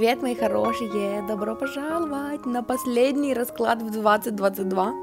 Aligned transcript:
Привет, 0.00 0.22
мои 0.22 0.34
хорошие! 0.34 1.20
Добро 1.28 1.54
пожаловать 1.54 2.46
на 2.46 2.62
последний 2.62 3.34
расклад 3.34 3.82
в 3.82 3.90
2022. 3.90 4.94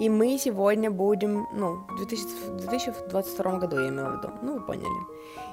И 0.00 0.08
мы 0.08 0.38
сегодня 0.38 0.90
будем, 0.90 1.46
ну, 1.52 1.86
в 1.88 1.96
2022 2.04 3.58
году 3.58 3.78
я 3.78 3.90
имела 3.90 4.08
в 4.08 4.16
виду, 4.16 4.32
ну, 4.42 4.54
вы 4.54 4.60
поняли. 4.60 5.06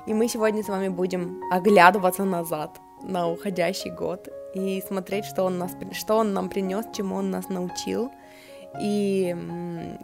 И 0.08 0.16
мы 0.16 0.28
сегодня 0.28 0.64
с 0.64 0.68
вами 0.68 0.88
будем 0.88 1.44
оглядываться 1.52 2.24
назад 2.24 2.82
на 3.04 3.30
уходящий 3.30 3.92
год 3.92 4.30
и 4.56 4.82
смотреть, 4.88 5.26
что 5.26 5.44
он, 5.44 5.60
нас, 5.60 5.78
что 5.92 6.16
он 6.16 6.34
нам 6.34 6.50
принес, 6.50 6.86
чему 6.98 7.18
он 7.18 7.30
нас 7.30 7.50
научил. 7.50 8.10
И 8.82 9.36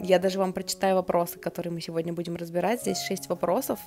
я 0.01 0.19
даже 0.19 0.37
вам 0.37 0.53
прочитаю 0.53 0.97
вопросы, 0.97 1.39
которые 1.39 1.73
мы 1.73 1.81
сегодня 1.81 2.13
будем 2.13 2.35
разбирать. 2.35 2.81
Здесь 2.81 3.01
шесть 3.01 3.27
вопросов. 3.27 3.79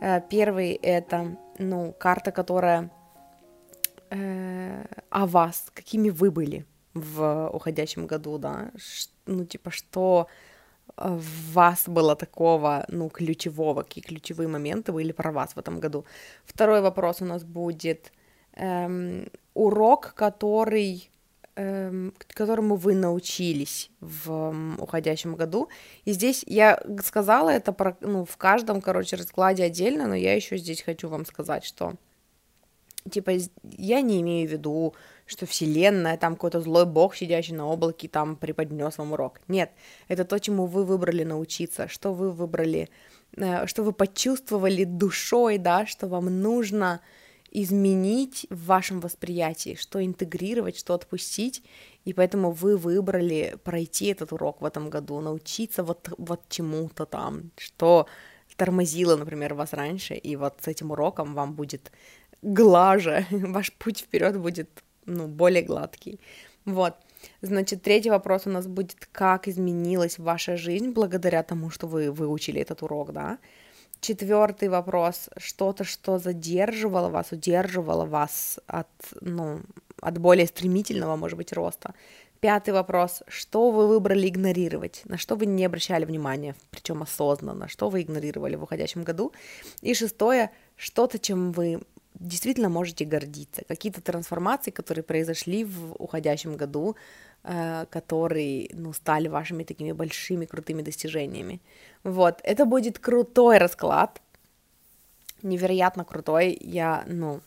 Э, 0.00 0.20
первый 0.30 0.74
это, 0.74 1.36
ну, 1.58 1.92
карта, 1.98 2.30
которая 2.30 2.90
э, 4.10 4.84
о 5.10 5.26
вас, 5.26 5.70
какими 5.74 6.10
вы 6.10 6.30
были 6.30 6.66
в 6.94 7.50
уходящем 7.52 8.06
году, 8.06 8.38
да, 8.38 8.70
ну, 9.26 9.44
типа, 9.44 9.70
что 9.70 10.26
в 10.96 11.52
вас 11.52 11.84
было 11.86 12.16
такого, 12.16 12.84
ну, 12.88 13.08
ключевого, 13.08 13.82
какие 13.82 14.02
ключевые 14.04 14.48
моменты 14.48 14.92
были 14.92 15.12
про 15.12 15.32
вас 15.32 15.54
в 15.54 15.58
этом 15.58 15.80
году. 15.80 16.04
Второй 16.44 16.80
вопрос 16.80 17.22
у 17.22 17.24
нас 17.24 17.44
будет 17.44 18.12
эм, 18.54 19.28
урок, 19.54 20.14
который 20.14 21.10
эм, 21.56 22.14
которому 22.34 22.76
вы 22.76 22.94
научились 22.94 23.90
в 24.00 24.54
уходящем 24.78 25.34
году. 25.34 25.68
И 26.04 26.12
здесь 26.12 26.44
я 26.46 26.80
сказала 27.04 27.50
это 27.50 27.72
про, 27.72 27.96
ну, 28.00 28.24
в 28.24 28.36
каждом, 28.36 28.80
короче, 28.80 29.16
раскладе 29.16 29.64
отдельно, 29.64 30.06
но 30.06 30.14
я 30.14 30.34
еще 30.34 30.56
здесь 30.56 30.82
хочу 30.82 31.08
вам 31.08 31.26
сказать, 31.26 31.64
что 31.64 31.94
типа, 33.10 33.32
я 33.62 34.00
не 34.00 34.20
имею 34.20 34.48
в 34.48 34.52
виду, 34.52 34.94
что 35.26 35.46
Вселенная, 35.46 36.16
там 36.16 36.34
какой-то 36.34 36.60
злой 36.60 36.86
бог, 36.86 37.14
сидящий 37.14 37.54
на 37.54 37.66
облаке, 37.66 38.08
там 38.08 38.36
преподнес 38.36 38.98
вам 38.98 39.12
урок. 39.12 39.40
Нет, 39.48 39.70
это 40.08 40.24
то, 40.24 40.38
чему 40.38 40.66
вы 40.66 40.84
выбрали 40.84 41.24
научиться, 41.24 41.88
что 41.88 42.12
вы 42.12 42.30
выбрали, 42.30 42.88
э, 43.36 43.66
что 43.66 43.82
вы 43.82 43.92
почувствовали 43.92 44.84
душой, 44.84 45.58
да, 45.58 45.86
что 45.86 46.06
вам 46.06 46.42
нужно 46.42 47.00
изменить 47.50 48.46
в 48.50 48.66
вашем 48.66 49.00
восприятии, 49.00 49.76
что 49.80 50.04
интегрировать, 50.04 50.78
что 50.78 50.94
отпустить, 50.94 51.62
и 52.04 52.12
поэтому 52.12 52.50
вы 52.50 52.76
выбрали 52.76 53.56
пройти 53.64 54.06
этот 54.06 54.32
урок 54.32 54.60
в 54.60 54.64
этом 54.64 54.90
году, 54.90 55.20
научиться 55.20 55.82
вот, 55.82 56.10
вот 56.18 56.42
чему-то 56.48 57.06
там, 57.06 57.50
что 57.56 58.06
тормозило, 58.56 59.16
например, 59.16 59.54
вас 59.54 59.72
раньше, 59.72 60.14
и 60.14 60.36
вот 60.36 60.58
с 60.62 60.68
этим 60.68 60.90
уроком 60.90 61.34
вам 61.34 61.54
будет 61.54 61.92
глаже, 62.42 63.26
ваш 63.30 63.72
путь 63.72 64.00
вперед 64.00 64.38
будет 64.38 64.68
ну, 65.06 65.26
более 65.26 65.62
гладкий. 65.62 66.20
Вот. 66.64 66.94
Значит, 67.42 67.82
третий 67.82 68.10
вопрос 68.10 68.46
у 68.46 68.50
нас 68.50 68.66
будет, 68.66 69.08
как 69.12 69.48
изменилась 69.48 70.18
ваша 70.18 70.56
жизнь 70.56 70.90
благодаря 70.90 71.42
тому, 71.42 71.70
что 71.70 71.86
вы 71.86 72.10
выучили 72.12 72.60
этот 72.60 72.82
урок, 72.82 73.12
да? 73.12 73.38
Четвертый 74.00 74.68
вопрос, 74.68 75.28
что-то, 75.38 75.82
что 75.82 76.18
задерживало 76.18 77.08
вас, 77.08 77.32
удерживало 77.32 78.04
вас 78.04 78.60
от, 78.68 78.86
ну, 79.20 79.60
от 80.00 80.18
более 80.18 80.46
стремительного, 80.46 81.16
может 81.16 81.36
быть, 81.36 81.52
роста. 81.52 81.94
Пятый 82.40 82.70
вопрос, 82.70 83.22
что 83.26 83.72
вы 83.72 83.88
выбрали 83.88 84.28
игнорировать, 84.28 85.02
на 85.04 85.18
что 85.18 85.34
вы 85.34 85.46
не 85.46 85.64
обращали 85.64 86.04
внимания, 86.04 86.54
причем 86.70 87.02
осознанно, 87.02 87.66
что 87.66 87.88
вы 87.88 88.02
игнорировали 88.02 88.54
в 88.54 88.62
уходящем 88.62 89.02
году. 89.02 89.32
И 89.80 89.92
шестое, 89.94 90.52
что-то, 90.76 91.18
чем 91.18 91.50
вы 91.50 91.80
действительно 92.20 92.68
можете 92.68 93.04
гордиться. 93.04 93.62
Какие-то 93.68 94.00
трансформации, 94.00 94.70
которые 94.70 95.02
произошли 95.02 95.64
в 95.64 95.94
уходящем 95.98 96.56
году, 96.56 96.96
э, 97.44 97.86
которые, 97.90 98.68
ну, 98.72 98.92
стали 98.92 99.28
вашими 99.28 99.64
такими 99.64 99.92
большими, 99.92 100.46
крутыми 100.46 100.82
достижениями. 100.82 101.60
Вот, 102.04 102.40
это 102.42 102.64
будет 102.64 102.98
крутой 102.98 103.58
расклад, 103.58 104.20
невероятно 105.42 106.04
крутой, 106.04 106.58
я, 106.60 107.04
ну, 107.06 107.40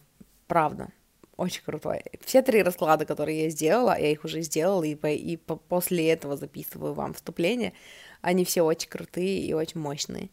правда, 0.48 0.90
очень 1.38 1.64
крутой. 1.64 2.04
Все 2.24 2.42
три 2.42 2.64
расклада, 2.64 3.06
которые 3.06 3.44
я 3.44 3.50
сделала, 3.50 3.98
я 4.00 4.12
их 4.12 4.24
уже 4.24 4.42
сделала, 4.42 4.84
и, 4.84 4.96
по, 4.96 5.08
и 5.08 5.38
по, 5.38 5.56
после 5.56 6.10
этого 6.10 6.38
записываю 6.38 6.94
вам 6.94 7.14
вступление, 7.14 7.74
они 8.22 8.46
все 8.46 8.62
очень 8.62 8.90
крутые 8.90 9.40
и 9.40 9.54
очень 9.54 9.82
мощные. 9.82 10.30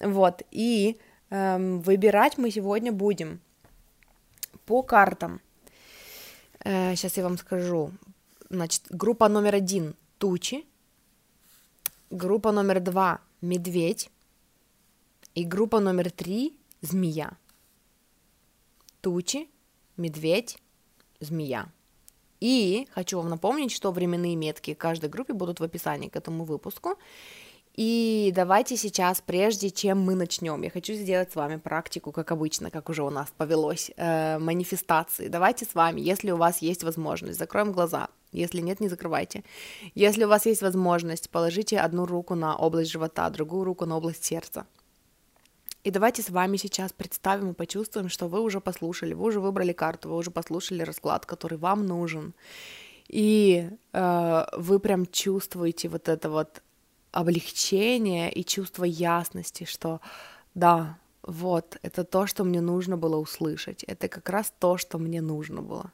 Вот, 0.00 0.42
и 0.50 0.98
эм, 1.30 1.80
выбирать 1.80 2.38
мы 2.38 2.50
сегодня 2.50 2.92
будем 2.92 3.40
по 4.66 4.82
картам. 4.82 5.40
Э, 6.64 6.94
сейчас 6.96 7.16
я 7.16 7.24
вам 7.24 7.38
скажу. 7.38 7.92
Значит, 8.50 8.82
группа 8.90 9.28
номер 9.28 9.54
один– 9.54 9.94
тучи. 10.18 10.64
Группа 12.10 12.52
номер 12.52 12.80
два– 12.80 13.20
медведь. 13.40 14.10
И 15.34 15.44
группа 15.44 15.80
номер 15.80 16.10
три– 16.10 16.56
змея. 16.80 17.36
Тучи, 19.00 19.48
медведь, 19.96 20.58
змея. 21.20 21.68
И 22.40 22.88
хочу 22.92 23.18
вам 23.18 23.30
напомнить, 23.30 23.72
что 23.72 23.90
временные 23.92 24.36
метки 24.36 24.74
каждой 24.74 25.08
группе 25.08 25.32
будут 25.32 25.60
в 25.60 25.64
описании 25.64 26.08
к 26.08 26.16
этому 26.16 26.44
выпуску. 26.44 26.98
И 27.74 28.32
давайте 28.34 28.76
сейчас, 28.76 29.20
прежде 29.20 29.68
чем 29.70 30.00
мы 30.00 30.14
начнем, 30.14 30.62
я 30.62 30.70
хочу 30.70 30.94
сделать 30.94 31.32
с 31.32 31.34
вами 31.34 31.56
практику, 31.56 32.12
как 32.12 32.30
обычно, 32.30 32.70
как 32.70 32.88
уже 32.88 33.02
у 33.02 33.10
нас 33.10 33.32
повелось, 33.36 33.90
э, 33.96 34.38
манифестации. 34.38 35.26
Давайте 35.26 35.64
с 35.64 35.74
вами, 35.74 36.00
если 36.00 36.30
у 36.30 36.36
вас 36.36 36.62
есть 36.62 36.84
возможность, 36.84 37.38
закроем 37.38 37.72
глаза, 37.72 38.08
если 38.30 38.60
нет, 38.60 38.78
не 38.78 38.88
закрывайте. 38.88 39.42
Если 39.96 40.24
у 40.24 40.28
вас 40.28 40.46
есть 40.46 40.62
возможность, 40.62 41.30
положите 41.30 41.80
одну 41.80 42.06
руку 42.06 42.36
на 42.36 42.56
область 42.56 42.92
живота, 42.92 43.28
другую 43.30 43.64
руку 43.64 43.86
на 43.86 43.96
область 43.96 44.24
сердца. 44.24 44.66
И 45.82 45.90
давайте 45.90 46.22
с 46.22 46.30
вами 46.30 46.56
сейчас 46.56 46.92
представим 46.92 47.50
и 47.50 47.54
почувствуем, 47.54 48.08
что 48.08 48.28
вы 48.28 48.40
уже 48.40 48.60
послушали, 48.60 49.14
вы 49.14 49.24
уже 49.24 49.40
выбрали 49.40 49.72
карту, 49.72 50.10
вы 50.10 50.16
уже 50.16 50.30
послушали 50.30 50.82
расклад, 50.82 51.26
который 51.26 51.58
вам 51.58 51.86
нужен. 51.86 52.34
И 53.08 53.68
э, 53.92 54.44
вы 54.56 54.78
прям 54.78 55.06
чувствуете 55.06 55.88
вот 55.88 56.08
это 56.08 56.30
вот 56.30 56.62
облегчение 57.14 58.32
и 58.32 58.44
чувство 58.44 58.84
ясности, 58.84 59.64
что 59.64 60.00
да, 60.54 60.98
вот, 61.22 61.78
это 61.82 62.04
то, 62.04 62.26
что 62.26 62.44
мне 62.44 62.60
нужно 62.60 62.96
было 62.96 63.16
услышать, 63.16 63.84
это 63.84 64.08
как 64.08 64.28
раз 64.28 64.52
то, 64.58 64.76
что 64.76 64.98
мне 64.98 65.20
нужно 65.20 65.62
было. 65.62 65.92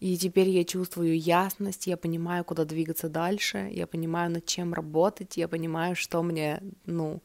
И 0.00 0.16
теперь 0.16 0.48
я 0.48 0.64
чувствую 0.64 1.18
ясность, 1.18 1.86
я 1.86 1.96
понимаю, 1.96 2.44
куда 2.44 2.64
двигаться 2.64 3.08
дальше, 3.08 3.70
я 3.72 3.86
понимаю, 3.86 4.30
над 4.30 4.46
чем 4.46 4.74
работать, 4.74 5.36
я 5.36 5.46
понимаю, 5.46 5.94
что 5.94 6.22
мне, 6.22 6.62
ну, 6.86 7.22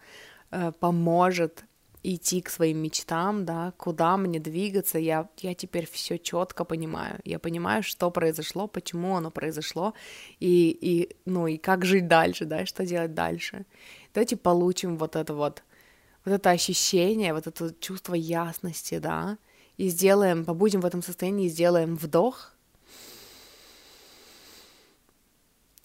э, 0.51 0.71
поможет 0.79 1.65
идти 2.13 2.41
к 2.41 2.49
своим 2.49 2.77
мечтам, 2.77 3.45
да, 3.45 3.73
куда 3.77 4.17
мне 4.17 4.39
двигаться, 4.39 4.99
я, 4.99 5.27
я 5.39 5.55
теперь 5.55 5.87
все 5.89 6.17
четко 6.17 6.63
понимаю. 6.63 7.19
Я 7.25 7.39
понимаю, 7.39 7.81
что 7.83 8.11
произошло, 8.11 8.67
почему 8.67 9.15
оно 9.15 9.31
произошло, 9.31 9.93
и, 10.39 10.69
и, 10.69 11.15
ну, 11.25 11.47
и 11.47 11.57
как 11.57 11.85
жить 11.85 12.07
дальше, 12.07 12.45
да, 12.45 12.65
что 12.65 12.85
делать 12.85 13.13
дальше. 13.13 13.65
Давайте 14.13 14.37
получим 14.37 14.97
вот 14.97 15.15
это 15.15 15.33
вот, 15.33 15.63
вот 16.25 16.33
это 16.33 16.51
ощущение, 16.51 17.33
вот 17.33 17.47
это 17.47 17.73
чувство 17.79 18.13
ясности, 18.13 18.99
да, 18.99 19.37
и 19.77 19.89
сделаем, 19.89 20.45
побудем 20.45 20.81
в 20.81 20.85
этом 20.85 21.01
состоянии, 21.01 21.49
сделаем 21.49 21.95
вдох 21.95 22.53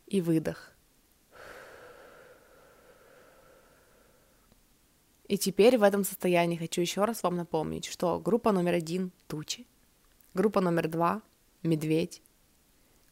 и 0.07 0.21
выдох. 0.21 0.70
И 5.31 5.39
теперь 5.39 5.79
в 5.79 5.85
этом 5.85 6.03
состоянии 6.03 6.57
хочу 6.57 6.81
еще 6.81 7.05
раз 7.05 7.23
вам 7.23 7.37
напомнить, 7.37 7.85
что 7.85 8.19
группа 8.19 8.51
номер 8.51 8.75
один— 8.75 9.13
тучи, 9.29 9.65
группа 10.35 10.61
номер 10.61 10.89
два— 10.89 11.23
медведь, 11.63 12.21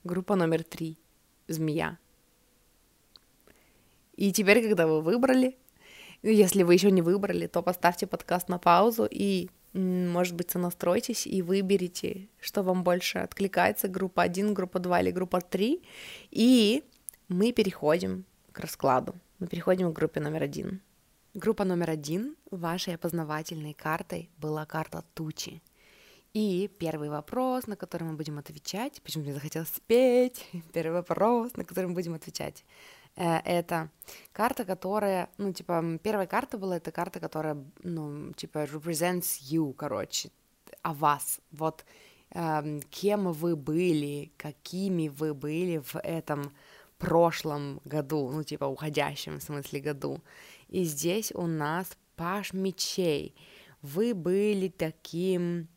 группа 0.02 0.34
номер 0.34 0.64
три— 0.64 0.98
змея. 1.46 1.96
И 4.16 4.32
теперь, 4.32 4.66
когда 4.66 4.88
вы 4.88 5.00
выбрали, 5.00 5.56
если 6.24 6.64
вы 6.64 6.74
еще 6.74 6.90
не 6.90 7.02
выбрали, 7.02 7.46
то 7.46 7.62
поставьте 7.62 8.08
подкаст 8.08 8.48
на 8.48 8.58
паузу 8.58 9.06
и, 9.08 9.48
может 9.72 10.34
быть, 10.34 10.50
сонастройтесь 10.50 11.24
и 11.24 11.40
выберите, 11.40 12.26
что 12.40 12.64
вам 12.64 12.82
больше 12.82 13.18
откликается, 13.18 13.86
группа 13.86 14.24
1, 14.24 14.54
группа 14.54 14.80
2 14.80 15.02
или 15.02 15.10
группа 15.12 15.40
3, 15.40 15.80
и 16.32 16.82
мы 17.28 17.52
переходим 17.52 18.24
к 18.50 18.58
раскладу. 18.58 19.14
Мы 19.38 19.46
переходим 19.46 19.92
к 19.92 19.94
группе 19.94 20.18
номер 20.18 20.42
один. 20.42 20.80
Группа 21.38 21.64
номер 21.64 21.90
один 21.90 22.34
вашей 22.50 22.96
опознавательной 22.96 23.72
картой 23.72 24.28
была 24.38 24.66
карта 24.66 25.04
тучи. 25.14 25.62
И 26.34 26.68
первый 26.80 27.10
вопрос, 27.10 27.68
на 27.68 27.76
который 27.76 28.08
мы 28.08 28.16
будем 28.16 28.38
отвечать, 28.38 29.00
почему 29.04 29.22
мне 29.22 29.34
захотелось 29.34 29.68
спеть, 29.68 30.44
первый 30.72 30.94
вопрос, 30.94 31.56
на 31.56 31.64
который 31.64 31.86
мы 31.86 31.94
будем 31.94 32.14
отвечать, 32.14 32.64
э, 33.14 33.36
это 33.44 33.88
карта, 34.32 34.64
которая, 34.64 35.28
ну, 35.38 35.52
типа, 35.52 36.00
первая 36.02 36.26
карта 36.26 36.58
была, 36.58 36.78
это 36.78 36.90
карта, 36.90 37.20
которая, 37.20 37.56
ну, 37.84 38.32
типа, 38.32 38.64
represents 38.64 39.38
you, 39.40 39.72
короче, 39.74 40.30
о 40.82 40.92
вас, 40.92 41.38
вот, 41.52 41.84
э, 42.34 42.80
кем 42.90 43.30
вы 43.30 43.54
были, 43.54 44.32
какими 44.36 45.06
вы 45.06 45.34
были 45.34 45.78
в 45.78 45.94
этом 46.00 46.50
прошлом 46.98 47.80
году, 47.84 48.30
ну, 48.32 48.42
типа, 48.42 48.64
уходящем, 48.64 49.38
в 49.38 49.42
смысле, 49.42 49.80
году. 49.80 50.20
И 50.68 50.84
здесь 50.84 51.32
у 51.34 51.46
нас 51.46 51.96
Паш 52.16 52.52
мечей. 52.52 53.34
Вы 53.80 54.12
были 54.12 54.68
таким 54.68 55.68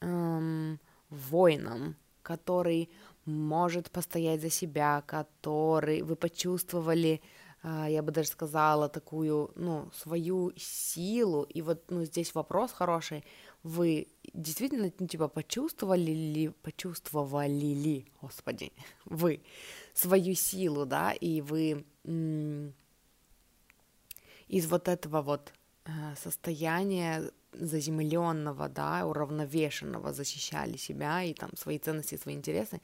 эм, 0.00 0.80
воином, 1.10 1.96
который 2.22 2.90
может 3.26 3.90
постоять 3.90 4.40
за 4.40 4.50
себя, 4.50 5.02
который 5.06 6.02
вы 6.02 6.16
почувствовали, 6.16 7.20
э, 7.62 7.86
я 7.90 8.02
бы 8.02 8.10
даже 8.12 8.28
сказала, 8.28 8.88
такую, 8.88 9.50
ну, 9.54 9.90
свою 9.92 10.52
силу. 10.56 11.42
И 11.42 11.60
вот, 11.60 11.84
ну, 11.90 12.04
здесь 12.04 12.34
вопрос 12.34 12.72
хороший. 12.72 13.24
Вы 13.62 14.06
действительно, 14.32 14.90
ну, 14.98 15.06
типа, 15.06 15.28
почувствовали 15.28 16.12
ли, 16.12 16.48
почувствовали 16.62 17.74
ли, 17.74 18.06
господи, 18.22 18.72
вы 19.04 19.42
свою 19.92 20.34
силу, 20.34 20.86
да, 20.86 21.12
и 21.12 21.40
вы 21.42 21.84
м- 22.04 22.72
из 24.48 24.66
вот 24.66 24.88
этого 24.88 25.22
вот 25.22 25.52
Э, 25.86 26.16
состояния 26.16 27.30
заземленного, 27.52 28.68
да, 28.68 29.06
уравновешенного 29.06 30.12
защищали 30.12 30.76
себя 30.76 31.22
и 31.22 31.32
там 31.32 31.50
свои 31.56 31.78
ценности, 31.78 32.16
свои 32.16 32.34
интересы, 32.34 32.80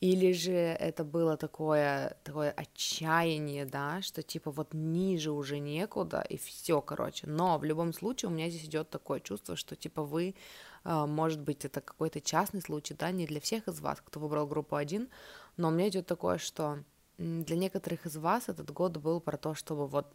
или 0.00 0.32
же 0.32 0.52
это 0.52 1.04
было 1.04 1.36
такое, 1.36 2.16
такое 2.24 2.50
отчаяние, 2.50 3.66
да, 3.66 4.02
что 4.02 4.22
типа 4.22 4.50
вот 4.50 4.74
ниже 4.74 5.30
уже 5.30 5.60
некуда, 5.60 6.26
и 6.28 6.36
все, 6.36 6.80
короче, 6.80 7.28
но 7.28 7.56
в 7.58 7.64
любом 7.64 7.92
случае 7.92 8.30
у 8.30 8.32
меня 8.32 8.50
здесь 8.50 8.64
идет 8.64 8.90
такое 8.90 9.20
чувство, 9.20 9.54
что 9.54 9.76
типа 9.76 10.02
вы, 10.02 10.34
э, 10.84 11.06
может 11.06 11.40
быть, 11.40 11.64
это 11.64 11.80
какой-то 11.80 12.20
частный 12.20 12.62
случай, 12.62 12.94
да, 12.94 13.12
не 13.12 13.26
для 13.26 13.40
всех 13.40 13.68
из 13.68 13.80
вас, 13.80 14.00
кто 14.04 14.18
выбрал 14.18 14.48
группу 14.48 14.74
1, 14.74 15.08
но 15.56 15.68
у 15.68 15.70
меня 15.70 15.88
идет 15.88 16.06
такое, 16.06 16.38
что 16.38 16.82
для 17.16 17.56
некоторых 17.56 18.06
из 18.06 18.16
вас 18.16 18.48
этот 18.48 18.72
год 18.72 18.96
был 18.96 19.20
про 19.20 19.36
то, 19.36 19.54
чтобы 19.54 19.86
вот 19.86 20.12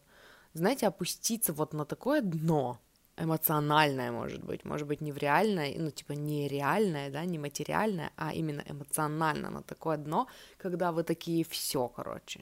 знаете, 0.56 0.88
опуститься 0.88 1.54
вот 1.54 1.74
на 1.74 1.86
такое 1.86 2.22
дно, 2.22 2.80
эмоциональное, 3.18 4.12
может 4.12 4.44
быть, 4.44 4.66
может 4.66 4.88
быть, 4.88 5.02
не 5.02 5.12
в 5.12 5.18
реальное, 5.18 5.74
ну, 5.78 5.92
типа, 5.92 6.14
не 6.14 6.48
реальное, 6.48 7.10
да, 7.10 7.26
не 7.26 7.40
материальное, 7.40 8.12
а 8.16 8.34
именно 8.34 8.64
эмоционально 8.70 9.50
на 9.50 9.62
такое 9.62 9.98
дно, 9.98 10.28
когда 10.58 10.92
вы 10.92 11.04
такие, 11.04 11.44
все, 11.44 11.88
короче, 11.88 12.42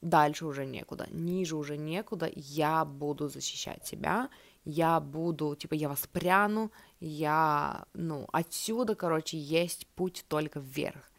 дальше 0.00 0.46
уже 0.46 0.66
некуда, 0.66 1.06
ниже 1.10 1.56
уже 1.56 1.76
некуда, 1.76 2.30
я 2.34 2.84
буду 2.84 3.28
защищать 3.28 3.86
себя, 3.86 4.28
я 4.64 5.00
буду, 5.00 5.56
типа, 5.56 5.74
я 5.74 5.88
воспряну, 5.88 6.70
я, 7.00 7.86
ну, 7.94 8.26
отсюда, 8.32 8.94
короче, 8.94 9.36
есть 9.38 9.86
путь 9.94 10.24
только 10.28 10.60
вверх. 10.60 11.10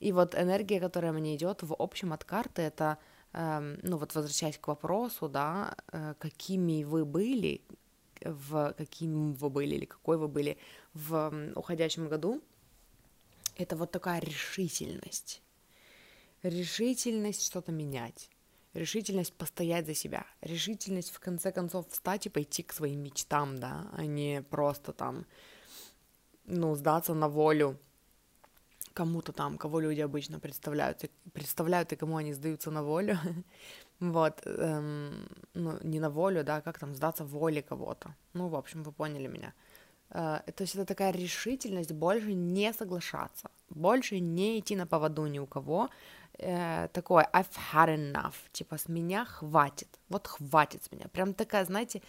И 0.00 0.12
вот 0.12 0.34
энергия, 0.34 0.80
которая 0.80 1.12
мне 1.12 1.36
идет 1.36 1.62
в 1.62 1.74
общем 1.78 2.12
от 2.12 2.24
карты, 2.24 2.62
это 2.62 2.98
ну 3.32 3.96
вот 3.96 4.14
возвращаясь 4.14 4.58
к 4.58 4.68
вопросу, 4.68 5.28
да, 5.28 5.74
э, 5.92 6.14
какими 6.18 6.84
вы 6.84 7.04
были, 7.04 7.62
в 8.20 8.74
каким 8.76 9.32
вы 9.34 9.50
были 9.50 9.74
или 9.74 9.84
какой 9.84 10.18
вы 10.18 10.28
были 10.28 10.58
в 10.94 11.32
уходящем 11.54 12.08
году, 12.08 12.42
это 13.56 13.76
вот 13.76 13.90
такая 13.90 14.20
решительность. 14.20 15.42
Решительность 16.42 17.46
что-то 17.46 17.72
менять, 17.72 18.28
решительность 18.74 19.32
постоять 19.32 19.86
за 19.86 19.94
себя, 19.94 20.26
решительность 20.40 21.10
в 21.10 21.20
конце 21.20 21.52
концов 21.52 21.88
встать 21.88 22.26
и 22.26 22.30
пойти 22.30 22.62
к 22.62 22.72
своим 22.72 23.02
мечтам, 23.02 23.58
да, 23.58 23.88
а 23.92 24.04
не 24.04 24.42
просто 24.42 24.92
там, 24.92 25.24
ну, 26.44 26.74
сдаться 26.74 27.14
на 27.14 27.28
волю 27.28 27.78
кому-то 28.94 29.32
там, 29.32 29.58
кого 29.58 29.80
люди 29.80 30.00
обычно 30.00 30.38
представляют, 30.38 31.10
представляют 31.32 31.92
и 31.92 31.96
кому 31.96 32.16
они 32.16 32.34
сдаются 32.34 32.70
на 32.70 32.82
волю, 32.82 33.18
вот, 34.00 34.42
эм, 34.46 35.28
ну, 35.54 35.78
не 35.82 36.00
на 36.00 36.10
волю, 36.10 36.44
да, 36.44 36.60
как 36.60 36.78
там, 36.78 36.94
сдаться 36.94 37.24
воле 37.24 37.62
кого-то, 37.62 38.14
ну, 38.34 38.48
в 38.48 38.54
общем, 38.54 38.82
вы 38.82 38.92
поняли 38.92 39.28
меня. 39.28 39.52
Э, 40.10 40.40
то 40.54 40.64
есть 40.64 40.74
это 40.74 40.84
такая 40.84 41.12
решительность 41.12 41.92
больше 41.92 42.34
не 42.34 42.72
соглашаться, 42.72 43.50
больше 43.70 44.20
не 44.20 44.58
идти 44.58 44.76
на 44.76 44.86
поводу 44.86 45.26
ни 45.26 45.38
у 45.38 45.46
кого, 45.46 45.88
э, 46.38 46.88
такое 46.92 47.28
I've 47.32 47.56
had 47.72 47.88
enough, 47.88 48.34
типа 48.52 48.76
с 48.76 48.88
меня 48.88 49.24
хватит, 49.24 49.88
вот 50.08 50.26
хватит 50.26 50.84
с 50.84 50.92
меня, 50.92 51.08
прям 51.08 51.34
такая, 51.34 51.64
знаете, 51.64 52.02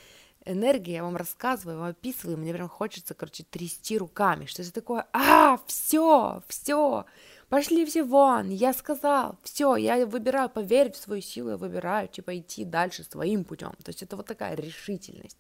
энергия, 0.46 0.96
я 0.96 1.04
вам 1.04 1.16
рассказываю, 1.16 1.80
вам 1.80 1.90
описываю, 1.90 2.38
мне 2.38 2.54
прям 2.54 2.70
хочется, 2.70 3.14
короче, 3.14 3.44
трясти 3.44 3.98
руками, 3.98 4.46
что 4.46 4.62
это 4.62 4.74
такое, 4.74 5.08
а, 5.14 5.60
все, 5.68 6.42
все, 6.48 7.06
пошли 7.50 7.86
все 7.86 8.04
вон, 8.04 8.50
я 8.50 8.74
сказал, 8.74 9.38
все, 9.44 9.76
я 9.76 10.06
выбираю 10.06 10.50
поверить 10.50 10.96
в 10.96 11.02
свою 11.02 11.22
силу, 11.22 11.52
я 11.52 11.58
выбираю, 11.58 12.08
типа, 12.08 12.38
идти 12.38 12.66
дальше 12.66 13.04
своим 13.04 13.44
путем, 13.44 13.72
то 13.84 13.90
есть 13.90 14.04
это 14.04 14.16
вот 14.16 14.26
такая 14.26 14.56
решительность, 14.56 15.38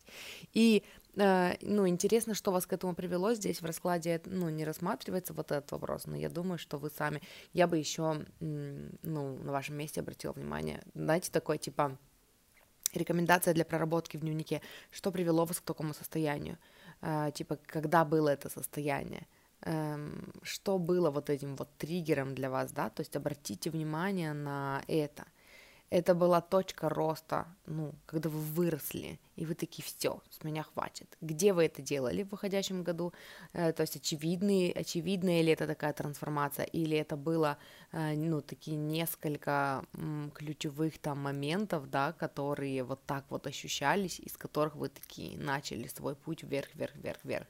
и, 0.54 0.84
э, 1.16 1.56
ну, 1.62 1.88
интересно, 1.88 2.34
что 2.34 2.52
вас 2.52 2.66
к 2.66 2.74
этому 2.74 2.96
привело, 2.96 3.34
здесь 3.34 3.62
в 3.62 3.66
раскладе, 3.66 4.22
ну, 4.26 4.50
не 4.50 4.66
рассматривается 4.66 5.34
вот 5.34 5.52
этот 5.52 5.72
вопрос, 5.72 6.06
но 6.06 6.16
я 6.16 6.30
думаю, 6.30 6.58
что 6.58 6.78
вы 6.78 6.90
сами, 6.90 7.22
я 7.54 7.68
бы 7.68 7.78
еще, 7.78 8.26
ну, 8.40 9.38
на 9.38 9.52
вашем 9.52 9.76
месте 9.76 10.02
обратила 10.02 10.34
внимание, 10.34 10.84
знаете, 10.94 11.32
такое, 11.32 11.58
типа, 11.58 11.98
рекомендация 12.94 13.54
для 13.54 13.66
проработки 13.66 14.18
в 14.18 14.22
дневнике, 14.22 14.62
что 14.92 15.12
привело 15.12 15.46
вас 15.46 15.60
к 15.60 15.64
такому 15.64 15.94
состоянию, 15.94 16.58
э, 17.02 17.32
типа, 17.34 17.58
когда 17.66 18.06
было 18.06 18.30
это 18.30 18.50
состояние, 18.50 19.28
эм, 19.62 20.34
что 20.44 20.78
было 20.78 21.10
вот 21.12 21.30
этим 21.30 21.56
вот 21.56 21.70
триггером 21.78 22.36
для 22.36 22.50
вас, 22.50 22.72
да, 22.72 22.90
то 22.90 23.02
есть 23.02 23.16
обратите 23.16 23.70
внимание 23.70 24.34
на 24.34 24.84
это– 24.88 25.26
это 25.94 26.16
была 26.16 26.42
точка 26.42 26.90
роста, 26.90 27.46
ну, 27.68 27.94
когда 28.08 28.28
вы 28.28 28.40
выросли, 28.40 29.20
и 29.36 29.46
вы 29.46 29.54
такие, 29.54 29.84
все, 29.84 30.22
с 30.32 30.44
меня 30.44 30.64
хватит. 30.64 31.18
Где 31.22 31.54
вы 31.54 31.66
это 31.66 31.84
делали 31.84 32.24
в 32.24 32.32
выходящем 32.32 32.84
году? 32.84 33.14
Э, 33.54 33.72
то 33.74 33.82
есть 33.84 33.96
очевидный, 33.96 34.72
очевидная 34.72 35.44
ли 35.44 35.52
это 35.52 35.68
такая 35.68 35.94
трансформация, 35.94 36.66
или 36.66 36.98
это 36.98 37.16
было, 37.16 37.58
э, 37.92 38.16
ну, 38.16 38.42
такие 38.42 38.76
несколько 38.76 39.86
ключевых 40.34 40.98
там 40.98 41.20
моментов, 41.20 41.88
да, 41.92 42.12
которые 42.12 42.84
вот 42.84 43.06
так 43.06 43.26
вот 43.30 43.46
ощущались, 43.46 44.20
из 44.20 44.36
которых 44.36 44.76
вы 44.76 44.90
такие 44.90 45.38
начали 45.38 45.88
свой 45.88 46.16
путь 46.16 46.42
вверх, 46.42 46.74
вверх, 46.74 46.96
вверх, 46.96 47.20
вверх. 47.24 47.48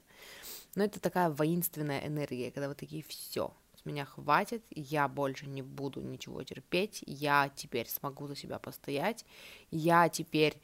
Но 0.74 0.84
это 0.84 1.00
такая 1.00 1.30
воинственная 1.30 2.06
энергия, 2.06 2.50
когда 2.50 2.68
вы 2.68 2.74
такие, 2.74 3.02
все, 3.08 3.54
меня 3.84 4.04
хватит, 4.04 4.64
я 4.70 5.08
больше 5.08 5.46
не 5.46 5.62
буду 5.62 6.00
ничего 6.00 6.42
терпеть, 6.42 7.02
я 7.06 7.50
теперь 7.54 7.88
смогу 7.88 8.26
за 8.26 8.36
себя 8.36 8.58
постоять, 8.58 9.24
я 9.70 10.08
теперь 10.08 10.60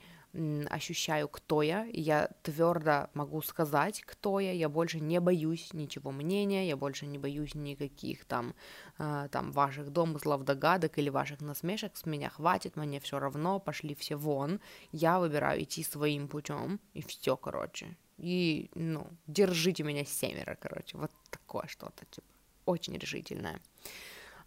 ощущаю, 0.68 1.28
кто 1.28 1.62
я, 1.62 1.84
я 1.92 2.30
твердо 2.42 3.08
могу 3.14 3.42
сказать, 3.42 4.02
кто 4.02 4.38
я, 4.38 4.52
я 4.52 4.68
больше 4.68 5.00
не 5.00 5.18
боюсь 5.20 5.72
ничего 5.72 6.12
мнения, 6.12 6.68
я 6.68 6.76
больше 6.76 7.06
не 7.06 7.18
боюсь 7.18 7.54
никаких 7.54 8.24
там, 8.26 8.54
э, 8.98 9.28
там 9.32 9.50
ваших 9.50 9.90
домыслов, 9.90 10.44
догадок 10.44 10.98
или 10.98 11.08
ваших 11.08 11.40
насмешек, 11.40 11.96
с 11.96 12.06
меня 12.06 12.30
хватит, 12.30 12.76
мне 12.76 13.00
все 13.00 13.18
равно, 13.18 13.58
пошли 13.58 13.94
все 13.96 14.14
вон, 14.14 14.60
я 14.92 15.18
выбираю 15.18 15.64
идти 15.64 15.82
своим 15.82 16.28
путем, 16.28 16.78
и 16.94 17.02
все, 17.02 17.36
короче, 17.36 17.96
и, 18.16 18.70
ну, 18.74 19.08
держите 19.26 19.82
меня 19.82 20.04
семеро, 20.04 20.56
короче, 20.60 20.96
вот 20.96 21.10
такое 21.30 21.66
что-то, 21.66 22.04
типа 22.06 22.26
очень 22.70 22.96
решительная. 22.98 23.60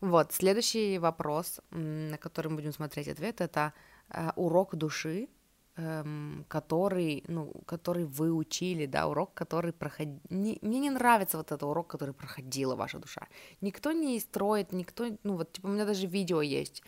Вот, 0.01 0.33
следующий 0.33 0.99
вопрос, 0.99 1.61
на 1.71 2.17
который 2.17 2.47
мы 2.47 2.55
будем 2.55 2.73
смотреть 2.73 3.07
ответ, 3.07 3.41
это 3.41 3.73
э, 4.09 4.31
урок 4.35 4.75
души, 4.75 5.29
эм, 5.77 6.45
который, 6.49 7.23
ну, 7.27 7.53
который 7.65 8.05
вы 8.05 8.31
учили, 8.33 8.85
да, 8.85 9.07
урок, 9.07 9.33
который 9.33 9.71
проходил. 9.71 10.19
Мне 10.29 10.57
не 10.61 10.89
нравится 10.89 11.37
вот 11.37 11.47
этот 11.47 11.63
урок, 11.63 11.87
который 11.87 12.13
проходила 12.13 12.75
ваша 12.75 12.99
душа. 12.99 13.27
Никто 13.61 13.93
не 13.93 14.19
строит, 14.19 14.73
никто, 14.73 15.05
ну, 15.23 15.37
вот, 15.37 15.53
типа, 15.53 15.67
у 15.67 15.71
меня 15.71 15.85
даже 15.85 16.07
видео 16.07 16.41
есть 16.41 16.83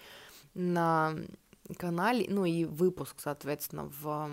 на 0.54 1.16
канале, 1.78 2.26
ну, 2.30 2.46
и 2.46 2.66
выпуск, 2.66 3.16
соответственно, 3.20 3.90
в 4.02 4.30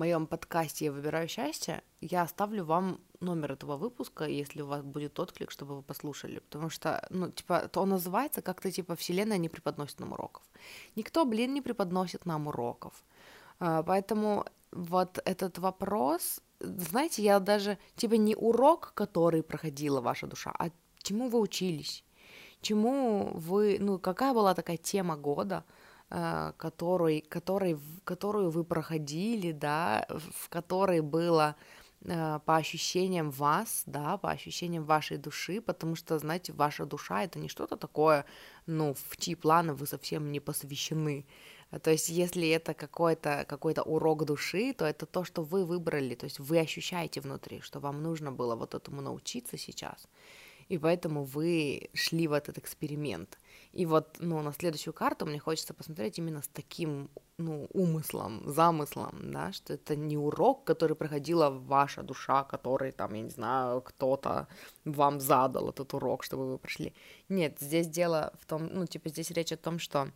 моем 0.00 0.26
подкасте 0.26 0.86
«Я 0.86 0.92
выбираю 0.92 1.28
счастье», 1.28 1.82
я 2.00 2.22
оставлю 2.22 2.64
вам 2.64 3.00
номер 3.20 3.52
этого 3.52 3.76
выпуска, 3.76 4.24
если 4.24 4.62
у 4.62 4.66
вас 4.66 4.82
будет 4.82 5.20
отклик, 5.20 5.50
чтобы 5.50 5.76
вы 5.76 5.82
послушали, 5.82 6.38
потому 6.38 6.70
что, 6.70 7.06
ну, 7.10 7.30
типа, 7.30 7.68
то 7.68 7.82
он 7.82 7.90
называется 7.90 8.42
как-то, 8.42 8.70
типа, 8.70 8.94
«Вселенная 8.94 9.38
не 9.38 9.48
преподносит 9.48 10.00
нам 10.00 10.12
уроков». 10.12 10.42
Никто, 10.96 11.24
блин, 11.24 11.54
не 11.54 11.60
преподносит 11.60 12.26
нам 12.26 12.46
уроков. 12.46 13.04
А, 13.58 13.82
поэтому 13.82 14.44
вот 14.72 15.18
этот 15.24 15.58
вопрос, 15.58 16.40
знаете, 16.60 17.22
я 17.22 17.38
даже, 17.40 17.76
типа, 17.96 18.14
не 18.14 18.34
урок, 18.34 18.92
который 18.94 19.42
проходила 19.42 20.00
ваша 20.00 20.26
душа, 20.26 20.50
а 20.58 20.70
чему 21.02 21.28
вы 21.28 21.40
учились, 21.40 22.04
чему 22.62 23.32
вы, 23.34 23.76
ну, 23.80 23.98
какая 23.98 24.32
была 24.32 24.54
такая 24.54 24.78
тема 24.78 25.16
года, 25.16 25.64
который, 26.10 27.20
который, 27.20 27.78
которую 28.04 28.50
вы 28.50 28.64
проходили, 28.64 29.52
да, 29.52 30.06
в 30.08 30.48
которой 30.48 31.02
было 31.02 31.54
э, 32.04 32.40
по 32.44 32.56
ощущениям 32.56 33.30
вас, 33.30 33.84
да, 33.86 34.16
по 34.16 34.30
ощущениям 34.30 34.84
вашей 34.84 35.18
души, 35.18 35.60
потому 35.60 35.94
что, 35.94 36.18
знаете, 36.18 36.52
ваша 36.52 36.84
душа 36.84 37.22
это 37.22 37.38
не 37.38 37.48
что-то 37.48 37.76
такое, 37.76 38.24
ну, 38.66 38.94
в 38.94 39.16
чьи 39.18 39.36
планы 39.36 39.72
вы 39.72 39.86
совсем 39.86 40.32
не 40.32 40.40
посвящены. 40.40 41.26
То 41.82 41.92
есть, 41.92 42.08
если 42.08 42.48
это 42.48 42.74
какой-то 42.74 43.44
какой 43.48 43.74
урок 43.84 44.24
души, 44.24 44.74
то 44.74 44.84
это 44.84 45.06
то, 45.06 45.22
что 45.22 45.42
вы 45.44 45.64
выбрали, 45.64 46.16
то 46.16 46.24
есть 46.24 46.40
вы 46.40 46.58
ощущаете 46.58 47.20
внутри, 47.20 47.60
что 47.60 47.78
вам 47.78 48.02
нужно 48.02 48.32
было 48.32 48.56
вот 48.56 48.74
этому 48.74 49.00
научиться 49.00 49.56
сейчас, 49.56 50.08
и 50.68 50.76
поэтому 50.76 51.24
вы 51.24 51.90
шли 51.94 52.26
в 52.26 52.32
этот 52.32 52.58
эксперимент. 52.58 53.38
И 53.72 53.86
вот, 53.86 54.16
ну, 54.18 54.42
на 54.42 54.52
следующую 54.52 54.92
карту 54.92 55.26
мне 55.26 55.38
хочется 55.38 55.74
посмотреть 55.74 56.18
именно 56.18 56.42
с 56.42 56.48
таким, 56.48 57.08
ну, 57.38 57.68
умыслом, 57.72 58.42
замыслом, 58.44 59.30
да, 59.30 59.52
что 59.52 59.74
это 59.74 59.94
не 59.94 60.16
урок, 60.16 60.64
который 60.64 60.96
проходила 60.96 61.50
ваша 61.50 62.02
душа, 62.02 62.42
который 62.42 62.90
там, 62.90 63.14
я 63.14 63.22
не 63.22 63.30
знаю, 63.30 63.80
кто-то 63.80 64.48
вам 64.84 65.20
задал 65.20 65.70
этот 65.70 65.94
урок, 65.94 66.24
чтобы 66.24 66.50
вы 66.50 66.58
прошли. 66.58 66.94
Нет, 67.28 67.58
здесь 67.60 67.86
дело 67.86 68.32
в 68.40 68.46
том, 68.46 68.66
ну, 68.72 68.86
типа, 68.86 69.08
здесь 69.08 69.30
речь 69.30 69.52
о 69.52 69.56
том, 69.56 69.78
что 69.78 70.10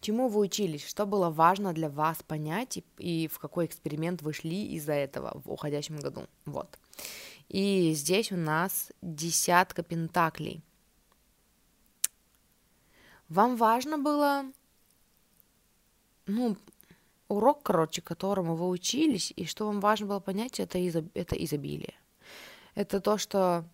чему 0.00 0.28
вы 0.28 0.40
учились, 0.40 0.86
что 0.86 1.06
было 1.06 1.30
важно 1.30 1.72
для 1.72 1.90
вас 1.90 2.22
понять 2.22 2.76
и, 2.76 2.84
и 2.98 3.26
в 3.26 3.40
какой 3.40 3.66
эксперимент 3.66 4.22
вы 4.22 4.34
шли 4.34 4.66
из-за 4.76 4.92
этого 4.92 5.40
в 5.44 5.50
уходящем 5.50 5.96
году. 5.96 6.26
Вот. 6.44 6.78
И 7.48 7.92
здесь 7.94 8.30
у 8.30 8.36
нас 8.36 8.92
десятка 9.02 9.82
пентаклей– 9.82 10.62
вам 13.34 13.56
важно 13.56 13.98
было, 13.98 14.44
ну, 16.26 16.56
урок, 17.28 17.62
короче, 17.62 18.00
которому 18.00 18.54
вы 18.54 18.68
учились, 18.68 19.32
и 19.36 19.44
что 19.44 19.66
вам 19.66 19.80
важно 19.80 20.06
было 20.06 20.20
понять, 20.20 20.60
это, 20.60 20.78
изоб... 20.88 21.06
это 21.14 21.34
изобилие. 21.36 21.94
Это 22.76 23.00
то, 23.00 23.18
что 23.18 23.64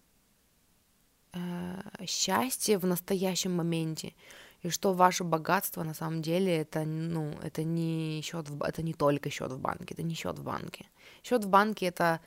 э, 1.32 2.06
счастье 2.06 2.78
в 2.78 2.86
настоящем 2.86 3.52
моменте, 3.52 4.14
и 4.62 4.70
что 4.70 4.92
ваше 4.92 5.24
богатство 5.24 5.84
на 5.84 5.94
самом 5.94 6.22
деле 6.22 6.56
это, 6.56 6.84
ну, 6.84 7.32
это 7.42 7.62
не 7.62 8.22
счет, 8.22 8.48
в... 8.48 8.62
это 8.62 8.82
не 8.82 8.94
только 8.94 9.30
счет 9.30 9.52
в 9.52 9.58
банке, 9.58 9.94
это 9.94 10.02
не 10.02 10.14
счет 10.14 10.38
в 10.38 10.42
банке. 10.42 10.86
Счет 11.22 11.44
в 11.44 11.48
банке 11.48 11.86
это 11.86 12.20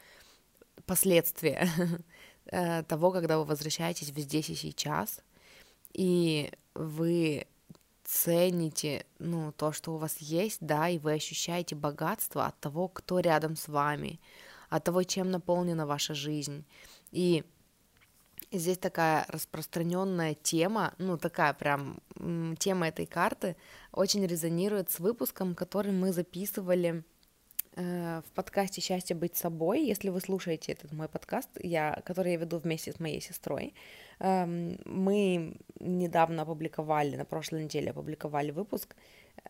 последствия 0.85 1.67
э, 2.45 2.83
того, 2.83 3.11
когда 3.11 3.37
вы 3.37 3.45
возвращаетесь 3.45 4.11
в 4.11 4.19
здесь 4.19 4.49
и 4.49 4.55
сейчас, 4.55 5.21
и 5.93 6.51
вы 6.73 7.47
цените, 8.03 9.05
ну, 9.19 9.51
то, 9.51 9.71
что 9.71 9.93
у 9.93 9.97
вас 9.97 10.17
есть, 10.17 10.57
да, 10.61 10.89
и 10.89 10.97
вы 10.97 11.13
ощущаете 11.13 11.75
богатство 11.75 12.45
от 12.45 12.59
того, 12.59 12.87
кто 12.87 13.19
рядом 13.19 13.55
с 13.55 13.67
вами, 13.67 14.19
от 14.69 14.83
того, 14.83 15.03
чем 15.03 15.31
наполнена 15.31 15.85
ваша 15.85 16.13
жизнь. 16.13 16.65
И 17.11 17.43
здесь 18.51 18.77
такая 18.77 19.25
распространенная 19.29 20.35
тема, 20.35 20.93
ну, 20.97 21.17
такая 21.17 21.53
прям 21.53 21.99
тема 22.59 22.87
этой 22.87 23.05
карты 23.05 23.55
очень 23.91 24.25
резонирует 24.25 24.91
с 24.91 24.99
выпуском, 24.99 25.55
который 25.55 25.91
мы 25.91 26.11
записывали 26.11 27.03
Э, 27.75 28.21
в 28.27 28.31
подкасте 28.33 28.81
«Счастье 28.81 29.15
быть 29.15 29.35
собой». 29.35 29.83
Если 29.83 30.09
вы 30.09 30.19
слушаете 30.21 30.73
этот 30.73 30.91
мой 30.91 31.07
подкаст, 31.07 31.49
я, 31.59 32.01
который 32.05 32.33
я 32.33 32.37
веду 32.37 32.59
вместе 32.59 32.91
с 32.91 32.99
моей 32.99 33.19
сестрой, 33.19 33.73
мы 34.23 35.57
недавно 35.81 36.43
опубликовали, 36.43 37.17
на 37.17 37.25
прошлой 37.25 37.63
неделе 37.63 37.91
опубликовали 37.91 38.51
выпуск, 38.51 38.95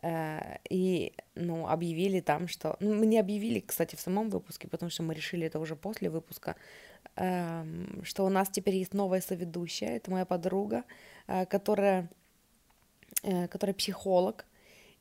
э, 0.01 0.57
и, 0.69 1.13
ну, 1.35 1.67
объявили 1.67 2.21
там, 2.21 2.47
что... 2.47 2.75
Ну, 2.79 2.95
мы 2.95 3.05
не 3.05 3.19
объявили, 3.19 3.59
кстати, 3.59 3.95
в 3.95 3.99
самом 3.99 4.29
выпуске, 4.29 4.67
потому 4.67 4.89
что 4.89 5.03
мы 5.03 5.13
решили 5.13 5.45
это 5.45 5.59
уже 5.59 5.75
после 5.75 6.09
выпуска, 6.09 6.55
эм, 7.15 8.01
что 8.03 8.25
у 8.25 8.29
нас 8.29 8.49
теперь 8.49 8.75
есть 8.75 8.93
новая 8.93 9.21
соведущая, 9.21 9.97
это 9.97 10.11
моя 10.11 10.25
подруга, 10.25 10.83
э, 11.27 11.45
которая, 11.45 12.09
которая 13.21 13.75
психолог, 13.75 14.45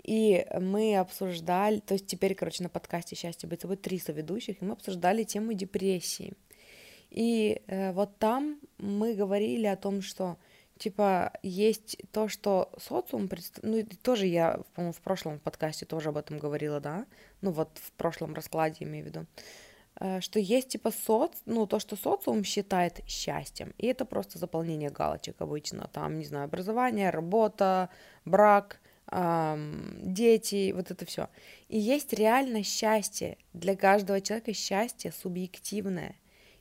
и 0.04 0.46
мы 0.60 0.96
обсуждали, 0.98 1.80
то 1.80 1.94
есть 1.94 2.06
теперь, 2.06 2.34
короче, 2.34 2.62
на 2.62 2.68
подкасте 2.68 3.16
«Счастье 3.16 3.48
быть 3.48 3.62
собой» 3.62 3.76
три 3.76 3.98
соведущих, 3.98 4.60
и 4.60 4.64
мы 4.64 4.72
обсуждали 4.72 5.24
тему 5.24 5.54
депрессии. 5.54 6.34
И 7.12 7.60
э, 7.66 7.92
вот 7.92 8.18
там 8.18 8.58
мы 8.78 9.14
говорили 9.14 9.66
о 9.66 9.76
том, 9.76 10.00
что 10.00 10.38
типа 10.78 11.30
есть 11.42 11.98
то, 12.10 12.26
что 12.28 12.72
социум, 12.78 13.28
предст... 13.28 13.58
ну 13.62 13.84
тоже 14.02 14.26
я, 14.26 14.60
по-моему, 14.74 14.94
в 14.94 15.00
прошлом 15.02 15.38
подкасте 15.38 15.84
тоже 15.84 16.08
об 16.08 16.16
этом 16.16 16.38
говорила, 16.38 16.80
да, 16.80 17.04
ну 17.42 17.50
вот 17.50 17.68
в 17.82 17.92
прошлом 17.92 18.32
раскладе 18.32 18.84
имею 18.86 19.04
в 19.04 19.08
виду, 19.08 19.26
э, 20.00 20.20
что 20.22 20.38
есть 20.38 20.70
типа 20.70 20.90
соц, 20.90 21.32
ну 21.44 21.66
то, 21.66 21.78
что 21.78 21.96
социум 21.96 22.44
считает 22.44 23.06
счастьем, 23.06 23.74
и 23.76 23.88
это 23.88 24.06
просто 24.06 24.38
заполнение 24.38 24.88
галочек 24.88 25.36
обычно, 25.42 25.90
там, 25.92 26.18
не 26.18 26.24
знаю, 26.24 26.46
образование, 26.46 27.10
работа, 27.10 27.90
брак, 28.24 28.80
дети, 29.10 30.72
вот 30.72 30.90
это 30.90 31.04
все. 31.04 31.28
И 31.68 31.78
есть 31.78 32.14
реально 32.14 32.62
счастье. 32.62 33.36
Для 33.52 33.76
каждого 33.76 34.22
человека 34.22 34.54
счастье 34.54 35.12
субъективное. 35.12 36.14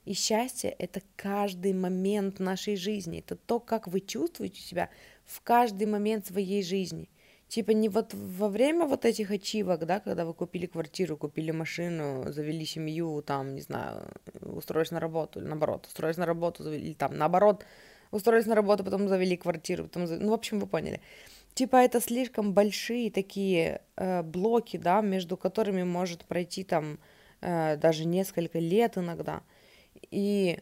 И 0.05 0.13
счастье— 0.13 0.75
это 0.79 1.01
каждый 1.15 1.73
момент 1.73 2.39
нашей 2.39 2.75
жизни. 2.75 3.19
Это 3.19 3.35
то, 3.35 3.59
как 3.59 3.87
вы 3.87 4.01
чувствуете 4.01 4.59
себя 4.59 4.89
в 5.25 5.41
каждый 5.41 5.87
момент 5.87 6.25
своей 6.25 6.63
жизни. 6.63 7.09
Типа 7.47 7.71
не 7.71 7.89
вот 7.89 8.13
во 8.13 8.47
время 8.47 8.85
вот 8.85 9.05
этих 9.05 9.29
ачивок, 9.29 9.85
да, 9.85 9.99
когда 9.99 10.25
вы 10.25 10.33
купили 10.33 10.65
квартиру, 10.65 11.17
купили 11.17 11.51
машину, 11.51 12.31
завели 12.31 12.65
семью, 12.65 13.21
там, 13.21 13.55
не 13.55 13.61
знаю, 13.61 14.07
устроились 14.41 14.91
на 14.91 14.99
работу, 14.99 15.39
или 15.39 15.47
наоборот, 15.47 15.85
устроились 15.85 16.17
на 16.17 16.25
работу, 16.25 16.73
или 16.73 16.93
там, 16.93 17.17
наоборот, 17.17 17.65
устроились 18.11 18.47
на 18.47 18.55
работу, 18.55 18.85
потом 18.85 19.09
завели 19.09 19.35
квартиру, 19.35 19.83
потом, 19.83 20.05
ну, 20.05 20.29
в 20.29 20.33
общем, 20.33 20.59
вы 20.61 20.67
поняли 20.67 21.01
типа 21.53 21.77
это 21.77 21.99
слишком 21.99 22.53
большие 22.53 23.11
такие 23.11 23.81
э, 23.95 24.23
блоки, 24.23 24.77
да, 24.77 25.01
между 25.01 25.37
которыми 25.37 25.83
может 25.83 26.25
пройти 26.25 26.63
там 26.63 26.99
э, 27.41 27.77
даже 27.77 28.05
несколько 28.05 28.59
лет 28.59 28.97
иногда. 28.97 29.41
И 30.09 30.59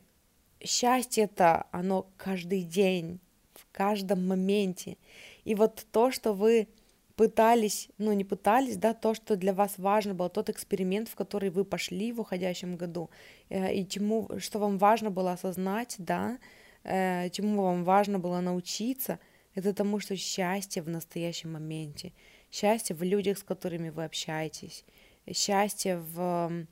счастье-то, 0.64 1.68
оно 1.72 2.08
каждый 2.18 2.64
день, 2.64 3.20
в 3.54 3.66
каждом 3.72 4.28
моменте. 4.28 4.98
И 5.44 5.56
вот 5.56 5.86
то, 5.92 6.12
что 6.12 6.34
вы 6.34 6.68
пытались, 7.16 7.90
ну 7.98 8.14
не 8.14 8.24
пытались, 8.24 8.78
да, 8.78 8.94
то, 8.94 9.14
что 9.14 9.36
для 9.36 9.54
вас 9.54 9.78
важно 9.78 10.14
было, 10.14 10.30
тот 10.30 10.50
эксперимент, 10.50 11.10
в 11.10 11.16
который 11.16 11.50
вы 11.50 11.66
пошли 11.66 12.14
в 12.14 12.22
уходящем 12.22 12.78
году, 12.78 13.10
э, 13.50 13.74
и 13.74 13.88
чему, 13.88 14.30
что 14.40 14.60
вам 14.60 14.78
важно 14.78 15.12
было 15.12 15.34
осознать, 15.34 15.96
да, 15.98 16.40
э, 16.84 17.30
чему 17.32 17.64
вам 17.64 17.84
важно 17.84 18.20
было 18.20 18.40
научиться– 18.40 19.20
это 19.56 19.74
тому, 19.74 20.00
что 20.00 20.16
счастье 20.16 20.82
в 20.82 20.90
настоящем 20.90 21.54
моменте, 21.54 22.14
счастье 22.52 22.96
в 22.96 23.04
людях, 23.04 23.38
с 23.38 23.44
которыми 23.44 23.90
вы 23.90 24.06
общаетесь, 24.06 24.86
счастье 25.34 25.98
в 25.98 26.66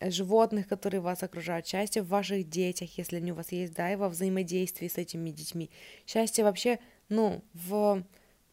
животных, 0.00 0.68
которые 0.68 1.00
вас 1.00 1.22
окружают, 1.22 1.66
счастье 1.66 2.02
в 2.02 2.08
ваших 2.08 2.48
детях, 2.48 2.98
если 2.98 3.16
они 3.16 3.32
у 3.32 3.36
вас 3.36 3.52
есть, 3.52 3.74
да, 3.74 3.92
и 3.92 3.96
во 3.96 4.08
взаимодействии 4.08 4.88
с 4.88 4.98
этими 4.98 5.30
детьми, 5.30 5.70
счастье 6.06 6.44
вообще, 6.44 6.78
ну, 7.08 7.42
в 7.52 8.04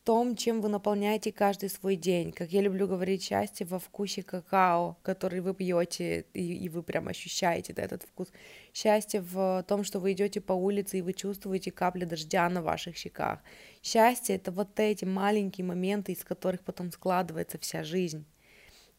том, 0.04 0.36
чем 0.36 0.62
вы 0.62 0.70
наполняете 0.70 1.32
каждый 1.32 1.70
свой 1.70 1.96
день. 1.96 2.32
Как 2.32 2.52
я 2.52 2.62
люблю 2.62 2.88
говорить, 2.88 3.24
счастье 3.24 3.68
во 3.68 3.78
вкусе 3.78 4.24
какао, 4.24 4.98
который 5.04 5.42
вы 5.42 5.54
пьете, 5.54 6.26
и, 6.34 6.66
и 6.66 6.70
вы 6.70 6.82
прям 6.82 7.08
ощущаете 7.08 7.74
да, 7.74 7.84
этот 7.84 8.04
вкус. 8.04 8.30
Счастье 8.74 9.22
в 9.22 9.64
том, 9.68 9.84
что 9.84 10.00
вы 10.00 10.14
идете 10.14 10.42
по 10.42 10.54
улице, 10.54 10.98
и 10.98 11.02
вы 11.02 11.14
чувствуете 11.14 11.72
капли 11.72 12.06
дождя 12.06 12.50
на 12.50 12.62
ваших 12.62 12.98
щеках. 12.98 13.42
Счастье— 13.84 14.36
это 14.38 14.52
вот 14.52 14.80
эти 14.80 15.06
маленькие 15.06 15.66
моменты, 15.66 16.14
из 16.14 16.24
которых 16.24 16.62
потом 16.62 16.92
складывается 16.92 17.60
вся 17.60 17.84
жизнь. 17.84 18.26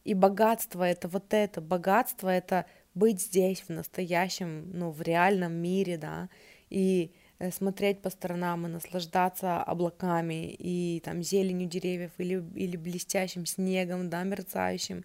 И 0.03 0.13
богатство— 0.13 0.83
это 0.83 1.07
вот 1.07 1.33
это. 1.33 1.61
Богатство— 1.61 2.29
это 2.29 2.65
быть 2.93 3.21
здесь, 3.21 3.61
в 3.61 3.69
настоящем, 3.69 4.69
ну, 4.71 4.91
в 4.91 5.01
реальном 5.01 5.53
мире, 5.53 5.97
да, 5.97 6.29
и 6.69 7.13
Э, 7.43 7.51
смотреть 7.51 8.01
по 8.01 8.09
сторонам 8.09 8.65
и 8.65 8.69
наслаждаться 8.69 9.61
облаками 9.61 10.55
и 10.57 11.01
там 11.03 11.21
зеленью 11.21 11.67
деревьев 11.67 12.11
или, 12.17 12.41
или 12.55 12.77
блестящим 12.77 13.45
снегом, 13.45 14.09
да, 14.09 14.23
мерцающим, 14.23 15.03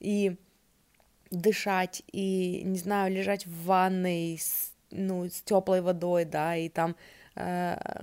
и 0.00 0.36
дышать, 1.30 2.02
и, 2.10 2.62
не 2.64 2.78
знаю, 2.78 3.12
лежать 3.12 3.46
в 3.46 3.64
ванной 3.64 4.38
с, 4.38 4.72
ну, 4.92 5.28
с 5.28 5.42
теплой 5.42 5.82
водой, 5.82 6.24
да, 6.24 6.56
и 6.56 6.70
там 6.70 6.96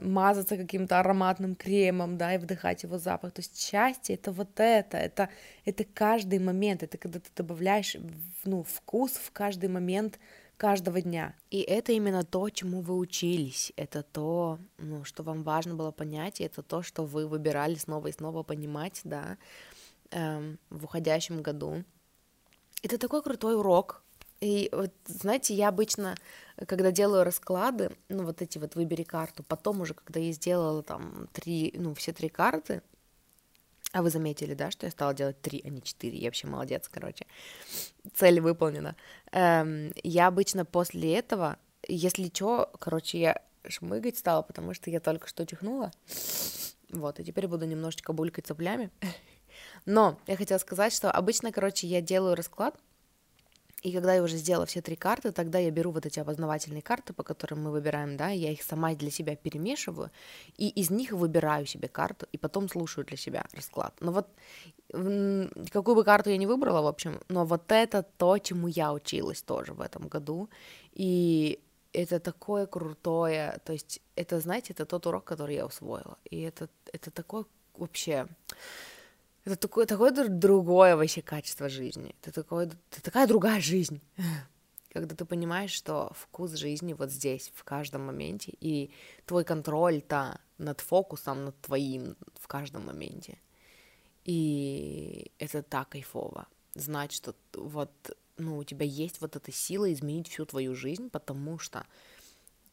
мазаться 0.02 0.58
каким-то 0.58 1.00
ароматным 1.00 1.56
кремом, 1.56 2.18
да, 2.18 2.36
и 2.36 2.38
вдыхать 2.38 2.84
его 2.84 2.98
запах. 2.98 3.32
То 3.32 3.40
есть 3.42 3.60
счастье— 3.62 4.16
это 4.18 4.32
вот 4.32 4.60
это, 4.60 4.98
это, 4.98 5.30
это 5.66 5.86
каждый 5.86 6.40
момент, 6.40 6.84
это 6.84 6.98
когда 6.98 7.20
ты 7.20 7.30
добавляешь, 7.36 7.96
ну, 8.44 8.64
вкус 8.64 9.12
в 9.14 9.32
каждый 9.32 9.70
момент 9.70 10.20
каждого 10.58 11.02
дня. 11.02 11.34
И 11.50 11.62
это 11.62 11.92
именно 11.92 12.24
то, 12.24 12.50
чему 12.50 12.82
вы 12.82 12.96
учились, 12.98 13.74
это 13.78 14.04
то, 14.04 14.60
ну, 14.78 15.04
что 15.06 15.24
вам 15.24 15.44
важно 15.44 15.76
было 15.76 15.92
понять, 15.92 16.42
и 16.42 16.44
это 16.44 16.62
то, 16.62 16.84
что 16.84 17.04
вы 17.06 17.26
выбирали 17.28 17.76
снова 17.76 18.08
и 18.08 18.12
снова 18.12 18.44
понимать, 18.44 19.02
да, 19.04 19.38
эм, 20.12 20.60
в 20.70 20.84
уходящем 20.86 21.42
году. 21.42 21.84
Это 22.84 22.98
такой 22.98 23.22
крутой 23.24 23.56
урок, 23.56 24.04
И 24.42 24.70
вот, 24.72 24.92
знаете, 25.06 25.54
я 25.54 25.70
обычно, 25.70 26.16
когда 26.68 26.92
делаю 26.92 27.24
расклады, 27.24 27.92
ну, 28.10 28.24
вот 28.24 28.42
эти 28.42 28.58
вот 28.58 28.76
выбери 28.76 29.04
карту, 29.04 29.44
потом 29.44 29.82
уже, 29.82 29.94
когда 29.94 30.20
я 30.20 30.32
сделала 30.32 30.84
там 30.84 31.28
три, 31.34 31.74
ну, 31.76 31.94
все 31.94 32.14
три 32.14 32.30
карты, 32.30 32.82
а 33.94 34.02
вы 34.02 34.10
заметили, 34.10 34.54
да, 34.54 34.72
что 34.72 34.86
я 34.86 34.92
стала 34.92 35.14
делать 35.14 35.42
три, 35.42 35.62
а 35.66 35.70
не 35.70 35.82
четыре, 35.82 36.18
я 36.18 36.28
вообще 36.28 36.48
молодец, 36.48 36.88
короче, 36.88 37.26
цель 38.14 38.40
выполнена. 38.40 38.96
Эм, 39.32 39.92
я 40.04 40.28
обычно 40.28 40.64
после 40.64 41.16
этого, 41.16 41.58
если 41.88 42.32
что, 42.34 42.72
короче, 42.80 43.20
я 43.20 43.42
шмыгать 43.68 44.18
стала, 44.18 44.42
потому 44.42 44.74
что 44.74 44.90
я 44.90 45.00
только 45.00 45.28
что 45.28 45.46
чихнула, 45.46 45.92
вот, 46.90 47.20
и 47.20 47.24
теперь 47.24 47.48
буду 47.48 47.66
немножечко 47.66 48.14
булькать 48.14 48.48
соплями. 48.48 48.92
Но 49.86 50.18
я 50.28 50.38
хотела 50.38 50.58
сказать, 50.58 50.94
что 50.94 51.12
обычно, 51.12 51.52
короче, 51.52 51.88
я 51.88 52.02
делаю 52.02 52.36
расклад, 52.36 52.76
и 53.82 53.92
когда 53.92 54.14
я 54.14 54.24
уже 54.24 54.38
сделала 54.38 54.66
все 54.66 54.82
три 54.82 54.96
карты, 54.96 55.32
тогда 55.32 55.60
я 55.60 55.72
беру 55.72 55.92
вот 55.92 56.06
эти 56.06 56.20
опознавательные 56.20 56.82
карты, 56.82 57.14
по 57.14 57.24
которым 57.24 57.64
мы 57.64 57.72
выбираем, 57.72 58.16
да, 58.16 58.30
я 58.30 58.52
их 58.52 58.62
сама 58.62 58.94
для 58.94 59.10
себя 59.10 59.36
перемешиваю, 59.36 60.12
и 60.58 60.70
из 60.70 60.90
них 60.92 61.12
выбираю 61.12 61.66
себе 61.66 61.88
карту, 61.88 62.28
и 62.32 62.38
потом 62.38 62.70
слушаю 62.70 63.06
для 63.06 63.18
себя 63.18 63.46
расклад. 63.54 63.94
Но 64.00 64.12
вот 64.12 64.28
какую 65.72 65.96
бы 65.96 66.04
карту 66.04 66.30
я 66.30 66.38
не 66.38 66.48
выбрала, 66.48 66.82
в 66.82 66.88
общем, 66.88 67.20
но 67.30 67.46
вот 67.46 67.72
это 67.72 68.04
то, 68.04 68.38
чему 68.38 68.68
я 68.68 68.94
училась 68.94 69.42
тоже 69.42 69.74
в 69.74 69.82
этом 69.82 70.08
году, 70.08 70.50
и 70.94 71.60
это 71.94 72.20
такое 72.20 72.68
крутое, 72.68 73.60
то 73.66 73.74
есть 73.74 74.02
это, 74.16 74.40
знаете, 74.40 74.74
это 74.74 74.86
тот 74.86 75.08
урок, 75.08 75.24
который 75.24 75.56
я 75.56 75.66
усвоила, 75.66 76.18
и 76.30 76.42
это, 76.42 76.70
это 76.94 77.10
такое 77.10 77.46
вообще 77.76 78.28
это 79.44 79.56
такое, 79.56 79.86
такое 79.86 80.12
другое 80.12 80.96
вообще 80.96 81.22
качество 81.22 81.68
жизни. 81.68 82.16
Это, 82.22 82.32
такое, 82.32 82.66
это 82.66 83.02
такая 83.02 83.28
другая 83.28 83.60
жизнь. 83.60 84.02
Когда 84.94 85.16
ты 85.16 85.26
понимаешь, 85.26 85.72
что 85.72 86.12
вкус 86.16 86.52
жизни 86.52 86.94
вот 86.94 87.12
здесь, 87.12 87.52
в 87.56 87.64
каждом 87.64 88.06
моменте, 88.06 88.54
и 88.60 88.92
твой 89.26 89.44
контроль-то 89.46 90.40
над 90.58 90.82
фокусом, 90.82 91.46
над 91.46 91.62
твоим 91.62 92.18
в 92.40 92.48
каждом 92.48 92.86
моменте. 92.86 93.38
И 94.26 95.32
это 95.40 95.64
так 95.64 95.90
кайфово. 95.90 96.48
Знать, 96.76 97.12
что 97.12 97.36
вот, 97.54 97.92
ну, 98.38 98.58
у 98.58 98.64
тебя 98.64 98.86
есть 98.86 99.22
вот 99.22 99.36
эта 99.36 99.52
сила 99.52 99.92
изменить 99.92 100.28
всю 100.28 100.46
твою 100.46 100.76
жизнь, 100.76 101.10
потому 101.10 101.58
что 101.58 101.86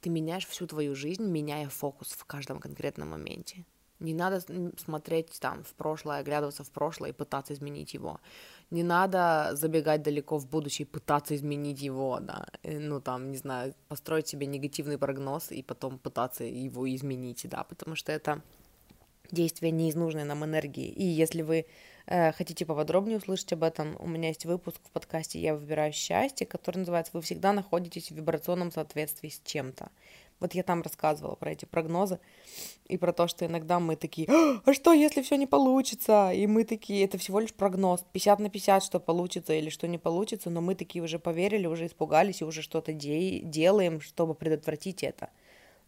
ты 0.00 0.10
меняешь 0.10 0.46
всю 0.46 0.66
твою 0.66 0.94
жизнь, 0.94 1.24
меняя 1.24 1.68
фокус 1.68 2.08
в 2.08 2.24
каждом 2.24 2.60
конкретном 2.60 3.10
моменте. 3.10 3.64
Не 4.00 4.14
надо 4.14 4.40
смотреть 4.76 5.38
там 5.40 5.64
в 5.64 5.74
прошлое, 5.74 6.20
оглядываться 6.20 6.62
в 6.62 6.70
прошлое 6.70 7.10
и 7.10 7.12
пытаться 7.12 7.52
изменить 7.52 7.94
его. 7.94 8.20
Не 8.70 8.82
надо 8.82 9.50
забегать 9.54 10.02
далеко 10.02 10.38
в 10.38 10.46
будущее 10.46 10.86
и 10.86 10.90
пытаться 10.90 11.34
изменить 11.34 11.82
его, 11.82 12.20
да. 12.20 12.46
Э, 12.62 12.78
ну, 12.78 13.00
там, 13.00 13.30
не 13.30 13.38
знаю, 13.38 13.74
построить 13.88 14.28
себе 14.28 14.46
негативный 14.46 14.98
прогноз 14.98 15.50
и 15.50 15.62
потом 15.62 15.98
пытаться 15.98 16.44
его 16.44 16.86
изменить, 16.94 17.46
да, 17.48 17.64
потому 17.64 17.96
что 17.96 18.12
это 18.12 18.42
действие 19.30 19.72
не 19.72 19.88
из 19.88 19.94
нужной 19.94 20.24
нам 20.24 20.44
энергии. 20.44 20.88
И 20.88 21.04
если 21.04 21.42
вы 21.42 21.66
э, 22.06 22.32
хотите 22.32 22.66
поподробнее 22.66 23.18
услышать 23.18 23.52
об 23.52 23.62
этом, 23.62 23.96
у 23.98 24.06
меня 24.06 24.28
есть 24.28 24.46
выпуск 24.46 24.80
в 24.84 24.90
подкасте 24.90 25.40
«Я 25.40 25.54
выбираю 25.54 25.92
счастье», 25.92 26.46
который 26.46 26.78
называется 26.78 27.12
«Вы 27.14 27.20
всегда 27.22 27.52
находитесь 27.52 28.10
в 28.10 28.14
вибрационном 28.14 28.70
соответствии 28.70 29.28
с 29.28 29.40
чем-то». 29.44 29.90
Вот 30.40 30.54
я 30.54 30.62
там 30.62 30.82
рассказывала 30.82 31.34
про 31.34 31.52
эти 31.52 31.64
прогнозы 31.64 32.20
и 32.86 32.96
про 32.96 33.12
то, 33.12 33.26
что 33.26 33.44
иногда 33.44 33.80
мы 33.80 33.96
такие, 33.96 34.28
а 34.64 34.72
что, 34.72 34.92
если 34.92 35.22
все 35.22 35.36
не 35.36 35.46
получится? 35.46 36.30
И 36.32 36.46
мы 36.46 36.64
такие, 36.64 37.04
это 37.04 37.18
всего 37.18 37.40
лишь 37.40 37.52
прогноз, 37.52 38.04
50 38.12 38.38
на 38.38 38.50
50, 38.50 38.82
что 38.82 39.00
получится 39.00 39.52
или 39.52 39.68
что 39.68 39.88
не 39.88 39.98
получится, 39.98 40.50
но 40.50 40.60
мы 40.60 40.74
такие 40.74 41.02
уже 41.02 41.18
поверили, 41.18 41.66
уже 41.66 41.86
испугались 41.86 42.40
и 42.40 42.44
уже 42.44 42.62
что-то 42.62 42.92
де- 42.92 43.40
делаем, 43.40 44.00
чтобы 44.00 44.34
предотвратить 44.34 45.02
это. 45.02 45.30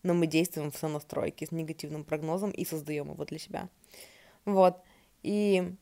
Но 0.03 0.15
мы 0.15 0.27
действуем 0.27 0.71
в 0.73 0.77
сонастройке 0.77 1.47
с 1.47 1.53
негативным 1.53 2.05
прогнозом 2.05 2.51
и 2.51 2.65
создаем 2.65 3.11
его 3.13 3.25
для 3.25 3.39
себя. 3.39 3.69
Вот. 4.45 4.79
И 5.23 5.75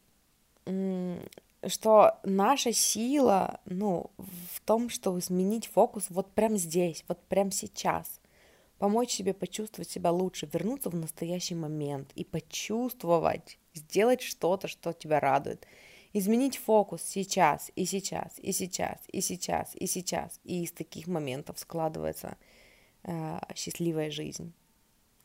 что 1.67 2.19
наша 2.23 2.73
сила, 2.73 3.61
ну, 3.65 4.11
в 4.19 4.61
том, 4.61 4.91
чтобы 4.91 5.21
изменить 5.21 5.69
фокус 5.69 6.07
вот 6.11 6.31
прямо 6.33 6.59
здесь, 6.59 7.05
вот 7.09 7.19
прямо 7.29 7.51
сейчас– 7.51 8.21
помочь 8.79 9.11
себе 9.11 9.35
почувствовать 9.35 9.91
себя 9.91 10.11
лучше, 10.11 10.49
вернуться 10.53 10.91
в 10.91 10.95
настоящий 10.95 11.55
момент 11.55 12.11
и 12.15 12.25
почувствовать, 12.25 13.59
сделать 13.75 14.23
что-то, 14.23 14.69
что 14.69 14.93
тебя 14.93 15.21
радует. 15.21 15.67
Изменить 16.15 16.57
фокус 16.57 17.03
сейчас, 17.03 17.71
и 17.77 17.85
сейчас, 17.85 18.39
и 18.39 18.53
сейчас, 18.53 18.99
и 19.13 19.21
сейчас, 19.21 19.75
и 19.75 19.87
сейчас. 19.87 20.41
И 20.45 20.63
из 20.65 20.73
таких 20.73 21.07
моментов 21.07 21.59
складывается 21.59 22.39
э, 23.03 23.39
счастливая 23.55 24.11
жизнь. 24.11 24.55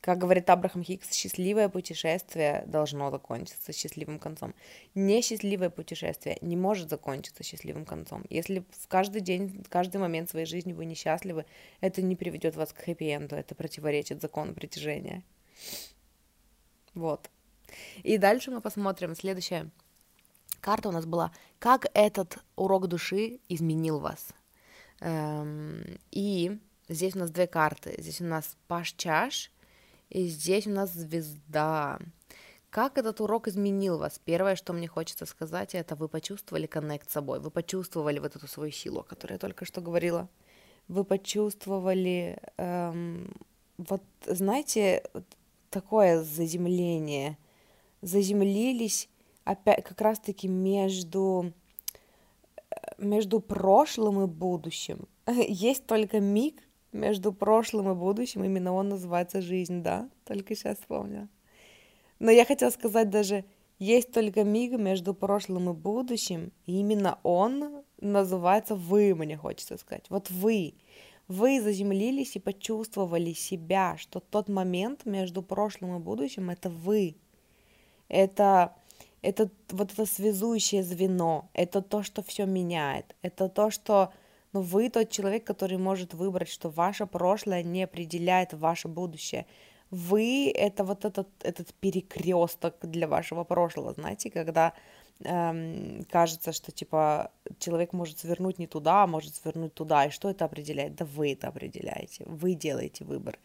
Как 0.03 0.17
говорит 0.17 0.49
Абрахам 0.49 0.83
Хикс, 0.83 1.13
счастливое 1.13 1.69
путешествие 1.69 2.65
должно 2.67 3.09
закончиться 3.09 3.71
счастливым 3.71 4.19
концом. 4.19 4.53
Несчастливое 4.95 5.69
путешествие 5.69 6.37
не 6.41 6.57
может 6.57 6.89
закончиться 6.89 7.41
счастливым 7.41 7.85
концом. 7.85 8.25
Если 8.29 8.65
в 8.81 8.89
каждый 8.89 9.21
день, 9.21 9.63
в 9.63 9.69
каждый 9.69 10.01
момент 10.01 10.29
своей 10.29 10.45
жизни 10.45 10.73
вы 10.73 10.83
несчастливы, 10.83 11.45
это 11.79 12.01
не 12.01 12.17
приведет 12.17 12.57
вас 12.57 12.73
к 12.73 12.85
хэппи-энду, 12.85 13.37
это 13.37 13.55
противоречит 13.55 14.19
закону 14.21 14.53
притяжения. 14.53 15.23
Вот. 16.93 17.29
И 18.03 18.17
дальше 18.17 18.51
мы 18.51 18.59
посмотрим. 18.59 19.15
Следующая 19.15 19.69
карта 20.59 20.89
у 20.89 20.91
нас 20.91 21.05
была 21.05 21.31
«Как 21.59 21.85
этот 21.93 22.39
урок 22.57 22.87
души 22.87 23.39
изменил 23.47 23.99
вас?» 23.99 24.33
эм, 24.99 25.97
И 26.11 26.59
здесь 26.89 27.15
у 27.15 27.19
нас 27.19 27.31
две 27.31 27.47
карты. 27.47 27.95
Здесь 27.99 28.19
у 28.19 28.25
нас 28.25 28.57
Паш 28.67 28.91
Чаш 28.97 29.52
и 30.13 30.27
здесь 30.27 30.67
у 30.67 30.69
нас 30.69 30.93
звезда. 30.93 31.99
Как 32.69 32.97
этот 32.97 33.19
урок 33.19 33.47
изменил 33.47 33.97
вас? 33.97 34.19
Первое, 34.23 34.55
что 34.55 34.71
мне 34.71 34.87
хочется 34.87 35.25
сказать, 35.25 35.73
это 35.73 35.95
вы 35.95 36.07
почувствовали 36.07 36.67
коннект 36.67 37.09
с 37.09 37.13
собой, 37.13 37.39
вы 37.39 37.49
почувствовали 37.49 38.19
вот 38.19 38.35
эту 38.35 38.47
свою 38.47 38.71
силу, 38.71 38.99
о 38.99 39.03
которой 39.03 39.33
я 39.33 39.37
только 39.39 39.65
что 39.65 39.81
говорила. 39.81 40.29
Вы 40.87 41.03
почувствовали, 41.03 42.37
эм, 42.57 43.33
вот 43.77 44.03
знаете, 44.25 45.03
такое 45.71 46.23
заземление, 46.23 47.37
заземлились 48.01 49.09
опять 49.45 49.83
как 49.83 49.99
раз-таки 49.99 50.47
между 50.47 51.53
э, 52.69 52.75
между 52.99 53.39
прошлым 53.39 54.23
и 54.23 54.27
будущим. 54.27 55.07
Есть 55.27 55.87
только 55.87 56.19
миг, 56.19 56.61
между 56.93 57.33
прошлым 57.33 57.91
и 57.91 57.95
будущим, 57.95 58.43
именно 58.43 58.73
он 58.73 58.89
называется 58.89 59.41
жизнь, 59.41 59.81
да, 59.81 60.09
только 60.25 60.55
сейчас 60.55 60.77
вспомнила. 60.77 61.27
Но 62.19 62.31
я 62.31 62.45
хотела 62.45 62.69
сказать 62.69 63.09
даже, 63.09 63.43
есть 63.79 64.11
только 64.11 64.43
миг 64.43 64.79
между 64.79 65.13
прошлым 65.13 65.69
и 65.69 65.73
будущим, 65.73 66.51
и 66.65 66.79
именно 66.79 67.19
он 67.23 67.83
называется 67.99 68.75
вы, 68.75 69.15
мне 69.15 69.35
хочется 69.37 69.77
сказать. 69.77 70.05
Вот 70.09 70.29
вы. 70.29 70.75
Вы 71.27 71.61
заземлились 71.61 72.35
и 72.35 72.39
почувствовали 72.39 73.33
себя, 73.33 73.97
что 73.97 74.19
тот 74.19 74.49
момент 74.49 75.05
между 75.05 75.41
прошлым 75.41 75.95
и 75.97 75.99
будущим— 75.99 76.49
это 76.51 76.69
вы. 76.69 77.15
Это, 78.09 78.75
это 79.21 79.49
вот 79.71 79.91
это 79.93 80.05
связующее 80.05 80.83
звено, 80.83 81.49
это 81.53 81.81
то, 81.81 82.03
что 82.03 82.21
все 82.21 82.45
меняет, 82.45 83.15
это 83.21 83.49
то, 83.49 83.71
что 83.71 84.13
но 84.53 84.61
вы 84.61 84.89
тот 84.89 85.09
человек, 85.09 85.43
который 85.43 85.77
может 85.77 86.13
выбрать, 86.13 86.49
что 86.49 86.69
ваше 86.69 87.05
прошлое 87.05 87.63
не 87.63 87.83
определяет 87.83 88.53
ваше 88.53 88.87
будущее. 88.87 89.45
Вы 89.89 90.51
это 90.55 90.83
вот 90.83 91.05
этот, 91.05 91.27
этот 91.43 91.73
перекресток 91.73 92.75
для 92.81 93.07
вашего 93.07 93.43
прошлого, 93.43 93.93
знаете, 93.93 94.29
когда 94.29 94.73
эм, 95.23 96.05
кажется, 96.09 96.51
что 96.51 96.71
типа 96.71 97.31
человек 97.59 97.93
может 97.93 98.19
свернуть 98.19 98.59
не 98.59 98.67
туда, 98.67 99.03
а 99.03 99.07
может 99.07 99.35
свернуть 99.35 99.73
туда. 99.73 100.05
И 100.05 100.09
что 100.09 100.29
это 100.29 100.45
определяет? 100.45 100.95
Да 100.95 101.05
вы 101.05 101.33
это 101.33 101.47
определяете, 101.47 102.23
вы 102.27 102.53
делаете 102.53 103.05
выбор. 103.05 103.37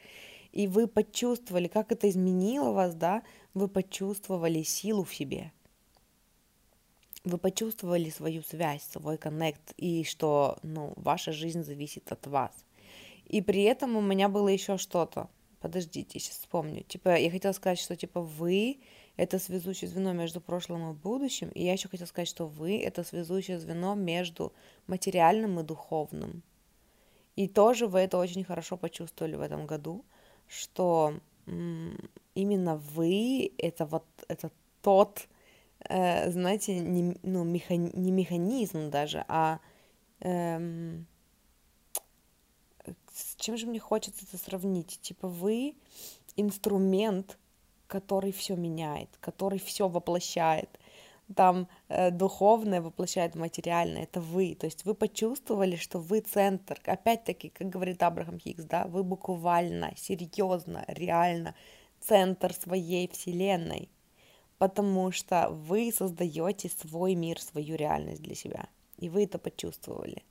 И 0.52 0.66
вы 0.66 0.86
почувствовали, 0.86 1.68
как 1.68 1.92
это 1.92 2.08
изменило 2.08 2.72
вас, 2.72 2.94
да, 2.94 3.22
вы 3.52 3.68
почувствовали 3.68 4.62
силу 4.62 5.04
в 5.04 5.14
себе 5.14 5.52
вы 7.24 7.38
почувствовали 7.38 8.10
свою 8.10 8.42
связь, 8.42 8.82
свой 8.82 9.18
коннект, 9.18 9.72
и 9.76 10.04
что, 10.04 10.58
ну, 10.62 10.92
ваша 10.96 11.32
жизнь 11.32 11.62
зависит 11.62 12.10
от 12.12 12.26
вас. 12.26 12.52
И 13.26 13.42
при 13.42 13.62
этом 13.62 13.96
у 13.96 14.00
меня 14.00 14.28
было 14.28 14.48
еще 14.48 14.78
что-то. 14.78 15.28
Подождите, 15.60 16.18
сейчас 16.18 16.36
вспомню. 16.36 16.84
Типа, 16.84 17.16
я 17.16 17.30
хотела 17.30 17.52
сказать, 17.52 17.80
что, 17.80 17.96
типа, 17.96 18.20
вы— 18.20 18.78
это 19.16 19.38
связующее 19.38 19.90
звено 19.90 20.12
между 20.12 20.40
прошлым 20.40 20.90
и 20.90 20.94
будущим, 20.94 21.48
и 21.48 21.64
я 21.64 21.72
еще 21.72 21.88
хотела 21.88 22.06
сказать, 22.06 22.28
что 22.28 22.46
вы— 22.46 22.78
это 22.82 23.02
связующее 23.02 23.58
звено 23.58 23.94
между 23.94 24.52
материальным 24.86 25.58
и 25.58 25.64
духовным. 25.64 26.42
И 27.34 27.48
тоже 27.48 27.86
вы 27.86 28.00
это 28.00 28.18
очень 28.18 28.44
хорошо 28.44 28.76
почувствовали 28.76 29.34
в 29.34 29.40
этом 29.40 29.66
году, 29.66 30.04
что 30.46 31.14
именно 31.46 32.76
вы— 32.76 33.52
это 33.58 33.84
вот 33.84 34.04
это 34.28 34.50
тот 34.82 35.28
э, 35.80 36.30
знаете, 36.30 36.78
не, 36.78 37.16
ну, 37.22 37.44
механи- 37.44 37.96
не 37.96 38.12
механизм 38.12 38.90
даже, 38.90 39.24
а 39.28 39.60
эм, 40.20 41.06
с 43.12 43.36
чем 43.36 43.56
же 43.56 43.66
мне 43.66 43.78
хочется 43.80 44.24
это 44.24 44.42
сравнить? 44.42 44.98
Типа 45.00 45.28
вы 45.28 45.74
инструмент, 46.36 47.38
который 47.86 48.32
все 48.32 48.54
меняет, 48.56 49.08
который 49.20 49.58
все 49.58 49.88
воплощает. 49.88 50.68
Там 51.34 51.68
э, 51.88 52.10
духовное 52.10 52.80
воплощает 52.80 53.34
материальное, 53.34 54.04
это 54.04 54.20
вы. 54.20 54.54
То 54.54 54.66
есть 54.66 54.84
вы 54.86 54.94
почувствовали, 54.94 55.76
что 55.76 55.98
вы 55.98 56.20
центр. 56.20 56.80
Опять-таки, 56.84 57.50
как 57.50 57.68
говорит 57.68 58.02
Абрахам 58.02 58.38
Хиггс, 58.38 58.64
да, 58.64 58.86
вы 58.86 59.02
буквально, 59.04 59.92
серьезно, 59.96 60.84
реально 60.88 61.54
центр 62.00 62.54
своей 62.54 63.08
вселенной, 63.08 63.90
потому 64.58 65.12
что 65.12 65.48
вы 65.50 65.92
создаете 65.92 66.68
свой 66.68 67.14
мир, 67.14 67.40
свою 67.40 67.76
реальность 67.76 68.22
для 68.22 68.34
себя. 68.34 68.68
И 68.98 69.08
вы 69.08 69.24
это 69.24 69.38
почувствовали. 69.38 70.24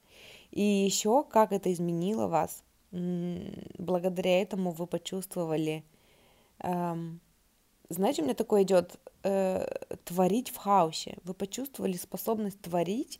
И 0.51 0.61
еще 0.61 1.23
как 1.23 1.51
это 1.51 1.71
изменило 1.71 2.27
вас, 2.27 2.63
благодаря 2.91 4.41
этому 4.41 4.71
вы 4.71 4.87
почувствовали, 4.87 5.83
эм, 6.59 7.19
знаете, 7.89 8.21
у 8.21 8.25
меня 8.25 8.35
такое 8.35 8.63
идет 8.63 8.99
э, 9.23 9.65
творить 10.05 10.49
в 10.49 10.57
хаосе. 10.57 11.17
Вы 11.23 11.33
почувствовали 11.33 11.93
способность 11.93 12.61
творить 12.61 13.19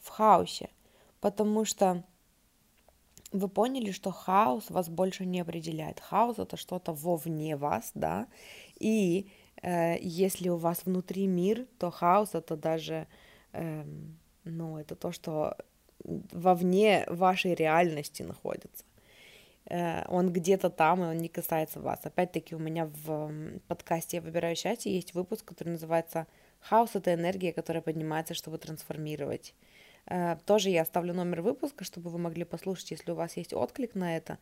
в 0.00 0.08
хаосе, 0.08 0.70
потому 1.20 1.64
что 1.64 2.04
вы 3.32 3.48
поняли, 3.48 3.90
что 3.90 4.10
хаос 4.10 4.70
вас 4.70 4.88
больше 4.88 5.26
не 5.26 5.40
определяет. 5.40 6.00
Хаос 6.00 6.38
это 6.38 6.56
что-то 6.56 6.92
вовне 6.92 7.56
вас, 7.56 7.90
да, 7.94 8.26
и 8.78 9.30
если 9.62 10.48
у 10.48 10.56
вас 10.56 10.84
внутри 10.84 11.26
мир, 11.26 11.66
то 11.78 11.90
хаос 11.90 12.34
это 12.34 12.56
даже, 12.56 13.06
э, 13.52 13.84
ну, 14.44 14.78
это 14.78 14.94
то, 14.94 15.12
что 15.12 15.56
вовне 16.04 17.04
вашей 17.08 17.54
реальности 17.54 18.22
находится. 18.22 18.84
Э, 19.68 20.04
он 20.08 20.32
где-то 20.32 20.70
там, 20.70 21.02
и 21.02 21.06
он 21.06 21.18
не 21.18 21.28
касается 21.28 21.80
вас. 21.80 22.00
Опять-таки 22.04 22.54
у 22.54 22.58
меня 22.58 22.86
в 23.04 23.32
подкасте 23.68 24.18
«Я 24.18 24.22
выбираю 24.22 24.56
счастье» 24.56 24.94
есть 24.94 25.14
выпуск, 25.14 25.44
который 25.44 25.70
называется 25.70 26.26
«Хаос— 26.60 26.90
это 26.94 27.12
энергия, 27.14 27.52
которая 27.52 27.82
поднимается, 27.82 28.34
чтобы 28.34 28.58
трансформировать». 28.58 29.54
Э, 30.06 30.36
тоже 30.46 30.70
я 30.70 30.82
оставлю 30.82 31.12
номер 31.12 31.42
выпуска, 31.42 31.84
чтобы 31.84 32.10
вы 32.10 32.18
могли 32.18 32.44
послушать, 32.44 32.92
если 32.92 33.10
у 33.10 33.14
вас 33.14 33.36
есть 33.36 33.52
отклик 33.52 33.94
на 33.94 34.16
это. 34.16 34.38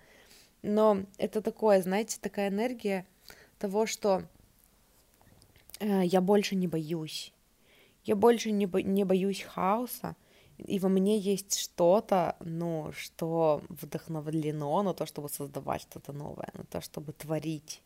Но 0.63 1.05
это 1.19 1.43
такое, 1.43 1.83
знаете, 1.83 2.19
такая 2.21 2.49
энергия 2.49 3.05
того, 3.59 3.87
что 3.87 4.21
э, 4.21 4.23
я 5.81 6.21
больше 6.21 6.57
не 6.57 6.69
боюсь. 6.69 7.33
Я 8.05 8.17
больше 8.17 8.53
не, 8.53 8.67
бо- 8.67 8.83
не 8.83 9.05
боюсь 9.05 9.43
хаоса, 9.43 10.17
и 10.59 10.79
во 10.79 10.89
мне 10.89 11.19
есть 11.19 11.59
что-то, 11.59 12.37
ну, 12.41 12.93
что 12.93 13.63
вдохновлено 13.69 14.83
на 14.83 14.95
то, 14.95 15.07
чтобы 15.07 15.29
создавать 15.29 15.83
что-то 15.83 16.13
новое, 16.13 16.51
на 16.55 16.65
то, 16.65 16.81
чтобы 16.81 17.13
творить. 17.13 17.83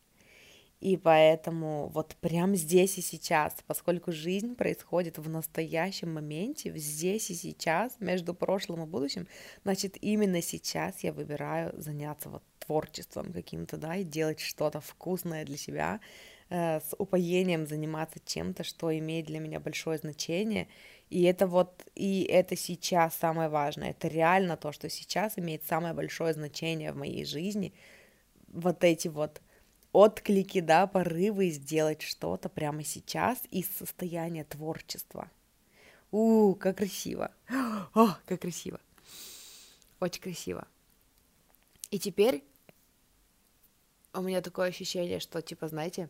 И 0.81 0.97
поэтому 0.97 1.89
вот 1.89 2.17
прямо 2.21 2.57
здесь 2.57 2.97
и 2.97 3.03
сейчас, 3.03 3.55
поскольку 3.67 4.13
жизнь 4.13 4.55
происходит 4.55 5.19
в 5.19 5.29
настоящем 5.29 6.15
моменте, 6.15 6.73
здесь 6.79 7.31
и 7.31 7.35
сейчас, 7.35 7.97
между 8.01 8.33
прошлым 8.33 8.85
и 8.85 8.87
будущим, 8.87 9.27
значит, 9.63 9.99
именно 10.01 10.41
сейчас 10.41 11.05
я 11.05 11.13
выбираю 11.13 11.75
заняться 11.79 12.31
вот 12.31 12.43
творчеством 12.61 13.33
каким-то, 13.33 13.77
да, 13.77 13.97
и 13.97 14.05
делать 14.05 14.41
что-то 14.41 14.81
вкусное 14.81 15.45
для 15.45 15.59
себя, 15.59 15.97
э, 15.97 16.30
с 16.51 16.95
упоением 16.99 17.67
заниматься 17.67 18.19
чем-то, 18.25 18.65
что 18.65 18.97
имеет 18.99 19.27
для 19.27 19.39
меня 19.39 19.61
большое 19.61 19.99
значение. 19.99 20.67
И 21.09 21.23
это 21.23 21.47
вот, 21.47 21.85
и 21.95 22.23
это 22.25 22.57
сейчас 22.57 23.15
самое 23.15 23.49
важное. 23.49 23.91
Это 23.91 24.09
реально 24.09 24.57
то, 24.57 24.73
что 24.73 24.89
сейчас 24.89 25.39
имеет 25.39 25.65
самое 25.65 25.95
большое 25.95 26.35
значение 26.35 26.93
в 26.93 26.97
моей 26.97 27.25
жизни. 27.25 27.73
Вот 28.49 28.83
эти 28.83 29.07
вот 29.07 29.41
отклики, 29.93 30.61
да, 30.61 30.87
порывы 30.89 31.51
сделать 31.51 32.03
что-то 32.03 32.49
прямо 32.49 32.83
сейчас 32.83 33.43
из 33.51 33.67
состояния 33.69 34.45
творчества. 34.45 35.31
У, 36.11 36.55
как 36.57 36.79
красиво. 36.79 37.31
О, 37.95 38.17
как 38.27 38.41
красиво. 38.41 38.81
Очень 40.01 40.23
красиво. 40.23 40.67
И 41.91 41.99
теперь 42.01 42.43
у 44.15 44.23
меня 44.23 44.41
такое 44.41 44.69
ощущение, 44.69 45.21
что, 45.21 45.41
типа, 45.41 45.69
знаете, 45.69 46.09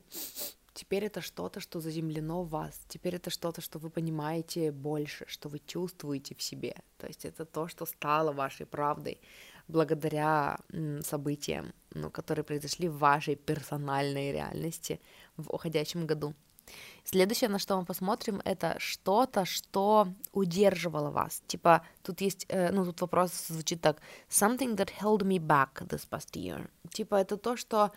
теперь 0.72 1.04
это 1.04 1.20
что-то, 1.20 1.60
что 1.60 1.80
заземлено 1.80 2.42
в 2.42 2.48
вас, 2.48 2.80
теперь 2.88 3.16
это 3.16 3.30
что-то, 3.30 3.60
что 3.60 3.78
вы 3.78 3.90
понимаете 3.90 4.72
больше, 4.72 5.24
что 5.28 5.48
вы 5.48 5.58
чувствуете 5.58 6.34
в 6.34 6.42
себе, 6.42 6.74
то 6.98 7.06
есть 7.06 7.24
это 7.24 7.44
то, 7.44 7.68
что 7.68 7.86
стало 7.86 8.32
вашей 8.32 8.66
правдой, 8.66 9.20
благодаря 9.68 10.58
событиям, 11.02 11.72
ну, 11.94 12.10
которые 12.10 12.44
произошли 12.44 12.88
в 12.88 12.98
вашей 12.98 13.36
персональной 13.36 14.32
реальности 14.32 15.00
в 15.36 15.50
уходящем 15.50 16.06
году. 16.06 16.34
Следующее, 17.04 17.50
на 17.50 17.58
что 17.58 17.76
мы 17.76 17.84
посмотрим, 17.84 18.40
это 18.44 18.76
что-то, 18.78 19.44
что 19.44 20.08
удерживало 20.32 21.10
вас. 21.10 21.42
Типа, 21.46 21.82
тут 22.02 22.20
есть, 22.20 22.46
э, 22.48 22.72
ну, 22.72 22.84
тут 22.84 23.00
вопрос 23.00 23.32
звучит 23.48 23.80
так. 23.80 23.96
Something 24.28 24.76
that 24.76 24.90
held 25.00 25.22
me 25.22 25.38
back 25.38 25.86
this 25.88 26.06
past 26.08 26.32
year. 26.34 26.68
Типа, 26.92 27.16
это 27.16 27.36
то, 27.36 27.56
что 27.56 27.90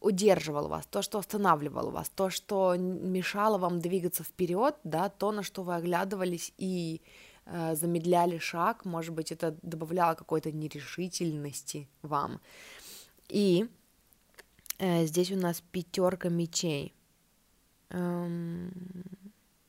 удерживало 0.00 0.68
вас, 0.68 0.86
то, 0.86 1.02
что 1.02 1.18
останавливало 1.18 1.90
вас, 1.90 2.10
то, 2.10 2.30
что 2.30 2.76
мешало 2.76 3.58
вам 3.58 3.80
двигаться 3.80 4.24
вперед, 4.24 4.76
да, 4.84 5.08
то, 5.08 5.32
на 5.32 5.42
что 5.42 5.62
вы 5.62 5.74
оглядывались 5.74 6.52
и 6.58 7.00
Э, 7.48 7.76
замедляли 7.76 8.38
шаг, 8.38 8.84
может 8.84 9.14
быть, 9.14 9.30
это 9.30 9.56
добавляло 9.62 10.14
какой-то 10.14 10.50
нерешительности 10.50 11.88
вам. 12.02 12.40
И 13.28 13.68
э, 14.78 15.06
здесь 15.06 15.30
у 15.30 15.36
нас 15.36 15.62
пятерка 15.70 16.28
мечей. 16.28 16.92
Эм, 17.90 18.72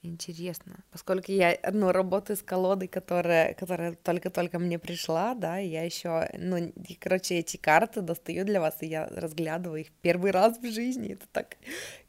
интересно, 0.01 0.84
поскольку 0.91 1.32
я 1.32 1.58
ну, 1.71 1.91
работаю 1.91 2.38
с 2.38 2.41
колодой, 2.41 2.88
которая, 2.88 3.53
которая 3.53 3.93
только-только 3.93 4.60
мне 4.60 4.80
пришла, 4.80 5.36
да, 5.36 5.58
я 5.58 5.84
еще, 5.84 6.30
ну, 6.38 6.71
короче, 6.99 7.36
эти 7.36 7.58
карты 7.58 8.01
достаю 8.01 8.45
для 8.45 8.60
вас, 8.62 8.77
и 8.82 8.88
я 8.88 9.08
разглядываю 9.08 9.82
их 9.82 9.91
первый 10.01 10.32
раз 10.32 10.58
в 10.58 10.65
жизни, 10.71 11.13
это 11.13 11.27
так 11.32 11.58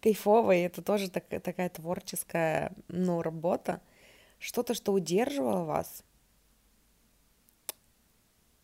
кайфово, 0.00 0.52
и 0.52 0.60
это 0.60 0.82
тоже 0.82 1.10
так, 1.10 1.24
такая 1.42 1.68
творческая, 1.68 2.72
ну, 2.88 3.22
работа. 3.22 3.80
Что-то, 4.38 4.74
что 4.74 4.92
удерживало 4.92 5.64
вас, 5.64 6.04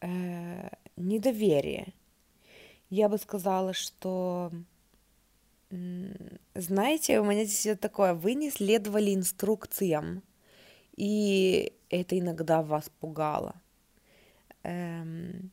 э, 0.00 0.68
недоверие. 0.96 1.92
Я 2.90 3.08
бы 3.08 3.18
сказала, 3.18 3.72
что, 3.72 4.52
знаете, 6.54 7.20
у 7.20 7.24
меня 7.24 7.44
здесь 7.44 7.76
такое, 7.78 8.14
вы 8.14 8.34
не 8.34 8.50
следовали 8.50 9.14
инструкциям, 9.14 10.22
и 10.96 11.72
это 11.90 12.18
иногда 12.18 12.62
вас 12.62 12.90
пугало, 13.00 13.54
эм, 14.62 15.50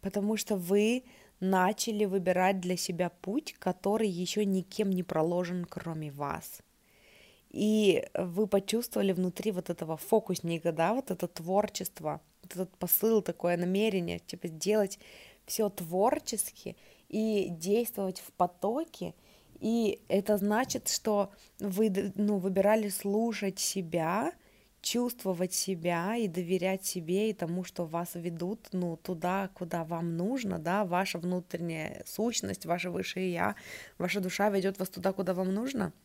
потому 0.00 0.36
что 0.36 0.56
вы 0.56 1.04
начали 1.40 2.04
выбирать 2.04 2.60
для 2.60 2.76
себя 2.76 3.10
путь, 3.10 3.54
который 3.58 4.08
еще 4.08 4.44
никем 4.44 4.90
не 4.90 5.02
проложен, 5.02 5.64
кроме 5.64 6.10
вас. 6.10 6.60
И 7.50 8.04
вы 8.14 8.46
почувствовали 8.46 9.12
внутри 9.12 9.52
вот 9.52 9.70
этого 9.70 9.96
фокусника, 9.96 10.72
да, 10.72 10.94
вот 10.94 11.10
это 11.10 11.28
творчество, 11.28 12.20
вот 12.42 12.52
этот 12.52 12.76
посыл, 12.78 13.22
такое 13.22 13.56
намерение, 13.56 14.18
типа 14.18 14.48
сделать 14.48 14.98
все 15.46 15.68
творчески 15.68 16.76
и 17.08 17.48
действовать 17.50 18.20
в 18.20 18.32
потоке, 18.32 19.14
и 19.60 20.00
это 20.08 20.36
значит, 20.36 20.88
что 20.88 21.30
вы 21.58 22.12
ну, 22.16 22.38
выбирали 22.38 22.88
слушать 22.88 23.58
себя, 23.58 24.32
чувствовать 24.82 25.54
себя 25.54 26.16
и 26.16 26.28
доверять 26.28 26.84
себе 26.84 27.30
и 27.30 27.32
тому, 27.32 27.64
что 27.64 27.84
вас 27.86 28.10
ведут, 28.14 28.68
ну, 28.72 28.96
туда, 28.96 29.50
куда 29.54 29.84
вам 29.84 30.16
нужно, 30.16 30.58
да, 30.58 30.84
ваша 30.84 31.18
внутренняя 31.18 32.02
сущность, 32.06 32.66
ваше 32.66 32.90
высшее 32.90 33.32
я, 33.32 33.54
ваша 33.98 34.20
душа 34.20 34.50
ведет 34.50 34.78
вас 34.78 34.88
туда, 34.88 35.12
куда 35.12 35.34
вам 35.34 35.54
нужно— 35.54 35.92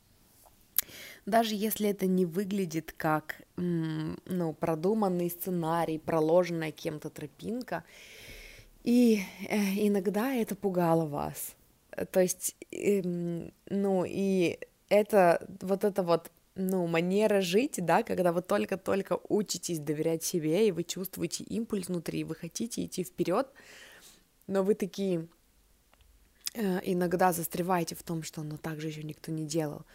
даже 1.25 1.55
если 1.55 1.89
это 1.89 2.07
не 2.07 2.25
выглядит 2.25 2.93
как 2.95 3.41
ну, 3.55 4.53
продуманный 4.53 5.29
сценарий, 5.29 5.97
проложенная 5.97 6.71
кем-то 6.71 7.09
тропинка, 7.09 7.83
и 8.83 9.21
э, 9.47 9.57
иногда 9.88 10.33
это 10.33 10.55
пугало 10.55 11.05
вас. 11.05 11.55
То 12.05 12.21
есть, 12.21 12.55
э, 12.71 13.01
ну, 13.69 14.05
и 14.07 14.59
это 14.89 15.47
вот 15.62 15.83
это 15.83 16.03
вот 16.03 16.31
ну, 16.55 16.88
манера 16.88 17.41
жить, 17.41 17.75
да, 17.77 18.03
когда 18.03 18.31
вы 18.33 18.41
только-только 18.41 19.19
учитесь 19.29 19.79
доверять 19.79 20.23
себе, 20.23 20.67
и 20.67 20.71
вы 20.71 20.83
чувствуете 20.83 21.43
импульс 21.43 21.88
внутри, 21.88 22.19
и 22.19 22.23
вы 22.23 22.35
хотите 22.35 22.83
идти 22.85 23.03
вперед, 23.03 23.47
но 24.47 24.63
вы 24.63 24.75
такие 24.75 25.27
э, 26.55 26.79
иногда 26.83 27.31
застреваете 27.31 27.95
в 27.95 28.03
том, 28.03 28.23
что 28.23 28.43
ну 28.43 28.57
так 28.57 28.81
же 28.81 28.88
еще 28.88 29.03
никто 29.03 29.31
не 29.31 29.45
делал 29.45 29.85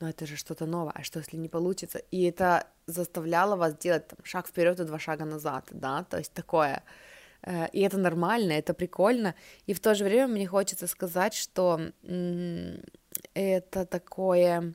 но 0.00 0.08
это 0.08 0.26
же 0.26 0.36
что-то 0.36 0.66
новое, 0.66 0.92
а 0.92 1.04
что 1.04 1.20
если 1.20 1.36
не 1.36 1.48
получится? 1.48 1.98
И 2.10 2.22
это 2.24 2.66
заставляло 2.86 3.54
вас 3.54 3.76
делать 3.76 4.08
там, 4.08 4.18
шаг 4.24 4.48
вперед 4.48 4.80
и 4.80 4.84
два 4.84 4.98
шага 4.98 5.24
назад, 5.24 5.68
да, 5.70 6.02
то 6.02 6.18
есть 6.18 6.32
такое, 6.32 6.82
Э, 6.82 7.13
и 7.72 7.80
это 7.80 7.98
нормально, 7.98 8.52
это 8.52 8.74
прикольно. 8.74 9.34
И 9.66 9.74
в 9.74 9.80
то 9.80 9.94
же 9.94 10.04
время 10.04 10.28
мне 10.28 10.46
хочется 10.46 10.86
сказать, 10.86 11.34
что 11.34 11.80
это 13.34 13.86
такое 13.86 14.74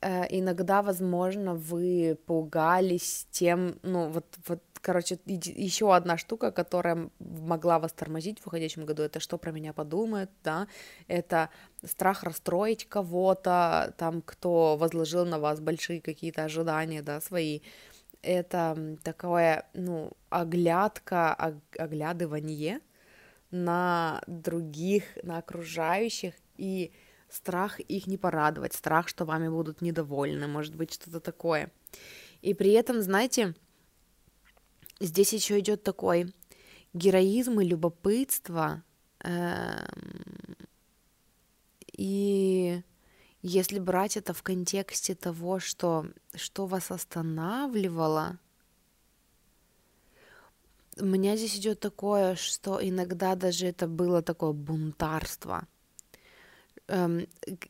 э, 0.00 0.24
иногда, 0.30 0.82
возможно, 0.82 1.54
вы 1.54 2.18
пугались 2.26 3.26
тем, 3.30 3.78
ну, 3.82 4.08
вот, 4.08 4.26
вот 4.46 4.62
короче, 4.80 5.18
еще 5.26 5.94
одна 5.94 6.16
штука, 6.16 6.52
которая 6.52 7.10
могла 7.18 7.78
вас 7.78 7.92
тормозить 7.92 8.40
в 8.40 8.46
уходящем 8.46 8.86
году, 8.86 9.02
это 9.02 9.18
что 9.18 9.36
про 9.38 9.50
меня 9.50 9.72
подумают, 9.72 10.30
да, 10.44 10.68
это 11.08 11.50
страх 11.84 12.22
расстроить 12.22 12.88
кого-то, 12.88 13.94
там, 13.98 14.22
кто 14.22 14.76
возложил 14.76 15.26
на 15.26 15.40
вас 15.40 15.60
большие 15.60 16.00
какие-то 16.00 16.44
ожидания, 16.44 17.02
да, 17.02 17.20
свои, 17.20 17.60
это 18.26 18.98
такое, 19.02 19.66
ну, 19.72 20.12
оглядка, 20.30 21.34
оглядывание 21.78 22.80
на 23.50 24.22
других, 24.26 25.04
на 25.22 25.38
окружающих, 25.38 26.34
и 26.56 26.92
страх 27.28 27.80
их 27.80 28.06
не 28.06 28.16
порадовать, 28.16 28.74
страх, 28.74 29.08
что 29.08 29.24
вами 29.24 29.48
будут 29.48 29.80
недовольны, 29.80 30.46
может 30.48 30.74
быть, 30.74 30.92
что-то 30.92 31.20
такое. 31.20 31.70
И 32.42 32.54
при 32.54 32.72
этом, 32.72 33.00
знаете, 33.00 33.54
здесь 35.00 35.32
еще 35.32 35.58
идет 35.58 35.82
такой 35.82 36.34
героизм 36.92 37.60
и 37.60 37.64
любопытство, 37.64 38.82
эм, 39.20 40.56
и 41.92 42.82
если 43.46 43.78
брать 43.78 44.16
это 44.16 44.34
в 44.34 44.42
контексте 44.42 45.14
того, 45.14 45.60
что, 45.60 46.06
что 46.34 46.66
вас 46.66 46.90
останавливало, 46.90 48.38
у 50.98 51.04
меня 51.04 51.36
здесь 51.36 51.56
идет 51.56 51.78
такое, 51.78 52.34
что 52.34 52.80
иногда 52.82 53.36
даже 53.36 53.66
это 53.66 53.86
было 53.86 54.20
такое 54.22 54.52
бунтарство. 54.52 55.68
Эм, 56.88 57.28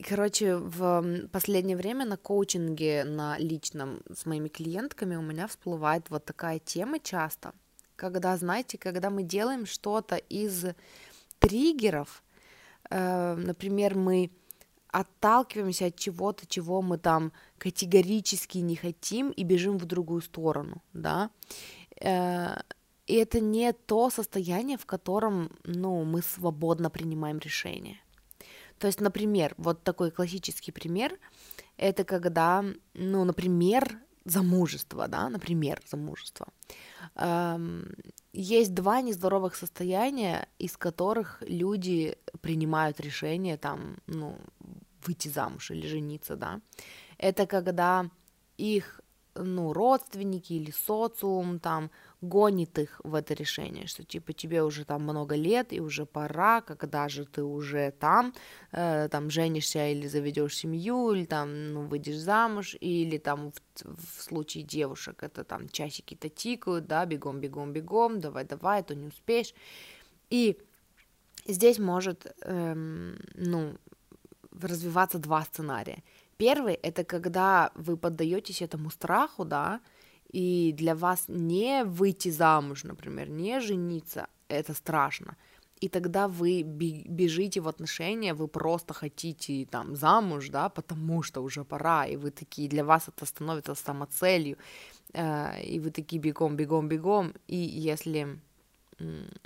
короче, 0.08 0.56
в 0.56 1.28
последнее 1.30 1.76
время 1.76 2.06
на 2.06 2.16
коучинге, 2.16 3.04
на 3.04 3.36
личном 3.36 4.00
с 4.14 4.24
моими 4.24 4.48
клиентками 4.48 5.16
у 5.16 5.22
меня 5.22 5.46
всплывает 5.46 6.08
вот 6.08 6.24
такая 6.24 6.58
тема 6.58 7.00
часто, 7.00 7.52
когда, 7.96 8.34
знаете, 8.38 8.78
когда 8.78 9.10
мы 9.10 9.24
делаем 9.24 9.66
что-то 9.66 10.16
из 10.16 10.64
триггеров, 11.38 12.22
э, 12.88 13.34
например, 13.34 13.94
мы 13.94 14.30
отталкиваемся 15.00 15.86
от 15.86 15.96
чего-то, 15.96 16.46
чего 16.46 16.80
мы 16.80 16.98
там 16.98 17.32
категорически 17.58 18.58
не 18.58 18.76
хотим 18.76 19.30
и 19.30 19.44
бежим 19.44 19.78
в 19.78 19.84
другую 19.84 20.22
сторону, 20.22 20.82
да. 20.94 21.30
Э, 22.00 22.56
и 23.06 23.14
это 23.14 23.40
не 23.40 23.72
то 23.72 24.10
состояние, 24.10 24.78
в 24.78 24.86
котором, 24.86 25.50
ну, 25.64 26.04
мы 26.04 26.22
свободно 26.22 26.90
принимаем 26.90 27.38
решения. 27.38 28.00
То 28.78 28.86
есть, 28.86 29.00
например, 29.00 29.54
вот 29.58 29.82
такой 29.82 30.10
классический 30.10 30.72
пример, 30.72 31.18
это 31.76 32.04
когда, 32.04 32.64
ну, 32.94 33.24
например, 33.24 33.98
замужество, 34.24 35.08
да, 35.08 35.28
например, 35.28 35.80
замужество. 35.86 36.46
Эм, 37.14 37.94
есть 38.32 38.74
два 38.74 39.02
нездоровых 39.02 39.54
состояния, 39.56 40.48
из 40.58 40.76
которых 40.76 41.42
люди 41.46 42.16
принимают 42.40 43.00
решение 43.00 43.56
там, 43.56 43.98
ну, 44.06 44.36
выйти 45.06 45.28
замуж 45.28 45.70
или 45.70 45.86
жениться, 45.86 46.36
да, 46.36 46.60
это 47.18 47.46
когда 47.46 48.10
их, 48.58 49.00
ну, 49.34 49.72
родственники 49.72 50.54
или 50.54 50.70
социум 50.70 51.58
там 51.58 51.90
гонит 52.22 52.78
их 52.78 53.00
в 53.04 53.14
это 53.14 53.34
решение, 53.34 53.86
что 53.86 54.02
типа 54.02 54.32
тебе 54.32 54.62
уже 54.62 54.84
там 54.84 55.02
много 55.02 55.34
лет 55.36 55.72
и 55.72 55.80
уже 55.80 56.06
пора, 56.06 56.62
когда 56.62 57.08
же 57.08 57.24
ты 57.26 57.42
уже 57.42 57.90
там, 57.90 58.32
э, 58.72 59.08
там 59.10 59.30
женишься 59.30 59.88
или 59.88 60.08
заведешь 60.08 60.56
семью, 60.56 61.12
или 61.12 61.26
там, 61.26 61.72
ну, 61.74 61.86
выйдешь 61.86 62.16
замуж, 62.16 62.76
или 62.80 63.18
там 63.18 63.52
в, 63.52 63.60
в 63.84 64.22
случае 64.22 64.64
девушек 64.64 65.22
это 65.22 65.44
там 65.44 65.68
часики-то 65.68 66.28
тикают, 66.28 66.86
да, 66.86 67.04
бегом, 67.04 67.40
бегом, 67.40 67.72
бегом, 67.72 68.20
давай, 68.20 68.44
давай, 68.44 68.80
а 68.80 68.82
то 68.82 68.94
не 68.94 69.06
успеешь. 69.06 69.54
И 70.30 70.58
здесь 71.46 71.78
может, 71.78 72.34
эм, 72.42 73.18
ну, 73.34 73.76
развиваться 74.60 75.18
два 75.18 75.42
сценария. 75.44 76.02
Первый— 76.36 76.74
это 76.82 77.04
когда 77.04 77.70
вы 77.74 77.96
поддаетесь 77.96 78.62
этому 78.62 78.90
страху, 78.90 79.44
да, 79.44 79.80
и 80.32 80.74
для 80.76 80.94
вас 80.94 81.24
не 81.28 81.84
выйти 81.84 82.30
замуж, 82.30 82.84
например, 82.84 83.30
не 83.30 83.60
жениться, 83.60 84.26
это 84.48 84.74
страшно. 84.74 85.36
И 85.80 85.88
тогда 85.88 86.26
вы 86.26 86.62
бежите 86.62 87.60
в 87.60 87.68
отношения, 87.68 88.34
вы 88.34 88.48
просто 88.48 88.94
хотите 88.94 89.66
там 89.66 89.96
замуж, 89.96 90.48
да, 90.48 90.68
потому 90.68 91.22
что 91.22 91.42
уже 91.42 91.64
пора, 91.64 92.06
и 92.06 92.16
вы 92.16 92.30
такие, 92.30 92.68
для 92.68 92.82
вас 92.84 93.08
это 93.08 93.26
становится 93.26 93.74
самоцелью, 93.74 94.56
э, 95.12 95.62
и 95.62 95.78
вы 95.80 95.90
такие 95.90 96.18
бегом, 96.20 96.56
бегом, 96.56 96.88
бегом, 96.88 97.34
и 97.46 97.56
если, 97.56 98.38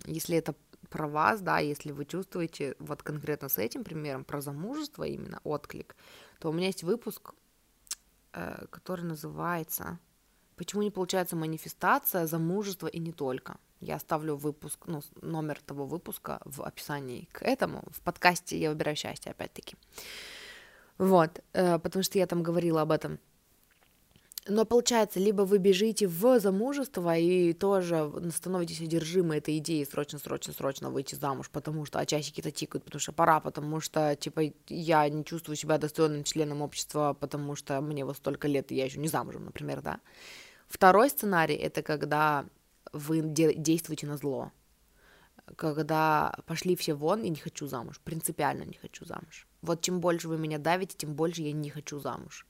если 0.07 0.37
это 0.37 0.55
про 0.91 1.09
вас, 1.09 1.41
да, 1.41 1.59
если 1.59 1.93
вы 1.93 2.05
чувствуете 2.05 2.75
вот 2.79 3.03
конкретно 3.03 3.49
с 3.49 3.59
этим 3.59 3.85
примером 3.85 4.25
про 4.25 4.41
замужество 4.41 5.05
именно 5.05 5.41
отклик, 5.45 5.97
то 6.41 6.51
у 6.51 6.53
меня 6.53 6.67
есть 6.67 6.83
выпуск, 6.83 7.33
э, 8.33 8.67
который 8.71 9.05
называется 9.05 9.99
«Почему 10.57 10.83
не 10.83 10.91
получается 10.91 11.37
манифестация, 11.37 12.27
замужество 12.27 12.87
и 12.87 12.99
не 12.99 13.13
только». 13.13 13.57
Я 13.81 13.97
оставлю 13.97 14.37
выпуск, 14.37 14.81
ну, 14.87 15.01
номер 15.23 15.59
того 15.63 15.87
выпуска 15.87 16.41
в 16.45 16.63
описании 16.63 17.29
к 17.33 17.43
этому, 17.43 17.83
в 17.91 18.01
подкасте 18.03 18.59
«Я 18.59 18.71
выбираю 18.71 18.97
счастье», 18.97 19.31
опять-таки. 19.31 19.77
Вот, 20.99 21.41
э, 21.55 21.79
потому 21.79 22.03
что 22.03 22.19
я 22.19 22.27
там 22.27 22.43
говорила 22.43 22.83
об 22.83 22.91
этом 22.91 23.19
но 24.49 24.65
получается, 24.65 25.21
либо 25.21 25.43
вы 25.43 25.59
бежите 25.59 26.07
в 26.07 26.41
замужество 26.41 27.17
и 27.17 27.53
тоже 27.53 28.11
становитесь 28.35 28.81
одержимы 28.81 29.37
этой 29.37 29.59
идеей 29.59 29.85
срочно, 29.85 30.19
срочно, 30.19 30.55
срочно 30.55 30.91
выйти 30.91 31.15
замуж, 31.15 31.51
потому 31.51 31.85
что 31.85 31.99
а 31.99 32.07
часики-то 32.07 32.51
тикают, 32.51 32.85
потому 32.85 33.01
что 33.01 33.13
пора, 33.13 33.41
потому 33.41 33.81
что, 33.81 34.17
типа, 34.17 34.53
я 34.69 35.09
не 35.11 35.25
чувствую 35.25 35.57
себя 35.57 35.77
достойным 35.77 36.25
членом 36.25 36.63
общества, 36.63 37.15
потому 37.19 37.55
что 37.55 37.81
мне 37.83 38.05
вот 38.05 38.17
столько 38.17 38.49
лет, 38.49 38.73
и 38.73 38.77
я 38.77 38.87
еще 38.87 38.99
не 38.99 39.09
замужем, 39.09 39.45
например, 39.45 39.83
да. 39.83 40.01
Второй 40.69 41.11
сценарий— 41.11 41.55
это 41.57 41.83
когда 41.83 42.47
вы 42.93 43.21
де- 43.21 43.55
действуете 43.55 44.07
на 44.07 44.17
зло, 44.17 44.53
когда 45.57 46.35
пошли 46.47 46.77
все 46.77 46.95
вон 46.95 47.23
и 47.23 47.29
не 47.29 47.37
хочу 47.37 47.67
замуж, 47.67 48.01
принципиально 48.03 48.63
не 48.63 48.79
хочу 48.81 49.05
замуж. 49.05 49.47
Вот 49.61 49.83
чем 49.83 50.01
больше 50.01 50.29
вы 50.29 50.39
меня 50.39 50.59
давите, 50.59 50.97
тем 50.97 51.15
больше 51.15 51.43
я 51.43 51.53
не 51.53 51.69
хочу 51.69 52.01
замуж 52.01 52.47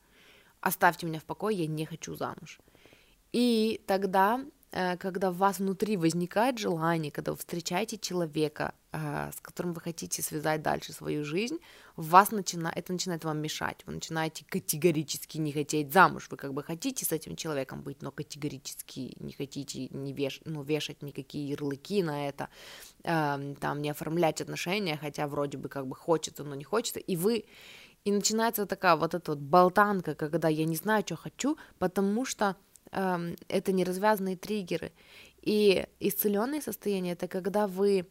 оставьте 0.61 1.07
меня 1.07 1.21
в 1.21 1.25
покое, 1.25 1.57
я 1.57 1.67
не 1.67 1.87
хочу 1.87 2.15
замуж. 2.15 2.61
И 3.33 3.81
тогда, 3.87 4.41
э, 4.73 4.97
когда 4.97 5.31
у 5.31 5.35
вас 5.35 5.59
внутри 5.59 5.97
возникает 5.97 6.59
желание, 6.59 7.13
когда 7.13 7.33
вы 7.33 7.39
встречаете 7.39 7.97
человека, 7.97 8.75
э, 8.93 9.31
с 9.33 9.41
которым 9.41 9.73
вы 9.73 9.81
хотите 9.81 10.21
связать 10.23 10.63
дальше 10.63 10.93
свою 10.93 11.25
жизнь, 11.25 11.59
вас 11.97 12.33
начина... 12.33 12.73
это 12.75 12.93
начинает 12.93 13.25
вам 13.25 13.39
мешать. 13.39 13.83
Вы 13.87 13.95
начинаете 13.95 14.45
категорически 14.49 15.39
не 15.39 15.53
хотеть 15.53 15.93
замуж. 15.93 16.27
Вы 16.31 16.37
как 16.37 16.53
бы 16.55 16.65
хотите 16.65 17.05
с 17.05 17.13
этим 17.13 17.37
человеком 17.37 17.83
быть, 17.83 18.03
но 18.03 18.11
категорически 18.11 19.17
не 19.21 19.33
хотите 19.33 19.89
не 19.91 20.13
веш... 20.13 20.41
ну, 20.45 20.63
вешать 20.63 21.03
никакие 21.03 21.49
ярлыки 21.49 22.03
на 22.03 22.29
это, 22.29 22.49
эм, 23.05 23.55
там 23.55 23.81
не 23.81 23.91
оформлять 23.91 24.41
отношения, 24.41 24.97
хотя 24.97 25.29
вроде 25.29 25.57
бы 25.57 25.69
как 25.69 25.87
бы 25.87 25.95
хочется, 25.95 26.43
но 26.43 26.57
не 26.57 26.65
хочется. 26.65 26.99
И 26.99 27.15
вы 27.17 27.45
и 28.05 28.13
начинается 28.13 28.67
такая 28.67 28.97
вот 28.97 29.15
эта 29.15 29.33
вот 29.33 29.41
болтанка, 29.41 30.15
когда 30.15 30.49
я 30.49 30.65
не 30.65 30.77
знаю, 30.77 31.03
что 31.07 31.17
хочу, 31.17 31.57
потому 31.79 32.25
что 32.25 32.57
эм, 32.93 33.37
это 33.49 33.73
неразвязанные 33.73 34.37
триггеры. 34.37 34.93
И 35.43 35.87
исцеленное 36.01 36.61
состояние 36.61 37.13
это 37.13 37.29
когда 37.29 37.67
вы 37.67 38.07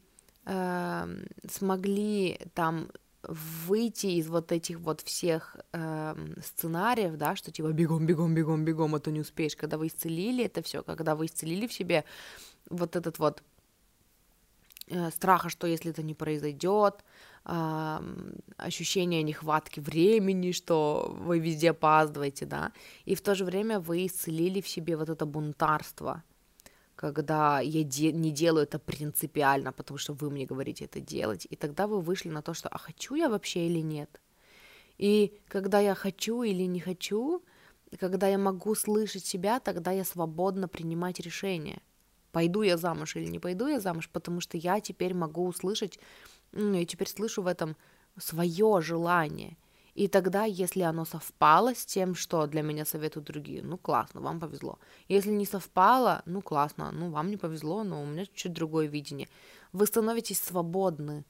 эм, 0.45 1.25
смогли 1.47 2.39
там 2.53 2.89
выйти 3.23 4.07
из 4.07 4.27
вот 4.27 4.51
этих 4.51 4.79
вот 4.79 5.01
всех 5.01 5.57
эм, 5.73 6.35
сценариев, 6.41 7.17
да, 7.17 7.35
что 7.35 7.51
типа 7.51 7.71
бегом, 7.71 8.05
бегом, 8.05 8.33
бегом, 8.33 8.65
бегом, 8.65 8.95
а 8.95 8.99
то 8.99 9.11
не 9.11 9.19
успеешь, 9.19 9.55
когда 9.55 9.77
вы 9.77 9.87
исцелили 9.87 10.45
это 10.45 10.61
все, 10.61 10.83
когда 10.83 11.15
вы 11.15 11.25
исцелили 11.25 11.67
в 11.67 11.73
себе 11.73 12.05
вот 12.69 12.95
этот 12.95 13.19
вот 13.19 13.43
э, 14.87 15.09
страха, 15.11 15.49
что 15.49 15.67
если 15.67 15.91
это 15.91 16.03
не 16.03 16.13
произойдет, 16.13 17.03
э, 17.45 17.99
ощущение 18.57 19.23
нехватки 19.23 19.79
времени, 19.79 20.51
что 20.51 21.15
вы 21.19 21.39
везде 21.39 21.71
опаздываете, 21.71 22.45
да, 22.45 22.71
и 23.05 23.15
в 23.15 23.21
то 23.21 23.35
же 23.35 23.45
время 23.45 23.79
вы 23.79 24.05
исцелили 24.05 24.61
в 24.61 24.67
себе 24.67 24.97
вот 24.97 25.09
это 25.09 25.25
бунтарство, 25.25 26.23
когда 26.95 27.61
я 27.61 27.83
де- 27.83 28.11
не 28.11 28.31
делаю 28.31 28.63
это 28.63 28.79
принципиально, 28.79 29.71
потому 29.73 29.97
что 29.97 30.13
вы 30.13 30.29
мне 30.29 30.45
говорите 30.45 30.85
это 30.85 30.99
делать, 30.99 31.47
и 31.49 31.55
тогда 31.55 31.87
вы 31.87 32.01
вышли 32.01 32.29
на 32.29 32.41
то, 32.41 32.53
что 32.53 32.69
а 32.69 32.77
хочу 32.77 33.15
я 33.15 33.29
вообще 33.29 33.67
или 33.67 33.79
нет. 33.81 34.21
И 34.97 35.39
когда 35.47 35.79
я 35.79 35.95
хочу 35.95 36.43
или 36.43 36.63
не 36.67 36.79
хочу, 36.79 37.43
когда 37.99 38.27
я 38.27 38.37
могу 38.37 38.75
слышать 38.75 39.25
себя, 39.25 39.59
тогда 39.59 39.91
я 39.91 40.03
свободно 40.05 40.67
принимать 40.67 41.19
решения. 41.19 41.81
пойду 42.31 42.61
я 42.63 42.77
замуж 42.77 43.15
или 43.15 43.25
не 43.25 43.39
пойду 43.39 43.67
я 43.67 43.79
замуж, 43.79 44.09
потому 44.13 44.41
что 44.41 44.57
я 44.57 44.79
теперь 44.81 45.13
могу 45.15 45.47
услышать, 45.47 45.99
я 46.53 46.85
теперь 46.85 47.07
слышу 47.07 47.41
в 47.41 47.47
этом 47.47 47.75
свое 48.17 48.81
желание. 48.81 49.57
И 49.95 50.07
тогда, 50.07 50.45
если 50.45 50.81
оно 50.81 51.03
совпало 51.03 51.75
с 51.75 51.85
тем, 51.85 52.15
что 52.15 52.47
для 52.47 52.61
меня 52.61 52.85
советуют 52.85 53.27
другие, 53.27 53.61
ну 53.61 53.77
классно, 53.77 54.21
вам 54.21 54.39
повезло. 54.39 54.79
Если 55.09 55.29
не 55.29 55.45
совпало, 55.45 56.21
ну 56.25 56.41
классно, 56.41 56.91
ну 56.91 57.09
вам 57.09 57.29
не 57.29 57.37
повезло, 57.37 57.83
но 57.83 58.01
у 58.01 58.05
меня 58.05 58.25
чуть 58.33 58.53
другое 58.53 58.87
видение. 58.87 59.27
Вы 59.73 59.85
становитесь 59.87 60.39
свободны 60.39 61.25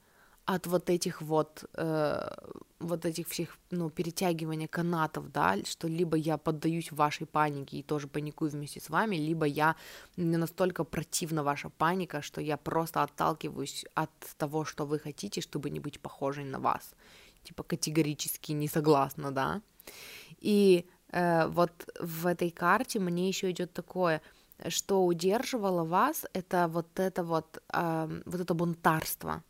от 0.54 0.66
вот 0.66 0.90
этих 0.90 1.22
вот, 1.22 1.64
э, 1.74 2.28
вот 2.80 3.04
этих 3.04 3.28
всех, 3.28 3.58
ну, 3.70 3.90
перетягивания 3.90 4.66
канатов, 4.66 5.30
да, 5.32 5.56
что 5.64 5.88
либо 5.88 6.16
я 6.16 6.38
поддаюсь 6.38 6.92
вашей 6.92 7.26
панике 7.26 7.76
и 7.76 7.82
тоже 7.82 8.08
паникую 8.08 8.50
вместе 8.50 8.80
с 8.80 8.90
вами, 8.90 9.16
либо 9.16 9.46
я, 9.46 9.76
мне 10.16 10.38
настолько 10.38 10.84
противна 10.84 11.42
ваша 11.44 11.68
паника, 11.68 12.20
что 12.22 12.40
я 12.40 12.56
просто 12.56 13.02
отталкиваюсь 13.02 13.84
от 13.94 14.10
того, 14.36 14.64
что 14.64 14.86
вы 14.86 14.98
хотите, 14.98 15.40
чтобы 15.40 15.70
не 15.70 15.80
быть 15.80 16.00
похожей 16.00 16.44
на 16.44 16.58
вас. 16.58 16.94
Типа 17.44 17.62
категорически 17.62 18.52
не 18.52 18.68
согласна, 18.68 19.30
да. 19.30 19.62
И 20.40 20.84
э, 21.12 21.46
вот 21.46 21.70
в 22.00 22.26
этой 22.26 22.50
карте 22.50 22.98
мне 22.98 23.28
еще 23.28 23.50
идет 23.50 23.72
такое, 23.72 24.20
что 24.68 25.06
удерживало 25.06 25.84
вас, 25.84 26.26
это 26.32 26.66
вот 26.66 26.98
это 26.98 27.22
вот, 27.22 27.62
э, 27.72 28.22
вот 28.26 28.40
это 28.40 28.54
бунтарство, 28.54 29.42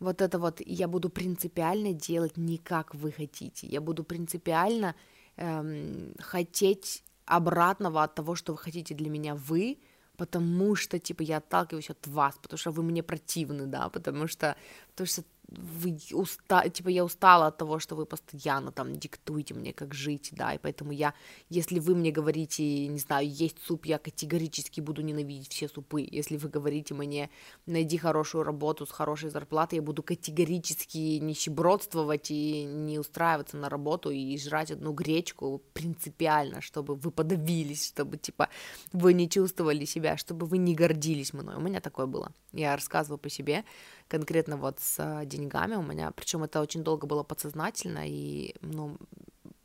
вот 0.00 0.20
это 0.20 0.38
вот 0.38 0.60
я 0.64 0.88
буду 0.88 1.10
принципиально 1.10 1.92
делать 1.92 2.36
не 2.36 2.58
как 2.58 2.94
вы 2.94 3.12
хотите, 3.12 3.66
я 3.66 3.80
буду 3.80 4.04
принципиально 4.04 4.94
эм, 5.36 6.14
хотеть 6.18 7.04
обратного 7.26 8.02
от 8.02 8.14
того, 8.14 8.34
что 8.34 8.52
вы 8.52 8.58
хотите 8.58 8.94
для 8.94 9.10
меня 9.10 9.34
вы, 9.34 9.78
потому 10.16 10.76
что, 10.76 10.98
типа, 10.98 11.22
я 11.22 11.38
отталкиваюсь 11.38 11.90
от 11.90 12.06
вас, 12.06 12.36
потому 12.40 12.58
что 12.58 12.70
вы 12.70 12.82
мне 12.82 13.02
противны, 13.02 13.66
да, 13.66 13.88
потому 13.88 14.28
что, 14.28 14.56
потому 14.90 15.06
что 15.06 15.24
вы 15.48 15.98
уста... 16.12 16.68
типа 16.68 16.88
я 16.88 17.04
устала 17.04 17.46
от 17.46 17.56
того, 17.56 17.78
что 17.78 17.94
вы 17.94 18.06
постоянно 18.06 18.72
там 18.72 18.94
диктуете 18.96 19.54
мне, 19.54 19.72
как 19.72 19.94
жить, 19.94 20.30
да, 20.32 20.54
и 20.54 20.58
поэтому 20.58 20.92
я, 20.92 21.14
если 21.48 21.78
вы 21.78 21.94
мне 21.94 22.10
говорите, 22.10 22.86
не 22.86 22.98
знаю, 22.98 23.28
есть 23.28 23.58
суп, 23.64 23.86
я 23.86 23.98
категорически 23.98 24.80
буду 24.80 25.02
ненавидеть 25.02 25.52
все 25.52 25.68
супы, 25.68 26.06
если 26.10 26.36
вы 26.36 26.48
говорите 26.48 26.94
мне, 26.94 27.30
найди 27.66 27.98
хорошую 27.98 28.44
работу 28.44 28.86
с 28.86 28.90
хорошей 28.90 29.30
зарплатой, 29.30 29.76
я 29.76 29.82
буду 29.82 30.02
категорически 30.02 31.18
нищебродствовать 31.18 32.30
и 32.30 32.64
не 32.64 32.98
устраиваться 32.98 33.56
на 33.56 33.68
работу 33.68 34.10
и 34.10 34.38
жрать 34.38 34.70
одну 34.70 34.92
гречку 34.92 35.62
принципиально, 35.72 36.60
чтобы 36.60 36.94
вы 36.94 37.10
подавились, 37.10 37.86
чтобы, 37.86 38.16
типа, 38.16 38.48
вы 38.92 39.12
не 39.14 39.28
чувствовали 39.28 39.84
себя, 39.84 40.16
чтобы 40.16 40.46
вы 40.46 40.58
не 40.58 40.74
гордились 40.74 41.32
мной, 41.32 41.56
у 41.56 41.60
меня 41.60 41.80
такое 41.80 42.06
было, 42.06 42.32
я 42.52 42.74
рассказываю 42.74 43.18
по 43.18 43.28
себе, 43.28 43.64
конкретно 44.08 44.56
вот 44.56 44.80
с 44.80 44.96
а, 44.98 45.24
деньгами 45.24 45.76
у 45.76 45.82
меня, 45.82 46.10
причем 46.10 46.44
это 46.44 46.60
очень 46.60 46.82
долго 46.84 47.06
было 47.06 47.22
подсознательно, 47.22 48.04
и, 48.06 48.54
ну, 48.60 48.96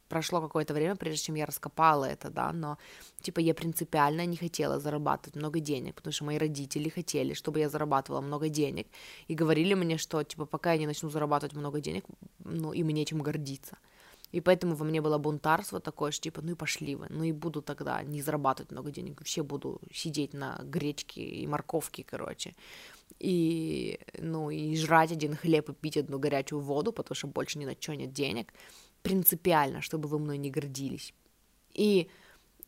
прошло 0.07 0.41
какое-то 0.41 0.73
время, 0.73 0.95
прежде 0.95 1.25
чем 1.25 1.35
я 1.35 1.45
раскопала 1.45 2.05
это, 2.05 2.29
да, 2.29 2.51
но, 2.51 2.77
типа, 3.21 3.39
я 3.39 3.53
принципиально 3.53 4.25
не 4.25 4.37
хотела 4.37 4.79
зарабатывать 4.79 5.35
много 5.35 5.59
денег, 5.59 5.95
потому 5.95 6.13
что 6.13 6.25
мои 6.25 6.37
родители 6.37 6.89
хотели, 6.89 7.33
чтобы 7.33 7.59
я 7.59 7.69
зарабатывала 7.69 8.21
много 8.21 8.49
денег, 8.49 8.87
и 9.27 9.35
говорили 9.35 9.75
мне, 9.75 9.97
что, 9.97 10.23
типа, 10.23 10.45
пока 10.45 10.73
я 10.73 10.79
не 10.79 10.87
начну 10.87 11.09
зарабатывать 11.09 11.55
много 11.55 11.79
денег, 11.79 12.05
ну, 12.43 12.73
и 12.73 12.83
мне 12.83 13.05
чем 13.05 13.21
гордиться. 13.21 13.77
И 14.31 14.41
поэтому 14.41 14.75
во 14.75 14.85
мне 14.85 15.01
было 15.01 15.17
бунтарство 15.17 15.79
такое, 15.79 16.11
что 16.11 16.23
типа, 16.23 16.41
ну 16.43 16.51
и 16.51 16.55
пошли 16.55 16.95
вы, 16.95 17.07
ну 17.09 17.23
и 17.23 17.31
буду 17.31 17.61
тогда 17.61 18.03
не 18.03 18.21
зарабатывать 18.21 18.71
много 18.71 18.91
денег, 18.91 19.19
вообще 19.19 19.41
буду 19.41 19.81
сидеть 19.91 20.33
на 20.33 20.59
гречке 20.63 21.21
и 21.21 21.47
морковке, 21.47 22.03
короче 22.03 22.53
и, 23.19 23.99
ну, 24.17 24.49
и 24.49 24.75
жрать 24.75 25.11
один 25.11 25.35
хлеб 25.35 25.69
и 25.69 25.73
пить 25.73 25.97
одну 25.97 26.19
горячую 26.19 26.61
воду, 26.61 26.93
потому 26.93 27.15
что 27.15 27.27
больше 27.27 27.59
ни 27.59 27.65
на 27.65 27.75
что 27.79 27.95
нет 27.95 28.13
денег, 28.13 28.53
принципиально, 29.01 29.81
чтобы 29.81 30.07
вы 30.09 30.19
мной 30.19 30.37
не 30.37 30.49
гордились. 30.49 31.13
И 31.73 32.09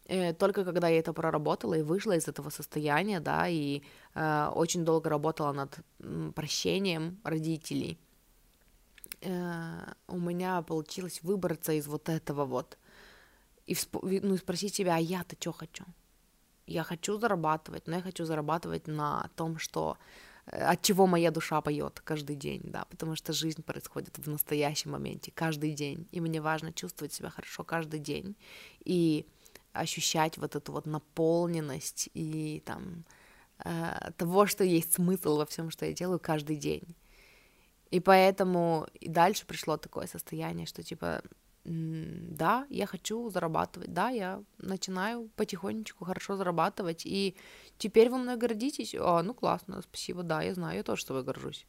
э, 0.06 0.34
только 0.34 0.64
когда 0.66 0.90
я 0.90 1.00
это 1.00 1.14
проработала 1.14 1.76
и 1.76 1.82
вышла 1.82 2.16
из 2.16 2.28
этого 2.28 2.50
состояния, 2.50 3.20
да, 3.20 3.48
и 3.48 3.82
э, 4.14 4.52
очень 4.54 4.86
долго 4.86 5.10
работала 5.10 5.54
над 5.54 5.80
прощением 6.36 7.20
родителей, 7.24 7.98
э, 9.22 9.94
у 10.08 10.20
меня 10.20 10.62
получилось 10.62 11.24
выбраться 11.24 11.74
из 11.74 11.88
вот 11.88 12.10
этого 12.10 12.46
вот 12.46 12.78
и 13.66 13.74
всп- 13.74 14.20
ну, 14.22 14.38
спросить 14.38 14.76
себя, 14.76 14.96
а 14.96 15.00
я-то 15.00 15.36
что 15.40 15.52
хочу? 15.52 15.86
Я 16.68 16.84
хочу 16.84 17.18
зарабатывать, 17.18 17.88
но 17.88 17.96
я 17.96 18.02
хочу 18.02 18.26
зарабатывать 18.26 18.88
на 18.88 19.30
том, 19.36 19.58
что 19.58 19.98
от 20.52 20.82
чего 20.82 21.08
моя 21.08 21.32
душа 21.32 21.62
поет 21.62 22.02
каждый 22.04 22.36
день, 22.36 22.62
да, 22.64 22.86
потому 22.86 23.16
что 23.16 23.32
жизнь 23.34 23.64
происходит 23.64 24.18
в 24.18 24.30
настоящем 24.30 24.92
моменте, 24.92 25.32
каждый 25.34 25.72
день, 25.72 26.08
и 26.12 26.20
мне 26.20 26.42
важно 26.42 26.74
чувствовать 26.74 27.14
себя 27.14 27.30
хорошо 27.30 27.64
каждый 27.64 28.00
день 28.00 28.36
и 28.84 29.26
ощущать 29.72 30.38
вот 30.38 30.56
эту 30.56 30.74
вот 30.74 30.86
наполненность 30.86 32.10
и 32.14 32.62
там 32.66 33.06
э, 33.64 34.12
того, 34.18 34.46
что 34.46 34.66
есть 34.66 34.94
смысл 34.94 35.38
во 35.38 35.46
всем, 35.46 35.72
что 35.72 35.86
я 35.86 35.94
делаю 35.94 36.20
каждый 36.20 36.58
день. 36.58 36.96
И 37.90 38.00
поэтому 38.00 38.88
и 39.00 39.08
дальше 39.08 39.46
пришло 39.46 39.78
такое 39.78 40.08
состояние, 40.08 40.66
что 40.66 40.84
типа 40.84 41.22
да, 41.64 42.66
я 42.70 42.86
хочу 42.86 43.30
зарабатывать, 43.30 43.94
да, 43.94 44.10
я 44.10 44.44
начинаю 44.58 45.30
потихонечку 45.36 46.06
хорошо 46.06 46.36
зарабатывать, 46.36 47.06
и 47.06 47.36
теперь 47.78 48.10
вы 48.10 48.18
мной 48.18 48.38
гордитесь, 48.38 48.96
а, 48.98 49.22
ну 49.22 49.34
классно, 49.34 49.82
спасибо, 49.82 50.24
да, 50.24 50.42
я 50.42 50.54
знаю, 50.54 50.78
я 50.78 50.84
тоже 50.84 51.04
с 51.04 51.06
тобой 51.06 51.24
горжусь. 51.24 51.68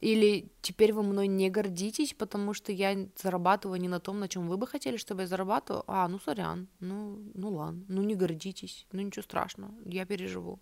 Или 0.00 0.50
теперь 0.60 0.92
вы 0.92 1.02
мной 1.02 1.26
не 1.26 1.48
гордитесь, 1.48 2.12
потому 2.12 2.52
что 2.52 2.70
я 2.70 3.08
зарабатываю 3.16 3.80
не 3.80 3.88
на 3.88 3.98
том, 3.98 4.20
на 4.20 4.28
чем 4.28 4.46
вы 4.46 4.58
бы 4.58 4.66
хотели, 4.66 4.98
чтобы 4.98 5.22
я 5.22 5.26
зарабатывала. 5.26 5.84
А, 5.86 6.06
ну 6.08 6.18
сорян, 6.18 6.68
ну, 6.80 7.18
ну 7.32 7.50
ладно, 7.50 7.82
ну 7.88 8.02
не 8.02 8.14
гордитесь, 8.14 8.86
ну 8.92 9.00
ничего 9.00 9.22
страшного, 9.22 9.74
я 9.86 10.04
переживу. 10.04 10.60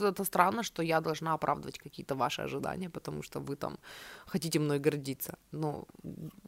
Это 0.00 0.24
странно, 0.24 0.62
что 0.62 0.82
я 0.82 1.00
должна 1.00 1.34
оправдывать 1.34 1.78
какие-то 1.78 2.14
ваши 2.14 2.42
ожидания, 2.42 2.88
потому 2.88 3.22
что 3.22 3.40
вы 3.40 3.56
там 3.56 3.78
хотите 4.26 4.58
мной 4.58 4.78
гордиться. 4.78 5.38
Но 5.52 5.86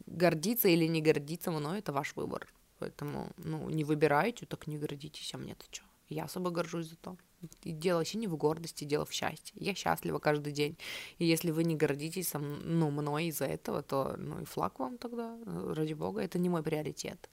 гордиться 0.07 0.67
или 0.67 0.87
не 0.87 1.01
гордиться 1.01 1.51
мной 1.51 1.79
это 1.79 1.91
ваш 1.91 2.15
выбор. 2.15 2.47
Поэтому, 2.79 3.27
ну, 3.37 3.69
не 3.69 3.83
выбираете, 3.83 4.45
так 4.45 4.67
не 4.67 4.77
гордитесь, 4.77 5.33
а 5.35 5.37
мне-то 5.37 5.65
что? 5.69 5.83
Я 6.09 6.23
особо 6.23 6.49
горжусь 6.49 6.87
за 6.89 6.95
то. 6.95 7.15
И 7.63 7.71
дело 7.71 7.99
вообще 7.99 8.17
не 8.17 8.27
в 8.27 8.35
гордости, 8.35 8.85
дело 8.85 9.05
в 9.05 9.13
счастье. 9.13 9.53
Я 9.55 9.73
счастлива 9.75 10.19
каждый 10.19 10.51
день. 10.51 10.77
И 11.19 11.25
если 11.25 11.51
вы 11.51 11.63
не 11.63 11.75
гордитесь 11.75 12.29
со 12.29 12.39
ну, 12.39 12.91
мной 12.91 13.25
из-за 13.25 13.45
этого, 13.45 13.81
то 13.81 14.15
ну 14.17 14.41
и 14.41 14.45
флаг 14.45 14.79
вам 14.79 14.97
тогда, 14.97 15.37
ради 15.45 15.93
бога, 15.93 16.21
это 16.21 16.39
не 16.39 16.49
мой 16.49 16.63
приоритет. 16.63 17.29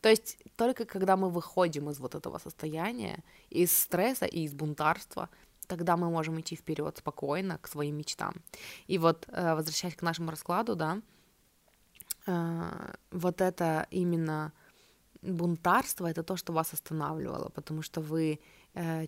То 0.00 0.08
есть 0.08 0.38
только 0.56 0.84
когда 0.84 1.16
мы 1.16 1.30
выходим 1.30 1.90
из 1.90 1.98
вот 1.98 2.14
этого 2.14 2.38
состояния, 2.38 3.22
из 3.50 3.76
стресса 3.76 4.26
и 4.26 4.44
из 4.44 4.54
бунтарства, 4.54 5.28
тогда 5.66 5.96
мы 5.96 6.10
можем 6.10 6.40
идти 6.40 6.56
вперед 6.56 6.98
спокойно 6.98 7.58
к 7.58 7.68
своим 7.68 7.96
мечтам. 7.96 8.34
И 8.86 8.98
вот 8.98 9.26
э, 9.28 9.54
возвращаясь 9.54 9.96
к 9.96 10.02
нашему 10.02 10.30
раскладу, 10.30 10.76
да, 10.76 11.00
э, 12.26 12.94
вот 13.10 13.40
это 13.40 13.86
именно 13.90 14.52
бунтарство, 15.22 16.06
это 16.06 16.22
то, 16.22 16.36
что 16.36 16.52
вас 16.52 16.72
останавливало, 16.72 17.48
потому 17.48 17.82
что 17.82 18.00
вы 18.00 18.38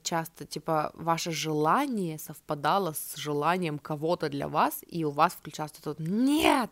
часто, 0.03 0.47
типа, 0.47 0.93
ваше 0.95 1.31
желание 1.31 2.19
совпадало 2.19 2.93
с 2.93 3.17
желанием 3.17 3.79
кого-то 3.79 4.29
для 4.29 4.49
вас, 4.49 4.83
и 4.87 5.05
у 5.05 5.11
вас 5.11 5.35
включался 5.35 5.83
тот 5.83 5.99
«Нет! 6.01 6.71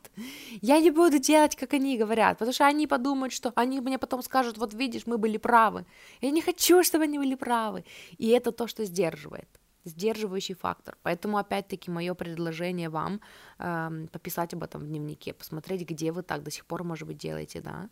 Я 0.63 0.81
не 0.81 0.91
буду 0.91 1.19
делать, 1.19 1.57
как 1.57 1.75
они 1.75 1.99
говорят, 1.99 2.39
потому 2.39 2.53
что 2.53 2.67
они 2.67 2.87
подумают, 2.87 3.33
что 3.33 3.53
они 3.55 3.81
мне 3.81 3.99
потом 3.99 4.23
скажут, 4.23 4.59
вот 4.59 4.75
видишь, 4.75 5.07
мы 5.07 5.19
были 5.19 5.37
правы. 5.37 5.85
Я 6.23 6.31
не 6.31 6.41
хочу, 6.41 6.83
чтобы 6.83 7.05
они 7.05 7.19
были 7.19 7.35
правы». 7.35 7.85
И 8.19 8.29
это 8.29 8.51
то, 8.51 8.67
что 8.67 8.85
сдерживает 8.85 9.49
сдерживающий 9.87 10.55
фактор. 10.55 10.97
Поэтому, 11.03 11.39
опять-таки, 11.39 11.91
мое 11.91 12.15
предложение 12.15 12.89
вам 12.89 13.21
э, 13.59 14.07
пописать 14.13 14.53
об 14.55 14.63
этом 14.63 14.83
в 14.83 14.87
дневнике, 14.87 15.33
посмотреть, 15.33 15.89
где 15.89 16.11
вы 16.11 16.23
так 16.23 16.43
до 16.43 16.51
сих 16.51 16.67
пор, 16.67 16.83
может 16.83 17.07
быть, 17.07 17.19
делаете, 17.19 17.61
да, 17.61 17.89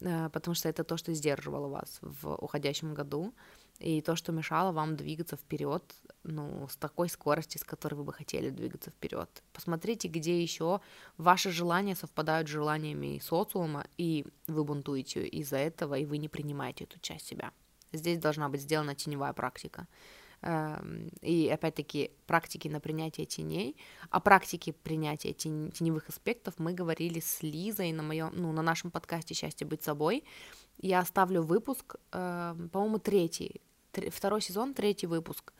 э, 0.00 0.28
потому 0.30 0.54
что 0.54 0.68
это 0.68 0.84
то, 0.84 0.96
что 0.96 1.12
сдерживало 1.12 1.68
вас 1.68 1.98
в 2.00 2.36
уходящем 2.36 2.94
году 2.94 3.34
и 3.82 4.00
то, 4.00 4.16
что 4.16 4.32
мешало 4.32 4.72
вам 4.72 4.96
двигаться 4.96 5.36
вперед, 5.36 5.82
ну, 6.22 6.68
с 6.68 6.76
такой 6.76 7.08
скоростью, 7.08 7.60
с 7.60 7.64
которой 7.64 7.94
вы 7.94 8.04
бы 8.04 8.12
хотели 8.12 8.50
двигаться 8.50 8.90
вперед. 8.90 9.28
Посмотрите, 9.52 10.08
где 10.08 10.40
еще 10.40 10.80
ваши 11.18 11.50
желания 11.50 11.96
совпадают 11.96 12.48
с 12.48 12.52
желаниями 12.52 13.18
социума, 13.18 13.84
и 13.98 14.24
вы 14.46 14.64
бунтуете 14.64 15.26
из-за 15.26 15.56
этого, 15.56 15.96
и 15.96 16.06
вы 16.06 16.18
не 16.18 16.28
принимаете 16.28 16.84
эту 16.84 17.00
часть 17.00 17.26
себя. 17.26 17.52
Здесь 17.92 18.18
должна 18.18 18.48
быть 18.48 18.62
сделана 18.62 18.94
теневая 18.94 19.32
практика. 19.32 19.86
Эм, 20.42 21.08
и 21.20 21.48
опять-таки 21.48 22.10
практики 22.26 22.68
на 22.68 22.80
принятие 22.80 23.26
теней. 23.26 23.76
О 24.10 24.20
практике 24.20 24.72
принятия 24.72 25.32
теневых 25.32 26.08
аспектов 26.08 26.54
мы 26.58 26.72
говорили 26.72 27.20
с 27.20 27.42
Лизой 27.42 27.92
на 27.92 28.02
моем, 28.02 28.30
ну, 28.34 28.52
на 28.52 28.62
нашем 28.62 28.90
подкасте 28.90 29.34
«Счастье 29.34 29.66
быть 29.66 29.84
собой». 29.84 30.24
Я 30.78 31.00
оставлю 31.00 31.42
выпуск, 31.42 31.96
эм, 32.12 32.70
по-моему, 32.70 32.98
третий, 32.98 33.60
второй 34.10 34.40
сезон, 34.40 34.74
третий 34.74 35.06
выпуск. 35.06 35.52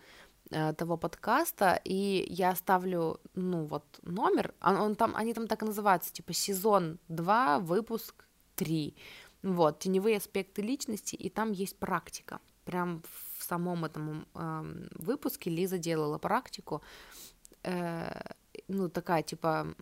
э, 0.50 0.72
того 0.74 0.96
подкаста, 0.96 1.80
и 1.84 2.26
я 2.28 2.50
оставлю, 2.50 3.20
ну, 3.34 3.64
вот 3.64 3.84
номер, 4.02 4.54
он, 4.60 4.76
он 4.76 4.94
там, 4.94 5.14
они 5.16 5.34
там 5.34 5.46
так 5.46 5.62
и 5.62 5.66
называются, 5.66 6.12
типа 6.12 6.32
сезон 6.32 6.98
2, 7.08 7.58
выпуск 7.58 8.26
3, 8.56 8.94
вот, 9.42 9.78
теневые 9.78 10.16
аспекты 10.16 10.62
личности, 10.62 11.16
и 11.16 11.30
там 11.30 11.52
есть 11.52 11.78
практика, 11.78 12.38
прям 12.64 13.02
в 13.38 13.44
самом 13.44 13.84
этом 13.84 14.26
э, 14.34 14.88
выпуске 14.96 15.50
Лиза 15.50 15.78
делала 15.78 16.18
практику, 16.18 16.82
э, 17.62 18.22
ну, 18.68 18.88
такая, 18.88 19.22
типа, 19.22 19.74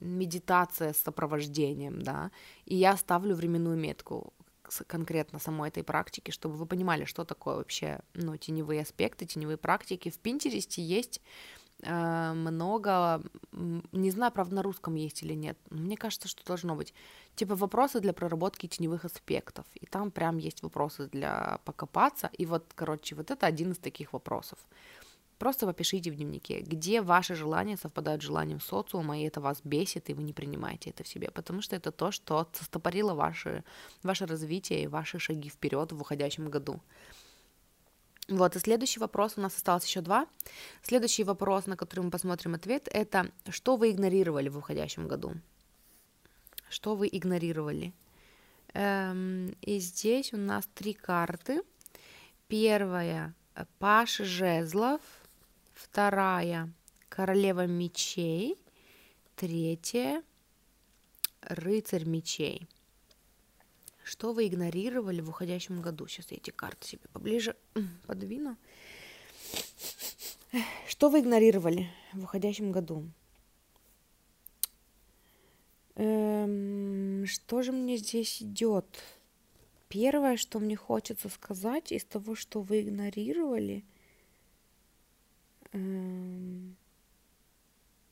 медитация 0.00 0.92
с 0.92 0.98
сопровождением, 0.98 2.02
да, 2.02 2.30
и 2.64 2.76
я 2.76 2.96
ставлю 2.96 3.34
временную 3.34 3.76
метку 3.76 4.32
конкретно 4.86 5.38
самой 5.38 5.68
этой 5.68 5.82
практики, 5.82 6.30
чтобы 6.30 6.56
вы 6.56 6.66
понимали, 6.66 7.04
что 7.04 7.24
такое 7.24 7.56
вообще, 7.56 8.00
ну, 8.14 8.36
теневые 8.36 8.82
аспекты, 8.82 9.26
теневые 9.26 9.56
практики. 9.56 10.10
В 10.10 10.18
Пинтересте 10.18 10.82
есть 10.82 11.20
э, 11.82 12.32
много, 12.32 13.22
не 13.52 14.10
знаю, 14.10 14.32
правда, 14.32 14.56
на 14.56 14.62
русском 14.62 14.94
есть 14.94 15.22
или 15.22 15.34
нет, 15.34 15.58
но 15.70 15.80
мне 15.80 15.96
кажется, 15.96 16.28
что 16.28 16.44
должно 16.44 16.76
быть, 16.76 16.94
типа 17.34 17.54
вопросы 17.54 18.00
для 18.00 18.12
проработки 18.12 18.66
теневых 18.66 19.04
аспектов, 19.04 19.66
и 19.74 19.86
там 19.86 20.10
прям 20.10 20.38
есть 20.38 20.62
вопросы 20.62 21.08
для 21.08 21.60
покопаться, 21.64 22.30
и 22.38 22.46
вот, 22.46 22.64
короче, 22.74 23.14
вот 23.14 23.30
это 23.30 23.46
один 23.46 23.72
из 23.72 23.78
таких 23.78 24.12
вопросов. 24.12 24.58
Просто 25.40 25.66
попишите 25.66 26.10
в 26.10 26.16
дневнике, 26.16 26.60
где 26.60 27.00
ваши 27.00 27.34
желания 27.34 27.78
совпадают 27.78 28.20
с 28.20 28.26
желанием 28.26 28.60
социума, 28.60 29.18
и 29.18 29.22
это 29.22 29.40
вас 29.40 29.62
бесит, 29.64 30.10
и 30.10 30.12
вы 30.12 30.22
не 30.22 30.34
принимаете 30.34 30.90
это 30.90 31.02
в 31.02 31.08
себе, 31.08 31.30
потому 31.30 31.62
что 31.62 31.74
это 31.74 31.90
то, 31.90 32.10
что 32.10 32.46
застопорило 32.52 33.14
ваше, 33.14 33.64
ваше 34.02 34.26
развитие 34.26 34.82
и 34.82 34.86
ваши 34.86 35.18
шаги 35.18 35.48
вперед 35.48 35.92
в 35.92 36.00
уходящем 36.02 36.50
году. 36.50 36.78
Вот, 38.28 38.54
и 38.54 38.58
следующий 38.58 39.00
вопрос, 39.00 39.38
у 39.38 39.40
нас 39.40 39.56
осталось 39.56 39.86
еще 39.86 40.02
два. 40.02 40.26
Следующий 40.82 41.24
вопрос, 41.24 41.64
на 41.64 41.78
который 41.78 42.00
мы 42.00 42.10
посмотрим 42.10 42.52
ответ, 42.52 42.86
это 42.92 43.30
что 43.48 43.76
вы 43.76 43.92
игнорировали 43.92 44.50
в 44.50 44.58
уходящем 44.58 45.08
году? 45.08 45.32
Что 46.68 46.94
вы 46.94 47.08
игнорировали? 47.10 47.94
Эм, 48.74 49.56
и 49.62 49.78
здесь 49.78 50.34
у 50.34 50.36
нас 50.36 50.68
три 50.74 50.92
карты. 50.92 51.62
Первая 52.46 53.34
Паш 53.78 54.18
Жезлов– 54.18 55.00
вторая 55.90 56.72
королева 57.08 57.66
мечей, 57.66 58.56
третья 59.34 60.22
рыцарь 61.40 62.04
мечей. 62.04 62.68
Что 64.04 64.32
вы 64.32 64.46
игнорировали 64.46 65.20
в 65.20 65.30
уходящем 65.30 65.82
году? 65.82 66.06
Сейчас 66.06 66.30
я 66.30 66.36
эти 66.36 66.50
карты 66.50 66.86
себе 66.86 67.02
поближе 67.12 67.56
подвину. 68.06 68.56
Что 70.86 71.08
вы 71.08 71.20
игнорировали 71.20 71.90
в 72.12 72.22
уходящем 72.22 72.70
году? 72.70 73.10
Эм, 75.96 77.26
что 77.26 77.62
же 77.62 77.72
мне 77.72 77.96
здесь 77.96 78.42
идет? 78.42 78.86
Первое, 79.88 80.36
что 80.36 80.60
мне 80.60 80.76
хочется 80.76 81.28
сказать 81.28 81.90
из 81.90 82.04
того, 82.04 82.36
что 82.36 82.60
вы 82.62 82.82
игнорировали– 82.82 83.84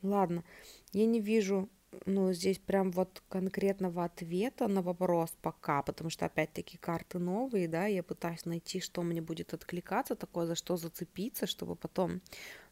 ладно, 0.03 0.45
я 0.93 1.07
не 1.07 1.21
вижу, 1.21 1.69
ну, 2.07 2.33
здесь 2.33 2.59
прям 2.59 2.91
вот 2.93 3.23
конкретного 3.29 4.05
ответа 4.05 4.69
на 4.69 4.83
вопрос 4.83 5.31
пока, 5.43 5.83
потому 5.83 6.11
что, 6.11 6.27
опять-таки, 6.27 6.77
карты 6.79 7.19
новые, 7.19 7.69
да, 7.69 7.87
я 7.87 8.03
пытаюсь 8.03 8.45
найти, 8.45 8.81
что 8.81 9.03
мне 9.03 9.21
будет 9.21 9.55
откликаться, 9.55 10.15
такое, 10.15 10.47
за 10.47 10.55
что 10.55 10.77
зацепиться, 10.77 11.47
чтобы 11.47 11.77
потом, 11.77 12.21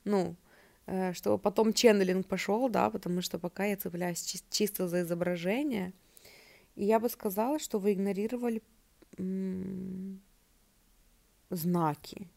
ну, 0.05 0.37
э, 0.87 1.12
чтобы 1.14 1.39
потом 1.39 1.72
ченнелинг 1.72 2.26
пошел, 2.26 2.68
да, 2.68 2.91
потому 2.91 3.22
что 3.22 3.39
пока 3.39 3.64
я 3.64 3.76
цепляюсь 3.76 4.22
чи- 4.22 4.45
чисто 4.51 4.89
за 4.89 5.03
изображение, 5.03 5.93
и 6.76 6.84
я 6.84 7.01
бы 7.01 7.09
сказала, 7.09 7.59
что 7.59 7.78
вы 7.78 7.95
игнорировали 7.95 8.62
знаки, 11.51 12.28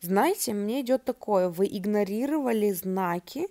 знаете, 0.00 0.54
мне 0.54 0.82
идет 0.82 1.04
такое, 1.04 1.48
вы 1.48 1.66
игнорировали 1.66 2.70
знаки, 2.70 3.48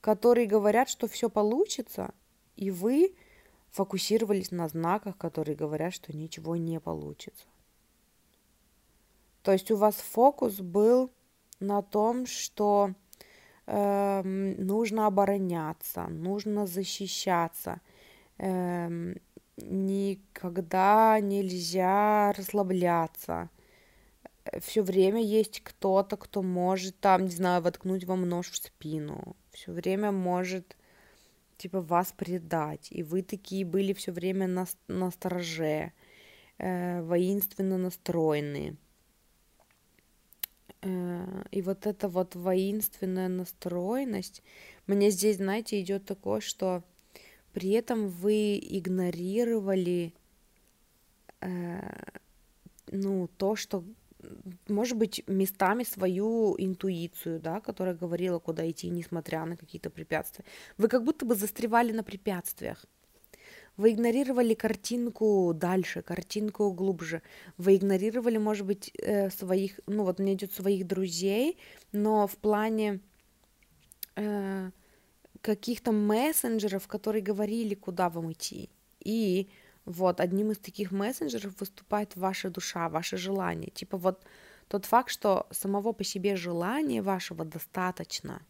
которые 0.00 0.46
говорят, 0.46 0.88
что 0.88 1.06
все 1.06 1.30
получится, 1.30 2.12
и 2.56 2.70
вы 2.70 3.14
фокусировались 3.70 4.50
на 4.50 4.68
знаках, 4.68 5.16
которые 5.16 5.56
говорят, 5.56 5.94
что 5.94 6.16
ничего 6.16 6.56
не 6.56 6.80
получится. 6.80 7.44
То 9.42 9.52
есть 9.52 9.70
у 9.70 9.76
вас 9.76 9.94
фокус 9.94 10.60
был 10.60 11.10
на 11.60 11.82
том, 11.82 12.26
что 12.26 12.92
э, 13.66 14.22
нужно 14.22 15.06
обороняться, 15.06 16.08
нужно 16.08 16.66
защищаться, 16.66 17.80
э, 18.38 19.14
никогда 19.56 21.20
нельзя 21.20 22.32
расслабляться 22.32 23.50
все 24.60 24.82
время 24.82 25.22
есть 25.22 25.60
кто-то, 25.60 26.16
кто 26.16 26.42
может 26.42 26.98
там, 27.00 27.24
не 27.24 27.30
знаю, 27.30 27.62
воткнуть 27.62 28.04
вам 28.04 28.28
нож 28.28 28.50
в 28.50 28.56
спину, 28.56 29.36
все 29.52 29.72
время 29.72 30.12
может 30.12 30.76
типа 31.56 31.82
вас 31.82 32.12
предать, 32.16 32.88
и 32.90 33.02
вы 33.02 33.22
такие 33.22 33.64
были 33.66 33.92
все 33.92 34.12
время 34.12 34.46
на, 34.46 34.66
на 34.88 35.10
стороже, 35.10 35.92
э, 36.58 37.02
воинственно 37.02 37.76
настроенные. 37.76 38.76
Э, 40.80 41.42
и 41.50 41.60
вот 41.60 41.86
эта 41.86 42.08
вот 42.08 42.34
воинственная 42.34 43.28
настроенность, 43.28 44.42
мне 44.86 45.10
здесь, 45.10 45.36
знаете, 45.36 45.80
идет 45.80 46.06
такое, 46.06 46.40
что 46.40 46.82
при 47.52 47.70
этом 47.72 48.08
вы 48.08 48.58
игнорировали 48.58 50.14
э, 51.40 51.80
ну, 52.90 53.28
то, 53.36 53.56
что 53.56 53.84
может 54.68 54.96
быть, 54.96 55.22
местами 55.26 55.84
свою 55.84 56.54
интуицию, 56.58 57.40
да, 57.40 57.60
которая 57.60 57.94
говорила, 57.94 58.38
куда 58.38 58.68
идти, 58.70 58.88
несмотря 58.88 59.44
на 59.44 59.56
какие-то 59.56 59.90
препятствия. 59.90 60.44
Вы 60.78 60.88
как 60.88 61.04
будто 61.04 61.26
бы 61.26 61.34
застревали 61.34 61.92
на 61.92 62.02
препятствиях. 62.02 62.84
Вы 63.76 63.92
игнорировали 63.92 64.54
картинку 64.54 65.52
дальше, 65.54 66.02
картинку 66.02 66.70
глубже. 66.72 67.22
Вы 67.56 67.76
игнорировали, 67.76 68.36
может 68.36 68.66
быть, 68.66 68.92
э, 68.98 69.30
своих, 69.30 69.80
ну 69.86 70.04
вот 70.04 70.18
мне 70.18 70.34
идет 70.34 70.52
своих 70.52 70.86
друзей, 70.86 71.56
но 71.92 72.26
в 72.26 72.36
плане 72.36 73.00
э, 74.16 74.70
каких-то 75.40 75.92
мессенджеров, 75.92 76.86
которые 76.88 77.22
говорили, 77.22 77.74
куда 77.74 78.10
вам 78.10 78.32
идти. 78.32 78.68
И 79.02 79.48
вот, 79.90 80.20
одним 80.20 80.50
из 80.50 80.58
таких 80.58 80.92
мессенджеров 80.92 81.60
выступает 81.60 82.16
ваша 82.16 82.50
душа, 82.50 82.88
ваше 82.88 83.16
желание. 83.16 83.70
Типа 83.70 83.96
вот 83.96 84.24
тот 84.68 84.86
факт, 84.86 85.10
что 85.10 85.46
самого 85.50 85.92
по 85.92 86.04
себе 86.04 86.36
желания 86.36 87.02
вашего 87.02 87.44
достаточно 87.44 88.42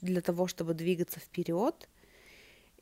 для 0.00 0.20
того, 0.20 0.46
чтобы 0.46 0.74
двигаться 0.74 1.20
вперед, 1.20 1.88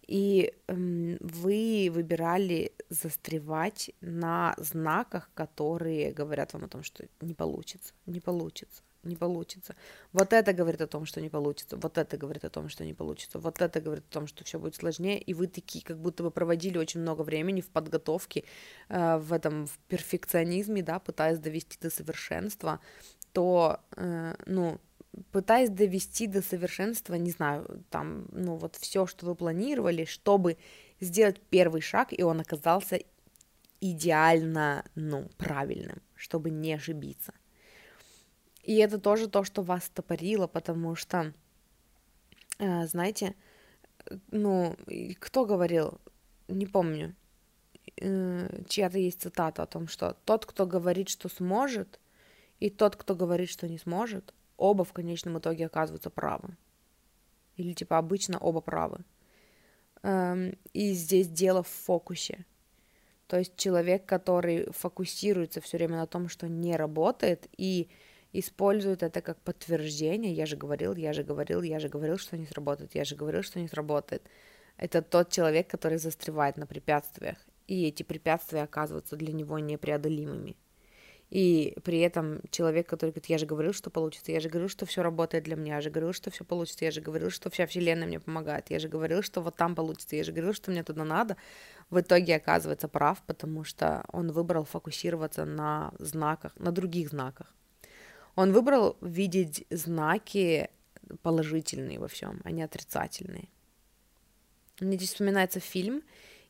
и 0.07 0.55
эм, 0.69 1.19
вы 1.21 1.91
выбирали 1.93 2.73
застревать 2.89 3.91
на 4.01 4.55
знаках, 4.57 5.31
которые 5.35 6.13
говорят 6.13 6.55
вам 6.55 6.65
о 6.65 6.69
том, 6.69 6.83
что 6.83 7.07
не 7.21 7.35
получится, 7.35 7.93
не 8.07 8.21
получится 8.21 8.83
не 9.03 9.17
получится. 9.17 9.75
Вот 10.13 10.33
это 10.33 10.53
говорит 10.53 10.81
о 10.81 10.87
том, 10.87 11.07
что 11.07 11.21
не 11.21 11.29
получится. 11.29 11.77
Вот 11.77 11.99
это 11.99 12.17
говорит 12.17 12.45
о 12.45 12.51
том, 12.51 12.69
что 12.69 12.85
не 12.85 12.95
получится. 12.95 13.39
Вот 13.39 13.61
это 13.61 13.81
говорит 13.81 14.05
о 14.11 14.13
том, 14.13 14.27
что 14.27 14.45
все 14.45 14.59
будет 14.59 14.75
сложнее. 14.75 15.21
И 15.21 15.35
вы 15.35 15.47
такие, 15.47 15.85
как 15.85 15.99
будто 15.99 16.23
бы 16.23 16.31
проводили 16.31 16.79
очень 16.79 17.01
много 17.01 17.23
времени 17.23 17.61
в 17.61 17.69
подготовке, 17.69 18.45
э, 18.89 19.19
в 19.19 19.33
этом 19.33 19.67
в 19.67 19.79
перфекционизме, 19.89 20.83
да, 20.83 20.99
пытаясь 20.99 21.39
довести 21.39 21.79
до 21.81 21.91
совершенства, 21.91 22.81
то, 23.33 23.81
э, 23.97 24.35
ну, 24.47 24.79
пытаясь 25.33 25.71
довести 25.71 26.27
до 26.27 26.43
совершенства, 26.43 27.15
не 27.15 27.31
знаю, 27.31 27.85
там, 27.91 28.27
ну, 28.33 28.57
вот 28.57 28.77
все, 28.77 29.07
что 29.07 29.27
вы 29.27 29.35
планировали, 29.35 30.05
чтобы 30.05 30.57
сделать 31.01 31.41
первый 31.51 31.81
шаг, 31.81 32.09
и 32.11 32.23
он 32.23 32.41
оказался 32.41 33.01
идеально, 33.81 34.85
ну, 34.95 35.29
правильным, 35.37 36.03
чтобы 36.15 36.51
не 36.51 36.75
ошибиться. 36.75 37.33
И 38.69 38.77
это 38.77 38.99
тоже 38.99 39.29
то, 39.29 39.45
что 39.45 39.63
вас 39.63 39.89
топорило, 39.89 40.47
потому 40.47 40.95
что, 40.95 41.33
э, 42.59 42.87
знаете, 42.87 43.35
ну, 44.31 44.77
кто 45.21 45.47
говорил, 45.47 45.99
не 46.49 46.67
помню, 46.67 47.15
э, 47.97 48.63
чья-то 48.69 48.99
есть 48.99 49.23
цитата 49.23 49.63
о 49.63 49.67
том, 49.67 49.89
что 49.89 50.19
тот, 50.27 50.45
кто 50.45 50.67
говорит, 50.67 51.09
что 51.09 51.31
сможет, 51.31 51.99
и 52.61 52.69
тот, 52.69 52.97
кто 52.97 53.15
говорит, 53.15 53.49
что 53.49 53.67
не 53.67 53.79
сможет, 53.79 54.35
оба 54.59 54.85
в 54.85 54.93
конечном 54.93 55.39
итоге 55.39 55.65
оказываются 55.65 56.11
правы. 56.11 56.55
Или 57.57 57.73
типа 57.73 57.97
обычно 57.97 58.39
оба 58.39 58.61
правы. 58.61 58.99
Эм, 60.03 60.59
и 60.75 60.93
здесь 60.93 61.29
дело 61.29 61.63
в 61.63 61.69
фокусе. 61.69 62.45
То 63.29 63.39
есть 63.39 63.57
человек, 63.57 64.05
который 64.05 64.71
фокусируется 64.73 65.63
все 65.63 65.79
время 65.79 65.97
на 65.97 66.07
том, 66.07 66.29
что 66.29 66.49
не 66.49 66.77
работает, 66.77 67.49
и 67.57 67.89
используют 68.33 69.03
это 69.03 69.21
как 69.21 69.41
подтверждение. 69.41 70.33
Я 70.33 70.47
же 70.47 70.57
говорил, 70.57 70.95
я 70.95 71.13
же 71.13 71.23
говорил, 71.23 71.63
я 71.63 71.81
же 71.81 71.89
говорил, 71.89 72.19
что 72.19 72.37
не 72.37 72.47
сработает, 72.47 72.95
я 72.95 73.05
же 73.05 73.17
говорил, 73.17 73.43
что 73.43 73.61
не 73.61 73.69
сработает. 73.69 74.23
Это 74.77 75.03
тот 75.03 75.31
человек, 75.31 75.69
который 75.69 75.99
застревает 75.99 76.57
на 76.57 76.67
препятствиях, 76.67 77.39
и 77.67 77.87
эти 77.87 78.03
препятствия 78.03 78.63
оказываются 78.63 79.17
для 79.17 79.33
него 79.33 79.59
непреодолимыми. 79.59 80.57
И 81.31 81.77
при 81.85 81.99
этом 81.99 82.41
человек, 82.51 82.89
который 82.89 83.11
говорит, 83.11 83.27
я 83.27 83.37
же 83.37 83.45
говорил, 83.45 83.75
что 83.75 83.91
получится, 83.91 84.33
я 84.33 84.41
же 84.41 84.49
говорил, 84.49 84.71
что 84.71 84.87
все 84.87 85.03
работает 85.03 85.45
для 85.45 85.57
меня, 85.57 85.75
я 85.75 85.81
же 85.83 85.91
говорил, 85.91 86.15
что 86.15 86.31
все 86.31 86.43
получится, 86.45 86.87
я 86.87 86.91
же 86.91 87.03
говорил, 87.03 87.29
что 87.29 87.51
вся 87.51 87.67
вселенная 87.67 88.07
мне 88.07 88.19
помогает, 88.19 88.71
я 88.71 88.79
же 88.79 88.89
говорил, 88.89 89.23
что 89.23 89.43
вот 89.43 89.57
там 89.57 89.75
получится, 89.75 90.17
я 90.17 90.25
же 90.25 90.33
говорил, 90.33 90.55
что 90.55 90.71
мне 90.71 90.83
туда 90.83 91.05
надо, 91.05 91.37
в 91.91 92.01
итоге 92.01 92.37
оказывается 92.37 92.89
прав, 92.89 93.23
потому 93.27 93.63
что 93.65 94.05
он 94.11 94.33
выбрал 94.33 94.65
фокусироваться 94.65 95.45
на 95.45 95.93
знаках, 95.99 96.53
на 96.57 96.73
других 96.73 97.11
знаках. 97.11 97.55
Он 98.39 98.53
выбрал 98.53 98.97
видеть 99.01 99.67
знаки 99.69 100.71
положительные 101.23 101.99
во 101.99 102.07
всем, 102.07 102.41
а 102.45 102.53
не 102.53 102.63
отрицательные. 102.63 103.49
Мне 104.79 104.97
здесь 104.97 105.09
вспоминается 105.09 105.59
фильм, 105.59 106.05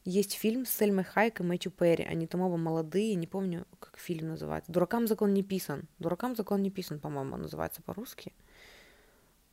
есть 0.05 0.34
фильм 0.34 0.66
с 0.66 0.68
Сельмой 0.68 1.05
Хайк 1.05 1.41
и 1.41 1.43
Мэтью 1.43 1.72
Перри. 1.72 2.05
Они 2.05 2.26
там 2.26 2.43
оба 2.43 2.59
молодые, 2.59 3.14
не 3.14 3.26
помню, 3.26 3.66
как 3.80 3.99
фильм 3.99 4.28
называется. 4.28 4.70
«Дуракам 4.70 5.07
закон 5.07 5.32
не 5.32 5.43
писан». 5.43 5.89
«Дуракам 5.99 6.36
закон 6.36 6.62
не 6.62 6.70
писан», 6.70 7.01
по-моему, 7.01 7.39
называется 7.39 7.80
по-русски. 7.80 8.34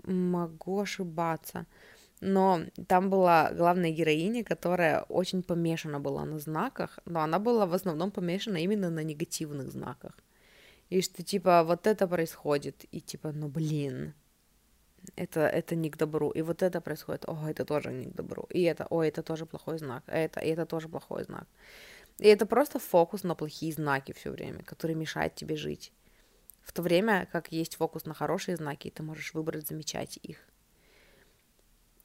Могу 0.04 0.82
ошибаться. 0.82 1.66
Но 2.20 2.60
там 2.90 3.10
была 3.10 3.54
главная 3.54 3.92
героиня, 3.92 4.44
которая 4.44 5.04
очень 5.04 5.42
помешана 5.42 6.02
была 6.02 6.26
на 6.26 6.40
знаках, 6.40 7.00
но 7.06 7.22
она 7.22 7.40
была 7.40 7.66
в 7.66 7.74
основном 7.74 8.12
помешана 8.12 8.58
именно 8.58 8.90
на 8.90 9.04
негативных 9.04 9.72
знаках. 9.72 10.12
И 10.90 11.02
что, 11.02 11.24
типа, 11.24 11.64
вот 11.64 11.88
это 11.88 12.08
происходит, 12.08 12.86
и 12.92 13.02
типа, 13.02 13.32
ну 13.32 13.48
блин, 13.48 14.14
это, 15.16 15.42
это 15.42 15.76
не 15.76 15.90
к 15.90 15.98
добру. 15.98 16.32
И 16.32 16.42
вот 16.42 16.62
это 16.62 16.82
происходит, 16.82 17.26
о, 17.28 17.50
это 17.50 17.66
тоже 17.66 17.92
не 17.92 18.06
к 18.06 18.14
добру. 18.16 18.48
И 18.50 18.62
это, 18.64 18.86
о, 18.90 19.04
это 19.04 19.24
тоже 19.24 19.46
плохой 19.46 19.78
знак. 19.80 20.04
Это, 20.08 20.40
и 20.40 20.50
это 20.50 20.66
тоже 20.66 20.88
плохой 20.88 21.24
знак. 21.24 21.48
И 22.20 22.28
это 22.28 22.46
просто 22.46 22.80
фокус 22.80 23.24
на 23.24 23.36
плохие 23.36 23.74
знаки 23.74 24.14
все 24.14 24.32
время, 24.32 24.64
который 24.64 24.96
мешает 24.96 25.36
тебе 25.36 25.56
жить. 25.56 25.92
В 26.62 26.72
то 26.72 26.82
время, 26.82 27.28
как 27.32 27.52
есть 27.52 27.76
фокус 27.76 28.06
на 28.06 28.14
хорошие 28.14 28.56
знаки, 28.58 28.90
ты 28.90 29.04
можешь 29.04 29.34
выбрать 29.34 29.68
замечать 29.68 30.18
их. 30.24 30.38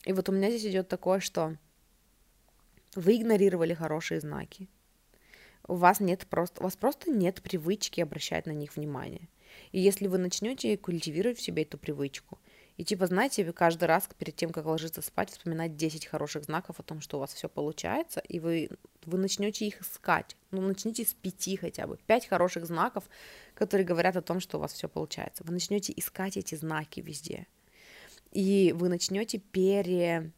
И 0.04 0.12
вот 0.12 0.28
у 0.28 0.32
меня 0.32 0.50
здесь 0.50 0.66
идет 0.66 0.88
такое, 0.88 1.20
что 1.20 1.56
вы 2.94 3.16
игнорировали 3.16 3.74
хорошие 3.74 4.20
знаки. 4.20 4.68
У 5.70 5.76
вас 5.76 6.00
нет 6.00 6.26
просто, 6.26 6.60
у 6.60 6.64
вас 6.64 6.74
просто 6.74 7.12
нет 7.12 7.40
привычки 7.42 8.00
обращать 8.00 8.46
на 8.46 8.50
них 8.50 8.74
внимание. 8.74 9.28
И 9.70 9.80
если 9.80 10.08
вы 10.08 10.18
начнете 10.18 10.76
культивировать 10.76 11.38
в 11.38 11.42
себе 11.42 11.62
эту 11.62 11.78
привычку, 11.78 12.40
и 12.76 12.84
типа, 12.84 13.06
знаете, 13.06 13.52
каждый 13.52 13.84
раз 13.84 14.08
перед 14.18 14.34
тем, 14.34 14.50
как 14.50 14.66
ложиться 14.66 15.00
спать, 15.00 15.30
вспоминать 15.30 15.76
10 15.76 16.06
хороших 16.06 16.42
знаков 16.42 16.80
о 16.80 16.82
том, 16.82 17.00
что 17.00 17.18
у 17.18 17.20
вас 17.20 17.32
все 17.32 17.48
получается, 17.48 18.18
и 18.18 18.40
вы, 18.40 18.70
вы 19.04 19.18
начнете 19.18 19.64
их 19.64 19.80
искать. 19.80 20.34
Ну, 20.50 20.60
начните 20.60 21.04
с 21.04 21.14
пяти 21.14 21.56
хотя 21.56 21.86
бы. 21.86 21.98
Пять 22.04 22.26
хороших 22.26 22.66
знаков, 22.66 23.04
которые 23.54 23.86
говорят 23.86 24.16
о 24.16 24.22
том, 24.22 24.40
что 24.40 24.58
у 24.58 24.60
вас 24.60 24.72
все 24.72 24.88
получается. 24.88 25.44
Вы 25.44 25.52
начнете 25.52 25.92
искать 25.94 26.36
эти 26.36 26.56
знаки 26.56 26.98
везде. 26.98 27.46
И 28.32 28.74
вы 28.76 28.88
начнете 28.88 29.38
пере... 29.38 30.32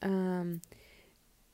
Эм, 0.00 0.62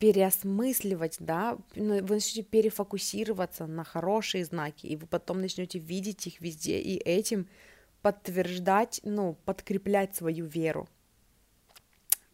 переосмысливать, 0.03 1.19
да, 1.21 1.57
ну, 1.77 2.05
вы 2.05 2.17
начнете 2.17 2.43
перефокусироваться 2.43 3.67
на 3.67 3.85
хорошие 3.85 4.45
знаки, 4.45 4.85
и 4.85 4.97
вы 4.97 5.07
потом 5.07 5.41
начнете 5.41 5.79
видеть 5.79 6.27
их 6.27 6.41
везде, 6.41 6.81
и 6.81 6.97
этим 6.97 7.47
подтверждать, 8.03 9.01
ну, 9.05 9.37
подкреплять 9.45 10.17
свою 10.17 10.47
веру. 10.47 10.89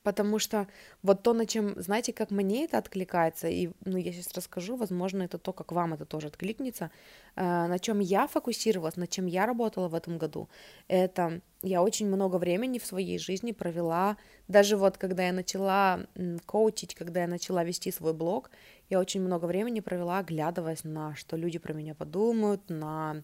Потому 0.09 0.39
что 0.39 0.67
вот 1.03 1.23
то, 1.23 1.35
на 1.35 1.45
чем, 1.45 1.75
знаете, 1.77 2.15
как 2.15 2.31
мне 2.31 2.65
это 2.65 2.79
откликается, 2.79 3.47
и 3.47 3.73
ну, 3.85 3.99
я 3.99 4.11
сейчас 4.11 4.33
расскажу, 4.33 4.75
возможно, 4.75 5.23
это 5.23 5.37
то, 5.37 5.53
как 5.53 5.71
вам 5.71 5.93
это 5.93 6.07
тоже 6.07 6.29
откликнется, 6.29 6.91
э, 7.37 7.43
на 7.43 7.79
чем 7.79 8.01
я 8.01 8.27
фокусировалась, 8.27 8.97
на 8.97 9.07
чем 9.07 9.27
я 9.27 9.45
работала 9.45 9.89
в 9.89 9.95
этом 9.95 10.17
году, 10.17 10.49
это 10.89 11.43
я 11.63 11.83
очень 11.83 12.07
много 12.07 12.37
времени 12.37 12.79
в 12.79 12.87
своей 12.87 13.19
жизни 13.19 13.53
провела, 13.53 14.17
даже 14.49 14.79
вот 14.79 14.97
когда 14.97 15.27
я 15.27 15.33
начала 15.35 16.07
коучить, 16.47 16.95
когда 16.95 17.21
я 17.21 17.27
начала 17.27 17.63
вести 17.63 17.93
свой 17.93 18.15
блог, 18.15 18.51
я 18.89 19.01
очень 19.01 19.21
много 19.21 19.45
времени 19.45 19.81
провела, 19.81 20.21
оглядываясь 20.21 20.85
на 20.85 21.15
что 21.17 21.37
люди 21.37 21.59
про 21.59 21.75
меня 21.75 21.95
подумают, 21.95 22.63
на 22.71 23.23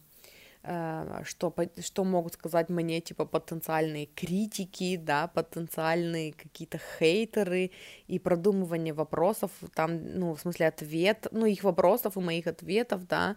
что, 0.65 1.55
что 1.81 2.05
могут 2.05 2.35
сказать 2.35 2.71
мне, 2.71 3.01
типа, 3.03 3.27
потенциальные 3.27 4.07
критики, 4.07 4.97
да, 4.97 5.29
потенциальные 5.29 6.33
какие-то 6.33 6.81
хейтеры 6.99 7.71
и 8.07 8.19
продумывание 8.19 8.95
вопросов, 8.95 9.51
там, 9.75 10.19
ну, 10.19 10.35
в 10.35 10.41
смысле, 10.41 10.69
ответ, 10.69 11.27
ну, 11.33 11.45
их 11.45 11.65
вопросов 11.65 12.17
и 12.17 12.21
моих 12.21 12.47
ответов, 12.47 13.07
да, 13.07 13.37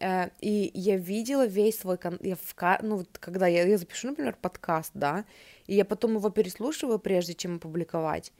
э, 0.00 0.30
и 0.40 0.70
я 0.72 0.96
видела 0.96 1.46
весь 1.46 1.80
свой, 1.80 1.98
кон... 1.98 2.16
я 2.20 2.36
в... 2.36 2.54
ну, 2.82 3.04
когда 3.18 3.48
я, 3.48 3.66
я 3.66 3.76
запишу, 3.76 4.10
например, 4.10 4.36
подкаст, 4.40 4.92
да, 4.94 5.24
и 5.66 5.74
я 5.74 5.84
потом 5.84 6.14
его 6.14 6.30
переслушиваю, 6.30 7.00
прежде 7.00 7.34
чем 7.34 7.56
опубликовать, 7.56 8.32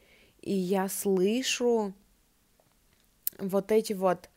и 0.43 0.55
я 0.55 0.89
слышу 0.89 1.93
вот 3.39 3.73
эти 3.73 3.95
вот 3.95 4.31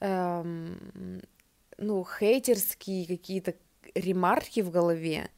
эм, 0.00 1.22
ну, 1.78 2.04
хейтерские 2.04 3.06
какие-то 3.06 3.54
ремарки 3.94 4.60
в 4.60 4.70
голове, 4.70 5.30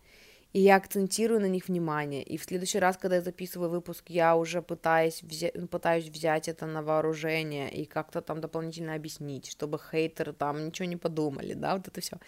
и 0.53 0.61
я 0.61 0.77
акцентирую 0.77 1.41
на 1.41 1.49
них 1.49 1.69
внимание. 1.69 2.23
И 2.23 2.37
в 2.37 2.45
следующий 2.45 2.81
раз, 2.81 2.97
когда 2.97 3.17
я 3.17 3.23
записываю 3.23 3.71
выпуск, 3.71 4.11
я 4.11 4.37
уже 4.37 4.63
пытаюсь, 4.63 5.23
взять, 5.23 5.55
ну, 5.55 5.69
пытаюсь 5.69 6.09
взять 6.09 6.49
это 6.49 6.67
на 6.67 6.83
вооружение 6.83 7.71
и 7.71 7.85
как-то 7.85 8.21
там 8.21 8.41
дополнительно 8.41 8.95
объяснить, 8.95 9.51
чтобы 9.51 9.79
хейтеры 9.79 10.33
там 10.33 10.67
ничего 10.67 10.89
не 10.89 10.97
подумали, 10.97 11.55
да, 11.55 11.77
вот 11.77 11.87
это 11.89 12.01
все. 12.01 12.19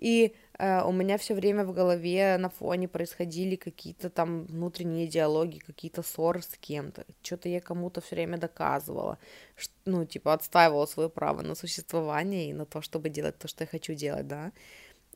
И 0.00 0.34
э, 0.58 0.82
у 0.82 0.92
меня 0.92 1.18
все 1.18 1.34
время 1.34 1.64
в 1.64 1.74
голове 1.74 2.38
на 2.38 2.48
фоне 2.48 2.88
происходили 2.88 3.56
какие-то 3.56 4.08
там 4.08 4.46
внутренние 4.46 5.06
диалоги, 5.06 5.58
какие-то 5.58 6.02
ссоры 6.02 6.40
с 6.40 6.56
кем-то. 6.58 7.04
Что-то 7.22 7.50
я 7.50 7.60
кому-то 7.60 8.00
все 8.00 8.14
время 8.16 8.38
доказывала, 8.38 9.18
что, 9.56 9.74
ну, 9.84 10.06
типа, 10.06 10.32
отстаивала 10.32 10.86
свое 10.86 11.10
право 11.10 11.42
на 11.42 11.54
существование 11.54 12.48
и 12.48 12.54
на 12.54 12.64
то, 12.64 12.80
чтобы 12.80 13.10
делать 13.10 13.38
то, 13.38 13.46
что 13.46 13.64
я 13.64 13.68
хочу 13.68 13.92
делать, 13.94 14.26
да. 14.26 14.52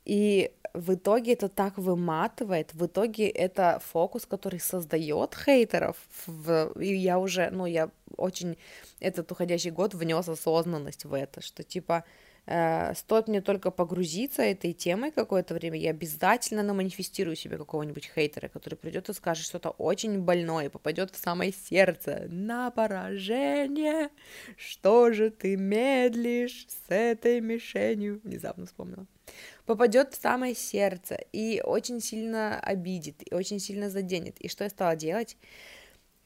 И 0.04 0.52
в 0.74 0.94
итоге 0.94 1.32
это 1.32 1.48
так 1.48 1.78
выматывает, 1.78 2.74
в 2.74 2.86
итоге 2.86 3.28
это 3.28 3.80
фокус, 3.84 4.26
который 4.26 4.60
создает 4.60 5.34
хейтеров. 5.34 5.96
В... 6.26 6.72
И 6.80 6.94
я 6.94 7.18
уже, 7.18 7.50
ну, 7.50 7.66
я 7.66 7.90
очень 8.16 8.58
этот 9.00 9.30
уходящий 9.30 9.70
год 9.70 9.94
внес 9.94 10.28
осознанность 10.28 11.04
в 11.04 11.14
это, 11.14 11.40
что 11.40 11.62
типа 11.62 12.04
Э, 12.46 12.94
стоит 12.94 13.28
мне 13.28 13.40
только 13.40 13.70
погрузиться 13.70 14.42
этой 14.42 14.74
темой 14.74 15.10
какое-то 15.10 15.54
время, 15.54 15.78
я 15.78 15.90
обязательно 15.90 16.62
наманифестирую 16.62 17.36
себе 17.36 17.56
какого-нибудь 17.56 18.10
хейтера, 18.14 18.48
который 18.48 18.74
придет 18.74 19.08
и 19.08 19.14
скажет 19.14 19.46
что-то 19.46 19.70
очень 19.70 20.20
больное, 20.20 20.68
попадет 20.68 21.10
в 21.10 21.16
самое 21.16 21.52
сердце. 21.52 22.26
На 22.28 22.70
поражение! 22.70 24.10
Что 24.56 25.12
же 25.12 25.30
ты 25.30 25.56
медлишь 25.56 26.66
с 26.68 26.90
этой 26.90 27.40
мишенью? 27.40 28.20
Внезапно 28.22 28.66
вспомнила. 28.66 29.06
Попадет 29.66 30.14
в 30.14 30.20
самое 30.20 30.54
сердце 30.54 31.18
и 31.32 31.62
очень 31.64 32.00
сильно 32.00 32.60
обидит, 32.60 33.22
и 33.30 33.34
очень 33.34 33.58
сильно 33.58 33.90
заденет. 33.90 34.38
И 34.40 34.48
что 34.48 34.64
я 34.64 34.70
стала 34.70 34.96
делать? 34.96 35.36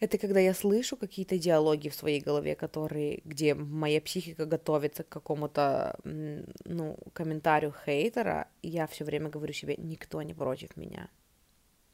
Это 0.00 0.16
когда 0.16 0.38
я 0.38 0.54
слышу 0.54 0.96
какие-то 0.96 1.38
диалоги 1.38 1.88
в 1.88 1.94
своей 1.94 2.20
голове, 2.20 2.54
которые, 2.54 3.20
где 3.24 3.54
моя 3.54 4.00
психика 4.00 4.46
готовится 4.46 5.02
к 5.02 5.08
какому-то, 5.08 5.98
ну, 6.04 6.96
комментарию 7.12 7.74
хейтера, 7.84 8.48
и 8.62 8.68
я 8.68 8.86
все 8.86 9.04
время 9.04 9.28
говорю 9.28 9.52
себе, 9.52 9.74
никто 9.76 10.22
не 10.22 10.34
против 10.34 10.76
меня. 10.76 11.08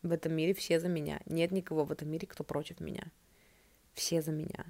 В 0.02 0.12
этом 0.12 0.34
мире 0.34 0.52
все 0.52 0.80
за 0.80 0.88
меня. 0.88 1.20
Нет 1.24 1.50
никого 1.50 1.84
в 1.84 1.92
этом 1.92 2.10
мире, 2.10 2.26
кто 2.26 2.44
против 2.44 2.80
меня. 2.80 3.04
Все 3.94 4.20
за 4.20 4.32
меня. 4.32 4.66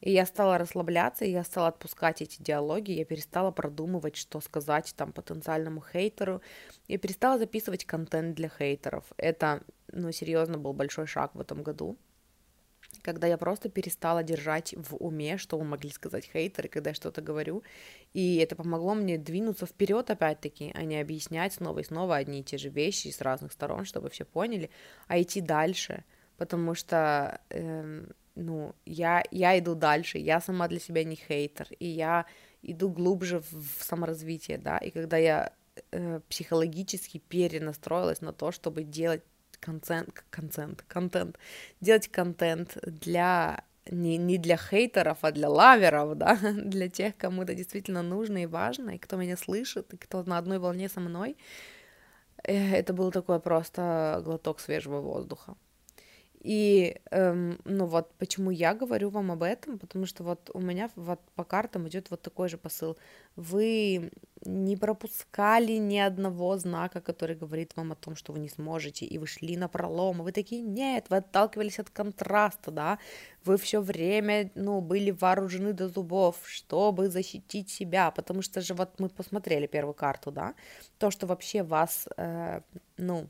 И 0.00 0.10
я 0.12 0.26
стала 0.26 0.58
расслабляться, 0.58 1.24
я 1.24 1.44
стала 1.44 1.68
отпускать 1.68 2.22
эти 2.22 2.42
диалоги, 2.42 2.92
я 2.92 3.04
перестала 3.04 3.50
продумывать, 3.50 4.16
что 4.16 4.40
сказать 4.40 4.94
там 4.96 5.12
потенциальному 5.12 5.82
хейтеру, 5.82 6.40
я 6.86 6.98
перестала 6.98 7.38
записывать 7.38 7.84
контент 7.84 8.34
для 8.36 8.48
хейтеров. 8.48 9.04
Это, 9.16 9.62
ну, 9.92 10.12
серьезно, 10.12 10.58
был 10.58 10.72
большой 10.72 11.06
шаг 11.06 11.34
в 11.34 11.40
этом 11.40 11.62
году 11.62 11.98
когда 13.02 13.26
я 13.26 13.36
просто 13.36 13.68
перестала 13.68 14.22
держать 14.22 14.74
в 14.76 14.96
уме, 14.96 15.36
что 15.36 15.58
могли 15.60 15.90
сказать 15.90 16.28
хейтеры, 16.32 16.68
когда 16.68 16.90
я 16.90 16.94
что-то 16.94 17.20
говорю, 17.20 17.62
и 18.12 18.36
это 18.36 18.56
помогло 18.56 18.94
мне 18.94 19.18
двинуться 19.18 19.66
вперед 19.66 20.10
опять-таки, 20.10 20.72
а 20.74 20.84
не 20.84 21.00
объяснять 21.00 21.54
снова 21.54 21.80
и 21.80 21.84
снова 21.84 22.16
одни 22.16 22.40
и 22.40 22.44
те 22.44 22.58
же 22.58 22.68
вещи 22.68 23.08
с 23.08 23.20
разных 23.20 23.52
сторон, 23.52 23.84
чтобы 23.84 24.10
все 24.10 24.24
поняли, 24.24 24.70
а 25.06 25.20
идти 25.20 25.40
дальше, 25.40 26.04
потому 26.36 26.74
что, 26.74 27.40
э, 27.50 28.06
ну, 28.38 28.74
я, 28.86 29.22
я 29.30 29.58
иду 29.58 29.74
дальше, 29.74 30.18
я 30.18 30.40
сама 30.40 30.68
для 30.68 30.80
себя 30.80 31.04
не 31.04 31.16
хейтер, 31.16 31.68
и 31.78 31.86
я 31.86 32.24
иду 32.62 32.88
глубже 32.88 33.40
в, 33.40 33.82
саморазвитие, 33.84 34.58
да, 34.58 34.78
и 34.78 34.90
когда 34.90 35.16
я 35.16 35.52
э, 35.92 36.20
психологически 36.28 37.18
перенастроилась 37.18 38.20
на 38.20 38.32
то, 38.32 38.52
чтобы 38.52 38.84
делать 38.84 39.22
контент, 39.60 40.24
контент, 40.30 40.82
контент, 40.88 41.38
делать 41.80 42.08
контент 42.08 42.78
для 42.82 43.64
не, 43.90 44.18
не 44.18 44.38
для 44.38 44.56
хейтеров, 44.56 45.18
а 45.22 45.32
для 45.32 45.48
лаверов, 45.48 46.14
да, 46.16 46.38
для 46.54 46.88
тех, 46.88 47.16
кому 47.16 47.42
это 47.42 47.54
действительно 47.54 48.02
нужно 48.02 48.42
и 48.42 48.46
важно, 48.46 48.90
и 48.90 48.98
кто 48.98 49.16
меня 49.16 49.36
слышит, 49.36 49.94
и 49.94 49.96
кто 49.96 50.22
на 50.22 50.38
одной 50.38 50.58
волне 50.58 50.88
со 50.88 51.00
мной. 51.00 51.36
Э, 52.44 52.74
это 52.76 52.92
был 52.92 53.10
такой 53.10 53.40
просто 53.40 54.20
глоток 54.24 54.60
свежего 54.60 55.00
воздуха. 55.00 55.56
И, 56.40 57.00
эм, 57.10 57.58
ну 57.64 57.86
вот, 57.86 58.14
почему 58.18 58.50
я 58.50 58.74
говорю 58.74 59.10
вам 59.10 59.32
об 59.32 59.42
этом, 59.42 59.78
потому 59.78 60.06
что 60.06 60.22
вот 60.22 60.50
у 60.54 60.60
меня 60.60 60.88
вот 60.94 61.20
по 61.34 61.44
картам 61.44 61.88
идет 61.88 62.10
вот 62.10 62.22
такой 62.22 62.48
же 62.48 62.58
посыл. 62.58 62.96
Вы 63.34 64.10
не 64.44 64.76
пропускали 64.76 65.72
ни 65.72 65.98
одного 65.98 66.56
знака, 66.56 67.00
который 67.00 67.34
говорит 67.36 67.76
вам 67.76 67.92
о 67.92 67.96
том, 67.96 68.14
что 68.14 68.32
вы 68.32 68.38
не 68.38 68.48
сможете, 68.48 69.04
и 69.04 69.18
вы 69.18 69.26
шли 69.26 69.56
на 69.56 69.68
пролом, 69.68 70.20
и 70.20 70.24
вы 70.24 70.32
такие, 70.32 70.62
нет, 70.62 71.06
вы 71.10 71.16
отталкивались 71.16 71.80
от 71.80 71.90
контраста, 71.90 72.70
да, 72.70 72.98
вы 73.44 73.56
все 73.56 73.80
время, 73.80 74.50
ну, 74.54 74.80
были 74.80 75.10
вооружены 75.10 75.72
до 75.72 75.88
зубов, 75.88 76.36
чтобы 76.44 77.08
защитить 77.08 77.68
себя, 77.70 78.10
потому 78.10 78.42
что 78.42 78.60
же 78.60 78.74
вот 78.74 79.00
мы 79.00 79.08
посмотрели 79.08 79.66
первую 79.66 79.94
карту, 79.94 80.30
да, 80.30 80.54
то, 80.98 81.10
что 81.10 81.26
вообще 81.26 81.62
вас, 81.62 82.06
э, 82.16 82.60
ну, 82.96 83.28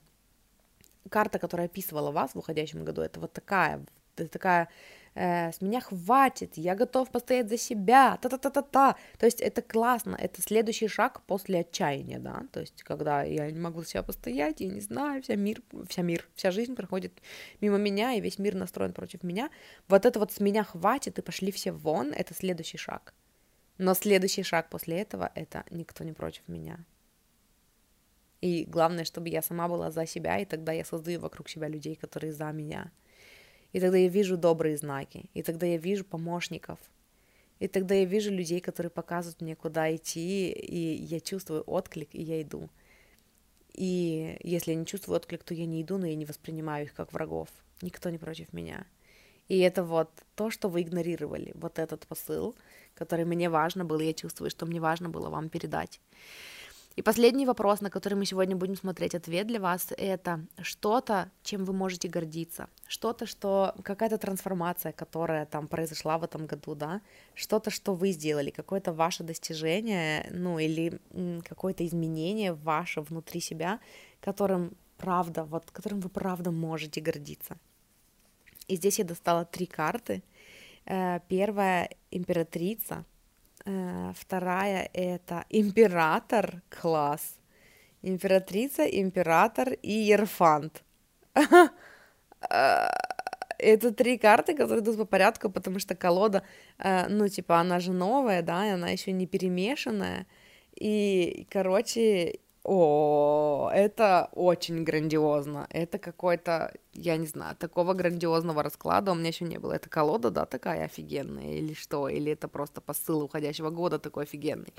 карта, 1.09 1.39
которая 1.39 1.67
описывала 1.67 2.11
вас 2.11 2.35
в 2.35 2.39
уходящем 2.39 2.85
году, 2.85 3.03
это 3.03 3.21
вот 3.21 3.33
такая, 3.33 3.85
это 4.17 4.29
такая, 4.29 4.69
э, 5.15 5.53
с 5.53 5.61
меня 5.61 5.81
хватит, 5.81 6.57
я 6.57 6.75
готов 6.75 7.11
постоять 7.11 7.49
за 7.49 7.59
себя, 7.59 8.19
та-та-та-та-та. 8.23 8.97
То 9.19 9.27
есть 9.27 9.41
это 9.41 9.63
классно, 9.63 10.17
это 10.17 10.43
следующий 10.43 10.89
шаг 10.89 11.23
после 11.27 11.61
отчаяния, 11.61 12.19
да, 12.19 12.45
то 12.53 12.61
есть 12.61 12.83
когда 12.83 13.23
я 13.23 13.51
не 13.51 13.61
могу 13.61 13.83
за 13.83 13.89
себя 13.89 14.03
постоять, 14.03 14.61
я 14.61 14.69
не 14.69 14.81
знаю, 14.81 15.23
вся 15.23 15.37
мир, 15.37 15.63
вся 15.89 16.03
мир, 16.03 16.29
вся 16.35 16.51
жизнь 16.51 16.75
проходит 16.75 17.13
мимо 17.61 17.79
меня, 17.79 18.15
и 18.15 18.21
весь 18.21 18.39
мир 18.39 18.55
настроен 18.55 18.93
против 18.93 19.23
меня. 19.23 19.51
Вот 19.89 20.07
это 20.07 20.19
вот 20.19 20.33
с 20.33 20.41
меня 20.41 20.65
хватит, 20.65 21.19
и 21.19 21.23
пошли 21.23 21.53
все 21.53 21.73
вон, 21.73 22.13
это 22.13 22.35
следующий 22.35 22.79
шаг. 22.79 23.15
Но 23.79 23.95
следующий 23.95 24.43
шаг 24.43 24.69
после 24.71 25.01
этого— 25.01 25.31
это 25.35 25.65
никто 25.71 26.05
не 26.05 26.13
против 26.13 26.43
меня. 26.49 26.85
И 28.41 28.65
главное, 28.65 29.05
чтобы 29.05 29.29
я 29.29 29.43
сама 29.43 29.69
была 29.69 29.91
за 29.91 30.07
себя, 30.07 30.39
и 30.39 30.45
тогда 30.45 30.73
я 30.73 30.85
создаю 30.85 31.21
вокруг 31.21 31.49
себя 31.49 31.69
людей, 31.69 31.97
которые 31.97 32.33
за 32.33 32.53
меня. 32.53 32.91
И 33.73 33.81
тогда 33.81 33.99
я 33.99 34.09
вижу 34.09 34.37
добрые 34.37 34.77
знаки, 34.77 35.29
и 35.35 35.43
тогда 35.43 35.67
я 35.67 35.77
вижу 35.77 36.05
помощников, 36.05 36.79
и 37.59 37.67
тогда 37.69 37.95
я 37.95 38.05
вижу 38.05 38.31
людей, 38.31 38.61
которые 38.61 38.91
показывают 38.91 39.41
мне, 39.41 39.57
куда 39.57 39.95
идти, 39.95 40.51
и 40.51 41.03
я 41.05 41.21
чувствую 41.21 41.63
отклик, 41.67 42.09
и 42.13 42.23
я 42.23 42.41
иду. 42.41 42.69
И 43.75 44.39
если 44.43 44.73
я 44.73 44.77
не 44.77 44.87
чувствую 44.87 45.17
отклик, 45.17 45.43
то 45.43 45.55
я 45.55 45.67
не 45.67 45.83
иду, 45.83 45.99
но 45.99 46.07
я 46.07 46.15
не 46.15 46.25
воспринимаю 46.25 46.85
их 46.85 46.95
как 46.95 47.13
врагов. 47.13 47.49
Никто 47.83 48.11
не 48.11 48.19
против 48.19 48.53
меня. 48.53 48.87
И 49.49 49.59
это 49.59 49.83
вот 49.83 50.11
то, 50.35 50.51
что 50.51 50.69
вы 50.69 50.83
игнорировали, 50.83 51.53
вот 51.55 51.79
этот 51.79 52.07
посыл, 52.07 52.55
который 52.95 53.25
мне 53.25 53.49
важно 53.49 53.85
было, 53.85 54.01
я 54.01 54.13
чувствую, 54.13 54.51
что 54.51 54.67
мне 54.67 54.81
важно 54.81 55.09
было 55.09 55.31
вам 55.31 55.49
передать. 55.49 56.01
И 56.99 57.03
последний 57.03 57.47
вопрос, 57.47 57.81
на 57.81 57.91
который 57.91 58.15
мы 58.15 58.27
сегодня 58.27 58.57
будем 58.57 58.75
смотреть 58.75 59.15
ответ 59.15 59.47
для 59.47 59.61
вас, 59.61 59.93
это 59.97 60.41
что-то, 60.63 61.31
чем 61.45 61.65
вы 61.65 61.73
можете 61.73 62.09
гордиться, 62.09 62.69
что-то, 62.89 63.25
что 63.25 63.73
какая-то 63.85 64.19
трансформация, 64.19 64.91
которая 64.91 65.47
там 65.47 65.69
произошла 65.69 66.19
в 66.19 66.25
этом 66.25 66.47
году, 66.47 66.75
да, 66.75 67.01
что-то, 67.35 67.71
что 67.71 67.95
вы 67.95 68.11
сделали, 68.11 68.51
какое-то 68.51 68.93
ваше 68.93 69.23
достижение, 69.23 70.27
ну 70.33 70.59
или 70.59 70.99
какое-то 71.49 71.87
изменение 71.87 72.53
ваше 72.53 73.01
внутри 73.01 73.41
себя, 73.41 73.79
которым 74.21 74.73
правда, 74.97 75.45
вот 75.45 75.71
которым 75.71 76.01
вы 76.01 76.09
правда 76.09 76.51
можете 76.51 77.01
гордиться. 77.01 77.59
И 78.67 78.75
здесь 78.75 78.99
я 78.99 79.05
достала 79.05 79.45
три 79.45 79.67
карты. 79.67 80.25
Э, 80.85 81.21
первая 81.29 81.91
императрица, 82.11 83.05
вторая 84.15 84.89
это 84.93 85.45
император, 85.51 86.63
класс. 86.69 87.39
Императрица, 88.03 88.85
император 88.85 89.73
и 89.83 89.93
Ерфант. 89.93 90.85
Э, 92.51 92.89
это 93.59 93.93
три 93.93 94.19
карты, 94.19 94.55
которые 94.55 94.81
идут 94.81 94.97
по 94.97 95.05
порядку, 95.05 95.51
потому 95.51 95.81
что 95.81 95.97
колода, 95.97 96.43
э, 96.79 97.09
ну, 97.09 97.29
типа, 97.29 97.59
она 97.59 97.81
же 97.81 97.93
новая, 97.93 98.43
да, 98.43 98.67
и 98.67 98.71
она 98.71 98.91
еще 98.91 99.13
не 99.13 99.27
перемешанная. 99.27 100.27
И, 100.77 101.47
короче, 101.51 102.39
о, 102.71 103.71
это 103.73 104.29
очень 104.33 104.85
грандиозно. 104.85 105.67
Это 105.71 105.99
какой-то, 105.99 106.75
я 106.93 107.17
не 107.17 107.27
знаю, 107.27 107.57
такого 107.57 107.95
грандиозного 107.95 108.63
расклада 108.63 109.13
у 109.13 109.15
меня 109.15 109.29
еще 109.29 109.47
не 109.47 109.59
было. 109.59 109.73
Это 109.73 109.89
колода, 109.89 110.31
да, 110.31 110.45
такая 110.45 110.85
офигенная, 110.85 111.55
или 111.55 111.73
что? 111.73 112.11
Или 112.11 112.33
это 112.33 112.47
просто 112.47 112.83
посыл 112.83 113.23
уходящего 113.23 113.71
года 113.71 113.99
такой 113.99 114.25
офигенный? 114.25 114.75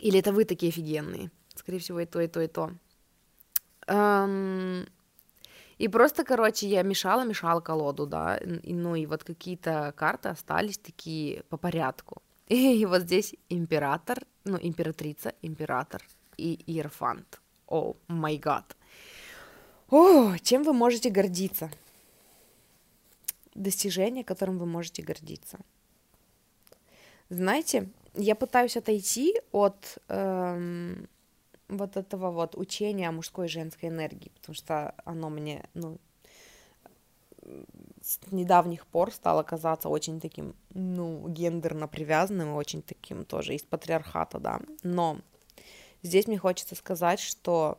Или 0.00 0.18
это 0.18 0.32
вы 0.32 0.44
такие 0.44 0.70
офигенные? 0.70 1.30
Скорее 1.54 1.78
всего, 1.78 2.00
и 2.00 2.06
то, 2.06 2.20
и 2.20 2.26
то, 2.26 2.40
и 2.40 2.48
то. 2.48 2.72
Эм... 3.86 4.86
И 5.78 5.88
просто, 5.88 6.24
короче, 6.24 6.66
я 6.66 6.82
мешала, 6.82 7.24
мешала 7.24 7.60
колоду, 7.60 8.06
да, 8.06 8.38
и, 8.38 8.74
ну 8.74 8.96
и 8.96 9.06
вот 9.06 9.22
какие-то 9.22 9.92
карты 9.96 10.30
остались 10.30 10.78
такие 10.78 11.44
по 11.50 11.56
порядку. 11.56 12.22
И 12.48 12.86
вот 12.86 13.02
здесь 13.02 13.34
император, 13.50 14.18
ну, 14.44 14.58
императрица, 14.60 15.34
император 15.42 16.02
и 16.36 16.62
Иерфант. 16.66 17.40
О, 17.66 17.94
май 18.08 18.36
гад. 18.36 18.76
О, 19.90 20.36
чем 20.42 20.62
вы 20.62 20.72
можете 20.72 21.10
гордиться? 21.10 21.70
Достижение, 23.54 24.24
которым 24.24 24.58
вы 24.58 24.66
можете 24.66 25.02
гордиться. 25.02 25.58
Знаете, 27.28 27.88
я 28.14 28.34
пытаюсь 28.34 28.76
отойти 28.76 29.34
от 29.52 29.98
эм, 30.08 31.08
вот 31.68 31.96
этого 31.96 32.30
вот 32.30 32.56
учения 32.56 33.08
о 33.08 33.12
мужской 33.12 33.46
и 33.46 33.50
женской 33.50 33.88
энергии, 33.88 34.30
потому 34.40 34.54
что 34.54 34.94
оно 35.04 35.30
мне, 35.30 35.64
ну, 35.74 35.98
с 38.02 38.18
недавних 38.30 38.86
пор 38.86 39.12
стало 39.12 39.42
казаться 39.42 39.88
очень 39.88 40.20
таким, 40.20 40.54
ну, 40.74 41.28
гендерно 41.28 41.88
привязанным 41.88 42.54
очень 42.54 42.82
таким 42.82 43.24
тоже 43.24 43.54
из 43.54 43.62
патриархата, 43.62 44.38
да. 44.38 44.60
Но 44.82 45.18
здесь 46.02 46.26
мне 46.26 46.38
хочется 46.38 46.74
сказать, 46.74 47.20
что 47.20 47.78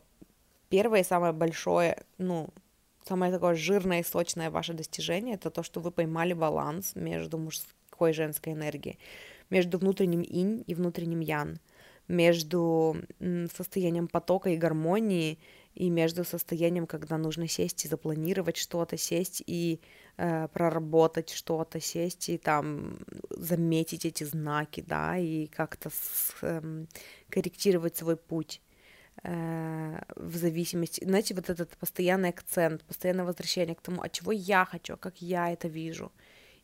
первое 0.69 1.01
и 1.01 1.05
самое 1.05 1.33
большое, 1.33 2.03
ну, 2.17 2.49
самое 3.07 3.31
такое 3.31 3.55
жирное 3.55 4.01
и 4.01 4.03
сочное 4.03 4.51
ваше 4.51 4.73
достижение 4.73 5.35
это 5.35 5.49
то, 5.49 5.63
что 5.63 5.79
вы 5.79 5.91
поймали 5.91 6.33
баланс 6.33 6.95
между 6.95 7.37
мужской 7.37 8.11
и 8.11 8.13
женской 8.13 8.53
энергией, 8.53 8.99
между 9.49 9.77
внутренним 9.77 10.21
инь 10.21 10.63
и 10.67 10.75
внутренним 10.75 11.21
ян, 11.21 11.59
между 12.07 12.97
состоянием 13.55 14.07
потока 14.07 14.49
и 14.49 14.57
гармонии 14.57 15.39
и 15.75 15.89
между 15.89 16.23
состоянием, 16.23 16.87
когда 16.87 17.17
нужно 17.17 17.47
сесть 17.47 17.85
и 17.85 17.87
запланировать 17.87 18.57
что-то, 18.57 18.97
сесть 18.97 19.43
и 19.45 19.79
э, 20.17 20.47
проработать 20.47 21.29
что-то, 21.29 21.79
сесть 21.79 22.29
и 22.29 22.37
там 22.37 22.99
заметить 23.29 24.05
эти 24.05 24.23
знаки, 24.23 24.83
да, 24.87 25.17
и 25.17 25.47
как-то 25.47 25.89
с, 25.89 26.35
э, 26.41 26.85
корректировать 27.29 27.95
свой 27.95 28.17
путь 28.17 28.61
э, 29.23 29.99
в 30.15 30.35
зависимости, 30.35 31.03
знаете, 31.03 31.35
вот 31.35 31.49
этот 31.49 31.77
постоянный 31.77 32.29
акцент, 32.29 32.83
постоянное 32.83 33.25
возвращение 33.25 33.75
к 33.75 33.81
тому, 33.81 34.01
от 34.01 34.11
чего 34.11 34.31
я 34.31 34.65
хочу, 34.65 34.97
как 34.97 35.21
я 35.21 35.51
это 35.51 35.67
вижу. 35.67 36.11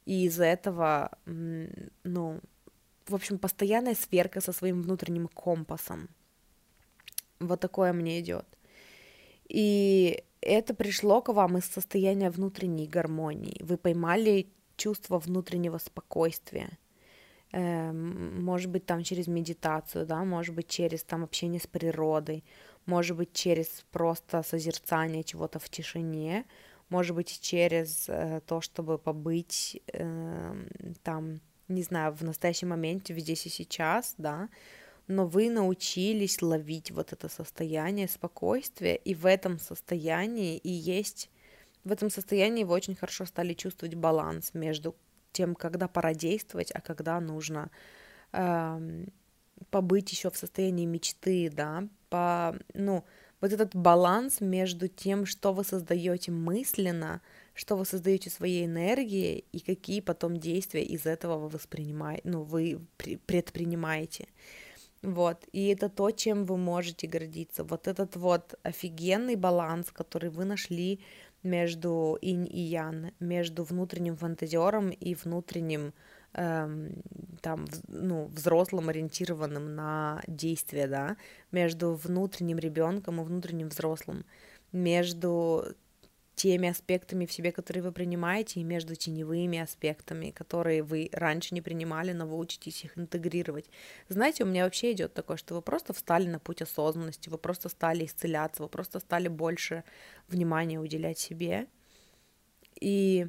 И 0.05 0.25
из-за 0.25 0.45
этого, 0.45 1.09
ну, 1.25 2.41
в 3.07 3.15
общем, 3.15 3.37
постоянная 3.37 3.95
сверка 3.95 4.41
со 4.41 4.51
своим 4.51 4.81
внутренним 4.81 5.27
компасом. 5.27 6.09
Вот 7.39 7.59
такое 7.59 7.93
мне 7.93 8.19
идет. 8.19 8.45
И 9.49 10.23
это 10.45 10.73
пришло 10.73 11.21
к 11.21 11.33
вам 11.33 11.57
из 11.57 11.65
состояния 11.65 12.29
внутренней 12.29 12.87
гармонии. 12.87 13.61
Вы 13.61 13.77
поймали 13.77 14.47
чувство 14.75 15.19
внутреннего 15.19 15.77
спокойствия. 15.77 16.77
Эм, 17.51 18.43
может 18.43 18.71
быть, 18.71 18.85
там 18.85 19.03
через 19.03 19.27
медитацию, 19.27 20.05
да, 20.05 20.23
может 20.23 20.55
быть, 20.55 20.67
через 20.67 21.03
там 21.03 21.23
общение 21.23 21.61
с 21.61 21.67
природой, 21.67 22.43
может 22.85 23.15
быть, 23.15 23.33
через 23.33 23.85
просто 23.91 24.43
созерцание 24.43 25.23
чего-то 25.23 25.59
в 25.59 25.69
тишине, 25.69 26.45
может 26.89 27.15
быть, 27.15 27.39
через 27.41 28.09
э, 28.09 28.41
то, 28.45 28.59
чтобы 28.59 28.97
побыть 28.97 29.81
э, 29.93 30.55
там, 31.03 31.39
не 31.67 31.83
знаю, 31.83 32.13
в 32.13 32.23
настоящем 32.23 32.69
моменте, 32.69 33.17
здесь 33.19 33.45
и 33.45 33.49
сейчас, 33.49 34.15
да, 34.17 34.49
но 35.07 35.25
вы 35.25 35.49
научились 35.49 36.41
ловить 36.41 36.91
вот 36.91 37.13
это 37.13 37.29
состояние 37.29 38.07
спокойствия, 38.07 38.95
и 38.95 39.13
в 39.15 39.25
этом 39.25 39.59
состоянии 39.59 40.57
и 40.57 40.69
есть, 40.69 41.29
в 41.83 41.91
этом 41.91 42.09
состоянии 42.09 42.63
вы 42.63 42.73
очень 42.73 42.95
хорошо 42.95 43.25
стали 43.25 43.53
чувствовать 43.53 43.95
баланс 43.95 44.53
между 44.53 44.95
тем, 45.33 45.55
когда 45.55 45.87
пора 45.87 46.13
действовать, 46.13 46.71
а 46.71 46.79
когда 46.79 47.19
нужно, 47.19 47.69
э, 48.31 49.05
побыть 49.69 50.11
еще 50.11 50.29
в 50.29 50.37
состоянии 50.37 50.85
мечты, 50.85 51.49
да, 51.49 51.87
по, 52.09 52.55
ну, 52.73 53.03
вот 53.41 53.51
этот 53.51 53.75
баланс 53.75 54.39
между 54.39 54.87
тем, 54.87 55.25
что 55.25 55.51
вы 55.51 55.65
создаете 55.65 56.31
мысленно, 56.31 57.21
что 57.53 57.75
вы 57.75 57.85
создаете 57.85 58.29
своей 58.29 58.65
энергией 58.65 59.43
и 59.51 59.59
какие 59.59 59.99
потом 59.99 60.37
действия 60.37 60.83
из 60.83 61.05
этого 61.05 61.37
вы 61.37 61.49
воспринимаете, 61.49 62.21
ну, 62.23 62.43
вы 62.43 62.79
предпринимаете. 63.25 64.27
Вот, 65.03 65.45
и 65.51 65.67
это 65.67 65.89
то, 65.89 66.11
чем 66.11 66.45
вы 66.45 66.57
можете 66.57 67.07
гордиться. 67.07 67.65
Вот 67.65 67.87
этот 67.89 68.15
вот 68.15 68.55
офигенный 68.63 69.35
баланс, 69.35 69.91
который 69.91 70.29
вы 70.29 70.45
нашли 70.45 71.01
между 71.43 72.17
инь 72.21 72.47
и 72.49 72.61
ян, 72.61 73.11
между 73.19 73.65
внутренним 73.65 74.15
фантазером 74.15 74.91
и 74.91 75.13
внутренним 75.13 75.93
эм, 76.35 77.03
там, 77.41 77.65
ну, 77.89 78.27
взрослым, 78.27 78.87
ориентированным 78.87 79.75
на 79.75 80.23
действие, 80.27 80.87
да, 80.87 81.17
между 81.51 81.95
внутренним 81.95 82.57
ребенком 82.59 83.19
и 83.19 83.25
внутренним 83.25 83.67
взрослым, 83.67 84.25
между 84.71 85.65
теми 86.35 86.69
аспектами 86.69 87.25
в 87.25 87.31
себе, 87.31 87.51
которые 87.51 87.83
вы 87.83 87.91
принимаете, 87.91 88.59
и 88.59 88.63
между 88.63 88.95
теневыми 88.95 89.59
аспектами, 89.59 90.31
которые 90.31 90.81
вы 90.81 91.09
раньше 91.11 91.53
не 91.53 91.61
принимали, 91.61 92.11
но 92.11 92.25
вы 92.25 92.37
учитесь 92.37 92.83
их 92.83 92.97
интегрировать. 92.97 93.69
Знаете, 94.09 94.43
у 94.43 94.47
меня 94.47 94.63
вообще 94.63 94.93
идет 94.93 95.13
такое, 95.13 95.37
что 95.37 95.55
вы 95.55 95.61
просто 95.61 95.93
встали 95.93 96.27
на 96.27 96.39
путь 96.39 96.61
осознанности, 96.61 97.29
вы 97.29 97.37
просто 97.37 97.69
стали 97.69 98.05
исцеляться, 98.05 98.63
вы 98.63 98.69
просто 98.69 98.99
стали 98.99 99.27
больше 99.27 99.83
внимания 100.27 100.79
уделять 100.79 101.19
себе 101.19 101.67
и 102.79 103.27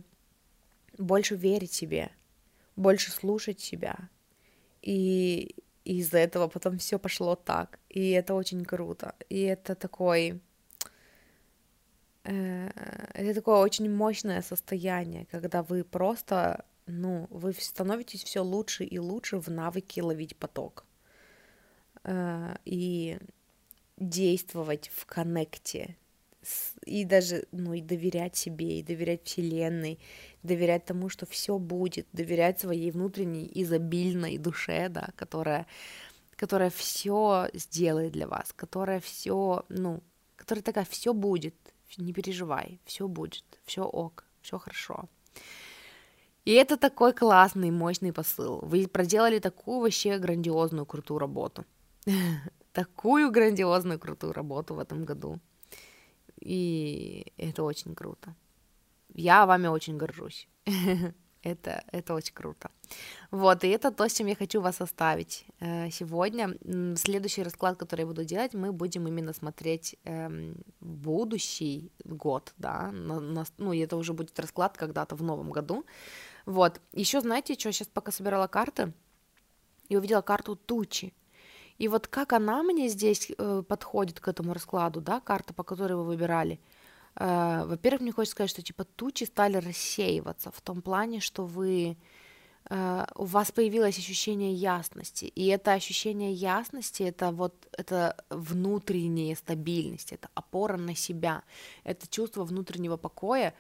больше 0.97 1.37
верить 1.37 1.73
себе, 1.73 2.11
больше 2.77 3.11
слушать 3.11 3.61
себя. 3.61 4.09
И 4.81 5.57
из-за 5.85 6.19
этого 6.19 6.49
потом 6.49 6.79
все 6.79 6.99
пошло 6.99 7.37
так. 7.37 7.79
И 7.89 8.11
это 8.11 8.35
очень 8.35 8.65
круто. 8.65 9.15
И 9.29 9.41
это 9.43 9.75
такой 9.75 10.41
это 12.25 13.35
такое 13.35 13.57
очень 13.57 13.91
мощное 13.91 14.43
состояние, 14.43 15.27
когда 15.31 15.63
вы 15.63 15.85
просто, 15.85 16.65
ну, 16.87 17.27
вы 17.31 17.53
становитесь 17.53 18.25
все 18.25 18.41
лучше 18.41 18.85
и 18.85 18.99
лучше 18.99 19.39
в 19.39 19.49
навыке 19.49 20.03
ловить 20.03 20.37
поток. 20.37 20.85
Э, 22.05 22.57
и 22.65 23.19
действовать 23.97 24.91
в 24.95 25.07
коннекте 25.07 25.97
и 26.85 27.05
даже, 27.05 27.47
ну, 27.53 27.73
и 27.73 27.81
доверять 27.81 28.37
себе, 28.37 28.79
и 28.79 28.83
доверять 28.83 29.25
Вселенной, 29.25 29.99
доверять 30.43 30.85
тому, 30.85 31.09
что 31.09 31.25
все 31.25 31.59
будет, 31.59 32.07
доверять 32.13 32.61
своей 32.61 32.91
внутренней 32.91 33.51
изобильной 33.55 34.37
душе, 34.37 34.91
да, 34.91 35.09
которая, 35.17 35.67
которая 36.37 36.69
все 36.69 37.49
сделает 37.55 38.13
для 38.13 38.27
вас, 38.29 38.53
которая 38.53 39.01
все, 39.01 39.65
ну, 39.71 40.03
которая 40.37 40.63
такая, 40.63 40.85
все 40.85 41.15
будет, 41.15 41.55
не 41.99 42.13
переживай, 42.13 42.81
все 42.85 43.09
будет, 43.09 43.45
все 43.65 43.83
ок, 43.83 44.25
все 44.43 44.59
хорошо. 44.59 45.09
И 46.45 46.53
это 46.53 46.77
такой 46.77 47.13
классный, 47.13 47.71
мощный 47.71 48.13
посыл. 48.13 48.61
Вы 48.63 48.87
проделали 48.87 49.39
такую 49.39 49.81
вообще 49.81 50.19
грандиозную, 50.19 50.87
крутую 50.87 51.19
работу. 51.19 51.65
Такую 52.73 53.31
грандиозную, 53.31 53.99
крутую 53.99 54.33
работу 54.33 54.75
в 54.75 54.81
этом 54.81 55.05
году. 55.05 55.39
И 56.41 57.33
это 57.37 57.63
очень 57.63 57.95
круто. 57.95 58.35
Я 59.15 59.47
вами 59.47 59.69
очень 59.69 59.97
горжусь. 59.97 60.49
Это, 61.45 61.85
это 61.93 62.15
очень 62.15 62.35
круто. 62.35 62.71
Вот, 63.31 63.65
и 63.65 63.69
это 63.69 63.91
то, 63.91 64.09
с 64.09 64.15
чем 64.15 64.29
я 64.29 64.35
хочу 64.35 64.63
вас 64.63 64.81
оставить 64.81 65.45
э, 65.61 65.91
сегодня. 65.91 66.57
Следующий 66.97 67.43
расклад, 67.43 67.77
который 67.77 68.01
я 68.01 68.07
буду 68.07 68.25
делать, 68.25 68.55
мы 68.55 68.73
будем 68.73 69.07
именно 69.07 69.35
смотреть 69.35 69.97
э, 70.05 70.55
будущий 70.81 71.93
год, 72.05 72.55
да, 72.57 72.91
ну, 72.93 73.75
это 73.75 73.97
уже 73.97 74.15
будет 74.15 74.41
расклад 74.41 74.79
когда-то 74.79 75.17
в 75.17 75.23
новом 75.23 75.51
году. 75.51 75.85
Вот, 76.47 76.81
еще 76.93 77.21
знаете, 77.21 77.55
что, 77.55 77.73
сейчас 77.73 77.89
пока 77.89 78.11
собирала 78.11 78.47
карты, 78.47 78.93
и 79.91 79.97
увидела 79.97 80.23
карту 80.23 80.57
тучи. 80.57 81.13
И 81.77 81.89
вот 81.89 82.07
как 82.07 82.33
она 82.33 82.63
мне 82.63 82.89
здесь 82.89 83.31
э, 83.37 83.63
подходит 83.69 84.19
к 84.19 84.29
этому 84.29 84.55
раскладу, 84.55 85.03
да, 85.03 85.21
карта, 85.21 85.53
по 85.53 85.63
которой 85.63 85.93
вы 85.93 86.05
выбирали– 86.05 86.59
Э, 87.17 87.65
во-первых, 87.67 88.01
мне 88.03 88.13
хочется 88.13 88.33
сказать, 88.33 88.51
что 88.51 88.63
типа 88.63 88.85
тучи 88.85 89.25
стали 89.25 89.57
рассеиваться 89.57 90.51
в 90.51 90.61
том 90.61 90.83
плане, 90.83 91.21
что 91.21 91.47
вы 91.47 91.97
э, 92.71 93.07
у 93.15 93.25
вас 93.25 93.53
появилось 93.53 93.99
ощущение 93.99 94.53
ясности, 94.53 95.27
и 95.27 95.47
это 95.47 95.73
ощущение 95.73 96.33
ясности, 96.33 97.03
это 97.05 97.31
вот 97.31 97.69
это 97.79 98.17
внутренняя 98.31 99.37
стабильность, 99.37 100.13
это 100.13 100.29
опора 100.35 100.77
на 100.77 100.95
себя, 100.95 101.43
это 101.85 102.09
чувство 102.09 102.45
внутреннего 102.45 102.97
покоя, 102.97 103.55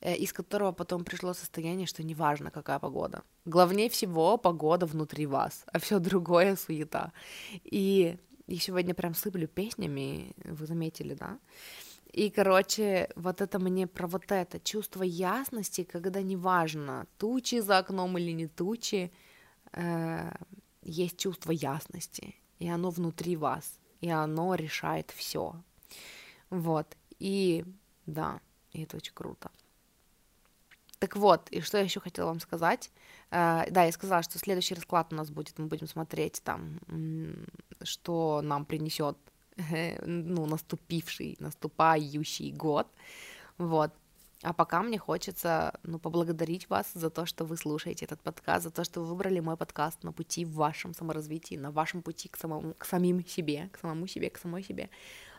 э, 0.00 0.16
из 0.16 0.32
которого 0.32 0.72
потом 0.72 1.04
пришло 1.04 1.34
состояние, 1.34 1.86
что 1.86 2.02
неважно, 2.02 2.50
какая 2.50 2.78
погода. 2.78 3.22
Главнее 3.44 3.88
всего 3.88 4.36
погода 4.36 4.86
внутри 4.86 5.26
вас, 5.26 5.64
а 5.72 5.78
все 5.78 6.00
другое 6.00 6.56
суета. 6.56 7.12
И, 7.64 8.16
и 8.48 8.56
сегодня 8.56 8.94
прям 8.94 9.14
сыплю 9.14 9.46
песнями, 9.46 10.34
вы 10.44 10.66
заметили, 10.66 11.14
да? 11.14 11.38
И, 12.16 12.30
короче, 12.30 13.10
вот 13.14 13.42
это 13.42 13.58
мне 13.58 13.86
про 13.86 14.06
вот 14.06 14.32
это 14.32 14.58
чувство 14.58 15.02
ясности, 15.02 15.84
когда 15.84 16.22
неважно, 16.22 17.06
тучи 17.18 17.60
за 17.60 17.76
окном 17.78 18.16
или 18.16 18.32
не 18.32 18.46
тучи, 18.46 19.12
э, 19.72 20.32
есть 20.80 21.18
чувство 21.18 21.52
ясности, 21.52 22.34
и 22.58 22.68
оно 22.68 22.88
внутри 22.88 23.36
вас, 23.36 23.78
и 24.00 24.08
оно 24.08 24.54
решает 24.54 25.10
все. 25.10 25.62
Вот, 26.48 26.96
и 27.18 27.66
да, 28.06 28.40
и 28.72 28.84
это 28.84 28.96
очень 28.96 29.14
круто. 29.14 29.50
Так 30.98 31.16
вот, 31.16 31.50
и 31.50 31.60
что 31.60 31.76
я 31.76 31.84
еще 31.84 32.00
хотела 32.00 32.28
вам 32.28 32.40
сказать? 32.40 32.90
Э, 33.30 33.70
да, 33.70 33.84
я 33.84 33.92
сказала, 33.92 34.22
что 34.22 34.38
следующий 34.38 34.74
расклад 34.74 35.12
у 35.12 35.16
нас 35.16 35.30
будет, 35.30 35.58
мы 35.58 35.66
будем 35.66 35.86
смотреть 35.86 36.40
там, 36.42 36.80
что 37.82 38.40
нам 38.42 38.64
принесет 38.64 39.18
ну, 40.06 40.46
наступивший, 40.46 41.36
наступающий 41.40 42.52
год, 42.52 42.86
вот. 43.58 43.92
А 44.42 44.52
пока 44.52 44.82
мне 44.82 44.98
хочется, 44.98 45.72
ну, 45.82 45.98
поблагодарить 45.98 46.68
вас 46.68 46.86
за 46.94 47.08
то, 47.10 47.24
что 47.24 47.44
вы 47.44 47.56
слушаете 47.56 48.04
этот 48.04 48.20
подкаст, 48.20 48.64
за 48.64 48.70
то, 48.70 48.84
что 48.84 49.00
вы 49.00 49.06
выбрали 49.06 49.40
мой 49.40 49.56
подкаст 49.56 50.04
на 50.04 50.12
пути 50.12 50.44
в 50.44 50.52
вашем 50.52 50.94
саморазвитии, 50.94 51.56
на 51.56 51.70
вашем 51.70 52.02
пути 52.02 52.28
к 52.28 52.36
самому, 52.36 52.74
к 52.74 52.84
самим 52.84 53.26
себе, 53.26 53.70
к 53.72 53.78
самому 53.78 54.06
себе, 54.06 54.30
к 54.30 54.38
самой 54.38 54.62
себе. 54.62 54.90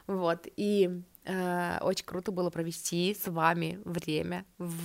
Вот, 0.07 0.47
и 0.55 1.03
э, 1.25 1.77
очень 1.81 2.05
круто 2.05 2.31
было 2.31 2.49
провести 2.49 3.13
с 3.13 3.29
вами 3.29 3.79
время 3.85 4.45
в, 4.57 4.75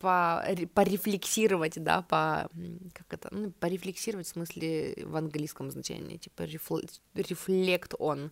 порефлексировать, 0.00 1.82
да, 1.82 2.02
по, 2.02 2.48
как 2.94 3.12
это, 3.12 3.28
ну, 3.32 3.50
порефлексировать 3.52 4.26
в 4.26 4.30
смысле 4.30 4.94
в 5.04 5.16
английском 5.16 5.70
значении, 5.70 6.16
типа 6.16 6.42
reflect 6.42 7.98
on, 7.98 8.30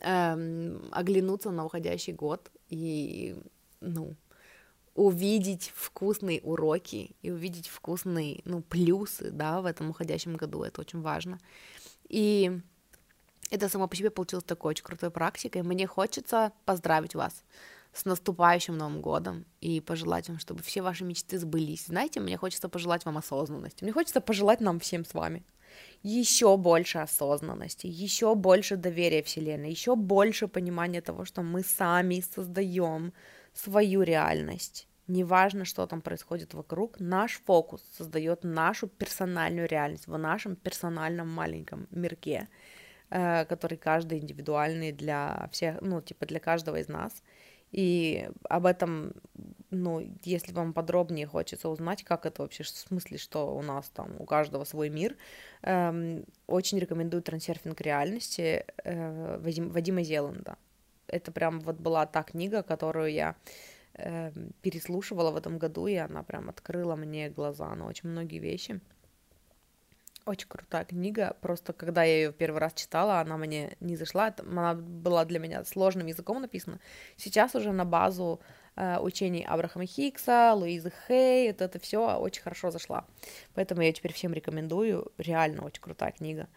эм, 0.00 0.88
оглянуться 0.92 1.50
на 1.50 1.64
уходящий 1.64 2.12
год 2.12 2.50
и, 2.68 3.36
ну, 3.80 4.16
увидеть 4.94 5.72
вкусные 5.74 6.40
уроки 6.40 7.14
и 7.20 7.30
увидеть 7.30 7.68
вкусные, 7.68 8.40
ну, 8.44 8.62
плюсы, 8.62 9.30
да, 9.30 9.60
в 9.60 9.66
этом 9.66 9.90
уходящем 9.90 10.36
году, 10.36 10.62
это 10.62 10.80
очень 10.80 11.02
важно. 11.02 11.38
И 12.08 12.60
это 13.50 13.68
само 13.68 13.86
по 13.86 13.96
себе 13.96 14.10
получилось 14.10 14.44
такой 14.44 14.70
очень 14.70 14.84
крутой 14.84 15.10
практикой. 15.10 15.62
Мне 15.62 15.86
хочется 15.86 16.52
поздравить 16.64 17.14
вас 17.14 17.44
с 17.96 18.04
наступающим 18.04 18.76
Новым 18.76 19.00
годом 19.00 19.46
и 19.60 19.80
пожелать 19.80 20.28
вам, 20.28 20.38
чтобы 20.38 20.62
все 20.62 20.82
ваши 20.82 21.04
мечты 21.04 21.38
сбылись. 21.38 21.86
Знаете, 21.86 22.20
мне 22.20 22.36
хочется 22.36 22.68
пожелать 22.68 23.04
вам 23.04 23.16
осознанности. 23.18 23.84
Мне 23.84 23.92
хочется 23.92 24.20
пожелать 24.20 24.60
нам 24.60 24.78
всем 24.80 25.04
с 25.04 25.14
вами 25.14 25.44
еще 26.02 26.56
больше 26.56 26.98
осознанности, 26.98 27.86
еще 27.86 28.34
больше 28.34 28.76
доверия 28.76 29.22
Вселенной, 29.22 29.70
еще 29.70 29.96
больше 29.96 30.48
понимания 30.48 31.00
того, 31.00 31.24
что 31.24 31.42
мы 31.42 31.62
сами 31.62 32.20
создаем 32.20 33.12
свою 33.54 34.02
реальность. 34.02 34.88
Неважно, 35.08 35.64
что 35.64 35.86
там 35.86 36.00
происходит 36.02 36.54
вокруг, 36.54 36.98
наш 36.98 37.40
фокус 37.44 37.82
создает 37.96 38.44
нашу 38.44 38.88
персональную 38.88 39.68
реальность 39.68 40.08
в 40.08 40.18
нашем 40.18 40.56
персональном 40.56 41.28
маленьком 41.28 41.86
мирке, 41.90 42.48
э, 43.10 43.44
который 43.44 43.78
каждый 43.78 44.18
индивидуальный 44.18 44.90
для 44.90 45.48
всех, 45.52 45.80
ну, 45.80 46.00
типа 46.00 46.26
для 46.26 46.40
каждого 46.40 46.76
из 46.76 46.88
нас. 46.88 47.22
И 47.76 48.26
об 48.48 48.64
этом, 48.64 49.12
ну, 49.70 50.00
если 50.24 50.52
вам 50.54 50.72
подробнее 50.72 51.26
хочется 51.26 51.68
узнать, 51.68 52.04
как 52.04 52.24
это 52.24 52.40
вообще, 52.40 52.62
в 52.62 52.68
смысле, 52.68 53.18
что 53.18 53.54
у 53.54 53.60
нас 53.60 53.90
там, 53.90 54.16
у 54.18 54.24
каждого 54.24 54.64
свой 54.64 54.88
мир, 54.88 55.14
эм, 55.60 56.24
очень 56.46 56.78
рекомендую 56.78 57.22
трансерфинг 57.22 57.78
реальности 57.82 58.64
э, 58.82 59.38
Вадим, 59.42 59.68
Вадима 59.68 60.02
Зеланда. 60.02 60.56
Это 61.06 61.32
прям 61.32 61.60
вот 61.60 61.76
была 61.76 62.06
та 62.06 62.22
книга, 62.22 62.62
которую 62.62 63.12
я 63.12 63.36
э, 63.92 64.32
переслушивала 64.62 65.30
в 65.30 65.36
этом 65.36 65.58
году, 65.58 65.86
и 65.86 65.96
она 65.96 66.22
прям 66.22 66.48
открыла 66.48 66.96
мне 66.96 67.28
глаза 67.28 67.74
на 67.74 67.86
очень 67.86 68.08
многие 68.08 68.38
вещи. 68.38 68.80
Очень 70.26 70.48
крутая 70.48 70.84
книга. 70.84 71.36
Просто 71.40 71.72
когда 71.72 72.02
я 72.02 72.16
ее 72.16 72.32
первый 72.32 72.58
раз 72.58 72.74
читала, 72.74 73.20
она 73.20 73.36
мне 73.36 73.76
не 73.78 73.94
зашла. 73.94 74.34
Она 74.40 74.74
была 74.74 75.24
для 75.24 75.38
меня 75.38 75.64
сложным 75.64 76.08
языком 76.08 76.40
написана. 76.40 76.80
Сейчас 77.16 77.54
уже 77.54 77.70
на 77.70 77.84
базу 77.84 78.40
э, 78.74 78.98
учений 78.98 79.44
Абрахама 79.44 79.86
Хикса, 79.86 80.52
Луизы 80.52 80.92
Хей, 81.06 81.46
вот 81.52 81.60
это 81.60 81.78
все 81.78 82.18
очень 82.18 82.42
хорошо 82.42 82.72
зашла. 82.72 83.06
Поэтому 83.54 83.82
я 83.82 83.92
теперь 83.92 84.12
всем 84.12 84.34
рекомендую. 84.34 85.12
Реально 85.16 85.64
очень 85.64 85.80
крутая 85.80 86.10
книга. 86.10 86.48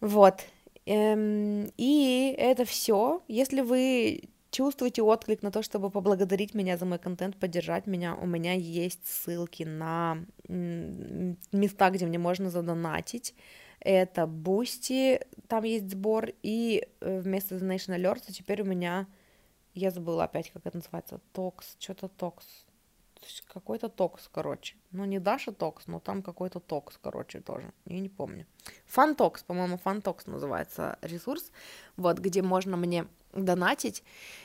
Вот. 0.00 0.40
Эм, 0.86 1.70
и 1.76 2.34
это 2.38 2.64
все. 2.64 3.22
Если 3.28 3.60
вы 3.60 4.30
чувствуете 4.50 5.02
отклик 5.02 5.42
на 5.42 5.50
то, 5.50 5.62
чтобы 5.62 5.90
поблагодарить 5.90 6.54
меня 6.54 6.76
за 6.76 6.86
мой 6.86 6.98
контент, 6.98 7.36
поддержать 7.36 7.86
меня, 7.86 8.14
у 8.14 8.26
меня 8.26 8.54
есть 8.54 9.06
ссылки 9.06 9.62
на 9.62 10.24
места, 10.48 11.90
где 11.90 12.06
мне 12.06 12.18
можно 12.18 12.50
задонатить. 12.50 13.34
Это 13.80 14.26
Boosty, 14.26 15.20
там 15.48 15.64
есть 15.64 15.90
сбор, 15.90 16.28
и 16.42 16.86
э, 17.00 17.20
вместо 17.20 17.56
Donation 17.56 17.96
Alerts 17.96 18.30
теперь 18.30 18.60
у 18.60 18.66
меня, 18.66 19.06
я 19.72 19.90
забыла 19.90 20.24
опять, 20.24 20.50
как 20.50 20.66
это 20.66 20.76
называется, 20.76 21.20
Talks, 21.32 21.76
что-то 21.78 22.08
Talks, 22.08 22.44
какой-то 23.52 23.88
talks, 23.88 24.28
короче. 24.32 24.76
Ну, 24.92 25.04
не 25.04 25.18
Даша 25.18 25.52
talks, 25.52 25.86
но 25.86 26.00
там 26.00 26.22
какой-то 26.22 26.60
talks, 26.60 26.98
короче, 27.02 27.40
тоже. 27.40 27.72
Я 27.86 28.00
не 28.00 28.08
помню. 28.08 28.46
Fantalks, 28.86 29.42
по-моему, 29.42 29.78
Fantalks 29.78 30.26
называется 30.26 30.98
ресурс, 31.02 31.50
вот, 31.96 32.18
где 32.18 32.42
можно 32.42 32.76
мне 32.76 33.06
донатить, 33.32 34.02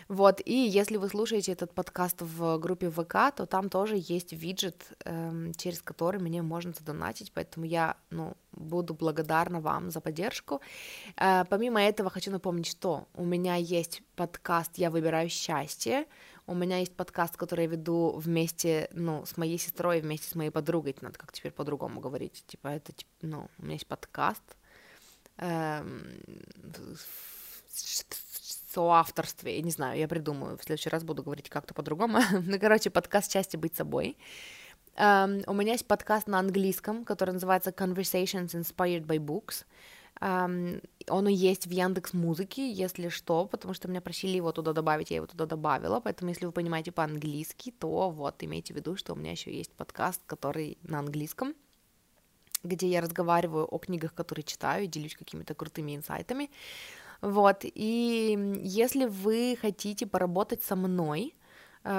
вот, 0.08 0.42
и 0.46 0.54
если 0.54 0.98
вы 0.98 1.10
слушаете 1.10 1.52
этот 1.52 1.74
подкаст 1.74 2.18
в 2.22 2.60
группе 2.60 2.92
ВК, 2.92 3.34
то 3.36 3.48
там 3.48 3.70
тоже 3.70 3.96
есть 3.98 4.32
виджет, 4.34 4.76
эм, 5.06 5.54
через 5.56 5.82
который 5.82 6.20
мне 6.20 6.44
можно 6.44 6.72
задонатить, 6.72 7.32
поэтому 7.34 7.66
я, 7.66 7.98
ну, 8.12 8.36
буду 8.52 8.94
благодарна 8.94 9.60
вам 9.60 9.90
за 9.90 10.02
поддержку. 10.02 10.62
Э, 11.18 11.46
помимо 11.50 11.82
этого, 11.82 12.10
хочу 12.10 12.30
напомнить, 12.32 12.68
что 12.68 13.08
у 13.16 13.26
меня 13.26 13.56
есть 13.56 14.04
подкаст 14.16 14.78
«Я 14.78 14.92
выбираю 14.92 15.30
счастье», 15.30 16.06
у 16.48 16.54
меня 16.54 16.78
есть 16.78 16.96
подкаст, 16.96 17.38
который 17.38 17.62
я 17.62 17.72
веду 17.72 18.12
вместе, 18.18 18.88
ну, 18.94 19.26
с 19.26 19.36
моей 19.36 19.58
сестрой, 19.58 20.02
вместе 20.02 20.30
с 20.30 20.36
моей 20.36 20.52
подругой, 20.52 20.96
надо 21.02 21.18
как 21.18 21.32
теперь 21.32 21.52
по-другому 21.52 22.00
говорить, 22.00 22.44
типа, 22.46 22.68
это, 22.68 22.94
типа, 22.94 23.10
ну, 23.24 23.48
у 23.58 23.64
меня 23.64 23.74
есть 23.74 23.88
подкаст, 23.88 24.05
эм, 25.38 26.20
соавторстве, 28.74 29.56
я 29.56 29.62
не 29.62 29.72
знаю, 29.72 30.00
я 30.00 30.08
придумаю, 30.08 30.58
в 30.58 30.64
следующий 30.64 30.90
раз 30.90 31.04
буду 31.04 31.24
говорить 31.24 31.50
как-то 31.50 31.74
по-другому, 31.74 32.20
ну, 32.46 32.60
короче, 32.60 32.90
подкаст 32.90 33.32
«Счастье 33.32 33.60
быть 33.60 33.76
собой», 33.76 34.18
Um, 34.98 35.44
у 35.48 35.54
меня 35.54 35.74
есть 35.74 35.88
подкаст 35.88 36.28
на 36.28 36.40
английском, 36.40 37.04
который 37.04 37.32
называется 37.32 37.72
Conversations 37.72 38.56
Inspired 38.56 39.06
by 39.06 39.18
Books. 39.18 39.66
Um, 40.22 40.82
он 41.10 41.28
есть 41.28 41.68
в 41.68 41.70
Яндекс 41.70 42.14
Музыке, 42.14 42.72
если 42.72 43.10
что, 43.10 43.46
потому 43.46 43.74
что 43.74 43.90
меня 43.90 44.00
просили 44.00 44.38
его 44.38 44.54
туда 44.54 44.72
добавить, 44.72 45.12
я 45.12 45.18
его 45.18 45.26
туда 45.26 45.46
добавила, 45.46 46.00
поэтому 46.00 46.30
если 46.30 46.46
вы 46.46 46.54
понимаете 46.54 46.94
по-английски, 46.94 47.72
то 47.72 48.10
вот 48.10 48.42
имейте 48.42 48.74
в 48.74 48.78
виду, 48.78 48.96
что 48.96 49.12
у 49.14 49.18
меня 49.18 49.32
еще 49.32 49.54
есть 49.54 49.74
подкаст, 49.74 50.22
который 50.26 50.78
на 50.84 51.00
английском, 51.00 51.54
где 52.66 52.88
я 52.88 53.02
разговариваю 53.02 53.66
о 53.66 53.78
книгах, 53.78 54.14
которые 54.14 54.44
читаю, 54.44 54.84
и 54.86 54.88
делюсь 54.88 55.16
какими-то 55.16 55.54
крутыми 55.54 55.96
инсайтами. 55.96 56.50
Вот, 57.22 57.62
и 57.64 58.38
если 58.62 59.06
вы 59.06 59.58
хотите 59.60 60.06
поработать 60.06 60.64
со 60.64 60.76
мной, 60.76 61.34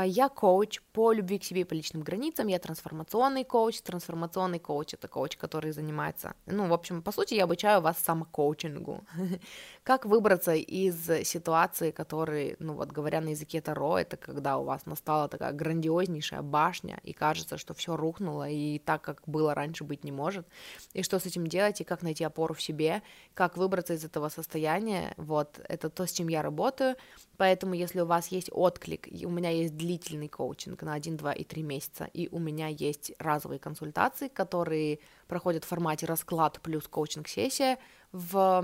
я 0.05 0.29
коуч 0.29 0.81
по 0.93 1.13
любви 1.13 1.39
к 1.39 1.45
себе 1.45 1.61
и 1.61 1.65
по 1.65 1.75
личным 1.75 2.03
границам, 2.03 2.49
я 2.49 2.59
трансформационный 2.59 3.45
коуч. 3.45 3.81
Трансформационный 3.83 4.59
коуч— 4.59 4.95
это 4.95 5.09
коуч, 5.09 5.37
который 5.37 5.71
занимается... 5.73 6.35
Ну, 6.47 6.67
в 6.67 6.73
общем, 6.73 7.03
по 7.03 7.13
сути, 7.13 7.35
я 7.35 7.45
обучаю 7.45 7.81
вас 7.81 7.99
самокоучингу. 7.99 9.05
как 9.87 10.05
выбраться 10.05 10.55
из 10.55 10.97
ситуации, 11.25 11.93
которые, 11.93 12.57
ну 12.59 12.75
вот, 12.75 12.91
говоря 12.91 13.21
на 13.21 13.29
языке 13.29 13.61
Таро, 13.61 13.99
это 13.99 14.17
когда 14.17 14.59
у 14.59 14.65
вас 14.65 14.85
настала 14.87 15.29
такая 15.29 15.53
грандиознейшая 15.53 16.43
башня, 16.43 16.99
и 17.05 17.13
кажется, 17.13 17.57
что 17.57 17.73
все 17.73 17.97
рухнуло, 17.97 18.49
и 18.49 18.81
так, 18.81 19.03
как 19.03 19.23
было 19.27 19.55
раньше, 19.55 19.85
быть 19.85 20.03
не 20.03 20.11
может. 20.11 20.47
И 20.93 21.05
что 21.05 21.21
с 21.21 21.27
этим 21.27 21.47
делать, 21.47 21.81
и 21.81 21.85
как 21.85 22.03
найти 22.03 22.25
опору 22.25 22.55
в 22.55 22.61
себе, 22.61 23.03
как 23.35 23.57
выбраться 23.57 23.95
из 23.95 24.05
этого 24.05 24.29
состояния, 24.29 25.15
вот, 25.17 25.61
это 25.69 25.89
то, 25.89 26.05
с 26.05 26.13
чем 26.13 26.27
я 26.29 26.43
работаю. 26.43 26.97
Поэтому, 27.37 27.75
если 27.75 28.01
у 28.01 28.07
вас 28.07 28.29
есть 28.29 28.49
отклик, 28.51 29.07
и 29.07 29.25
у 29.25 29.31
меня 29.31 29.51
есть 29.51 29.76
длительный 29.77 30.29
коучинг 30.29 30.83
на 30.83 30.95
1, 30.95 31.17
2 31.17 31.33
и 31.33 31.45
3 31.45 31.63
месяца, 31.63 32.09
и 32.13 32.29
у 32.33 32.39
меня 32.39 32.69
есть 32.69 33.13
разовые 33.19 33.59
консультации, 33.59 34.29
которые 34.29 34.99
проходят 35.29 35.65
в 35.65 35.69
формате 35.69 36.07
расклад 36.07 36.61
плюс 36.63 36.89
коучинг-сессия 36.89 37.79
в, 38.13 38.63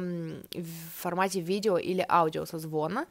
в 0.55 1.01
формате 1.01 1.41
видео 1.41 1.79
или 1.79 2.05
аудио 2.09 2.47
созвона, 2.47 3.07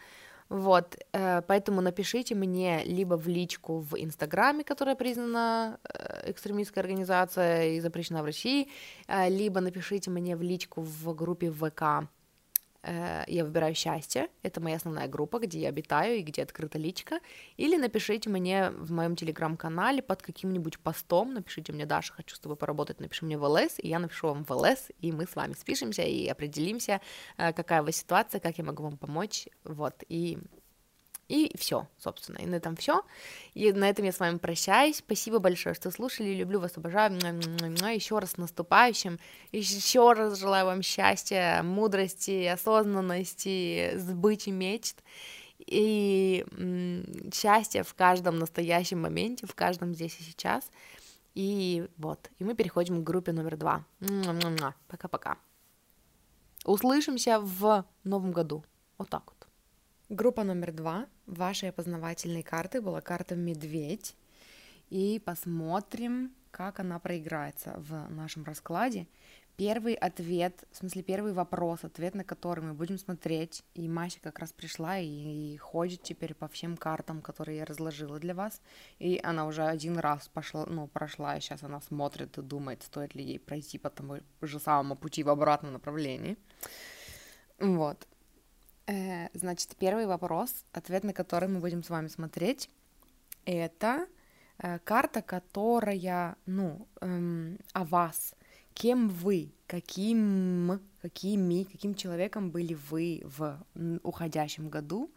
вот, 0.52 0.98
э, 1.14 1.42
поэтому 1.48 1.80
напишите 1.80 2.36
мне 2.36 2.84
либо 2.84 3.16
в 3.16 3.26
личку 3.30 3.80
в 3.80 3.96
Инстаграме, 3.96 4.66
которая 4.66 4.96
признана 4.96 5.80
э, 5.84 6.32
экстремистской 6.32 6.84
организацией 6.84 7.78
и 7.78 7.80
запрещена 7.80 8.22
в 8.22 8.26
России, 8.26 8.68
э, 9.08 9.30
либо 9.30 9.62
напишите 9.62 10.12
мне 10.12 10.36
в 10.36 10.42
личку 10.42 10.82
в 10.82 11.16
группе 11.16 11.50
ВК 11.50 12.10
я 12.84 13.46
выбираю 13.46 13.76
счастье, 13.76 14.30
это 14.42 14.60
моя 14.60 14.78
основная 14.78 15.08
группа, 15.08 15.40
где 15.40 15.60
я 15.60 15.70
обитаю 15.70 16.18
и 16.18 16.22
где 16.22 16.42
открыта 16.44 16.78
личка, 16.80 17.20
или 17.58 17.78
напишите 17.78 18.30
мне 18.30 18.72
в 18.72 18.92
моем 18.92 19.16
телеграм-канале 19.16 20.02
под 20.02 20.22
каким-нибудь 20.22 20.80
постом, 20.80 21.34
напишите 21.34 21.74
мне, 21.74 21.86
Даша, 21.86 22.14
хочу 22.14 22.36
с 22.36 22.40
тобой 22.40 22.58
поработать, 22.58 23.00
напиши 23.00 23.26
мне 23.26 23.38
в 23.38 23.44
ЛС, 23.44 23.76
и 23.78 23.88
я 23.88 24.00
напишу 24.00 24.28
вам 24.28 24.44
в 24.44 24.52
ЛС, 24.52 24.90
и 25.00 25.12
мы 25.12 25.26
с 25.26 25.36
вами 25.36 25.54
спишемся 25.54 26.02
и 26.02 26.28
определимся, 26.28 27.02
э, 27.38 27.54
какая 27.54 27.82
у 27.82 27.86
вас 27.86 27.98
ситуация, 27.98 28.40
как 28.40 28.58
я 28.58 28.64
могу 28.64 28.84
вам 28.84 28.98
помочь, 28.98 29.48
вот, 29.64 30.04
и 30.10 30.40
и 31.32 31.56
все, 31.58 31.88
собственно, 31.98 32.40
и 32.40 32.46
на 32.46 32.56
этом 32.56 32.76
все. 32.76 33.06
И 33.54 33.72
на 33.72 33.90
этом 33.90 34.04
я 34.04 34.12
с 34.12 34.20
вами 34.20 34.38
прощаюсь. 34.38 34.98
Спасибо 34.98 35.40
большое, 35.40 35.74
что 35.74 35.90
слушали. 35.90 36.34
Люблю 36.34 36.60
вас, 36.60 36.76
обожаю. 36.76 37.14
Еще 37.14 38.20
раз 38.20 38.36
наступающим. 38.36 39.18
Еще 39.54 40.12
раз 40.12 40.38
желаю 40.38 40.66
вам 40.66 40.82
счастья, 40.82 41.62
мудрости, 41.64 42.48
осознанности, 42.48 43.94
сбычи 43.96 44.50
мечт. 44.50 44.98
И 45.60 46.46
счастья 47.34 47.84
в 47.84 47.94
каждом 47.94 48.38
настоящем 48.38 49.02
моменте, 49.02 49.48
в 49.48 49.56
каждом 49.56 49.94
здесь 49.96 50.20
и 50.20 50.24
сейчас. 50.24 50.70
И 51.34 51.88
вот, 51.98 52.30
и 52.40 52.44
мы 52.44 52.56
переходим 52.56 53.02
к 53.02 53.08
группе 53.08 53.32
номер 53.32 53.56
два. 53.56 53.86
Пока-пока. 54.90 55.38
Услышимся 56.66 57.40
в 57.40 57.86
новом 58.04 58.34
году. 58.34 58.66
Вот 58.98 59.10
так 59.10 59.24
вот. 59.28 59.41
Группа 60.12 60.44
номер 60.44 60.74
два 60.74 61.08
вашей 61.26 61.70
опознавательной 61.70 62.44
карты 62.44 62.82
была 62.82 63.00
карта 63.00 63.36
«Медведь». 63.38 64.18
И 64.90 65.22
посмотрим, 65.24 66.34
как 66.52 66.82
она 66.82 67.00
проиграется 67.00 67.76
в 67.78 68.10
нашем 68.10 68.44
раскладе. 68.44 69.08
Первый 69.56 69.94
ответ, 69.94 70.66
в 70.70 70.76
смысле 70.76 71.02
первый 71.04 71.32
вопрос, 71.32 71.86
ответ 71.86 72.14
на 72.14 72.26
который 72.26 72.62
мы 72.62 72.74
будем 72.74 72.98
смотреть. 72.98 73.64
И 73.74 73.88
Мася 73.88 74.20
как 74.20 74.40
раз 74.40 74.52
пришла 74.52 75.00
и, 75.00 75.08
и 75.54 75.56
ходит 75.56 76.04
теперь 76.04 76.34
по 76.34 76.50
всем 76.50 76.76
картам, 76.76 77.22
которые 77.22 77.60
я 77.60 77.66
разложила 77.66 78.20
для 78.20 78.36
вас. 78.36 78.62
И 79.00 79.18
она 79.24 79.48
уже 79.48 79.64
один 79.64 79.98
раз 79.98 80.28
пошла, 80.28 80.66
ну, 80.66 80.88
прошла, 80.88 81.38
и 81.38 81.40
сейчас 81.40 81.64
она 81.64 81.80
смотрит 81.80 82.38
и 82.38 82.42
думает, 82.42 82.84
стоит 82.84 83.16
ли 83.16 83.24
ей 83.24 83.40
пройти 83.40 83.78
по 83.78 83.90
тому 83.90 84.18
же 84.42 84.60
самому 84.60 84.98
пути 84.98 85.24
в 85.24 85.30
обратном 85.30 85.72
направлении. 85.72 86.36
Вот. 87.60 88.08
Э, 88.88 89.28
значит, 89.34 89.76
первый 89.78 90.06
вопрос, 90.06 90.66
ответ 90.74 91.04
на 91.04 91.14
который 91.14 91.48
мы 91.50 91.60
будем 91.60 91.84
с 91.84 91.90
вами 91.90 92.08
смотреть, 92.08 92.70
это 93.46 94.08
э, 94.58 94.80
карта, 94.80 95.22
которая, 95.22 96.36
ну, 96.46 96.88
эм, 97.02 97.60
о 97.74 97.86
вас, 97.86 98.34
кем 98.74 99.10
вы, 99.10 99.54
каким, 99.68 100.80
какими, 101.02 101.64
каким 101.64 101.96
человеком 101.96 102.52
были 102.52 102.78
вы 102.90 103.22
в 103.24 103.64
уходящем 104.04 104.70
году, 104.70 105.12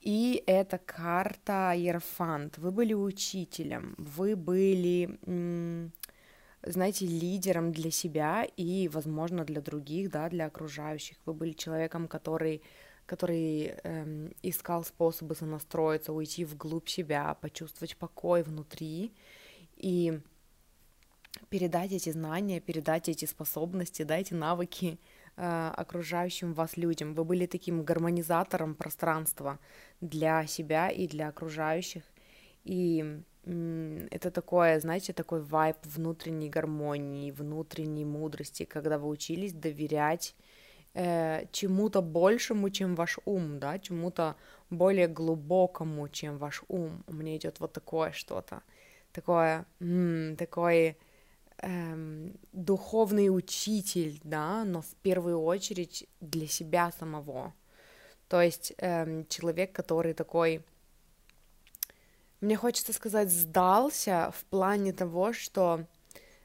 и 0.00 0.44
это 0.46 0.78
карта 0.78 1.72
Ерфант. 1.76 2.58
Вы 2.58 2.70
были 2.70 2.94
учителем, 2.94 3.94
вы 3.98 4.36
были, 4.36 5.18
знаете, 6.62 7.06
лидером 7.06 7.72
для 7.72 7.90
себя 7.90 8.46
и, 8.56 8.88
возможно, 8.88 9.44
для 9.44 9.60
других, 9.60 10.10
да, 10.10 10.28
для 10.28 10.46
окружающих. 10.46 11.16
Вы 11.26 11.34
были 11.34 11.52
человеком, 11.52 12.08
который 12.08 12.62
который 13.06 13.74
эм, 13.84 14.32
искал 14.42 14.84
способы 14.84 15.36
сонастроиться, 15.36 16.12
уйти 16.12 16.44
вглубь 16.44 16.88
себя, 16.88 17.34
почувствовать 17.40 17.96
покой 17.96 18.42
внутри 18.42 19.12
и 19.76 20.20
передать 21.48 21.92
эти 21.92 22.10
знания, 22.10 22.60
передать 22.60 23.08
эти 23.08 23.24
способности, 23.24 24.02
да, 24.02 24.18
эти 24.18 24.34
навыки 24.34 24.98
э, 25.36 25.72
окружающим 25.76 26.52
вас 26.52 26.76
людям. 26.76 27.14
Вы 27.14 27.24
были 27.24 27.46
таким 27.46 27.84
гармонизатором 27.84 28.74
пространства 28.74 29.58
для 30.00 30.46
себя 30.46 30.90
и 30.90 31.06
для 31.06 31.28
окружающих. 31.28 32.02
И 32.64 33.22
это 33.46 34.30
такое, 34.30 34.80
знаете, 34.80 35.12
такой 35.12 35.40
вайб 35.40 35.76
внутренней 35.84 36.48
гармонии, 36.48 37.30
внутренней 37.30 38.04
мудрости, 38.04 38.64
когда 38.64 38.98
вы 38.98 39.08
учились 39.08 39.52
доверять 39.52 40.34
э, 40.94 41.46
чему-то 41.52 42.02
большему, 42.02 42.70
чем 42.70 42.96
ваш 42.96 43.18
ум, 43.24 43.58
да, 43.60 43.78
чему-то 43.78 44.34
более 44.70 45.06
глубокому, 45.06 46.08
чем 46.08 46.38
ваш 46.38 46.64
ум. 46.68 47.04
У 47.06 47.12
меня 47.12 47.36
идет 47.36 47.60
вот 47.60 47.72
такое 47.72 48.10
что-то, 48.10 48.62
такое, 49.12 49.64
м- 49.80 50.36
такой 50.36 50.96
эм, 51.58 52.32
духовный 52.52 53.28
учитель, 53.28 54.20
да, 54.24 54.64
но 54.64 54.80
в 54.82 54.94
первую 55.02 55.40
очередь 55.40 56.08
для 56.20 56.48
себя 56.48 56.92
самого. 56.98 57.54
То 58.28 58.42
есть 58.42 58.74
эм, 58.78 59.26
человек, 59.28 59.72
который 59.72 60.14
такой 60.14 60.64
мне 62.46 62.56
хочется 62.56 62.92
сказать, 62.92 63.28
сдался 63.30 64.32
в 64.34 64.44
плане 64.44 64.92
того, 64.92 65.32
что 65.32 65.84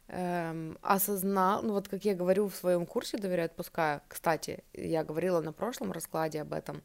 эм, 0.07 0.77
осознал, 0.81 1.61
ну 1.61 1.73
вот 1.73 1.87
как 1.87 2.03
я 2.03 2.15
говорю 2.15 2.49
в 2.49 2.55
своем 2.55 2.85
курсе 2.87 3.17
«Доверяю, 3.17 3.45
отпускаю», 3.45 4.01
кстати, 4.07 4.63
я 4.73 5.03
говорила 5.03 5.41
на 5.41 5.53
прошлом 5.53 5.91
раскладе 5.91 6.41
об 6.41 6.53
этом, 6.53 6.81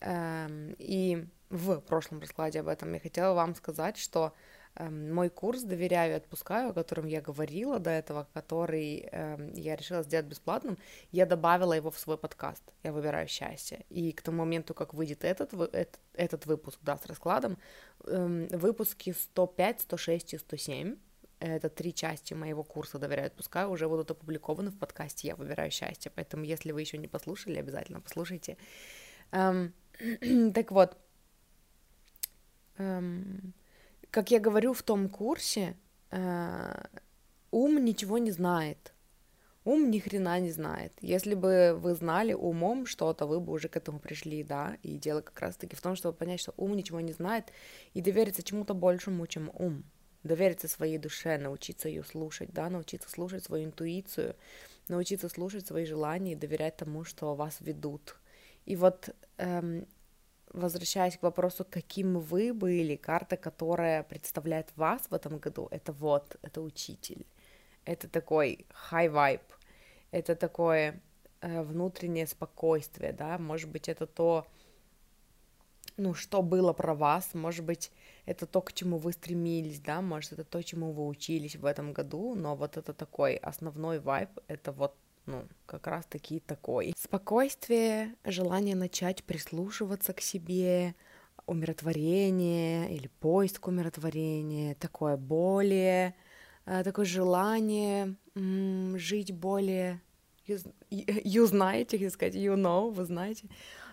эм, 0.00 0.76
и 0.78 1.26
в 1.50 1.80
прошлом 1.80 2.20
раскладе 2.20 2.60
об 2.60 2.68
этом. 2.68 2.92
Я 2.94 3.00
хотела 3.00 3.34
вам 3.34 3.56
сказать, 3.56 3.98
что 3.98 4.32
мой 4.78 5.28
курс 5.28 5.62
«Доверяю 5.62 6.12
и 6.12 6.16
отпускаю», 6.16 6.70
о 6.70 6.72
котором 6.72 7.06
я 7.06 7.20
говорила 7.20 7.78
до 7.78 7.90
этого, 7.90 8.26
который 8.32 9.08
э, 9.10 9.50
я 9.54 9.76
решила 9.76 10.02
сделать 10.02 10.26
бесплатным, 10.26 10.78
я 11.10 11.26
добавила 11.26 11.74
его 11.74 11.90
в 11.90 11.98
свой 11.98 12.16
подкаст 12.16 12.62
«Я 12.82 12.92
выбираю 12.92 13.28
счастье». 13.28 13.84
И 13.90 14.12
к 14.12 14.22
тому 14.22 14.38
моменту, 14.38 14.72
как 14.72 14.94
выйдет 14.94 15.24
этот, 15.24 15.52
этот, 15.52 16.00
этот 16.14 16.46
выпуск 16.46 16.78
да, 16.82 16.96
с 16.96 17.04
раскладом, 17.06 17.58
э, 18.04 18.48
выпуски 18.52 19.12
105, 19.12 19.82
106 19.82 20.34
и 20.34 20.38
107 20.38 20.96
это 21.38 21.68
три 21.68 21.92
части 21.92 22.34
моего 22.34 22.62
курса 22.62 22.98
«Доверяю, 22.98 23.26
отпускаю» 23.26 23.68
уже 23.70 23.88
будут 23.88 24.10
опубликованы 24.12 24.70
в 24.70 24.78
подкасте 24.78 25.28
«Я 25.28 25.36
выбираю 25.36 25.70
счастье», 25.72 26.12
поэтому 26.14 26.44
если 26.44 26.70
вы 26.70 26.80
еще 26.80 26.98
не 26.98 27.08
послушали, 27.08 27.58
обязательно 27.58 28.00
послушайте. 28.00 28.56
Эм, 29.32 29.74
так 30.54 30.70
вот, 30.70 30.96
эм, 32.78 33.54
как 34.12 34.30
я 34.30 34.40
говорю 34.40 34.74
в 34.74 34.82
том 34.82 35.08
курсе, 35.08 35.74
э, 36.10 36.84
ум 37.50 37.84
ничего 37.84 38.18
не 38.18 38.30
знает. 38.30 38.92
Ум 39.64 39.90
ни 39.90 40.00
хрена 40.00 40.38
не 40.38 40.50
знает. 40.50 40.92
Если 41.00 41.34
бы 41.34 41.74
вы 41.78 41.94
знали 41.94 42.34
умом 42.34 42.84
что-то, 42.84 43.26
вы 43.26 43.40
бы 43.40 43.52
уже 43.52 43.68
к 43.68 43.76
этому 43.76 44.00
пришли, 44.00 44.42
да. 44.44 44.76
И 44.82 44.98
дело 44.98 45.22
как 45.22 45.40
раз-таки 45.40 45.76
в 45.76 45.80
том, 45.80 45.96
чтобы 45.96 46.14
понять, 46.18 46.40
что 46.40 46.52
ум 46.58 46.76
ничего 46.76 47.00
не 47.00 47.12
знает, 47.12 47.52
и 47.94 48.02
довериться 48.02 48.42
чему-то 48.42 48.74
большему, 48.74 49.26
чем 49.26 49.50
ум. 49.54 49.82
Довериться 50.24 50.68
своей 50.68 50.98
душе, 50.98 51.38
научиться 51.38 51.88
ее 51.88 52.04
слушать, 52.04 52.52
да, 52.52 52.68
научиться 52.68 53.08
слушать 53.08 53.44
свою 53.44 53.64
интуицию, 53.64 54.36
научиться 54.88 55.30
слушать 55.30 55.66
свои 55.66 55.86
желания 55.86 56.32
и 56.32 56.36
доверять 56.36 56.76
тому, 56.76 57.04
что 57.04 57.34
вас 57.34 57.56
ведут. 57.60 58.16
И 58.66 58.76
вот 58.76 59.14
эм, 59.38 59.86
возвращаясь 60.52 61.16
к 61.16 61.22
вопросу, 61.22 61.66
каким 61.68 62.18
вы 62.18 62.52
были, 62.52 62.96
карта, 62.96 63.36
которая 63.36 64.02
представляет 64.02 64.70
вас 64.76 65.02
в 65.10 65.14
этом 65.14 65.38
году, 65.38 65.68
это 65.70 65.92
вот, 65.92 66.36
это 66.42 66.60
учитель. 66.60 67.26
Это 67.84 68.08
такой 68.08 68.66
high 68.90 69.10
vibe, 69.10 69.40
это 70.12 70.36
такое 70.36 71.00
э, 71.40 71.62
внутреннее 71.62 72.26
спокойствие, 72.26 73.12
да, 73.12 73.38
может 73.38 73.70
быть, 73.70 73.88
это 73.88 74.06
то, 74.06 74.46
ну, 75.96 76.14
что 76.14 76.42
было 76.42 76.72
про 76.72 76.94
вас, 76.94 77.34
может 77.34 77.64
быть, 77.64 77.90
это 78.24 78.46
то, 78.46 78.60
к 78.60 78.72
чему 78.72 78.98
вы 78.98 79.12
стремились, 79.12 79.80
да, 79.80 80.00
может, 80.00 80.32
это 80.32 80.44
то, 80.44 80.62
чему 80.62 80.92
вы 80.92 81.06
учились 81.06 81.56
в 81.56 81.64
этом 81.64 81.92
году, 81.92 82.34
но 82.36 82.54
вот 82.54 82.76
это 82.76 82.92
такой 82.92 83.34
основной 83.34 83.98
вайб, 83.98 84.30
это 84.46 84.70
вот 84.70 84.94
ну, 85.26 85.44
как 85.66 85.86
раз 85.86 86.04
таки 86.06 86.40
такой. 86.40 86.94
Спокойствие, 86.98 88.14
желание 88.24 88.74
начать 88.74 89.24
прислушиваться 89.24 90.12
к 90.12 90.20
себе, 90.20 90.94
умиротворение 91.46 92.94
или 92.94 93.08
поиск 93.08 93.68
умиротворения, 93.68 94.74
такое 94.74 95.16
более, 95.16 96.14
э, 96.66 96.82
такое 96.84 97.04
желание 97.04 98.16
жить 98.34 99.32
более, 99.32 100.00
you, 100.46 100.62
you 100.90 101.46
знаете, 101.46 101.98
как 101.98 102.10
сказать, 102.12 102.34
you 102.34 102.54
know, 102.54 102.90
вы 102.90 103.04
знаете, 103.04 103.48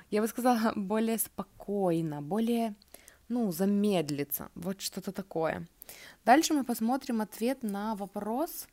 я 0.10 0.22
бы 0.22 0.28
сказала, 0.28 0.74
более 0.76 1.18
спокойно, 1.18 2.22
более, 2.22 2.76
ну, 3.28 3.52
замедлиться, 3.52 4.50
вот 4.56 4.82
что-то 4.82 5.12
такое. 5.12 5.68
Дальше 6.26 6.54
мы 6.54 6.64
посмотрим 6.64 7.22
ответ 7.22 7.64
на 7.64 7.96
вопрос, 7.96 8.68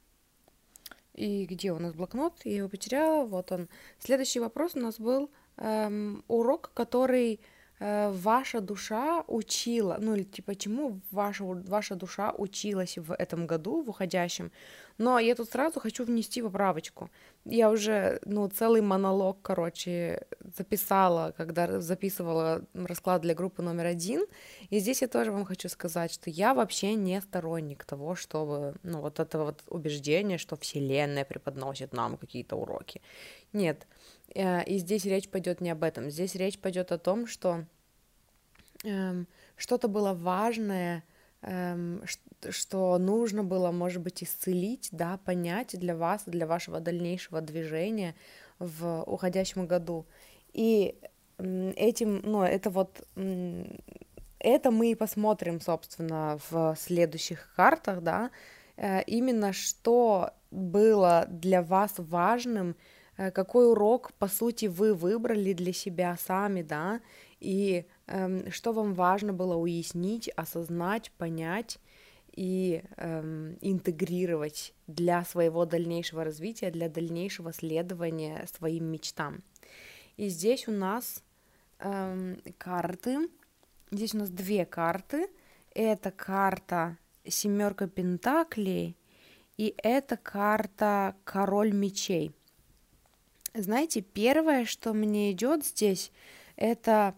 и 1.17 1.47
где 1.47 1.73
у 1.73 1.79
нас 1.79 1.95
блокнот? 1.95 2.35
Я 2.45 2.57
его 2.59 2.69
потеряла. 2.69 3.25
Вот 3.25 3.51
он. 3.53 3.69
Следующий 3.99 4.41
вопрос 4.41 4.77
у 4.77 4.81
нас 4.81 5.01
был 5.01 5.31
эм, 5.57 6.25
урок, 6.29 6.71
который 6.75 7.41
ваша 7.79 8.61
душа 8.61 9.22
учила, 9.27 9.99
ну 10.01 10.14
или 10.14 10.22
типа 10.22 10.55
чему 10.55 11.01
ваша, 11.11 11.45
ваша 11.45 11.95
душа 11.95 12.33
училась 12.33 12.99
в 12.99 13.12
этом 13.12 13.47
году, 13.47 13.83
в 13.83 13.91
уходящем. 13.91 14.51
Но 14.99 15.18
я 15.18 15.35
тут 15.35 15.51
сразу 15.51 15.79
хочу 15.79 16.05
внести 16.05 16.43
поправочку. 16.43 17.11
Я 17.45 17.70
уже, 17.70 18.18
ну, 18.24 18.49
целый 18.49 18.81
монолог, 18.81 19.43
короче, 19.43 20.27
записала, 20.57 21.35
когда 21.37 21.81
записывала 21.81 22.64
расклад 22.72 23.20
для 23.20 23.35
группы 23.35 23.62
номер 23.62 23.87
один. 23.87 24.24
И 24.70 24.79
здесь 24.79 25.03
я 25.03 25.09
тоже 25.09 25.33
вам 25.33 25.45
хочу 25.45 25.68
сказать, 25.68 26.12
что 26.12 26.31
я 26.31 26.55
вообще 26.55 26.95
не 26.95 27.20
сторонник 27.20 27.85
того, 27.85 28.14
чтобы, 28.14 28.74
ну, 28.83 29.01
вот 29.01 29.20
этого 29.20 29.45
вот 29.45 29.62
убеждения, 29.68 30.39
что 30.39 30.57
Вселенная 30.57 31.27
преподносит 31.27 31.93
нам 31.93 32.16
какие-то 32.16 32.57
уроки. 32.57 33.03
Нет. 33.53 33.87
Э, 34.37 34.62
и 34.64 34.78
здесь 34.78 35.05
речь 35.05 35.28
пойдет 35.28 35.61
не 35.61 35.70
об 35.70 35.82
этом. 35.82 36.11
Здесь 36.11 36.34
речь 36.34 36.59
пойдет 36.59 36.93
о 36.93 36.99
том, 36.99 37.26
что 37.26 37.64
эм, 38.84 39.26
что-то 39.57 39.89
было 39.89 40.12
важное, 40.12 41.05
эм, 41.41 42.03
что 42.51 42.99
нужно 42.99 43.43
было, 43.45 43.72
может 43.72 44.03
быть, 44.03 44.22
исцелить, 44.22 44.91
да, 44.93 45.18
понять 45.24 45.78
для 45.78 45.97
вас, 45.97 46.24
для 46.26 46.47
вашего 46.47 46.80
дальнейшего 46.80 47.41
движения 47.41 48.14
в 48.59 49.03
уходящем 49.07 49.66
году. 49.66 50.07
И 50.53 50.97
этим, 51.39 52.20
ну, 52.22 52.43
это 52.43 52.70
вот, 52.70 53.07
это 54.39 54.70
мы 54.70 54.91
и 54.91 54.95
посмотрим, 54.95 55.61
собственно, 55.61 56.39
в 56.51 56.76
следующих 56.78 57.53
картах, 57.57 58.03
да, 58.03 58.30
э, 58.76 59.03
именно 59.05 59.53
что 59.55 60.30
было 60.51 61.26
для 61.28 61.62
вас 61.62 61.95
важным, 61.97 62.76
какой 63.17 63.71
урок, 63.71 64.12
по 64.14 64.29
сути, 64.29 64.67
вы 64.67 64.95
выбрали 64.95 65.53
для 65.53 65.73
себя 65.73 66.17
сами, 66.19 66.62
да, 66.62 67.01
и 67.41 67.87
эм, 68.07 68.51
что 68.51 68.73
вам 68.73 68.95
важно 68.95 69.33
было 69.33 69.57
уяснить, 69.57 70.29
осознать, 70.37 71.11
понять 71.19 71.79
и 72.33 72.83
эм, 72.97 73.57
интегрировать 73.61 74.75
для 74.87 75.25
своего 75.25 75.64
дальнейшего 75.64 76.25
развития, 76.25 76.71
для 76.71 76.89
дальнейшего 76.89 77.53
следования 77.53 78.47
своим 78.55 78.85
мечтам. 78.87 79.43
И 80.17 80.29
здесь 80.29 80.69
у 80.69 80.73
нас 80.73 81.23
эм, 81.79 82.41
карты, 82.59 83.29
здесь 83.91 84.14
у 84.14 84.19
нас 84.19 84.31
две 84.31 84.64
карты. 84.64 85.29
Это 85.75 86.11
карта 86.11 86.97
семерка 87.27 87.87
пентаклей 87.87 88.97
и 89.57 89.75
это 89.79 90.17
карта 90.17 91.17
король 91.25 91.73
мечей. 91.73 92.33
Знаете, 93.57 94.03
первое, 94.03 94.67
что 94.67 94.93
мне 94.93 95.33
идет 95.33 95.65
здесь, 95.65 96.13
это 96.57 97.15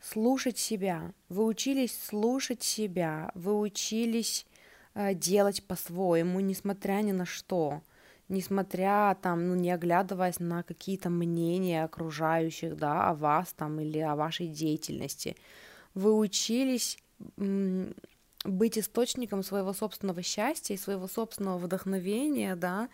слушать 0.00 0.58
себя. 0.58 1.12
Вы 1.28 1.44
учились 1.44 1.98
слушать 2.04 2.62
себя, 2.62 3.32
вы 3.34 3.58
учились 3.58 4.46
э, 4.94 5.14
делать 5.14 5.64
по-своему, 5.66 6.38
несмотря 6.38 7.02
ни 7.02 7.10
на 7.10 7.26
что, 7.26 7.82
несмотря 8.28 9.16
там, 9.20 9.48
ну, 9.48 9.54
не 9.56 9.72
оглядываясь 9.72 10.38
на 10.38 10.62
какие-то 10.62 11.10
мнения 11.10 11.82
окружающих, 11.82 12.76
да, 12.76 13.08
о 13.10 13.14
вас 13.14 13.52
там 13.52 13.80
или 13.80 13.98
о 13.98 14.14
вашей 14.14 14.46
деятельности. 14.46 15.36
Вы 15.94 16.16
учились 16.16 16.96
быть 18.44 18.78
источником 18.78 19.42
своего 19.42 19.72
собственного 19.72 20.22
счастья 20.22 20.74
и 20.74 20.78
своего 20.78 21.06
собственного 21.06 21.58
вдохновения, 21.58 22.56
да, 22.56 22.88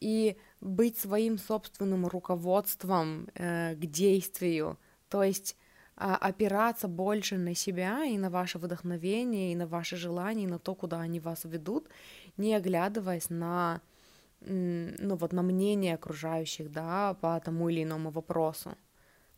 и 0.00 0.36
быть 0.60 0.98
своим 0.98 1.38
собственным 1.38 2.06
руководством 2.06 3.28
э, 3.34 3.74
к 3.74 3.86
действию. 3.86 4.78
То 5.08 5.22
есть 5.22 5.56
а, 5.96 6.16
опираться 6.16 6.88
больше 6.88 7.36
на 7.36 7.54
себя 7.54 8.04
и 8.04 8.16
на 8.16 8.30
ваше 8.30 8.58
вдохновение, 8.58 9.52
и 9.52 9.56
на 9.56 9.66
ваши 9.66 9.96
желания, 9.96 10.44
и 10.44 10.46
на 10.46 10.58
то, 10.58 10.74
куда 10.74 11.00
они 11.00 11.20
вас 11.20 11.44
ведут, 11.44 11.88
не 12.38 12.54
оглядываясь 12.54 13.28
на, 13.28 13.82
ну 14.40 15.16
вот, 15.16 15.32
на 15.32 15.42
мнение 15.42 15.94
окружающих, 15.94 16.72
да, 16.72 17.14
по 17.20 17.38
тому 17.40 17.68
или 17.68 17.82
иному 17.82 18.10
вопросу. 18.10 18.70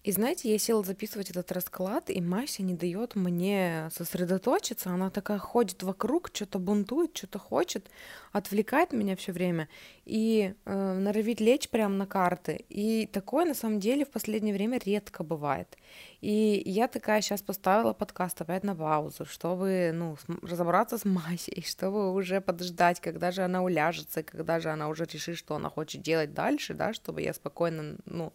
И 0.03 0.11
знаете, 0.11 0.50
я 0.50 0.59
села 0.59 0.82
записывать 0.82 1.30
этот 1.30 1.53
расклад, 1.53 2.11
и 2.11 2.20
Мася 2.20 2.64
не 2.64 2.74
дает 2.74 3.14
мне 3.14 3.88
сосредоточиться. 3.92 4.90
Она 4.90 5.11
такая 5.11 5.38
ходит 5.38 5.84
вокруг, 5.84 6.30
что-то 6.32 6.59
бунтует, 6.59 7.16
что-то 7.16 7.38
хочет, 7.38 7.88
отвлекает 8.32 8.92
меня 8.92 9.14
все 9.14 9.30
время 9.30 9.68
и 10.05 10.55
э, 10.64 10.92
норовит 10.98 11.40
лечь 11.40 11.68
прямо 11.68 11.94
на 11.94 12.07
карты. 12.07 12.64
И 12.68 13.07
такое 13.12 13.44
на 13.44 13.55
самом 13.55 13.78
деле 13.78 14.05
в 14.05 14.11
последнее 14.11 14.53
время 14.53 14.80
редко 14.84 15.22
бывает. 15.22 15.76
И 16.20 16.62
я 16.66 16.88
такая 16.88 17.20
сейчас 17.20 17.40
поставила 17.40 17.92
подкаст 17.92 18.40
опять 18.40 18.64
на 18.64 18.74
паузу, 18.74 19.24
чтобы, 19.24 19.92
ну, 19.94 20.16
разобраться 20.42 20.98
с 20.98 21.05
Масей, 21.05 21.62
чтобы 21.66 22.12
уже 22.12 22.40
подождать, 22.40 23.00
когда 23.00 23.30
же 23.30 23.42
она 23.42 23.62
уляжется, 23.62 24.24
когда 24.24 24.59
же 24.59 24.70
она 24.70 24.88
уже 24.88 25.05
решит, 25.05 25.36
что 25.36 25.55
она 25.55 25.68
хочет 25.68 26.03
делать 26.03 26.34
дальше, 26.34 26.74
да, 26.74 26.92
чтобы 26.92 27.22
я 27.22 27.32
спокойно, 27.32 27.98
ну, 28.05 28.32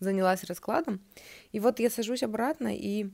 занялась 0.00 0.44
раскладом. 0.44 1.00
И 1.52 1.60
вот 1.60 1.80
я 1.80 1.90
сажусь 1.90 2.22
обратно 2.22 2.74
и, 2.74 3.10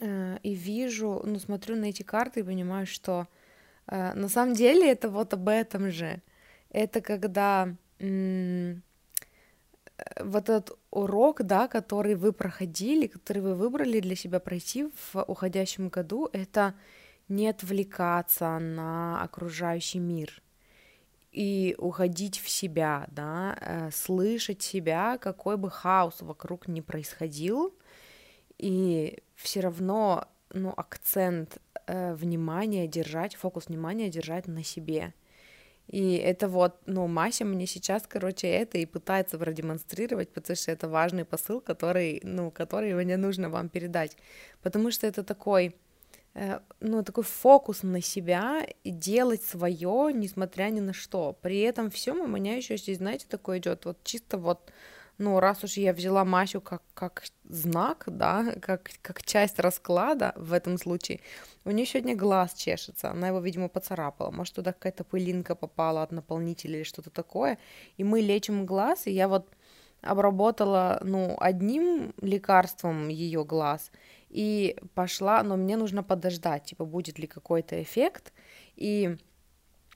э, 0.00 0.38
и 0.42 0.54
вижу, 0.54 1.22
ну, 1.24 1.38
смотрю 1.38 1.76
на 1.76 1.86
эти 1.86 2.02
карты 2.02 2.40
и 2.40 2.44
понимаю, 2.44 2.86
что 2.86 3.26
э, 3.86 4.14
на 4.14 4.28
самом 4.28 4.54
деле 4.54 4.90
это 4.90 5.08
вот 5.08 5.34
об 5.34 5.48
этом 5.48 5.90
же. 5.90 6.22
Это 6.70 7.00
когда 7.00 7.74
м- 7.98 8.82
вот 10.20 10.48
этот 10.48 10.78
урок, 10.90 11.42
да, 11.42 11.68
который 11.68 12.14
вы 12.14 12.32
проходили, 12.32 13.06
который 13.06 13.42
вы 13.42 13.54
выбрали 13.54 14.00
для 14.00 14.16
себя 14.16 14.40
пройти 14.40 14.88
в 15.12 15.22
уходящем 15.22 15.88
году, 15.88 16.28
это 16.32 16.74
не 17.28 17.48
отвлекаться 17.48 18.58
на 18.58 19.22
окружающий 19.22 19.98
мир 19.98 20.42
и 21.32 21.74
уходить 21.78 22.38
в 22.38 22.48
себя, 22.48 23.06
да, 23.10 23.56
э, 23.60 23.90
слышать 23.90 24.62
себя, 24.62 25.18
какой 25.18 25.56
бы 25.56 25.70
хаос 25.70 26.20
вокруг 26.20 26.68
ни 26.68 26.80
происходил, 26.80 27.74
и 28.58 29.18
все 29.34 29.60
равно, 29.60 30.28
ну, 30.52 30.72
акцент 30.76 31.58
э, 31.86 32.14
внимания 32.14 32.86
держать, 32.86 33.34
фокус 33.34 33.68
внимания 33.68 34.10
держать 34.10 34.46
на 34.46 34.62
себе. 34.62 35.14
И 35.88 36.14
это 36.14 36.48
вот, 36.48 36.76
ну, 36.86 37.06
Мася 37.06 37.44
мне 37.44 37.66
сейчас, 37.66 38.04
короче, 38.06 38.48
это 38.48 38.78
и 38.78 38.86
пытается 38.86 39.38
продемонстрировать, 39.38 40.32
потому 40.32 40.56
что 40.56 40.70
это 40.70 40.88
важный 40.88 41.24
посыл, 41.24 41.60
который, 41.60 42.20
ну, 42.24 42.50
который 42.50 42.94
мне 42.94 43.16
нужно 43.16 43.48
вам 43.48 43.68
передать. 43.68 44.16
Потому 44.62 44.90
что 44.90 45.06
это 45.06 45.22
такой, 45.22 45.74
ну, 46.80 47.02
такой 47.02 47.24
фокус 47.24 47.82
на 47.82 48.00
себя 48.00 48.66
делать 48.84 49.42
свое, 49.42 50.12
несмотря 50.14 50.70
ни 50.70 50.80
на 50.80 50.92
что. 50.92 51.36
При 51.42 51.60
этом 51.60 51.90
всем 51.90 52.20
у 52.20 52.26
меня 52.26 52.56
еще 52.56 52.76
здесь, 52.76 52.98
знаете, 52.98 53.26
такое 53.28 53.58
идет 53.58 53.84
вот 53.84 53.98
чисто 54.02 54.38
вот 54.38 54.72
ну, 55.18 55.40
раз 55.40 55.62
уж 55.62 55.74
я 55.74 55.92
взяла 55.92 56.24
Масю 56.24 56.60
как, 56.60 56.82
как 56.94 57.24
знак, 57.44 58.04
да, 58.06 58.54
как, 58.60 58.90
как 59.02 59.22
часть 59.22 59.58
расклада 59.58 60.32
в 60.36 60.52
этом 60.52 60.78
случае, 60.78 61.20
у 61.64 61.70
нее 61.70 61.86
сегодня 61.86 62.16
глаз 62.16 62.54
чешется, 62.54 63.10
она 63.10 63.28
его, 63.28 63.40
видимо, 63.40 63.68
поцарапала, 63.68 64.30
может, 64.30 64.54
туда 64.54 64.72
какая-то 64.72 65.04
пылинка 65.04 65.54
попала 65.54 66.02
от 66.02 66.12
наполнителя 66.12 66.76
или 66.76 66.82
что-то 66.82 67.10
такое, 67.10 67.58
и 67.96 68.04
мы 68.04 68.20
лечим 68.20 68.66
глаз, 68.66 69.06
и 69.06 69.12
я 69.12 69.28
вот 69.28 69.46
обработала, 70.00 71.00
ну, 71.04 71.36
одним 71.38 72.12
лекарством 72.20 73.08
ее 73.08 73.44
глаз, 73.44 73.92
и 74.32 74.76
пошла, 74.94 75.42
но 75.42 75.56
мне 75.56 75.76
нужно 75.76 76.02
подождать, 76.02 76.64
типа, 76.64 76.84
будет 76.84 77.18
ли 77.18 77.26
какой-то 77.26 77.82
эффект, 77.82 78.32
и 78.76 79.16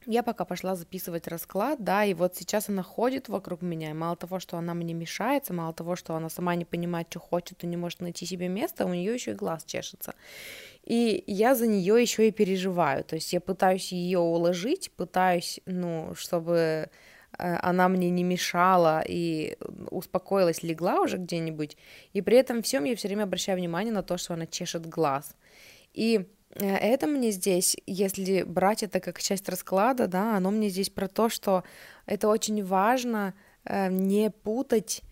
я 0.07 0.23
пока 0.23 0.45
пошла 0.45 0.77
записывать 0.77 1.27
расклад, 1.27 1.83
да, 1.83 2.05
и 2.05 2.15
вот 2.15 2.37
сейчас 2.37 2.69
она 2.69 2.83
ходит 2.83 3.29
вокруг 3.29 3.63
меня, 3.63 3.91
и 3.91 3.95
мало 3.95 4.15
того, 4.17 4.39
что 4.39 4.57
она 4.57 4.75
мне 4.75 4.95
мешается, 4.95 5.53
мало 5.53 5.73
того, 5.73 5.97
что 5.97 6.15
она 6.15 6.29
сама 6.29 6.55
не 6.55 6.65
понимает, 6.65 7.09
что 7.11 7.19
хочет 7.19 7.65
и 7.65 7.67
не 7.67 7.77
может 7.77 8.01
найти 8.01 8.25
себе 8.27 8.49
место, 8.49 8.87
у 8.87 8.95
нее 8.95 9.13
еще 9.13 9.33
и 9.33 9.35
глаз 9.35 9.65
чешется. 9.65 10.15
И 10.85 11.25
я 11.27 11.55
за 11.55 11.67
нее 11.67 12.01
еще 12.01 12.29
и 12.29 12.31
переживаю, 12.31 13.03
то 13.05 13.17
есть 13.17 13.33
я 13.33 13.41
пытаюсь 13.41 13.91
ее 13.91 14.21
уложить, 14.21 14.93
пытаюсь, 14.93 15.61
ну, 15.67 16.15
чтобы 16.15 16.91
она 17.39 17.89
мне 17.89 18.11
не 18.11 18.25
мешала 18.25 19.03
и 19.07 19.57
успокоилась, 19.91 20.63
легла 20.63 21.01
уже 21.01 21.19
где-нибудь, 21.19 21.77
и 22.13 22.23
при 22.23 22.39
этом 22.39 22.63
всем 22.63 22.85
я 22.85 22.97
все 22.97 23.09
время 23.09 23.25
обращаю 23.25 23.59
внимание 23.59 23.93
на 23.93 24.03
то, 24.03 24.17
что 24.17 24.35
она 24.35 24.47
чешет 24.47 24.87
глаз. 24.87 25.35
И 25.93 26.27
Э, 26.57 26.77
это 26.77 27.07
мне 27.07 27.31
здесь, 27.31 27.77
если 27.87 28.43
брать 28.43 28.83
это 28.83 29.01
как 29.01 29.21
часть 29.21 29.49
расклада, 29.49 30.07
да, 30.07 30.37
оно 30.37 30.51
мне 30.51 30.69
здесь 30.69 30.91
про 30.91 31.09
то, 31.09 31.29
что 31.29 31.65
это 32.07 32.29
очень 32.29 32.65
важно 32.65 33.35
э, 33.65 33.89
не 33.91 34.31
путать 34.31 35.03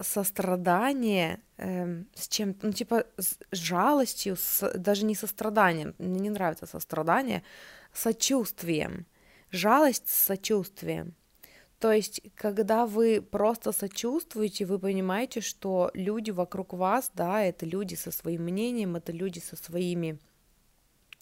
сострадание 0.00 1.40
э, 1.56 2.02
с 2.14 2.28
чем 2.28 2.56
ну, 2.62 2.72
типа, 2.72 3.04
с 3.18 3.38
жалостью, 3.52 4.36
с, 4.36 4.72
даже 4.76 5.04
не 5.04 5.14
состраданием, 5.14 5.94
мне 5.98 6.20
не 6.20 6.30
нравится 6.30 6.66
сострадание, 6.66 7.42
сочувствием. 7.92 9.06
Жалость 9.50 10.08
с 10.08 10.24
сочувствием. 10.24 11.14
То 11.84 11.92
есть, 11.92 12.22
когда 12.34 12.86
вы 12.86 13.20
просто 13.20 13.70
сочувствуете, 13.70 14.64
вы 14.64 14.78
понимаете, 14.78 15.42
что 15.42 15.90
люди 15.92 16.30
вокруг 16.30 16.72
вас, 16.72 17.10
да, 17.12 17.42
это 17.42 17.66
люди 17.66 17.94
со 17.94 18.10
своим 18.10 18.44
мнением, 18.44 18.96
это 18.96 19.12
люди 19.12 19.38
со 19.38 19.54
своими 19.54 20.18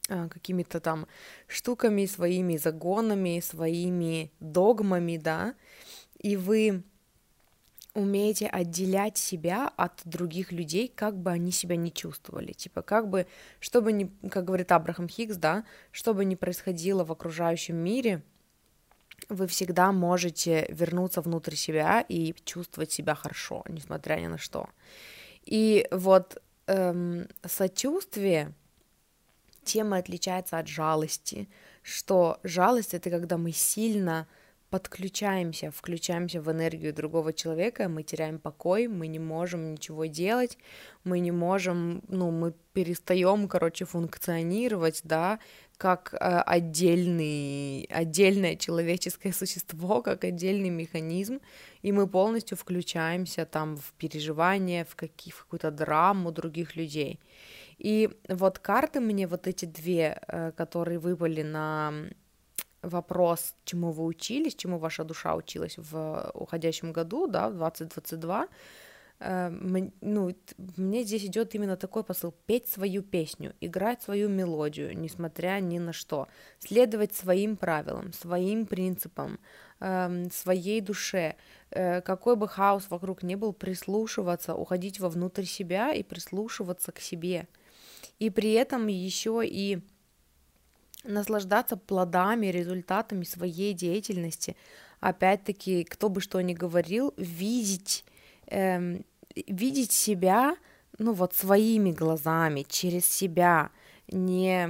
а, 0.09 0.29
какими-то 0.29 0.79
там 0.79 1.09
штуками, 1.49 2.07
своими 2.07 2.57
загонами, 2.59 3.41
своими 3.41 4.31
догмами, 4.39 5.17
да, 5.17 5.57
и 6.21 6.37
вы 6.37 6.85
умеете 7.95 8.47
отделять 8.47 9.19
себя 9.19 9.67
от 9.77 10.01
других 10.05 10.53
людей, 10.53 10.87
как 10.87 11.19
бы 11.19 11.33
они 11.33 11.51
себя 11.51 11.75
не 11.75 11.93
чувствовали. 11.93 12.53
Типа, 12.53 12.83
как 12.83 13.11
бы, 13.11 13.27
чтобы 13.59 13.91
не, 13.91 14.13
как 14.31 14.45
говорит 14.45 14.71
Абрахам 14.71 15.09
Хиггс, 15.09 15.39
да, 15.39 15.65
что 15.91 16.15
бы 16.15 16.25
ни 16.25 16.37
происходило 16.37 17.05
в 17.05 17.11
окружающем 17.11 17.75
мире, 17.75 18.23
вы 19.29 19.47
всегда 19.47 19.93
можете 19.93 20.67
вернуться 20.69 21.21
внутрь 21.21 21.55
себя 21.55 22.05
и 22.09 22.35
чувствовать 22.45 22.93
себя 22.93 23.15
хорошо, 23.15 23.65
несмотря 23.69 24.17
ни 24.17 24.27
на 24.27 24.39
что. 24.39 24.69
И 25.45 25.87
вот 25.91 26.43
эм, 26.67 27.29
сочувствие 27.47 28.53
тема 29.65 29.99
отличается 29.99 30.59
от 30.59 30.69
жалости, 30.69 31.49
что 31.83 32.39
жалость 32.43 32.95
это 32.95 33.11
когда 33.11 33.37
мы 33.37 33.53
сильно 33.53 34.27
подключаемся, 34.73 35.71
включаемся 35.71 36.41
в 36.41 36.51
энергию 36.51 36.95
другого 36.95 37.35
человека, 37.35 37.91
мы 37.91 38.03
теряем 38.03 38.39
покой, 38.39 38.89
мы 38.89 39.07
не 39.07 39.19
можем 39.19 39.73
ничего 39.73 40.07
делать, 40.07 40.57
мы 41.05 41.21
не 41.21 41.31
можем, 41.31 42.03
ну, 42.09 42.31
мы 42.31 42.55
перестаем, 42.73 43.49
короче, 43.49 43.85
функционировать, 43.85 45.03
да, 45.05 45.39
как 45.77 46.15
э, 46.15 46.17
отдельный, 46.17 47.85
отдельное 47.91 48.57
человеческое 48.57 49.33
существо, 49.41 50.01
как 50.01 50.25
отдельный 50.25 50.71
механизм, 50.71 51.41
и 51.83 51.93
мы 51.93 52.07
полностью 52.07 52.57
включаемся 52.57 53.45
там 53.45 53.77
в 53.77 53.93
переживания, 53.99 54.85
в, 54.85 54.95
какие, 54.97 55.35
в 55.35 55.45
какую-то 55.45 55.71
драму 55.71 56.33
других 56.33 56.77
людей. 56.77 57.21
И 57.77 58.09
вот 58.29 58.59
карты 58.59 59.01
мне, 59.01 59.27
вот 59.27 59.47
эти 59.47 59.67
две, 59.67 60.19
э, 60.29 60.53
которые 60.57 60.99
выпали 60.99 61.43
на 61.43 61.93
вопрос, 62.83 63.55
чему 63.65 63.93
вы 63.93 64.05
учились, 64.05 64.55
чему 64.55 64.79
ваша 64.79 65.05
душа 65.05 65.35
училась 65.35 65.79
в 65.79 66.31
уходящем 66.35 66.93
году, 66.93 67.27
да, 67.27 67.49
в 67.49 67.57
2022, 67.57 68.49
э, 69.21 69.51
ну, 70.01 70.33
мне 70.77 71.05
здесь 71.05 71.25
идет 71.25 71.55
именно 71.55 71.77
такой 71.77 72.03
посыл 72.05 72.35
петь 72.47 72.69
свою 72.69 73.03
песню, 73.03 73.55
играть 73.61 74.03
свою 74.03 74.29
мелодию, 74.29 74.99
несмотря 74.99 75.61
ни 75.61 75.79
на 75.79 75.93
что, 75.93 76.27
следовать 76.59 77.15
своим 77.15 77.57
правилам, 77.57 78.13
своим 78.13 78.67
принципам, 78.67 79.39
эм, 79.81 80.31
своей 80.31 80.81
душе, 80.81 81.37
э, 81.71 82.01
какой 82.01 82.37
бы 82.37 82.49
хаос 82.49 82.91
вокруг 82.91 83.23
ни 83.23 83.37
был, 83.37 83.53
прислушиваться, 83.53 84.55
уходить 84.55 85.01
вовнутрь 85.01 85.45
себя 85.45 85.93
и 85.93 86.03
прислушиваться 86.03 86.93
к 86.93 87.01
себе– 87.01 87.47
и 88.23 88.31
при 88.31 88.53
этом 88.53 88.87
еще 88.87 89.43
и 89.45 89.81
наслаждаться 91.05 91.77
плодами, 91.77 92.47
результатами 92.47 93.25
своей 93.25 93.75
деятельности. 93.75 94.57
Опять-таки, 95.01 95.85
кто 95.85 96.09
бы 96.09 96.21
что 96.21 96.41
ни 96.41 96.55
говорил, 96.55 97.13
видеть, 97.17 98.05
эм, 98.47 99.05
видеть 99.35 99.93
себя, 99.93 100.57
ну 100.99 101.13
вот 101.13 101.35
своими 101.35 101.91
глазами, 101.91 102.65
через 102.69 103.07
себя, 103.07 103.71
не, 104.09 104.69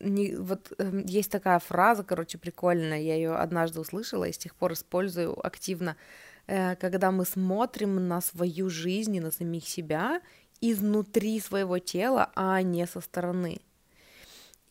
не 0.00 0.36
вот 0.36 0.72
э, 0.78 1.02
есть 1.06 1.30
такая 1.30 1.58
фраза, 1.58 2.02
короче, 2.02 2.38
прикольная, 2.38 3.00
я 3.00 3.14
ее 3.14 3.34
однажды 3.34 3.80
услышала 3.80 4.24
и 4.24 4.32
с 4.32 4.38
тех 4.38 4.54
пор 4.54 4.72
использую 4.72 5.44
активно, 5.44 5.96
э, 6.46 6.76
когда 6.76 7.10
мы 7.10 7.24
смотрим 7.24 8.08
на 8.08 8.20
свою 8.20 8.68
жизнь 8.70 9.14
и 9.16 9.20
на 9.20 9.30
самих 9.30 9.68
себя 9.68 10.20
изнутри 10.60 11.40
своего 11.40 11.78
тела, 11.78 12.30
а 12.34 12.62
не 12.62 12.86
со 12.86 13.00
стороны. 13.00 13.60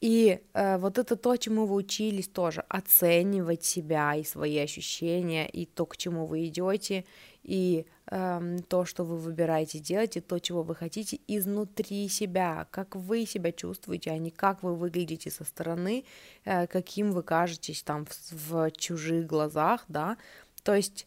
И 0.02 0.40
э, 0.54 0.78
вот 0.80 0.98
это 0.98 1.16
то, 1.16 1.38
чему 1.38 1.68
вы 1.68 1.76
учились 1.76 2.28
тоже, 2.28 2.64
оценивать 2.68 3.64
себя 3.64 4.16
и 4.16 4.24
свои 4.24 4.58
ощущения, 4.58 5.48
и 5.48 5.68
то, 5.68 5.86
к 5.86 5.96
чему 5.96 6.26
вы 6.26 6.48
идете, 6.48 7.06
и 7.44 7.86
э, 8.08 8.58
то, 8.68 8.86
что 8.86 9.04
вы 9.04 9.18
выбираете 9.18 9.78
делать, 9.78 10.18
и 10.18 10.20
то, 10.22 10.40
чего 10.40 10.64
вы 10.64 10.74
хотите 10.74 11.20
изнутри 11.28 12.10
себя, 12.10 12.68
как 12.72 12.96
вы 12.96 13.28
себя 13.28 13.52
чувствуете, 13.52 14.10
а 14.10 14.18
не 14.18 14.32
как 14.32 14.64
вы 14.64 14.76
выглядите 14.76 15.30
со 15.30 15.44
стороны, 15.44 16.04
э, 16.46 16.66
каким 16.66 17.12
вы 17.12 17.22
кажетесь 17.22 17.84
там 17.84 18.08
в, 18.08 18.32
в 18.32 18.72
чужих 18.72 19.28
глазах, 19.28 19.86
да, 19.88 20.18
то 20.64 20.74
есть 20.74 21.06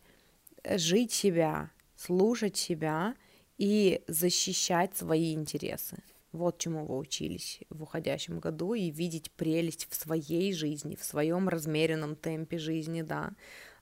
э, 0.62 0.78
жить 0.78 1.12
себя, 1.12 1.70
слушать 1.96 2.56
себя 2.56 3.16
и 3.58 4.02
защищать 4.06 4.96
свои 4.96 5.34
интересы. 5.34 5.96
Вот 6.34 6.58
чему 6.58 6.84
вы 6.84 6.98
учились 6.98 7.60
в 7.70 7.84
уходящем 7.84 8.40
году, 8.40 8.74
и 8.74 8.90
видеть 8.90 9.30
прелесть 9.30 9.86
в 9.88 9.94
своей 9.94 10.52
жизни, 10.52 10.96
в 10.96 11.04
своем 11.04 11.48
размеренном 11.48 12.16
темпе 12.16 12.58
жизни, 12.58 13.02
да, 13.02 13.34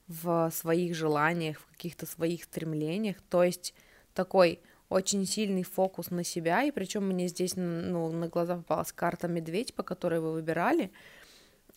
в 0.07 0.51
своих 0.53 0.93
желаниях, 0.93 1.59
в 1.59 1.65
каких-то 1.71 2.05
своих 2.05 2.43
стремлениях. 2.43 3.17
То 3.29 3.43
есть 3.43 3.73
такой 4.13 4.59
очень 4.89 5.25
сильный 5.25 5.63
фокус 5.63 6.11
на 6.11 6.23
себя, 6.23 6.61
и 6.61 6.69
причем 6.69 7.07
мне 7.07 7.27
здесь 7.27 7.55
ну, 7.55 8.11
на 8.11 8.27
глаза 8.27 8.57
попалась 8.57 8.91
карта 8.91 9.27
медведь, 9.27 9.73
по 9.73 9.81
которой 9.81 10.19
вы 10.19 10.33
выбирали. 10.33 10.91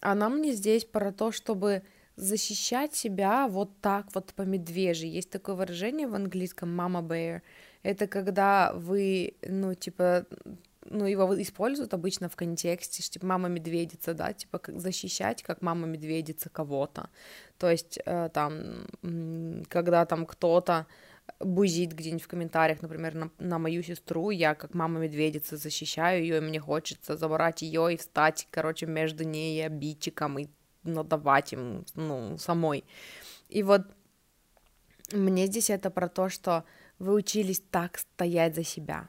Она 0.01 0.29
мне 0.29 0.53
здесь 0.53 0.85
про 0.85 1.11
то, 1.11 1.33
чтобы 1.33 1.85
защищать 2.17 2.95
себя 2.95 3.49
вот 3.49 3.71
так 3.81 4.15
вот 4.15 4.35
по 4.35 4.43
медвежьи. 4.43 5.09
Есть 5.09 5.31
такое 5.31 5.55
выражение 5.55 6.07
в 6.07 6.15
английском 6.15 6.79
«mama 6.79 7.03
bear», 7.03 7.41
это 7.87 8.09
когда 8.09 8.73
вы, 8.75 9.35
ну, 9.47 9.75
типа, 9.75 10.27
ну, 10.91 11.07
его 11.07 11.41
используют 11.41 11.95
обычно 11.95 12.29
в 12.29 12.37
контексте, 12.37 13.03
что, 13.03 13.15
типа, 13.15 13.27
мама 13.27 13.49
медведица, 13.49 14.15
да, 14.15 14.33
типа, 14.33 14.59
как 14.59 14.81
защищать, 14.81 15.43
как 15.43 15.63
мама 15.63 15.87
медведица 15.87 16.51
кого-то. 16.51 17.09
То 17.59 17.71
есть, 17.71 17.99
э, 18.05 18.31
там, 18.33 18.87
когда 19.69 20.05
там 20.07 20.27
кто-то 20.27 20.87
бузит 21.41 21.93
где-нибудь 21.93 22.23
в 22.23 22.29
комментариях, 22.29 22.83
например, 22.83 23.15
на, 23.15 23.31
на 23.39 23.59
мою 23.59 23.83
сестру, 23.83 24.31
я 24.31 24.55
как 24.55 24.75
мама 24.75 25.01
медведица 25.01 25.57
защищаю 25.57 26.23
ее, 26.23 26.39
и 26.39 26.41
мне 26.41 26.61
хочется 26.61 27.17
забрать 27.17 27.63
ее 27.63 27.95
и 27.95 27.97
встать, 27.97 28.47
короче, 28.51 28.87
между 28.87 29.25
ней 29.25 29.59
и 29.59 29.63
обидчиком, 29.63 30.39
и 30.39 30.49
надавать 30.85 31.53
им, 31.53 31.85
ну, 31.95 32.39
самой. 32.39 32.85
И 33.49 33.63
вот 33.63 33.83
мне 35.13 35.47
здесь 35.47 35.71
это 35.71 35.91
про 35.91 36.09
то, 36.09 36.29
что 36.29 36.65
вы 36.99 37.15
учились 37.15 37.63
так 37.71 37.99
стоять 37.99 38.55
за 38.55 38.65
себя. 38.65 39.09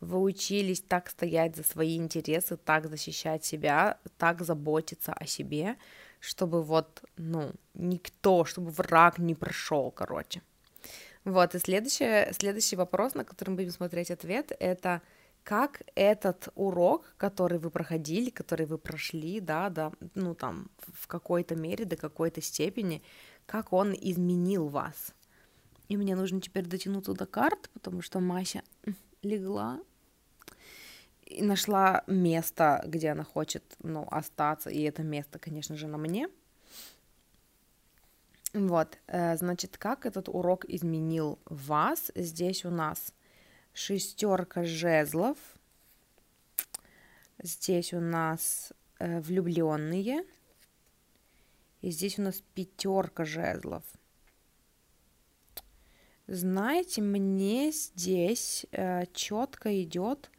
Вы 0.00 0.18
учились 0.20 0.80
так 0.80 1.10
стоять 1.10 1.56
за 1.56 1.62
свои 1.62 1.96
интересы, 1.96 2.56
так 2.56 2.88
защищать 2.88 3.44
себя, 3.44 3.98
так 4.16 4.42
заботиться 4.42 5.12
о 5.12 5.26
себе, 5.26 5.76
чтобы 6.20 6.62
вот, 6.62 7.02
ну, 7.16 7.52
никто, 7.74 8.44
чтобы 8.44 8.70
враг 8.70 9.18
не 9.18 9.34
прошел, 9.34 9.90
короче. 9.90 10.42
Вот, 11.24 11.54
и 11.54 11.58
следующий, 11.58 12.32
следующий 12.32 12.76
вопрос, 12.76 13.14
на 13.14 13.24
который 13.24 13.50
мы 13.50 13.56
будем 13.56 13.70
смотреть 13.70 14.10
ответ, 14.10 14.52
это 14.58 15.02
как 15.42 15.82
этот 15.94 16.48
урок, 16.54 17.14
который 17.18 17.58
вы 17.58 17.70
проходили, 17.70 18.30
который 18.30 18.66
вы 18.66 18.78
прошли, 18.78 19.40
да, 19.40 19.68
да, 19.68 19.92
ну 20.14 20.34
там 20.34 20.70
в 20.78 21.06
какой-то 21.06 21.56
мере, 21.56 21.84
до 21.84 21.96
какой-то 21.96 22.40
степени, 22.40 23.02
как 23.46 23.72
он 23.72 23.92
изменил 23.92 24.68
вас. 24.68 25.14
И 25.88 25.96
мне 25.96 26.14
нужно 26.14 26.40
теперь 26.40 26.66
дотянуться 26.66 27.12
до 27.14 27.26
карт, 27.26 27.68
потому 27.74 28.00
что 28.00 28.20
Мася 28.20 28.62
легла 29.22 29.80
и 31.30 31.42
нашла 31.42 32.02
место, 32.06 32.82
где 32.86 33.10
она 33.10 33.24
хочет, 33.24 33.62
ну, 33.82 34.06
остаться, 34.10 34.70
и 34.70 34.82
это 34.82 35.02
место, 35.02 35.38
конечно 35.38 35.76
же, 35.76 35.86
на 35.86 35.98
мне. 35.98 36.28
Вот, 38.52 38.98
э, 39.06 39.36
значит, 39.36 39.78
как 39.78 40.06
этот 40.06 40.28
урок 40.28 40.64
изменил 40.64 41.38
вас? 41.44 42.10
Здесь 42.14 42.64
у 42.64 42.70
нас 42.70 43.14
шестерка 43.72 44.64
жезлов, 44.64 45.38
здесь 47.42 47.92
у 47.94 48.00
нас 48.00 48.72
э, 48.98 49.20
влюбленные, 49.20 50.24
и 51.80 51.90
здесь 51.90 52.18
у 52.18 52.22
нас 52.22 52.42
пятерка 52.54 53.24
жезлов– 53.24 53.84
знаете, 56.32 57.02
мне 57.02 57.72
здесь 57.72 58.64
э, 58.70 59.02
четко 59.12 59.82
идет 59.82 60.30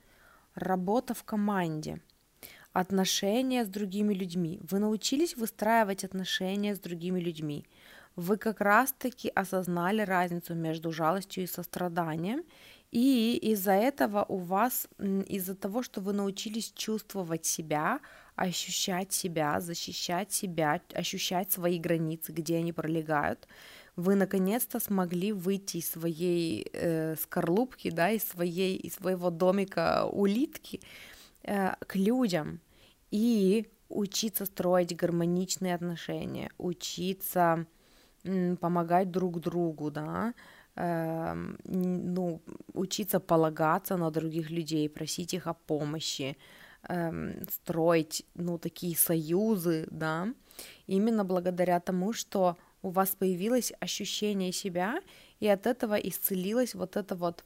работа 0.55 1.13
в 1.13 1.23
команде, 1.23 2.01
отношения 2.73 3.65
с 3.65 3.67
другими 3.67 4.13
людьми. 4.13 4.59
Вы 4.69 4.79
научились 4.79 5.35
выстраивать 5.35 6.03
отношения 6.03 6.75
с 6.75 6.79
другими 6.79 7.19
людьми. 7.19 7.65
Вы 8.15 8.37
как 8.37 8.61
раз-таки 8.61 9.29
осознали 9.29 10.01
разницу 10.01 10.53
между 10.53 10.91
жалостью 10.91 11.43
и 11.43 11.47
состраданием, 11.47 12.43
и 12.91 13.37
из-за 13.41 13.71
этого 13.71 14.25
у 14.27 14.37
вас, 14.37 14.87
из-за 14.99 15.55
того, 15.55 15.81
что 15.81 16.01
вы 16.01 16.11
научились 16.11 16.73
чувствовать 16.75 17.45
себя, 17.45 18.01
ощущать 18.35 19.13
себя, 19.13 19.61
защищать 19.61 20.33
себя, 20.33 20.81
ощущать 20.93 21.51
свои 21.51 21.79
границы, 21.79 22.33
где 22.33 22.57
они 22.57 22.73
пролегают, 22.73 23.47
вы 24.01 24.15
наконец-то 24.15 24.79
смогли 24.79 25.31
выйти 25.31 25.77
из 25.77 25.89
своей 25.91 26.67
э, 26.73 27.15
скорлупки, 27.15 27.91
да, 27.91 28.09
из 28.09 28.23
своей, 28.23 28.75
из 28.75 28.95
своего 28.95 29.29
домика 29.29 30.05
улитки 30.11 30.81
э, 31.43 31.73
к 31.87 31.95
людям 31.95 32.59
и 33.11 33.67
учиться 33.89 34.45
строить 34.45 34.95
гармоничные 34.95 35.75
отношения, 35.75 36.49
учиться 36.57 37.65
м, 38.23 38.57
помогать 38.57 39.11
друг 39.11 39.39
другу, 39.39 39.91
да, 39.91 40.33
э, 40.75 41.35
ну, 41.65 42.41
учиться 42.73 43.19
полагаться 43.19 43.97
на 43.97 44.09
других 44.11 44.49
людей, 44.49 44.89
просить 44.89 45.33
их 45.33 45.47
о 45.47 45.53
помощи, 45.53 46.37
э, 46.89 47.43
строить, 47.51 48.25
ну, 48.35 48.57
такие 48.57 48.95
союзы, 48.95 49.87
да, 49.91 50.27
именно 50.87 51.23
благодаря 51.23 51.79
тому, 51.79 52.13
что 52.13 52.57
у 52.81 52.89
вас 52.89 53.09
появилось 53.09 53.73
ощущение 53.79 54.51
себя, 54.51 55.01
и 55.39 55.47
от 55.47 55.67
этого 55.67 55.95
исцелилось 55.95 56.75
вот 56.75 56.97
это 56.97 57.15
вот 57.15 57.43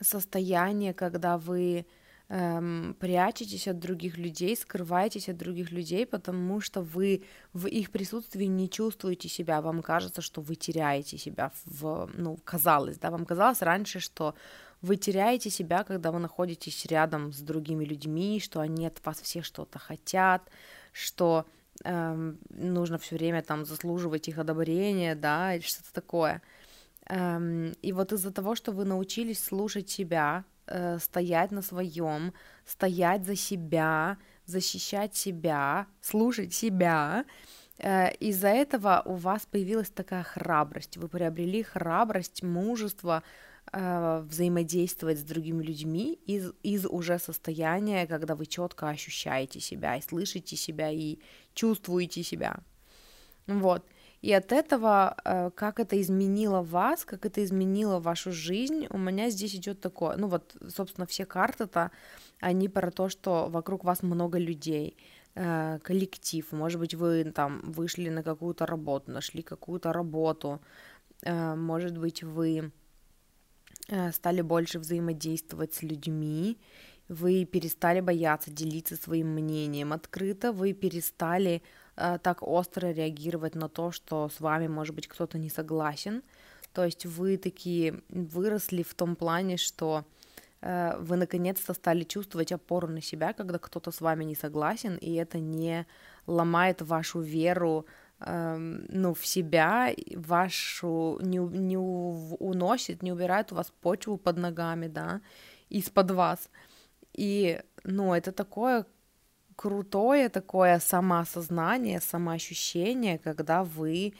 состояние, 0.00 0.94
когда 0.94 1.38
вы 1.38 1.86
эм, 2.28 2.96
прячетесь 2.98 3.68
от 3.68 3.78
других 3.78 4.16
людей, 4.16 4.56
скрываетесь 4.56 5.28
от 5.28 5.36
других 5.36 5.70
людей, 5.70 6.06
потому 6.06 6.60
что 6.60 6.80
вы 6.82 7.24
в 7.52 7.66
их 7.66 7.90
присутствии 7.90 8.46
не 8.46 8.68
чувствуете 8.68 9.28
себя, 9.28 9.60
вам 9.60 9.82
кажется, 9.82 10.22
что 10.22 10.40
вы 10.40 10.54
теряете 10.54 11.18
себя 11.18 11.52
в, 11.64 12.10
ну, 12.14 12.38
казалось, 12.44 12.98
да, 12.98 13.10
вам 13.10 13.26
казалось 13.26 13.62
раньше, 13.62 14.00
что 14.00 14.34
вы 14.80 14.96
теряете 14.96 15.50
себя, 15.50 15.84
когда 15.84 16.10
вы 16.10 16.18
находитесь 16.18 16.86
рядом 16.86 17.32
с 17.32 17.40
другими 17.40 17.84
людьми, 17.84 18.40
что 18.40 18.60
они 18.60 18.86
от 18.86 19.04
вас 19.04 19.20
все 19.20 19.42
что-то 19.42 19.78
хотят, 19.78 20.42
что 20.92 21.46
эм, 21.84 22.38
нужно 22.50 22.98
все 22.98 23.16
время 23.16 23.42
там 23.42 23.64
заслуживать 23.64 24.28
их 24.28 24.38
одобрения, 24.38 25.14
да, 25.14 25.54
или 25.54 25.62
что-то 25.62 25.92
такое. 25.92 26.42
Эм, 27.08 27.72
и 27.82 27.92
вот 27.92 28.12
из-за 28.12 28.30
того, 28.32 28.54
что 28.54 28.72
вы 28.72 28.84
научились 28.84 29.42
слушать 29.42 29.90
себя, 29.90 30.44
э, 30.66 30.98
стоять 30.98 31.50
на 31.50 31.62
своем, 31.62 32.32
стоять 32.64 33.24
за 33.24 33.36
себя, 33.36 34.18
защищать 34.46 35.16
себя, 35.16 35.86
слушать 36.00 36.54
себя, 36.54 37.24
э, 37.78 38.14
из-за 38.14 38.48
этого 38.48 39.02
у 39.04 39.14
вас 39.14 39.46
появилась 39.46 39.90
такая 39.90 40.22
храбрость, 40.22 40.96
вы 40.96 41.08
приобрели 41.08 41.62
храбрость, 41.62 42.42
мужество, 42.42 43.22
взаимодействовать 43.72 45.18
с 45.18 45.22
другими 45.22 45.62
людьми 45.62 46.18
из, 46.26 46.52
из 46.62 46.84
уже 46.84 47.18
состояния, 47.18 48.06
когда 48.06 48.34
вы 48.34 48.44
четко 48.44 48.90
ощущаете 48.90 49.60
себя 49.60 49.96
и 49.96 50.02
слышите 50.02 50.56
себя 50.56 50.90
и 50.90 51.18
чувствуете 51.54 52.22
себя. 52.22 52.58
Вот. 53.46 53.82
И 54.22 54.32
от 54.32 54.52
этого, 54.52 55.16
э, 55.24 55.50
как 55.54 55.80
это 55.80 56.00
изменило 56.00 56.62
вас, 56.62 57.04
как 57.04 57.26
это 57.26 57.42
изменило 57.42 57.98
вашу 57.98 58.30
жизнь, 58.30 58.86
у 58.90 58.98
меня 58.98 59.30
здесь 59.30 59.56
идет 59.56 59.80
такое, 59.80 60.16
ну 60.16 60.28
вот, 60.28 60.56
собственно, 60.68 61.06
все 61.06 61.26
карты-то, 61.26 61.90
они 62.40 62.68
про 62.68 62.92
то, 62.92 63.08
что 63.08 63.48
вокруг 63.48 63.84
вас 63.84 64.02
много 64.02 64.38
людей, 64.38 64.96
э, 65.34 65.80
коллектив, 65.82 66.52
может 66.52 66.78
быть, 66.78 66.94
вы 66.94 67.24
там 67.24 67.72
вышли 67.72 68.10
на 68.10 68.22
какую-то 68.22 68.64
работу, 68.64 69.10
нашли 69.10 69.42
какую-то 69.42 69.92
работу, 69.92 70.60
э, 71.22 71.56
может 71.56 71.98
быть, 71.98 72.22
вы 72.22 72.70
стали 74.12 74.40
больше 74.40 74.78
взаимодействовать 74.78 75.74
с 75.74 75.82
людьми, 75.82 76.58
вы 77.08 77.44
перестали 77.44 78.00
бояться 78.00 78.50
делиться 78.50 78.96
своим 78.96 79.28
мнением 79.28 79.92
открыто, 79.92 80.52
вы 80.52 80.72
перестали 80.72 81.62
э, 81.96 82.18
так 82.22 82.42
остро 82.42 82.88
реагировать 82.88 83.54
на 83.54 83.68
то, 83.68 83.92
что 83.92 84.28
с 84.28 84.40
вами, 84.40 84.66
может 84.68 84.94
быть, 84.94 85.08
кто-то 85.08 85.38
не 85.38 85.50
согласен. 85.50 86.22
То 86.72 86.84
есть 86.84 87.04
вы 87.04 87.36
такие 87.36 88.00
выросли 88.08 88.82
в 88.82 88.94
том 88.94 89.14
плане, 89.14 89.56
что 89.56 90.04
э, 90.62 90.96
вы 91.00 91.16
наконец-то 91.16 91.74
стали 91.74 92.04
чувствовать 92.04 92.52
опору 92.52 92.88
на 92.88 93.02
себя, 93.02 93.32
когда 93.32 93.58
кто-то 93.58 93.90
с 93.90 94.00
вами 94.00 94.24
не 94.24 94.34
согласен, 94.34 94.96
и 94.96 95.12
это 95.14 95.38
не 95.38 95.86
ломает 96.26 96.82
вашу 96.82 97.20
веру 97.20 97.84
ну, 98.26 99.14
в 99.14 99.26
себя, 99.26 99.94
вашу 100.14 101.18
не, 101.22 101.38
не 101.38 101.76
уносит, 101.76 103.02
не 103.02 103.12
убирает 103.12 103.52
у 103.52 103.54
вас 103.54 103.72
почву 103.80 104.16
под 104.16 104.38
ногами, 104.38 104.88
да, 104.88 105.20
из-под 105.68 106.10
вас. 106.10 106.50
И, 107.12 107.60
ну, 107.84 108.14
это 108.14 108.32
такое 108.32 108.86
крутое 109.56 110.28
такое 110.28 110.78
самоосознание, 110.80 112.00
самоощущение, 112.00 113.18
когда 113.18 113.64
вы 113.64 114.14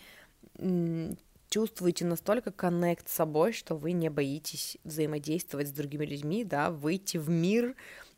чувствуете 1.48 2.04
настолько 2.04 2.50
коннект 2.50 3.08
с 3.08 3.14
собой, 3.14 3.52
что 3.52 3.74
вы 3.74 3.92
не 3.92 4.08
боитесь 4.08 4.78
взаимодействовать 4.84 5.68
с 5.68 5.72
другими 5.72 6.06
людьми, 6.06 6.44
да, 6.44 6.70
выйти 6.70 7.18
в 7.18 7.28
мир 7.28 7.74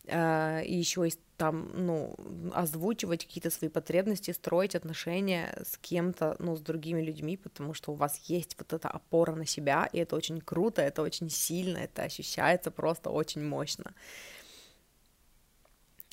э, 0.07 0.63
еще 0.67 1.09
и 1.09 1.13
там, 1.37 1.71
ну, 1.75 2.17
озвучивать 2.55 3.27
какие-то 3.27 3.51
свои 3.51 3.69
потребности, 3.71 4.31
строить 4.33 4.75
отношения 4.75 5.57
с 5.65 5.77
кем-то, 5.79 6.37
ну, 6.39 6.57
с 6.57 6.61
другими 6.61 7.03
людьми, 7.03 7.37
потому 7.37 7.75
что 7.75 7.93
у 7.93 7.95
вас 7.95 8.21
есть 8.25 8.57
вот 8.59 8.73
эта 8.73 8.89
опора 8.89 9.35
на 9.35 9.47
себя, 9.47 9.89
и 9.93 9.99
это 9.99 10.17
очень 10.17 10.41
круто, 10.41 10.83
это 10.83 11.03
очень 11.03 11.31
сильно, 11.31 11.79
это 11.79 12.03
ощущается 12.03 12.71
просто 12.71 13.11
очень 13.11 13.45
мощно. 13.45 13.95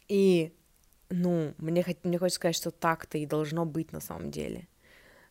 И, 0.08 0.54
ну, 1.10 1.54
мне, 1.58 1.86
мне 2.04 2.18
хочется 2.18 2.40
сказать, 2.40 2.56
что 2.56 2.72
так-то 2.72 3.18
и 3.18 3.26
должно 3.26 3.66
быть 3.66 3.92
на 3.92 4.02
самом 4.02 4.32
деле. 4.32 4.68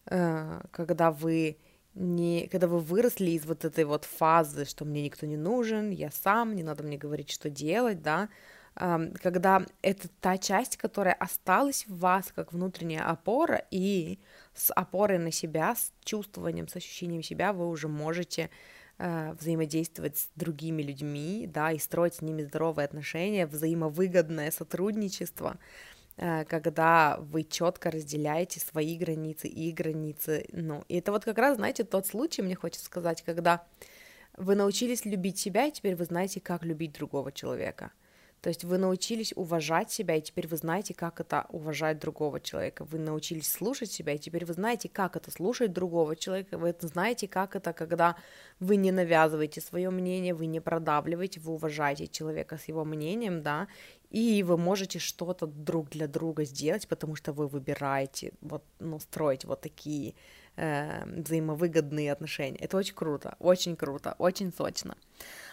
Э, 0.06 0.60
когда 0.70 1.10
вы 1.10 1.58
не, 1.94 2.46
когда 2.48 2.68
вы 2.68 2.78
выросли 2.78 3.32
из 3.32 3.44
вот 3.44 3.64
этой 3.64 3.84
вот 3.84 4.04
фазы, 4.04 4.64
что 4.64 4.84
мне 4.84 5.02
никто 5.02 5.26
не 5.26 5.36
нужен, 5.36 5.90
я 5.90 6.10
сам, 6.10 6.54
не 6.54 6.62
надо 6.62 6.82
мне 6.84 6.96
говорить, 6.96 7.30
что 7.30 7.50
делать, 7.50 8.00
да, 8.00 8.28
когда 8.74 9.66
это 9.82 10.08
та 10.20 10.38
часть, 10.38 10.76
которая 10.76 11.14
осталась 11.14 11.86
в 11.86 11.98
вас 11.98 12.32
как 12.34 12.52
внутренняя 12.52 13.04
опора, 13.04 13.64
и 13.70 14.18
с 14.54 14.72
опорой 14.72 15.18
на 15.18 15.32
себя, 15.32 15.74
с 15.74 15.92
чувствованием, 16.04 16.68
с 16.68 16.76
ощущением 16.76 17.22
себя 17.22 17.52
вы 17.52 17.68
уже 17.68 17.88
можете 17.88 18.50
э, 18.98 19.34
взаимодействовать 19.38 20.18
с 20.18 20.28
другими 20.36 20.82
людьми, 20.82 21.48
да, 21.52 21.72
и 21.72 21.78
строить 21.78 22.14
с 22.14 22.22
ними 22.22 22.42
здоровые 22.42 22.84
отношения, 22.84 23.46
взаимовыгодное 23.46 24.50
сотрудничество, 24.50 25.58
Э, 26.20 26.44
когда 26.44 27.16
вы 27.18 27.44
четко 27.44 27.90
разделяете 27.90 28.60
свои 28.60 28.98
границы 28.98 29.48
и 29.48 29.72
границы, 29.72 30.46
ну, 30.52 30.84
и 30.88 30.98
это 30.98 31.12
вот 31.12 31.24
как 31.24 31.38
раз, 31.38 31.56
знаете, 31.56 31.82
тот 31.82 32.06
случай, 32.06 32.42
мне 32.42 32.54
хочется 32.54 32.84
сказать, 32.84 33.22
когда 33.22 33.64
вы 34.36 34.54
научились 34.54 35.06
любить 35.06 35.38
себя, 35.38 35.66
и 35.66 35.72
теперь 35.72 35.96
вы 35.96 36.04
знаете, 36.04 36.40
как 36.40 36.62
любить 36.62 36.92
другого 36.92 37.32
человека. 37.32 37.90
То 38.40 38.48
есть 38.48 38.64
вы 38.64 38.78
научились 38.78 39.32
уважать 39.36 39.90
себя, 39.90 40.16
и 40.16 40.22
теперь 40.22 40.48
вы 40.48 40.56
знаете, 40.56 40.94
как 40.94 41.20
это 41.20 41.46
уважать 41.50 41.98
другого 41.98 42.40
человека. 42.40 42.84
Вы 42.84 42.98
научились 42.98 43.52
слушать 43.52 43.92
себя, 43.92 44.14
и 44.14 44.18
теперь 44.18 44.46
вы 44.46 44.54
знаете, 44.54 44.88
как 44.88 45.16
это 45.16 45.30
слушать 45.30 45.72
другого 45.72 46.16
человека. 46.16 46.56
Вы 46.56 46.74
знаете, 46.80 47.28
как 47.28 47.54
это, 47.54 47.72
когда 47.72 48.16
вы 48.58 48.76
не 48.76 48.92
навязываете 48.92 49.60
свое 49.60 49.90
мнение, 49.90 50.32
вы 50.32 50.46
не 50.46 50.60
продавливаете, 50.60 51.40
вы 51.40 51.52
уважаете 51.52 52.06
человека 52.06 52.56
с 52.56 52.68
его 52.68 52.84
мнением, 52.84 53.42
да, 53.42 53.68
и 54.10 54.42
вы 54.42 54.56
можете 54.56 54.98
что-то 54.98 55.46
друг 55.46 55.90
для 55.90 56.08
друга 56.08 56.44
сделать, 56.44 56.88
потому 56.88 57.16
что 57.16 57.32
вы 57.32 57.46
выбираете 57.46 58.32
вот, 58.40 58.64
ну, 58.78 58.98
строить 58.98 59.44
вот 59.44 59.60
такие 59.60 60.14
э, 60.56 61.04
взаимовыгодные 61.04 62.10
отношения. 62.10 62.58
Это 62.58 62.76
очень 62.76 62.94
круто, 62.94 63.36
очень 63.38 63.76
круто, 63.76 64.14
очень 64.18 64.52
сочно. 64.52 64.96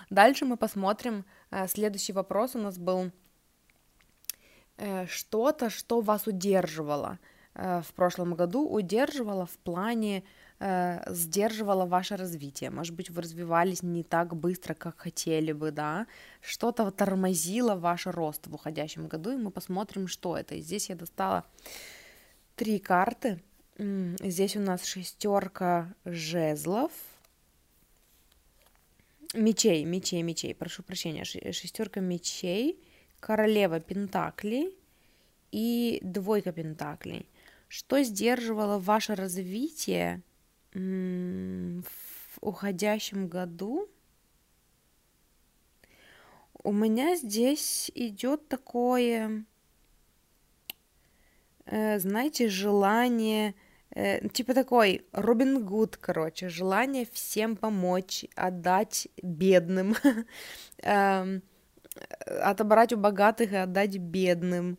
Дальше 0.10 0.46
мы 0.46 0.58
посмотрим. 0.58 1.26
Э, 1.52 1.68
следующий 1.68 2.14
вопрос 2.14 2.56
у 2.56 2.60
нас 2.60 2.78
был 2.78 3.12
э, 4.78 5.06
что-то, 5.08 5.70
что 5.70 6.02
вас 6.02 6.28
удерживало 6.28 7.20
э, 7.56 7.82
в 7.82 7.94
прошлом 7.94 8.34
году, 8.36 8.68
удерживало 8.68 9.46
в 9.46 9.58
плане 9.60 10.24
сдерживало 10.60 11.86
ваше 11.86 12.16
развитие. 12.16 12.72
Может 12.72 12.96
быть, 12.96 13.12
вы 13.12 13.22
развивались 13.22 13.84
не 13.84 14.02
так 14.04 14.36
быстро, 14.36 14.74
как 14.74 14.98
хотели 14.98 15.52
бы, 15.52 15.70
да, 15.70 16.08
что-то 16.42 16.90
тормозило 16.90 17.76
ваш 17.76 18.08
рост 18.08 18.48
в 18.48 18.56
уходящем 18.56 19.08
году, 19.08 19.34
и 19.34 19.38
мы 19.38 19.52
посмотрим, 19.52 20.08
что 20.08 20.36
это. 20.36 20.56
И 20.56 20.62
здесь 20.62 20.90
я 20.90 20.96
достала 20.96 21.46
три 22.56 22.80
карты. 22.80 23.40
Здесь 23.78 24.56
у 24.56 24.62
нас 24.62 24.84
шестерка 24.84 25.94
жезлов, 26.06 26.92
мечей, 29.34 29.84
мечей, 29.86 30.22
мечей, 30.22 30.56
прошу 30.56 30.84
прощения, 30.84 31.24
шестерка 31.24 32.00
мечей, 32.00 32.80
королева 33.20 33.80
пентаклей 33.80 34.76
и 35.52 36.00
двойка 36.02 36.52
пентаклей. 36.52 37.30
Что 37.68 38.02
сдерживало 38.04 38.80
ваше 38.80 39.16
развитие 39.16 40.22
в 40.74 42.40
уходящем 42.42 43.28
году 43.28 43.90
у 46.68 46.72
меня 46.74 47.16
здесь 47.16 47.90
идет 47.96 48.50
такое, 48.50 49.46
э, 51.66 52.00
знаете, 52.00 52.50
желание, 52.50 53.56
э, 53.98 54.30
типа 54.30 54.54
такой 54.54 55.06
Робин 55.12 55.66
Гуд, 55.66 55.98
короче, 55.98 56.50
желание 56.50 57.08
всем 57.12 57.56
помочь, 57.56 58.26
отдать 58.36 59.08
бедным, 59.22 59.96
эм, 60.84 61.42
отобрать 62.26 62.94
у 62.94 62.98
богатых 62.98 63.52
и 63.52 63.56
отдать 63.56 63.98
бедным. 63.98 64.78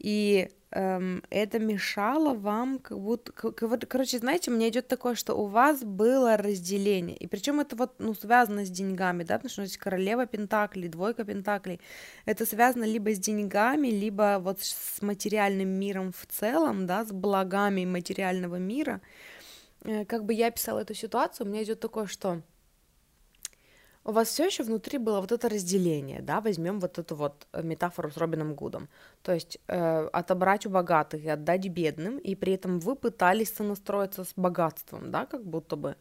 И 0.00 0.48
эм, 0.70 1.22
это 1.28 1.58
мешало 1.58 2.34
вам, 2.34 2.78
как 2.78 2.98
будто, 2.98 3.32
вот, 3.66 3.84
короче, 3.86 4.18
знаете, 4.18 4.50
мне 4.50 4.70
идет 4.70 4.88
такое, 4.88 5.14
что 5.14 5.34
у 5.34 5.44
вас 5.44 5.84
было 5.84 6.38
разделение, 6.38 7.16
и 7.16 7.26
причем 7.26 7.60
это 7.60 7.76
вот, 7.76 7.96
ну, 7.98 8.14
связано 8.14 8.64
с 8.64 8.70
деньгами, 8.70 9.24
да, 9.24 9.34
потому 9.34 9.50
что 9.50 9.66
здесь 9.66 9.76
королева 9.76 10.24
пентаклей, 10.24 10.88
двойка 10.88 11.24
пентаклей, 11.24 11.80
это 12.24 12.46
связано 12.46 12.84
либо 12.84 13.12
с 13.14 13.18
деньгами, 13.18 13.88
либо 13.88 14.38
вот 14.40 14.60
с 14.62 15.02
материальным 15.02 15.68
миром 15.68 16.12
в 16.12 16.26
целом, 16.26 16.86
да, 16.86 17.04
с 17.04 17.12
благами 17.12 17.84
материального 17.84 18.56
мира, 18.56 19.02
э, 19.84 20.06
как 20.06 20.24
бы 20.24 20.32
я 20.32 20.46
описала 20.46 20.78
эту 20.78 20.94
ситуацию, 20.94 21.46
у 21.46 21.50
меня 21.50 21.62
идет 21.62 21.80
такое, 21.80 22.06
что 22.06 22.40
у 24.10 24.12
вас 24.12 24.28
все 24.28 24.46
еще 24.46 24.64
внутри 24.64 24.98
было 24.98 25.20
вот 25.20 25.32
это 25.32 25.48
разделение, 25.48 26.20
да, 26.22 26.40
возьмем 26.40 26.80
вот 26.80 26.98
эту 26.98 27.14
вот 27.14 27.46
э, 27.52 27.62
метафору 27.62 28.10
с 28.10 28.16
Робином 28.16 28.54
Гудом, 28.54 28.88
то 29.22 29.32
есть 29.32 29.58
э, 29.68 30.08
отобрать 30.12 30.66
у 30.66 30.70
богатых 30.70 31.24
и 31.24 31.28
отдать 31.28 31.68
бедным, 31.68 32.18
и 32.18 32.34
при 32.34 32.52
этом 32.54 32.80
вы 32.80 32.96
пытались 32.96 33.54
сонастроиться 33.54 34.24
с 34.24 34.32
богатством, 34.36 35.10
да, 35.10 35.26
как 35.26 35.44
будто 35.44 35.76
бы, 35.76 35.94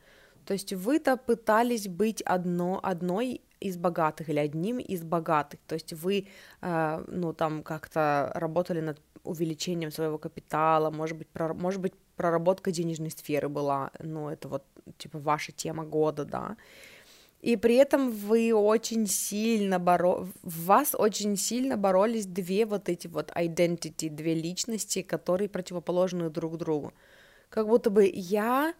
то 0.46 0.54
есть 0.54 0.74
вы-то 0.74 1.18
пытались 1.18 1.88
быть 1.88 2.24
одно, 2.24 2.80
одной 2.82 3.42
из 3.60 3.78
богатых 3.78 4.30
или 4.30 4.40
одним 4.40 4.80
из 4.80 5.04
богатых, 5.04 5.60
то 5.68 5.76
есть 5.76 5.94
вы, 5.94 6.28
э, 6.62 7.04
ну, 7.08 7.34
там 7.34 7.64
как-то 7.64 8.32
работали 8.34 8.82
над 8.82 9.00
увеличением 9.24 9.92
своего 9.92 10.18
капитала, 10.18 10.90
может 10.90 11.18
быть, 11.18 11.28
про, 11.28 11.54
может 11.54 11.82
быть, 11.82 11.94
проработка 12.16 12.72
денежной 12.72 13.12
сферы 13.12 13.50
была, 13.50 13.92
ну, 14.00 14.30
это 14.30 14.48
вот, 14.48 14.64
типа, 14.98 15.20
ваша 15.20 15.52
тема 15.52 15.86
года, 15.86 16.26
да, 16.26 16.58
и 17.42 17.56
при 17.56 17.76
этом 17.76 18.12
вы 18.12 18.54
очень 18.54 19.08
сильно 19.08 19.80
боро... 19.80 20.28
в 20.44 20.66
вас 20.66 20.94
очень 20.94 21.38
сильно 21.38 21.78
боролись 21.78 22.26
две 22.26 22.66
вот 22.66 22.90
эти 22.90 23.08
вот 23.08 23.32
identity, 23.32 24.10
две 24.10 24.34
личности, 24.34 25.02
которые 25.02 25.48
противоположны 25.48 26.30
друг 26.30 26.58
другу. 26.58 26.94
Как 27.50 27.68
будто 27.68 27.90
бы 27.90 28.10
я, 28.14 28.74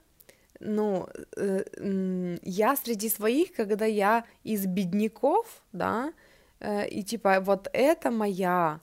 ну, 0.60 1.08
э, 1.38 2.38
я 2.44 2.76
среди 2.76 3.10
своих, 3.10 3.54
когда 3.54 3.86
я 3.86 4.26
из 4.44 4.66
бедняков, 4.66 5.64
да, 5.72 6.12
э, 6.60 6.88
и 6.90 7.04
типа 7.04 7.40
вот 7.40 7.70
это 7.72 8.12
моя 8.12 8.82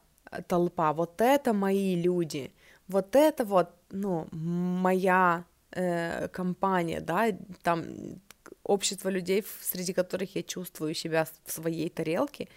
толпа, 0.49 0.95
вот 0.95 1.21
это 1.21 1.53
мои 1.53 2.01
люди, 2.01 2.51
вот 2.89 3.15
это 3.15 3.45
вот, 3.45 3.71
ну, 3.91 4.27
моя 4.33 5.45
э, 5.71 6.29
компания, 6.29 7.01
да, 7.01 7.27
там 7.63 7.85
общество 8.67 9.09
людей, 9.11 9.45
среди 9.61 9.93
которых 9.93 10.37
я 10.37 10.43
чувствую 10.43 10.95
себя 10.95 11.27
в 11.45 11.53
своей 11.53 11.89
тарелке, 11.89 12.49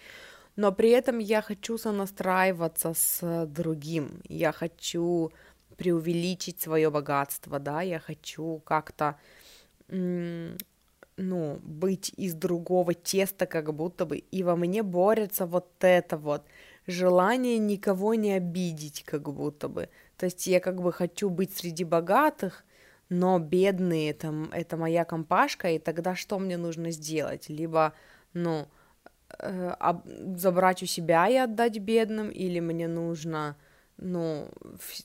но 0.56 0.72
при 0.72 0.90
этом 0.90 1.18
я 1.18 1.42
хочу 1.42 1.78
сонастраиваться 1.78 2.92
с 2.94 3.46
другим, 3.46 4.20
я 4.28 4.52
хочу 4.52 5.30
преувеличить 5.76 6.60
свое 6.60 6.90
богатство, 6.90 7.58
да, 7.58 7.82
я 7.82 7.98
хочу 7.98 8.60
как-то, 8.64 9.16
ну, 9.88 11.58
быть 11.62 12.12
из 12.18 12.34
другого 12.34 12.94
теста, 12.94 13.46
как 13.46 13.72
будто 13.74 14.04
бы, 14.04 14.18
и 14.18 14.42
во 14.42 14.56
мне 14.56 14.82
борется 14.82 15.46
вот 15.46 15.68
это 15.80 16.16
вот 16.16 16.42
желание 16.86 17.58
никого 17.58 18.14
не 18.14 18.32
обидеть, 18.32 19.04
как 19.04 19.32
будто 19.32 19.68
бы, 19.68 19.88
то 20.16 20.26
есть 20.26 20.46
я 20.46 20.60
как 20.60 20.82
бы 20.82 20.92
хочу 20.92 21.30
быть 21.30 21.56
среди 21.56 21.84
богатых, 21.84 22.64
но 23.10 23.40
бедные, 23.40 24.10
это, 24.10 24.32
это 24.52 24.76
моя 24.76 25.04
компашка, 25.04 25.68
и 25.70 25.78
тогда 25.78 26.14
что 26.14 26.38
мне 26.38 26.56
нужно 26.56 26.92
сделать? 26.92 27.48
Либо, 27.48 27.92
ну, 28.32 28.68
э, 29.40 29.74
забрать 30.36 30.82
у 30.82 30.86
себя 30.86 31.28
и 31.28 31.34
отдать 31.34 31.78
бедным, 31.78 32.30
или 32.30 32.60
мне 32.60 32.86
нужно, 32.86 33.56
ну, 33.96 34.48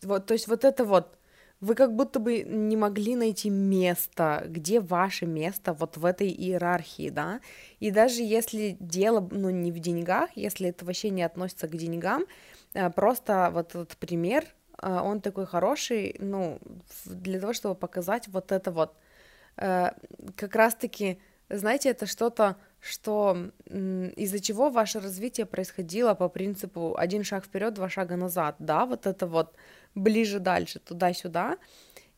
вот, 0.03 0.27
то 0.27 0.33
есть 0.33 0.47
вот 0.47 0.63
это 0.65 0.85
вот, 0.85 1.17
вы 1.61 1.73
как 1.73 1.95
будто 1.95 2.19
бы 2.19 2.43
не 2.43 2.77
могли 2.77 3.15
найти 3.15 3.49
место, 3.49 4.43
где 4.47 4.79
ваше 4.79 5.25
место 5.25 5.73
вот 5.73 5.97
в 5.97 6.05
этой 6.05 6.29
иерархии, 6.29 7.09
да, 7.09 7.41
и 7.79 7.89
даже 7.89 8.21
если 8.21 8.77
дело, 8.79 9.27
ну, 9.31 9.49
не 9.49 9.71
в 9.71 9.79
деньгах, 9.79 10.29
если 10.35 10.69
это 10.69 10.85
вообще 10.85 11.09
не 11.09 11.23
относится 11.23 11.67
к 11.67 11.75
деньгам, 11.75 12.25
э, 12.75 12.87
просто 12.91 13.49
вот 13.51 13.69
этот 13.69 13.97
пример, 13.97 14.45
он 14.81 15.21
такой 15.21 15.45
хороший, 15.45 16.15
ну, 16.19 16.59
для 17.05 17.39
того, 17.39 17.53
чтобы 17.53 17.75
показать 17.75 18.27
вот 18.27 18.51
это 18.51 18.71
вот, 18.71 18.93
э, 19.57 19.91
как 20.35 20.55
раз-таки, 20.55 21.19
знаете, 21.49 21.89
это 21.89 22.05
что-то, 22.07 22.57
что 22.79 23.51
из-за 24.15 24.39
чего 24.39 24.69
ваше 24.69 24.99
развитие 24.99 25.45
происходило 25.45 26.13
по 26.13 26.29
принципу 26.29 26.95
один 26.97 27.23
шаг 27.23 27.45
вперед, 27.45 27.73
два 27.73 27.89
шага 27.89 28.15
назад, 28.15 28.55
да, 28.59 28.85
вот 28.85 29.07
это 29.07 29.27
вот 29.27 29.55
ближе 29.95 30.39
дальше, 30.39 30.79
туда-сюда, 30.79 31.57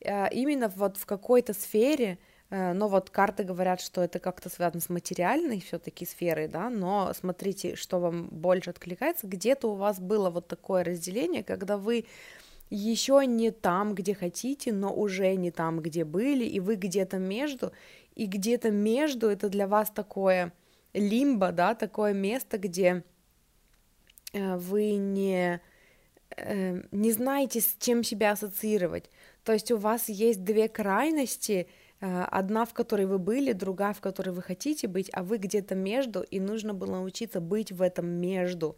э, 0.00 0.28
именно 0.32 0.68
вот 0.68 0.96
в 0.98 1.06
какой-то 1.06 1.54
сфере, 1.54 2.18
э, 2.50 2.72
но 2.74 2.88
вот 2.88 3.10
карты 3.10 3.44
говорят, 3.44 3.80
что 3.80 4.02
это 4.02 4.18
как-то 4.18 4.50
связано 4.50 4.80
с 4.80 4.90
материальной 4.90 5.60
все-таки 5.60 6.04
сферой, 6.06 6.48
да, 6.48 6.70
но 6.70 7.12
смотрите, 7.14 7.76
что 7.76 7.98
вам 8.00 8.28
больше 8.28 8.70
откликается, 8.70 9.26
где-то 9.26 9.68
у 9.72 9.74
вас 9.74 10.00
было 10.00 10.30
вот 10.30 10.48
такое 10.48 10.84
разделение, 10.84 11.42
когда 11.42 11.76
вы 11.78 12.06
еще 12.70 13.22
не 13.26 13.50
там, 13.50 13.94
где 13.94 14.14
хотите, 14.14 14.72
но 14.72 14.92
уже 14.92 15.34
не 15.36 15.50
там, 15.50 15.80
где 15.80 16.04
были, 16.04 16.44
и 16.44 16.60
вы 16.60 16.76
где-то 16.76 17.18
между, 17.18 17.72
и 18.14 18.26
где-то 18.26 18.70
между 18.70 19.28
это 19.28 19.48
для 19.48 19.66
вас 19.66 19.90
такое 19.90 20.52
лимбо, 20.92 21.52
да, 21.52 21.74
такое 21.74 22.12
место, 22.12 22.58
где 22.58 23.04
э, 24.32 24.56
вы 24.56 24.96
не 24.96 25.60
э, 26.36 26.82
не 26.90 27.12
знаете, 27.12 27.60
с 27.60 27.76
чем 27.78 28.02
себя 28.02 28.32
ассоциировать. 28.32 29.10
То 29.44 29.52
есть 29.52 29.70
у 29.70 29.76
вас 29.76 30.08
есть 30.08 30.44
две 30.44 30.68
крайности, 30.68 31.68
э, 32.00 32.22
одна, 32.24 32.64
в 32.64 32.74
которой 32.74 33.06
вы 33.06 33.18
были, 33.18 33.52
другая, 33.52 33.92
в 33.92 34.00
которой 34.00 34.30
вы 34.30 34.42
хотите 34.42 34.88
быть, 34.88 35.10
а 35.12 35.22
вы 35.22 35.38
где-то 35.38 35.74
между, 35.74 36.22
и 36.22 36.40
нужно 36.40 36.74
было 36.74 36.92
научиться 36.92 37.40
быть 37.40 37.72
в 37.72 37.82
этом 37.82 38.06
между. 38.06 38.76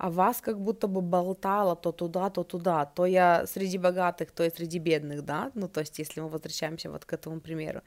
А 0.00 0.10
вас 0.10 0.40
как 0.40 0.58
будто 0.58 0.88
бы 0.88 1.02
болтало 1.02 1.76
то 1.76 1.92
туда, 1.92 2.30
то 2.30 2.42
туда, 2.42 2.86
то 2.86 3.04
я 3.04 3.46
среди 3.46 3.76
богатых, 3.76 4.30
то 4.30 4.42
я 4.42 4.50
среди 4.50 4.78
бедных, 4.78 5.22
да, 5.22 5.50
ну 5.54 5.68
то 5.68 5.80
есть 5.80 5.98
если 5.98 6.22
мы 6.22 6.28
возвращаемся 6.28 6.90
вот 6.90 7.04
к 7.04 7.12
этому 7.12 7.40
примеру. 7.40 7.82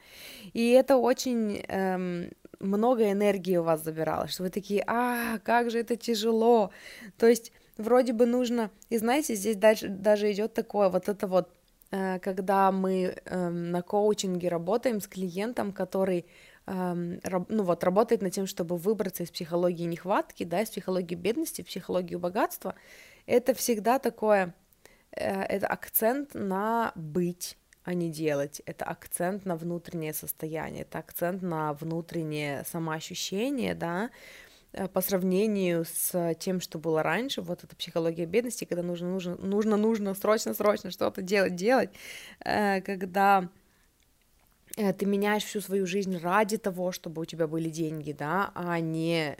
И 0.52 0.70
это 0.70 0.96
очень 0.96 1.64
эм, 1.68 2.30
много 2.60 3.10
энергии 3.10 3.56
у 3.56 3.64
вас 3.64 3.82
забирало, 3.82 4.28
что 4.28 4.44
вы 4.44 4.50
такие, 4.50 4.84
а, 4.86 5.38
как 5.40 5.70
же 5.70 5.80
это 5.80 5.96
тяжело, 5.96 6.70
то 7.18 7.26
есть 7.26 7.50
вроде 7.78 8.12
бы 8.12 8.26
нужно, 8.26 8.70
и 8.90 8.98
знаете, 8.98 9.34
здесь 9.34 9.56
дальше 9.56 9.88
даже 9.88 10.30
идет 10.30 10.54
такое, 10.54 10.90
вот 10.90 11.08
это 11.08 11.26
вот, 11.26 11.48
э, 11.90 12.20
когда 12.20 12.70
мы 12.70 13.16
эм, 13.24 13.72
на 13.72 13.82
коучинге 13.82 14.48
работаем 14.48 15.00
с 15.00 15.08
клиентом, 15.08 15.72
который 15.72 16.26
ну 16.66 17.62
вот, 17.62 17.84
работает 17.84 18.22
над 18.22 18.32
тем, 18.32 18.46
чтобы 18.46 18.76
выбраться 18.76 19.22
из 19.22 19.30
психологии 19.30 19.84
нехватки, 19.84 20.44
да, 20.44 20.62
из 20.62 20.70
психологии 20.70 21.14
бедности 21.14 21.62
в 21.62 21.66
психологию 21.66 22.18
богатства, 22.18 22.74
это 23.26 23.54
всегда 23.54 23.98
такое, 23.98 24.54
э, 25.12 25.42
это 25.42 25.66
акцент 25.66 26.34
на 26.34 26.92
быть, 26.94 27.58
а 27.84 27.92
не 27.94 28.10
делать. 28.10 28.62
Это 28.64 28.86
акцент 28.86 29.44
на 29.44 29.56
внутреннее 29.56 30.14
состояние, 30.14 30.82
это 30.82 30.98
акцент 30.98 31.42
на 31.42 31.74
внутреннее 31.74 32.64
самоощущение, 32.64 33.74
да, 33.74 34.10
Э, 34.74 34.88
по 34.88 35.00
сравнению 35.00 35.84
с 35.84 36.34
тем, 36.40 36.60
что 36.60 36.78
было 36.78 37.02
раньше, 37.02 37.42
вот 37.42 37.62
эта 37.64 37.76
психология 37.76 38.26
бедности, 38.26 38.64
когда 38.64 38.82
нужно, 38.82 39.08
нужно, 39.08 39.36
нужно, 39.36 39.76
нужно 39.76 40.14
срочно, 40.14 40.52
срочно 40.52 40.90
что-то 40.90 41.22
делать, 41.22 41.54
делать, 41.54 41.90
э, 42.44 42.80
когда 42.80 43.48
ты 44.76 45.06
меняешь 45.06 45.44
всю 45.44 45.60
свою 45.60 45.86
жизнь 45.86 46.18
ради 46.18 46.56
того, 46.58 46.90
чтобы 46.90 47.22
у 47.22 47.24
тебя 47.24 47.46
были 47.46 47.68
деньги, 47.70 48.12
да, 48.12 48.50
а 48.54 48.80
не 48.80 49.36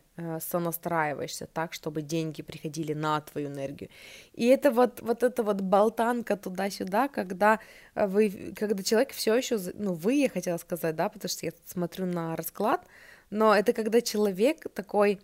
сонастраиваешься 0.48 1.48
так, 1.52 1.72
чтобы 1.72 2.02
деньги 2.02 2.42
приходили 2.42 2.94
на 2.94 3.20
твою 3.20 3.48
энергию. 3.48 3.90
И 4.32 4.46
это 4.46 4.70
вот, 4.70 5.00
вот 5.00 5.24
эта 5.24 5.42
вот 5.42 5.60
болтанка 5.60 6.36
туда-сюда, 6.36 7.08
когда 7.08 7.58
вы, 7.96 8.54
когда 8.56 8.82
человек 8.84 9.12
все 9.12 9.34
еще, 9.34 9.58
ну, 9.74 9.94
вы, 9.94 10.14
я 10.14 10.28
хотела 10.28 10.56
сказать, 10.58 10.94
да, 10.94 11.08
потому 11.08 11.28
что 11.28 11.46
я 11.46 11.52
смотрю 11.64 12.06
на 12.06 12.36
расклад, 12.36 12.86
но 13.30 13.52
это 13.54 13.72
когда 13.72 14.00
человек 14.00 14.72
такой, 14.72 15.18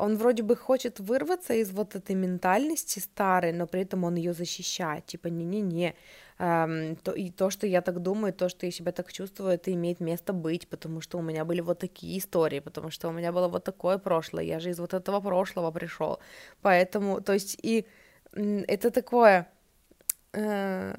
он 0.00 0.16
вроде 0.16 0.42
бы 0.42 0.56
хочет 0.56 1.00
вырваться 1.00 1.54
из 1.54 1.70
вот 1.70 1.94
этой 1.94 2.14
ментальности 2.14 3.00
старой, 3.00 3.52
но 3.52 3.66
при 3.66 3.82
этом 3.82 4.04
он 4.04 4.16
ее 4.16 4.32
защищает, 4.32 5.06
типа 5.06 5.28
не-не-не, 5.28 5.94
эм, 6.38 6.96
то, 6.96 7.12
и 7.12 7.30
то, 7.30 7.50
что 7.50 7.66
я 7.66 7.80
так 7.80 8.00
думаю, 8.00 8.32
то, 8.32 8.48
что 8.48 8.66
я 8.66 8.72
себя 8.72 8.92
так 8.92 9.12
чувствую, 9.12 9.50
это 9.50 9.72
имеет 9.72 10.00
место 10.00 10.32
быть, 10.32 10.68
потому 10.68 11.00
что 11.00 11.18
у 11.18 11.22
меня 11.22 11.44
были 11.44 11.60
вот 11.60 11.78
такие 11.78 12.18
истории, 12.18 12.60
потому 12.60 12.90
что 12.90 13.08
у 13.08 13.12
меня 13.12 13.32
было 13.32 13.48
вот 13.48 13.64
такое 13.64 13.98
прошлое, 13.98 14.44
я 14.44 14.60
же 14.60 14.70
из 14.70 14.78
вот 14.78 14.94
этого 14.94 15.20
прошлого 15.20 15.70
пришел, 15.70 16.18
поэтому, 16.62 17.20
то 17.20 17.32
есть 17.32 17.58
и 17.62 17.86
это 18.32 18.90
такое, 18.90 19.46
э, 20.32 20.94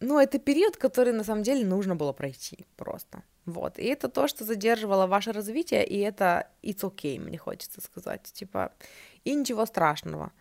ну, 0.00 0.18
это 0.18 0.38
период, 0.38 0.76
который 0.76 1.12
на 1.12 1.24
самом 1.24 1.42
деле 1.42 1.66
нужно 1.66 1.96
было 1.96 2.12
пройти 2.12 2.66
просто. 2.76 3.22
Вот. 3.46 3.78
И 3.78 3.84
это 3.84 4.08
то, 4.08 4.28
что 4.28 4.44
задерживало 4.44 5.06
ваше 5.06 5.32
развитие, 5.32 5.86
и 5.86 5.98
это 5.98 6.48
it's 6.62 6.82
okay, 6.82 7.20
мне 7.20 7.38
хочется 7.38 7.80
сказать. 7.80 8.22
Типа, 8.32 8.72
и 9.24 9.34
ничего 9.34 9.66
страшного. 9.66 10.32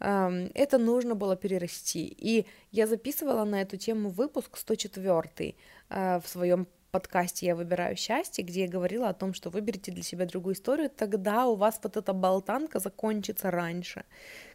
Эм, 0.00 0.50
это 0.54 0.78
нужно 0.78 1.14
было 1.14 1.36
перерасти. 1.36 2.06
И 2.06 2.46
я 2.70 2.86
записывала 2.86 3.44
на 3.44 3.62
эту 3.62 3.76
тему 3.76 4.10
выпуск 4.10 4.56
104 4.56 5.54
э, 5.90 6.20
в 6.20 6.28
своем 6.28 6.66
подкасте 6.92 7.46
«Я 7.46 7.56
выбираю 7.56 7.96
счастье», 7.96 8.44
где 8.44 8.64
я 8.64 8.68
говорила 8.68 9.08
о 9.08 9.14
том, 9.14 9.32
что 9.32 9.48
выберите 9.48 9.90
для 9.90 10.02
себя 10.02 10.26
другую 10.26 10.54
историю, 10.54 10.90
тогда 10.90 11.46
у 11.46 11.54
вас 11.56 11.80
вот 11.82 11.96
эта 11.96 12.12
болтанка 12.12 12.80
закончится 12.80 13.50
раньше, 13.50 14.04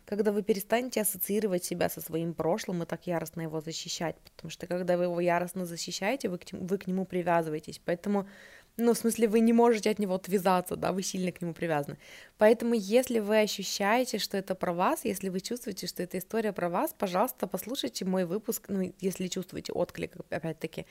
когда 0.06 0.32
вы 0.32 0.44
перестанете 0.44 1.02
ассоциировать 1.02 1.64
себя 1.64 1.90
со 1.90 2.00
своим 2.00 2.36
прошлым 2.36 2.84
и 2.84 2.86
так 2.86 3.08
яростно 3.08 3.42
его 3.42 3.60
защищать, 3.60 4.18
потому 4.36 4.52
что 4.52 4.68
когда 4.68 4.98
вы 4.98 5.06
его 5.06 5.20
яростно 5.20 5.66
защищаете, 5.66 6.30
вы 6.30 6.38
к, 6.38 6.44
вы 6.52 6.78
к 6.78 6.86
нему 6.86 7.06
привязываетесь, 7.06 7.82
поэтому 7.84 8.28
ну, 8.78 8.94
в 8.94 8.98
смысле, 8.98 9.28
вы 9.28 9.40
не 9.40 9.54
можете 9.54 9.90
от 9.90 10.00
него 10.00 10.16
отвязаться, 10.16 10.76
да, 10.76 10.92
вы 10.92 11.02
сильно 11.02 11.32
к 11.32 11.42
нему 11.42 11.54
привязаны. 11.54 11.98
Поэтому, 12.38 12.76
если 12.76 13.20
вы 13.20 13.40
ощущаете, 13.40 14.20
что 14.20 14.38
это 14.38 14.54
про 14.54 14.72
вас, 14.72 15.04
если 15.06 15.30
вы 15.30 15.40
чувствуете, 15.40 15.88
что 15.88 16.04
эта 16.04 16.20
история 16.20 16.54
про 16.54 16.70
вас, 16.70 16.94
пожалуйста, 16.98 17.48
послушайте 17.48 18.06
мой 18.06 18.26
выпуск, 18.26 18.66
ну, 18.70 18.94
если 19.02 19.28
чувствуете 19.28 19.74
отклик, 19.74 20.16
опять-таки, 20.30 20.86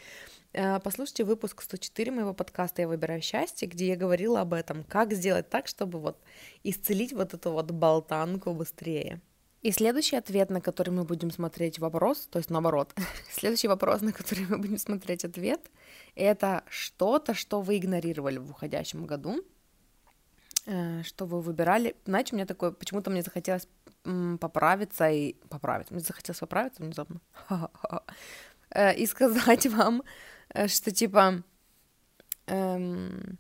э, 0.52 0.80
послушайте 0.80 1.24
выпуск 1.24 1.62
104 1.62 2.10
моего 2.10 2.34
подкаста 2.34 2.82
«Я 2.82 2.88
выбираю 2.88 3.22
счастье», 3.22 3.68
где 3.68 3.86
я 3.86 3.96
говорила 3.96 4.40
об 4.40 4.52
этом, 4.52 4.82
как 4.84 5.12
сделать 5.12 5.48
так, 5.48 5.68
чтобы 5.68 6.00
вот 6.00 6.18
исцелить 6.64 7.12
вот 7.12 7.34
эту 7.34 7.52
вот 7.52 7.70
болтанку 7.70 8.52
быстрее. 8.52 9.20
И 9.62 9.72
следующий 9.72 10.16
ответ, 10.16 10.50
на 10.50 10.60
который 10.60 10.90
мы 10.90 11.04
будем 11.04 11.30
смотреть 11.30 11.78
вопрос, 11.78 12.28
то 12.30 12.38
есть 12.38 12.50
наоборот, 12.50 12.94
следующий 13.32 13.68
вопрос, 13.68 14.00
на 14.00 14.12
который 14.12 14.46
мы 14.48 14.58
будем 14.58 14.78
смотреть 14.78 15.24
ответ, 15.24 15.60
это 16.16 16.64
что-то, 16.68 17.34
что 17.34 17.60
вы 17.60 17.76
игнорировали 17.76 18.38
в 18.38 18.50
уходящем 18.50 19.06
году, 19.06 19.44
э, 20.66 21.02
что 21.02 21.26
вы 21.26 21.40
выбирали. 21.40 21.96
Знаете, 22.06 22.34
у 22.34 22.36
меня 22.36 22.46
такое, 22.46 22.72
почему-то 22.72 23.10
мне 23.10 23.22
захотелось 23.22 23.68
поправиться 24.40 25.08
и 25.10 25.34
поправиться, 25.48 25.92
мне 25.92 26.02
захотелось 26.02 26.38
поправиться 26.38 26.82
внезапно 26.82 27.20
э, 28.70 28.94
и 28.94 29.06
сказать 29.06 29.66
вам, 29.72 30.02
э, 30.54 30.68
что 30.68 30.90
типа 30.90 31.42
эм, 32.46 33.38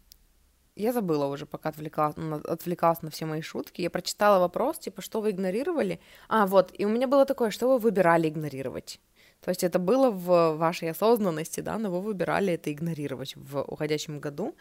я 0.76 0.92
забыла 0.92 1.26
уже, 1.26 1.46
пока 1.46 1.70
отвлекалась, 1.70 2.16
отвлекалась 2.44 3.02
на 3.02 3.10
все 3.10 3.24
мои 3.26 3.40
шутки. 3.40 3.80
Я 3.80 3.90
прочитала 3.90 4.38
вопрос, 4.38 4.78
типа, 4.78 5.00
что 5.00 5.20
вы 5.20 5.30
игнорировали? 5.30 6.00
А, 6.28 6.46
вот, 6.46 6.72
и 6.78 6.84
у 6.84 6.88
меня 6.88 7.08
было 7.08 7.24
такое, 7.24 7.50
что 7.50 7.68
вы 7.68 7.78
выбирали 7.78 8.28
игнорировать. 8.28 9.00
То 9.40 9.50
есть 9.50 9.62
это 9.62 9.78
было 9.78 10.10
в 10.10 10.56
вашей 10.56 10.90
осознанности, 10.90 11.60
да, 11.60 11.78
но 11.78 11.90
вы 11.90 12.00
выбирали 12.00 12.54
это 12.54 12.72
игнорировать 12.72 13.36
в 13.36 13.62
уходящем 13.62 14.18
году. 14.18 14.56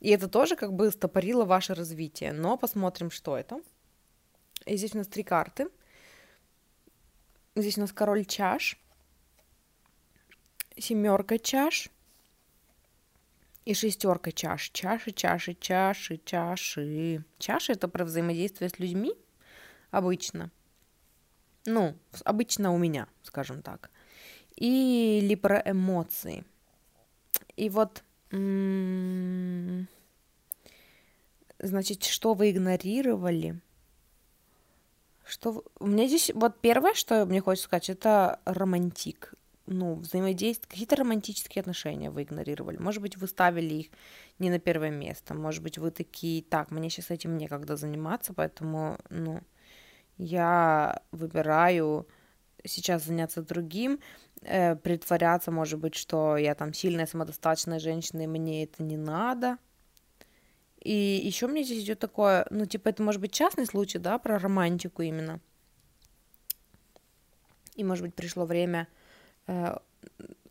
И 0.00 0.10
это 0.10 0.28
тоже 0.28 0.56
как 0.56 0.72
бы 0.72 0.90
стопорило 0.90 1.44
ваше 1.44 1.74
развитие. 1.74 2.32
Но 2.32 2.56
посмотрим, 2.56 3.10
что 3.10 3.36
это. 3.36 3.60
И 4.66 4.76
здесь 4.76 4.94
у 4.94 4.98
нас 4.98 5.06
три 5.06 5.22
карты. 5.22 5.68
Здесь 7.54 7.78
у 7.78 7.82
нас 7.82 7.92
король 7.92 8.24
чаш, 8.24 8.76
семерка 10.76 11.38
чаш 11.38 11.88
и 13.64 13.74
шестерка 13.74 14.32
чаш. 14.32 14.70
Чаши, 14.70 15.12
чаши, 15.12 15.54
чаши, 15.54 16.20
чаши. 16.24 17.24
Чаши 17.38 17.72
это 17.72 17.88
про 17.88 18.04
взаимодействие 18.04 18.70
с 18.70 18.78
людьми 18.78 19.14
обычно. 19.90 20.50
Ну, 21.66 21.96
обычно 22.24 22.72
у 22.72 22.78
меня, 22.78 23.06
скажем 23.22 23.62
так. 23.62 23.90
Или 24.56 25.34
про 25.34 25.60
эмоции. 25.64 26.44
И 27.56 27.68
вот, 27.68 28.04
значит, 31.58 32.04
что 32.04 32.34
вы 32.34 32.50
игнорировали? 32.50 33.60
Что 35.24 35.64
у 35.78 35.86
меня 35.86 36.06
здесь 36.06 36.30
вот 36.34 36.60
первое, 36.60 36.94
что 36.94 37.24
мне 37.26 37.40
хочется 37.40 37.66
сказать, 37.66 37.90
это 37.90 38.40
романтик. 38.44 39.34
Ну, 39.66 39.94
взаимодействие, 39.94 40.68
какие-то 40.68 40.96
романтические 40.96 41.60
отношения 41.60 42.10
вы 42.10 42.24
игнорировали. 42.24 42.76
Может 42.76 43.00
быть, 43.00 43.16
вы 43.16 43.26
ставили 43.26 43.74
их 43.74 43.86
не 44.38 44.50
на 44.50 44.58
первое 44.58 44.90
место. 44.90 45.32
Может 45.32 45.62
быть, 45.62 45.78
вы 45.78 45.90
такие, 45.90 46.42
так, 46.42 46.70
мне 46.70 46.90
сейчас 46.90 47.10
этим 47.10 47.38
некогда 47.38 47.76
заниматься, 47.76 48.34
поэтому, 48.34 48.98
ну, 49.08 49.40
я 50.18 51.00
выбираю 51.12 52.06
сейчас 52.64 53.04
заняться 53.04 53.42
другим, 53.42 54.00
э, 54.42 54.76
притворяться, 54.76 55.50
может 55.50 55.78
быть, 55.78 55.94
что 55.94 56.36
я 56.36 56.54
там 56.54 56.72
сильная, 56.72 57.06
самодостаточная 57.06 57.78
женщина, 57.78 58.22
и 58.22 58.26
мне 58.26 58.64
это 58.64 58.82
не 58.82 58.96
надо. 58.96 59.58
И 60.80 61.20
еще 61.24 61.46
мне 61.46 61.62
здесь 61.62 61.84
идет 61.84 61.98
такое, 61.98 62.46
ну, 62.50 62.66
типа, 62.66 62.90
это 62.90 63.02
может 63.02 63.20
быть 63.20 63.32
частный 63.32 63.66
случай, 63.66 63.98
да, 63.98 64.18
про 64.18 64.38
романтику 64.38 65.02
именно. 65.02 65.40
И, 67.74 67.84
может 67.84 68.04
быть, 68.04 68.14
пришло 68.14 68.44
время, 68.44 68.86
э, 69.46 69.76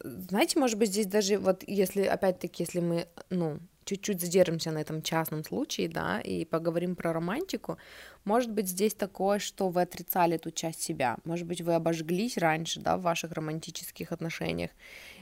знаете, 0.04 0.60
может 0.60 0.78
быть, 0.78 0.90
здесь 0.90 1.06
даже, 1.06 1.38
вот, 1.38 1.64
если, 1.68 2.04
опять-таки, 2.04 2.64
если 2.64 2.80
мы, 2.80 3.08
ну, 3.30 3.60
чуть-чуть 3.86 4.22
задержимся 4.22 4.72
на 4.72 4.80
этом 4.80 5.02
частном 5.02 5.44
случае, 5.44 5.90
да, 5.90 6.20
и 6.22 6.46
поговорим 6.46 6.96
про 6.96 7.14
романтику, 7.14 7.78
может 8.26 8.52
быть, 8.52 8.68
здесь 8.68 8.94
такое, 8.94 9.40
что 9.40 9.70
вы 9.70 9.82
отрицали 9.82 10.36
эту 10.36 10.52
часть 10.52 10.82
себя, 10.82 11.18
может 11.26 11.48
быть, 11.48 11.62
вы 11.62 11.74
обожглись 11.76 12.38
раньше, 12.38 12.80
да, 12.80 12.98
в 12.98 13.02
ваших 13.02 13.32
романтических 13.32 14.12
отношениях 14.12 14.72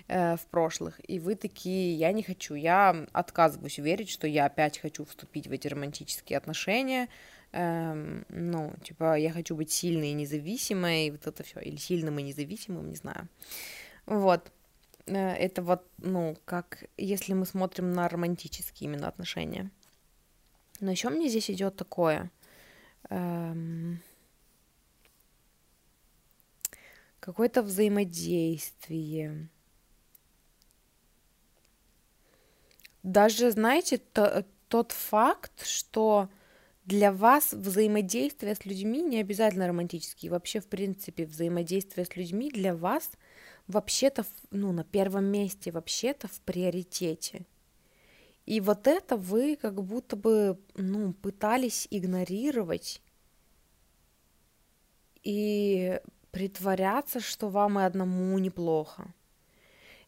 э, 0.08 0.36
в 0.36 0.46
прошлых, 0.48 1.00
и 1.08 1.20
вы 1.20 1.36
такие, 1.36 1.96
я 1.96 2.12
не 2.12 2.24
хочу, 2.24 2.56
я 2.56 3.08
отказываюсь 3.12 3.78
верить, 3.78 4.10
что 4.10 4.28
я 4.28 4.46
опять 4.46 4.80
хочу 4.80 5.06
вступить 5.06 5.48
в 5.48 5.52
эти 5.52 5.68
романтические 5.68 6.38
отношения, 6.38 7.10
эм, 7.52 8.26
ну, 8.30 8.74
типа, 8.84 9.18
я 9.18 9.32
хочу 9.32 9.56
быть 9.56 9.72
сильной 9.72 10.10
и 10.10 10.14
независимой, 10.14 11.12
вот 11.12 11.28
это 11.28 11.44
все, 11.44 11.60
или 11.60 11.78
сильным 11.78 12.20
и 12.20 12.24
независимым, 12.24 12.90
не 12.90 12.96
знаю, 12.96 13.28
вот, 14.06 14.52
это 15.06 15.62
вот, 15.62 15.88
ну, 15.98 16.38
как 16.46 16.86
если 16.98 17.34
мы 17.34 17.46
смотрим 17.46 17.94
на 17.94 18.08
романтические 18.08 18.90
именно 18.90 19.08
отношения. 19.08 19.72
Но 20.80 20.92
еще 20.92 21.10
мне 21.10 21.30
здесь 21.30 21.50
идет 21.50 21.76
такое. 21.76 22.32
Эм, 23.10 24.02
какое-то 27.20 27.62
взаимодействие. 27.62 29.48
Даже, 33.04 33.52
знаете, 33.52 33.98
то, 33.98 34.46
тот 34.68 34.92
факт, 34.92 35.66
что 35.66 36.30
для 36.86 37.12
вас 37.12 37.54
взаимодействие 37.54 38.56
с 38.56 38.66
людьми 38.66 39.02
не 39.02 39.20
обязательно 39.20 39.68
романтические. 39.68 40.32
Вообще, 40.32 40.60
в 40.60 40.68
принципе, 40.68 41.26
взаимодействие 41.26 42.06
с 42.06 42.16
людьми 42.16 42.50
для 42.50 42.76
вас 42.76 43.12
вообще-то, 43.68 44.26
ну, 44.52 44.72
на 44.72 44.84
первом 44.84 45.26
месте, 45.26 45.72
вообще-то 45.72 46.28
в 46.28 46.42
приоритете. 46.42 47.46
И 48.46 48.60
вот 48.60 48.88
это 48.88 49.18
вы 49.18 49.56
как 49.56 49.84
будто 49.84 50.16
бы, 50.16 50.60
ну, 50.76 51.14
пытались 51.14 51.88
игнорировать 51.92 53.02
и 55.24 56.00
притворяться, 56.32 57.20
что 57.20 57.50
вам 57.50 57.80
и 57.80 57.84
одному 57.84 58.38
неплохо. 58.40 59.14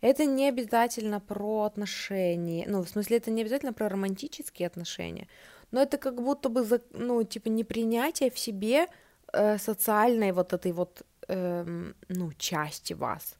Это 0.01 0.25
не 0.25 0.49
обязательно 0.49 1.21
про 1.21 1.63
отношения, 1.63 2.65
ну, 2.67 2.81
в 2.81 2.89
смысле, 2.89 3.17
это 3.17 3.31
не 3.31 3.41
обязательно 3.41 3.71
про 3.71 3.87
романтические 3.87 4.67
отношения, 4.67 5.27
но 5.71 5.81
это 5.81 5.97
как 5.97 6.21
будто 6.21 6.49
бы, 6.49 6.81
ну, 6.91 7.23
типа, 7.23 7.47
непринятие 7.47 8.29
в 8.29 8.37
себе 8.37 8.87
э, 9.31 9.57
социальной 9.57 10.33
вот 10.33 10.51
этой 10.51 10.73
вот, 10.73 11.03
э, 11.29 11.91
ну, 12.09 12.33
части 12.33 12.91
вас, 12.93 13.37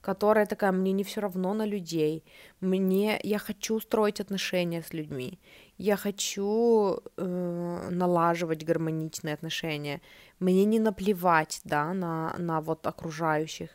которая 0.00 0.46
такая, 0.46 0.72
мне 0.72 0.92
не 0.92 1.04
все 1.04 1.20
равно 1.20 1.54
на 1.54 1.66
людей, 1.66 2.24
мне, 2.60 3.20
я 3.22 3.38
хочу 3.38 3.80
строить 3.80 4.20
отношения 4.20 4.82
с 4.82 4.94
людьми, 4.94 5.38
я 5.78 5.96
хочу 5.96 7.00
э, 7.16 7.88
налаживать 7.90 8.64
гармоничные 8.64 9.34
отношения, 9.34 10.00
мне 10.38 10.64
не 10.64 10.78
наплевать, 10.78 11.60
да, 11.64 11.92
на, 11.94 12.34
на 12.38 12.60
вот 12.60 12.86
окружающих. 12.86 13.70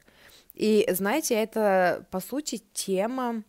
И 0.54 0.88
знаете, 0.92 1.36
это, 1.36 2.06
по 2.12 2.20
сути, 2.20 2.62
тема, 2.74 3.44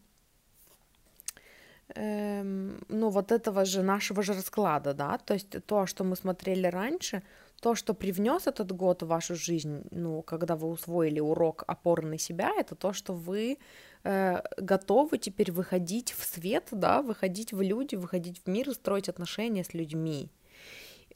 эм, 1.94 2.80
ну, 2.88 3.10
вот 3.10 3.32
этого 3.32 3.64
же 3.64 3.82
нашего 3.82 4.22
же 4.22 4.34
расклада, 4.34 4.92
да, 4.92 5.18
то 5.18 5.34
есть 5.34 5.64
то, 5.66 5.86
что 5.86 6.04
мы 6.04 6.16
смотрели 6.16 6.66
раньше, 6.66 7.22
то, 7.60 7.74
что 7.74 7.94
привнес 7.94 8.46
этот 8.46 8.72
год 8.72 9.02
в 9.02 9.06
вашу 9.06 9.34
жизнь, 9.34 9.82
ну, 9.90 10.22
когда 10.22 10.56
вы 10.56 10.68
усвоили 10.68 11.20
урок 11.20 11.64
опоры 11.66 12.06
на 12.06 12.18
себя, 12.18 12.52
это 12.56 12.74
то, 12.74 12.92
что 12.92 13.14
вы 13.14 13.58
э, 14.04 14.42
готовы 14.58 15.18
теперь 15.18 15.52
выходить 15.52 16.12
в 16.12 16.24
свет, 16.24 16.68
да, 16.70 17.02
выходить 17.02 17.52
в 17.52 17.60
люди, 17.62 17.96
выходить 17.96 18.40
в 18.44 18.48
мир 18.48 18.68
и 18.68 18.74
строить 18.74 19.08
отношения 19.08 19.64
с 19.64 19.74
людьми. 19.74 20.30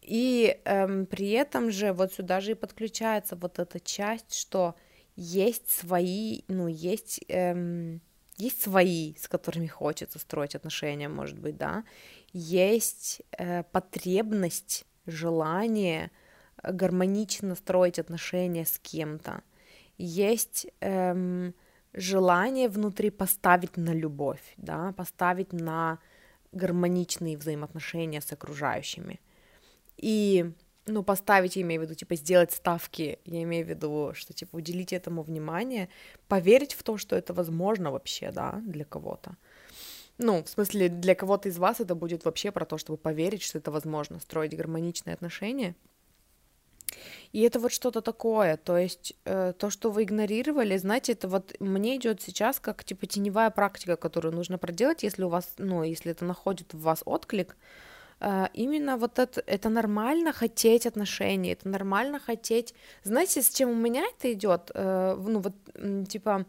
И 0.01 0.59
эм, 0.65 1.07
при 1.07 1.31
этом 1.31 1.71
же 1.71 1.93
вот 1.93 2.15
сюда 2.15 2.41
же 2.41 2.53
и 2.53 2.55
подключается 2.55 3.37
вот 3.37 3.59
эта 3.59 3.79
часть, 3.79 4.35
что 4.35 4.75
есть 5.15 5.71
свои, 5.71 6.43
ну, 6.49 6.69
есть 6.69 7.21
эм, 7.29 8.01
есть 8.39 8.63
свои, 8.63 9.15
с 9.17 9.29
которыми 9.29 9.67
хочется 9.67 10.19
строить 10.19 10.55
отношения, 10.55 11.09
может 11.09 11.39
быть, 11.39 11.59
да, 11.59 11.85
есть 12.33 13.21
э, 13.37 13.65
потребность, 13.65 14.87
желание 15.07 16.11
гармонично 16.63 17.55
строить 17.55 17.99
отношения 17.99 18.65
с 18.65 18.79
кем-то, 18.79 19.43
есть 19.99 20.67
эм, 20.81 21.55
желание 21.93 22.69
внутри 22.69 23.11
поставить 23.11 23.77
на 23.77 23.93
любовь, 23.93 24.55
да, 24.57 24.93
поставить 24.93 25.53
на 25.53 25.99
гармоничные 26.53 27.37
взаимоотношения 27.37 28.21
с 28.21 28.33
окружающими. 28.33 29.21
И 29.97 30.53
ну, 30.87 31.03
поставить, 31.03 31.57
я 31.57 31.63
имею 31.63 31.83
в 31.83 31.85
виду, 31.85 31.95
типа, 31.95 32.17
сделать 32.17 32.53
ставки, 32.53 33.19
я 33.25 33.43
имею 33.43 33.65
в 33.65 33.69
виду, 33.69 34.13
что, 34.15 34.33
типа, 34.33 34.57
уделить 34.57 34.93
этому 34.93 35.23
внимание, 35.23 35.89
поверить 36.29 36.75
в 36.75 36.83
то, 36.83 36.97
что 36.97 37.17
это 37.17 37.33
возможно 37.33 37.91
вообще, 37.91 38.33
да, 38.33 38.61
для 38.65 38.85
кого-то. 38.85 39.37
Ну, 40.19 40.43
в 40.43 40.49
смысле, 40.49 40.89
для 40.89 41.15
кого-то 41.15 41.49
из 41.49 41.59
вас 41.59 41.81
это 41.81 41.95
будет 41.95 42.25
вообще 42.25 42.51
про 42.51 42.65
то, 42.65 42.77
чтобы 42.77 42.99
поверить, 42.99 43.43
что 43.43 43.59
это 43.59 43.71
возможно, 43.71 44.21
строить 44.21 44.57
гармоничные 44.57 45.15
отношения. 45.15 45.75
И 47.33 47.43
это 47.43 47.61
вот 47.61 47.73
что-то 47.73 48.01
такое, 48.01 48.57
то 48.57 48.77
есть 48.77 49.15
э, 49.25 49.53
то, 49.57 49.71
что 49.71 49.91
вы 49.91 50.03
игнорировали, 50.03 50.77
знаете, 50.77 51.13
это 51.13 51.29
вот 51.29 51.55
мне 51.61 51.97
идет 51.97 52.21
сейчас 52.21 52.61
как 52.61 52.85
типа 52.85 53.07
теневая 53.07 53.51
практика, 53.51 53.97
которую 53.97 54.35
нужно 54.35 54.59
проделать, 54.59 55.03
если 55.03 55.23
у 55.25 55.29
вас, 55.29 55.55
ну, 55.59 55.85
если 55.85 56.11
это 56.11 56.25
находит 56.25 56.75
в 56.75 56.81
вас 56.81 57.03
отклик, 57.05 57.57
а, 58.23 58.51
именно 58.53 58.97
вот 58.97 59.19
это, 59.19 59.43
это 59.47 59.69
нормально 59.71 60.33
хотеть 60.33 60.87
отношений, 60.87 61.53
это 61.53 61.69
нормально 61.69 62.19
хотеть. 62.19 62.75
Знаете, 63.03 63.43
с 63.43 63.49
чем 63.51 63.71
у 63.71 63.75
меня 63.75 64.05
это 64.05 64.33
идет? 64.33 64.71
Э, 64.75 65.17
ну, 65.17 65.41
вот, 65.41 65.55
типа, 66.09 66.45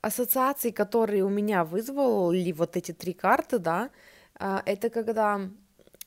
ассоциации, 0.00 0.70
которые 0.70 1.24
у 1.24 1.28
меня 1.28 1.64
вызвали 1.64 2.52
вот 2.52 2.76
эти 2.76 2.92
три 2.92 3.12
карты, 3.12 3.58
да, 3.58 3.90
а, 4.38 4.62
это 4.64 4.88
когда 4.90 5.40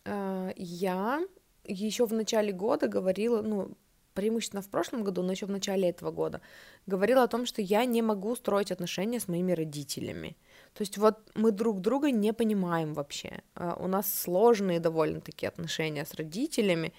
а, 0.06 0.52
я 0.56 1.22
еще 1.66 2.06
в 2.06 2.14
начале 2.14 2.52
года 2.52 2.88
говорила, 2.88 3.42
ну, 3.42 3.72
преимущественно 4.14 4.62
в 4.62 4.70
прошлом 4.70 5.04
году, 5.04 5.24
но 5.24 5.32
еще 5.32 5.46
в 5.46 5.52
начале 5.52 5.90
этого 5.90 6.12
года, 6.12 6.42
говорила 6.86 7.24
о 7.24 7.28
том, 7.28 7.46
что 7.46 7.62
я 7.62 7.86
не 7.86 8.02
могу 8.02 8.36
строить 8.36 8.72
отношения 8.72 9.20
с 9.20 9.28
моими 9.28 9.54
родителями. 9.54 10.38
То 10.74 10.82
есть 10.82 10.98
вот 10.98 11.18
мы 11.36 11.52
друг 11.52 11.80
друга 11.80 12.12
не 12.12 12.34
понимаем 12.34 12.94
вообще. 12.94 13.42
А, 13.56 13.76
у 13.80 13.88
нас 13.88 14.14
сложные 14.14 14.80
довольно-таки 14.80 15.46
отношения 15.46 16.06
с 16.06 16.14
родителями, 16.14 16.94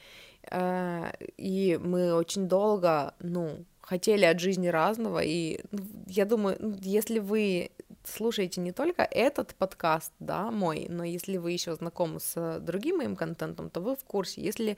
а, 0.50 1.12
и 1.36 1.78
мы 1.82 2.14
очень 2.14 2.48
долго, 2.48 3.14
ну, 3.20 3.64
хотели 3.80 4.24
от 4.24 4.40
жизни 4.40 4.68
разного, 4.68 5.20
и 5.22 5.60
ну, 5.70 5.80
я 6.06 6.24
думаю, 6.24 6.56
ну, 6.58 6.76
если 6.80 7.18
вы 7.18 7.70
слушаете 8.04 8.60
не 8.60 8.72
только 8.72 9.02
этот 9.02 9.54
подкаст, 9.54 10.12
да, 10.18 10.50
мой, 10.50 10.86
но 10.88 11.04
если 11.04 11.36
вы 11.36 11.52
еще 11.52 11.74
знакомы 11.74 12.20
с 12.20 12.60
другим 12.60 12.98
моим 12.98 13.16
контентом, 13.16 13.70
то 13.70 13.80
вы 13.80 13.96
в 13.96 14.04
курсе. 14.04 14.42
Если, 14.42 14.76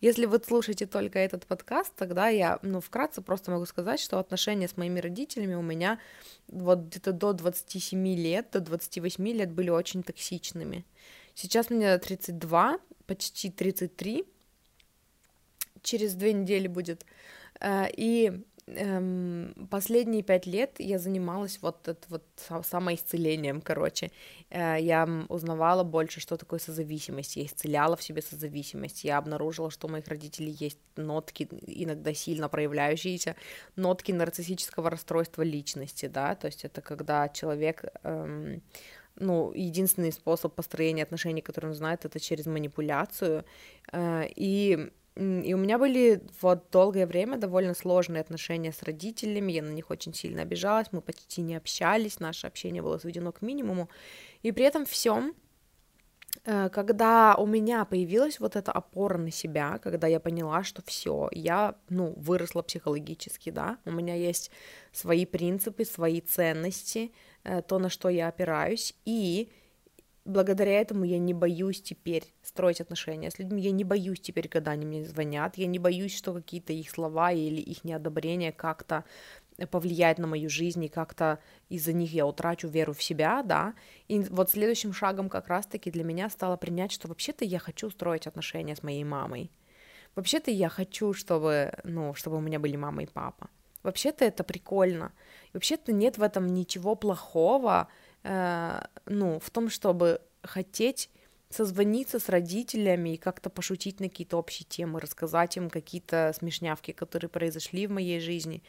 если 0.00 0.26
вы 0.26 0.40
слушаете 0.44 0.86
только 0.86 1.18
этот 1.18 1.46
подкаст, 1.46 1.92
тогда 1.96 2.28
я, 2.28 2.58
ну, 2.62 2.80
вкратце 2.80 3.22
просто 3.22 3.50
могу 3.50 3.66
сказать, 3.66 4.00
что 4.00 4.18
отношения 4.18 4.68
с 4.68 4.76
моими 4.76 5.00
родителями 5.00 5.54
у 5.54 5.62
меня 5.62 5.98
вот 6.48 6.80
где-то 6.80 7.12
до 7.12 7.32
27 7.32 8.06
лет, 8.16 8.48
до 8.52 8.60
28 8.60 9.28
лет 9.28 9.52
были 9.52 9.70
очень 9.70 10.02
токсичными. 10.02 10.84
Сейчас 11.34 11.70
мне 11.70 11.96
32, 11.96 12.78
почти 13.06 13.50
33, 13.50 14.24
через 15.82 16.14
две 16.14 16.32
недели 16.32 16.66
будет, 16.66 17.04
э, 17.60 17.86
и 17.96 18.42
последние 19.70 20.22
пять 20.22 20.46
лет 20.46 20.76
я 20.78 20.98
занималась 20.98 21.58
вот, 21.62 21.88
это, 21.88 22.06
вот 22.08 22.24
самоисцелением, 22.64 23.60
короче. 23.60 24.10
Э, 24.50 24.76
я 24.80 25.08
узнавала 25.28 25.84
больше, 25.84 26.20
что 26.20 26.36
такое 26.36 26.60
созависимость. 26.60 27.36
Я 27.36 27.44
исцеляла 27.44 27.96
в 27.96 28.02
себе 28.02 28.22
созависимость. 28.22 29.04
Я 29.04 29.18
обнаружила, 29.18 29.70
что 29.70 29.86
у 29.86 29.90
моих 29.90 30.08
родителей 30.08 30.56
есть 30.58 30.78
нотки, 30.96 31.48
иногда 31.66 32.12
сильно 32.14 32.48
проявляющиеся, 32.48 33.36
нотки 33.76 34.12
нарциссического 34.12 34.90
расстройства 34.90 35.42
личности, 35.42 36.06
да, 36.06 36.34
то 36.34 36.46
есть 36.46 36.64
это 36.64 36.80
когда 36.80 37.28
человек... 37.28 37.84
Эм, 38.02 38.62
ну, 39.20 39.52
единственный 39.52 40.12
способ 40.12 40.54
построения 40.54 41.02
отношений, 41.02 41.42
который 41.42 41.66
он 41.66 41.74
знает, 41.74 42.04
это 42.04 42.20
через 42.20 42.46
манипуляцию. 42.46 43.44
Э, 43.92 44.26
и 44.36 44.92
и 45.18 45.52
у 45.52 45.56
меня 45.56 45.78
были 45.78 46.22
вот 46.40 46.70
долгое 46.70 47.06
время 47.06 47.38
довольно 47.38 47.74
сложные 47.74 48.20
отношения 48.20 48.72
с 48.72 48.84
родителями, 48.84 49.50
я 49.52 49.62
на 49.62 49.70
них 49.70 49.90
очень 49.90 50.14
сильно 50.14 50.42
обижалась, 50.42 50.92
мы 50.92 51.00
почти 51.00 51.42
не 51.42 51.56
общались, 51.56 52.20
наше 52.20 52.46
общение 52.46 52.82
было 52.82 52.98
сведено 52.98 53.32
к 53.32 53.42
минимуму. 53.42 53.88
И 54.42 54.52
при 54.52 54.64
этом 54.64 54.86
всем, 54.86 55.34
э, 56.44 56.68
когда 56.68 57.34
у 57.34 57.46
меня 57.46 57.84
появилась 57.84 58.38
вот 58.38 58.54
эта 58.54 58.70
опора 58.70 59.18
на 59.18 59.32
себя, 59.32 59.78
когда 59.82 60.06
я 60.06 60.20
поняла, 60.20 60.62
что 60.62 60.82
все, 60.86 61.28
я, 61.32 61.74
ну, 61.88 62.14
выросла 62.16 62.62
психологически, 62.62 63.50
да, 63.50 63.78
у 63.84 63.90
меня 63.90 64.14
есть 64.14 64.52
свои 64.92 65.26
принципы, 65.26 65.84
свои 65.84 66.20
ценности, 66.20 67.10
э, 67.42 67.60
то, 67.62 67.80
на 67.80 67.88
что 67.88 68.08
я 68.08 68.28
опираюсь, 68.28 68.94
и 69.04 69.50
благодаря 70.28 70.78
этому 70.80 71.04
я 71.04 71.18
не 71.18 71.32
боюсь 71.32 71.80
теперь 71.80 72.22
строить 72.42 72.80
отношения 72.80 73.30
с 73.30 73.38
людьми, 73.38 73.62
я 73.62 73.70
не 73.70 73.82
боюсь 73.82 74.20
теперь, 74.20 74.48
когда 74.48 74.72
они 74.72 74.84
мне 74.84 75.04
звонят, 75.04 75.56
я 75.56 75.66
не 75.66 75.78
боюсь, 75.78 76.16
что 76.16 76.34
какие-то 76.34 76.72
их 76.72 76.90
слова 76.90 77.32
или 77.32 77.60
их 77.60 77.82
неодобрение 77.82 78.52
как-то 78.52 79.04
повлияет 79.70 80.18
на 80.18 80.26
мою 80.26 80.48
жизнь, 80.50 80.84
и 80.84 80.88
как-то 80.88 81.40
из-за 81.68 81.92
них 81.92 82.12
я 82.12 82.26
утрачу 82.26 82.68
веру 82.68 82.92
в 82.92 83.02
себя, 83.02 83.42
да, 83.42 83.74
и 84.06 84.20
вот 84.20 84.50
следующим 84.50 84.92
шагом 84.92 85.28
как 85.28 85.48
раз-таки 85.48 85.90
для 85.90 86.04
меня 86.04 86.30
стало 86.30 86.56
принять, 86.56 86.92
что 86.92 87.08
вообще-то 87.08 87.44
я 87.44 87.58
хочу 87.58 87.90
строить 87.90 88.26
отношения 88.26 88.76
с 88.76 88.82
моей 88.82 89.04
мамой, 89.04 89.50
вообще-то 90.14 90.50
я 90.50 90.68
хочу, 90.68 91.12
чтобы, 91.14 91.72
ну, 91.84 92.14
чтобы 92.14 92.36
у 92.36 92.40
меня 92.40 92.60
были 92.60 92.76
мама 92.76 93.02
и 93.02 93.06
папа, 93.06 93.48
вообще-то 93.82 94.24
это 94.24 94.44
прикольно, 94.44 95.12
вообще-то 95.54 95.92
нет 95.92 96.18
в 96.18 96.22
этом 96.22 96.46
ничего 96.46 96.94
плохого, 96.94 97.88
ну, 98.22 99.40
в 99.40 99.50
том, 99.50 99.70
чтобы 99.70 100.20
хотеть 100.42 101.10
созвониться 101.50 102.18
с 102.18 102.28
родителями 102.28 103.14
и 103.14 103.16
как-то 103.16 103.48
пошутить 103.48 104.00
на 104.00 104.08
какие-то 104.08 104.36
общие 104.36 104.66
темы, 104.68 105.00
рассказать 105.00 105.56
им 105.56 105.70
какие-то 105.70 106.34
смешнявки, 106.36 106.92
которые 106.92 107.30
произошли 107.30 107.86
в 107.86 107.90
моей 107.90 108.20
жизни. 108.20 108.62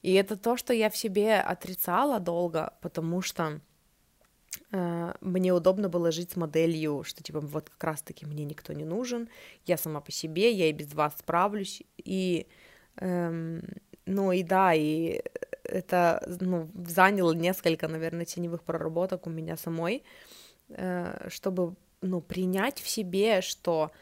И 0.00 0.14
это 0.14 0.36
то, 0.36 0.56
что 0.56 0.72
я 0.72 0.88
в 0.88 0.96
себе 0.96 1.36
отрицала 1.36 2.20
долго, 2.20 2.72
потому 2.80 3.20
что 3.20 3.60
э, 4.72 5.14
мне 5.20 5.52
удобно 5.52 5.90
было 5.90 6.10
жить 6.10 6.30
с 6.30 6.36
моделью, 6.36 7.04
что 7.04 7.22
типа 7.22 7.40
вот 7.40 7.68
как 7.68 7.84
раз-таки 7.84 8.24
мне 8.24 8.44
никто 8.44 8.72
не 8.72 8.84
нужен, 8.84 9.28
я 9.66 9.76
сама 9.76 10.00
по 10.00 10.10
себе, 10.10 10.52
я 10.52 10.70
и 10.70 10.72
без 10.72 10.94
вас 10.94 11.14
справлюсь. 11.18 11.82
И, 11.98 12.46
эм, 12.96 13.62
ну 14.06 14.32
и 14.32 14.42
да, 14.42 14.72
и 14.72 15.20
это 15.64 16.22
ну, 16.40 16.70
заняло 16.86 17.32
несколько, 17.32 17.88
наверное, 17.88 18.24
теневых 18.24 18.62
проработок 18.62 19.26
у 19.26 19.30
меня 19.30 19.56
самой, 19.56 20.04
э, 20.68 21.28
чтобы 21.28 21.74
ну, 22.00 22.20
принять 22.20 22.80
в 22.80 22.88
себе, 22.88 23.40
что 23.40 23.92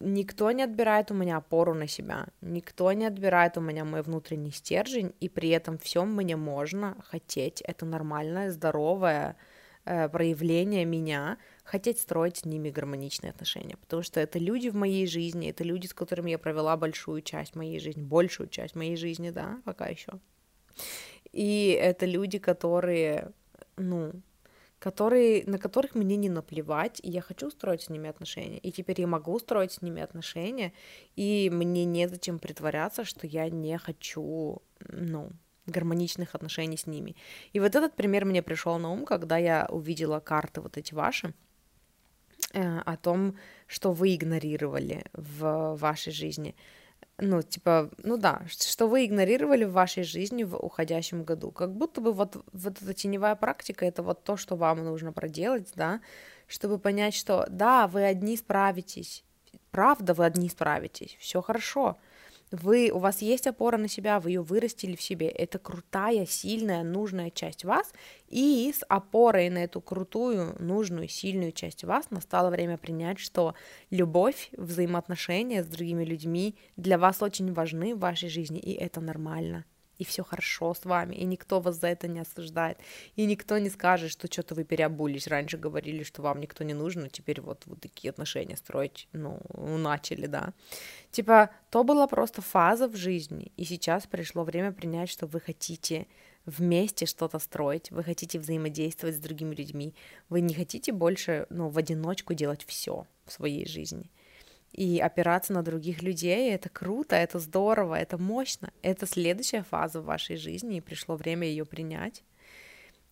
никто 0.00 0.50
не 0.50 0.62
отбирает 0.62 1.10
у 1.10 1.14
меня 1.14 1.36
опору 1.36 1.74
на 1.74 1.86
себя, 1.86 2.26
никто 2.40 2.92
не 2.92 3.06
отбирает 3.06 3.58
у 3.58 3.60
меня 3.60 3.84
мой 3.84 4.02
внутренний 4.02 4.50
стержень, 4.50 5.14
и 5.20 5.28
при 5.28 5.50
этом 5.50 5.78
всем 5.78 6.14
мне 6.14 6.36
можно 6.36 6.96
хотеть. 7.04 7.60
Это 7.62 7.84
нормальное, 7.84 8.50
здоровое 8.50 9.36
э, 9.84 10.08
проявление 10.08 10.84
меня, 10.84 11.38
хотеть 11.64 12.00
строить 12.00 12.38
с 12.38 12.44
ними 12.44 12.70
гармоничные 12.70 13.30
отношения, 13.30 13.76
потому 13.76 14.02
что 14.02 14.20
это 14.20 14.38
люди 14.38 14.70
в 14.70 14.74
моей 14.74 15.06
жизни, 15.06 15.50
это 15.50 15.64
люди, 15.64 15.86
с 15.86 15.94
которыми 15.94 16.30
я 16.30 16.38
провела 16.38 16.76
большую 16.76 17.20
часть 17.22 17.54
моей 17.54 17.78
жизни, 17.78 18.02
большую 18.02 18.48
часть 18.48 18.74
моей 18.74 18.96
жизни, 18.96 19.30
да, 19.30 19.60
пока 19.64 19.86
еще. 19.86 20.12
И 21.32 21.78
это 21.80 22.06
люди, 22.06 22.38
которые, 22.38 23.32
ну, 23.76 24.12
которые, 24.78 25.44
на 25.46 25.58
которых 25.58 25.94
мне 25.94 26.16
не 26.16 26.28
наплевать, 26.28 27.00
и 27.04 27.10
я 27.10 27.20
хочу 27.20 27.50
строить 27.50 27.82
с 27.82 27.88
ними 27.88 28.10
отношения. 28.10 28.58
И 28.58 28.72
теперь 28.72 29.00
я 29.00 29.06
могу 29.06 29.38
строить 29.38 29.72
с 29.72 29.82
ними 29.82 30.02
отношения, 30.02 30.72
и 31.16 31.50
мне 31.52 31.84
незачем 31.84 32.38
притворяться, 32.38 33.04
что 33.04 33.26
я 33.26 33.48
не 33.48 33.78
хочу, 33.78 34.60
ну, 34.88 35.30
гармоничных 35.66 36.34
отношений 36.34 36.76
с 36.76 36.86
ними. 36.86 37.14
И 37.52 37.60
вот 37.60 37.76
этот 37.76 37.94
пример 37.94 38.24
мне 38.24 38.42
пришел 38.42 38.78
на 38.78 38.90
ум, 38.90 39.04
когда 39.04 39.38
я 39.38 39.66
увидела 39.70 40.20
карты 40.20 40.60
вот 40.60 40.76
эти 40.76 40.94
ваши, 40.94 41.32
э, 42.52 42.78
о 42.80 42.96
том, 42.96 43.36
что 43.68 43.92
вы 43.92 44.14
игнорировали 44.14 45.04
в 45.12 45.76
вашей 45.76 46.12
жизни 46.12 46.56
ну, 47.22 47.40
типа, 47.40 47.88
ну 47.98 48.16
да, 48.16 48.42
что 48.48 48.88
вы 48.88 49.06
игнорировали 49.06 49.64
в 49.64 49.72
вашей 49.72 50.02
жизни 50.02 50.42
в 50.42 50.56
уходящем 50.56 51.22
году. 51.22 51.52
Как 51.52 51.72
будто 51.72 52.00
бы 52.00 52.12
вот, 52.12 52.44
вот 52.52 52.82
эта 52.82 52.94
теневая 52.94 53.36
практика— 53.36 53.84
это 53.86 54.02
вот 54.02 54.24
то, 54.24 54.36
что 54.36 54.56
вам 54.56 54.84
нужно 54.84 55.12
проделать, 55.12 55.70
да, 55.76 56.00
чтобы 56.48 56.78
понять, 56.78 57.14
что 57.14 57.46
да, 57.48 57.86
вы 57.86 58.04
одни 58.04 58.36
справитесь, 58.36 59.24
правда, 59.70 60.14
вы 60.14 60.24
одни 60.24 60.48
справитесь, 60.48 61.16
все 61.20 61.40
хорошо, 61.40 61.96
вы, 62.52 62.90
у 62.92 62.98
вас 62.98 63.22
есть 63.22 63.46
опора 63.46 63.78
на 63.78 63.88
себя, 63.88 64.20
вы 64.20 64.30
ее 64.30 64.42
вырастили 64.42 64.94
в 64.94 65.02
себе. 65.02 65.28
Это 65.28 65.58
крутая, 65.58 66.26
сильная, 66.26 66.82
нужная 66.82 67.30
часть 67.30 67.64
вас. 67.64 67.92
И 68.28 68.72
с 68.74 68.84
опорой 68.88 69.48
на 69.50 69.58
эту 69.58 69.80
крутую, 69.80 70.54
нужную, 70.58 71.08
сильную 71.08 71.52
часть 71.52 71.84
вас 71.84 72.10
настало 72.10 72.50
время 72.50 72.76
принять, 72.76 73.18
что 73.18 73.54
любовь, 73.90 74.50
взаимоотношения 74.56 75.64
с 75.64 75.66
другими 75.66 76.04
людьми 76.04 76.56
для 76.76 76.98
вас 76.98 77.22
очень 77.22 77.52
важны 77.52 77.94
в 77.94 78.00
вашей 78.00 78.28
жизни, 78.28 78.58
и 78.58 78.72
это 78.72 79.00
нормально 79.00 79.64
и 80.02 80.04
все 80.04 80.24
хорошо 80.24 80.74
с 80.74 80.84
вами, 80.84 81.14
и 81.14 81.24
никто 81.24 81.60
вас 81.60 81.76
за 81.76 81.86
это 81.86 82.08
не 82.08 82.20
осуждает, 82.20 82.78
и 83.16 83.24
никто 83.24 83.58
не 83.58 83.70
скажет, 83.70 84.10
что 84.10 84.26
что-то 84.26 84.54
вы 84.54 84.64
переобулись, 84.64 85.28
раньше 85.28 85.58
говорили, 85.58 86.02
что 86.02 86.22
вам 86.22 86.40
никто 86.40 86.64
не 86.64 86.74
нужен, 86.74 87.02
но 87.02 87.08
теперь 87.08 87.40
вот, 87.40 87.62
вот 87.66 87.80
такие 87.80 88.10
отношения 88.10 88.56
строить, 88.56 89.08
ну, 89.12 89.40
начали, 89.78 90.26
да. 90.26 90.52
Типа, 91.12 91.50
то 91.70 91.84
была 91.84 92.06
просто 92.06 92.42
фаза 92.42 92.88
в 92.88 92.96
жизни, 92.96 93.52
и 93.56 93.64
сейчас 93.64 94.06
пришло 94.06 94.42
время 94.44 94.72
принять, 94.72 95.08
что 95.08 95.26
вы 95.26 95.40
хотите 95.40 96.06
вместе 96.46 97.06
что-то 97.06 97.38
строить, 97.38 97.92
вы 97.92 98.02
хотите 98.02 98.40
взаимодействовать 98.40 99.14
с 99.14 99.20
другими 99.20 99.54
людьми, 99.54 99.94
вы 100.28 100.40
не 100.40 100.54
хотите 100.54 100.92
больше, 100.92 101.46
ну, 101.50 101.68
в 101.68 101.78
одиночку 101.78 102.34
делать 102.34 102.64
все 102.66 103.06
в 103.24 103.32
своей 103.32 103.66
жизни— 103.66 104.10
и 104.72 104.98
опираться 105.00 105.52
на 105.52 105.62
других 105.62 106.02
людей, 106.02 106.52
это 106.52 106.68
круто, 106.68 107.14
это 107.14 107.38
здорово, 107.38 107.94
это 107.94 108.18
мощно. 108.18 108.72
Это 108.82 109.06
следующая 109.06 109.62
фаза 109.62 110.00
в 110.00 110.04
вашей 110.04 110.36
жизни, 110.36 110.78
и 110.78 110.80
пришло 110.80 111.16
время 111.16 111.46
ее 111.46 111.64
принять. 111.64 112.24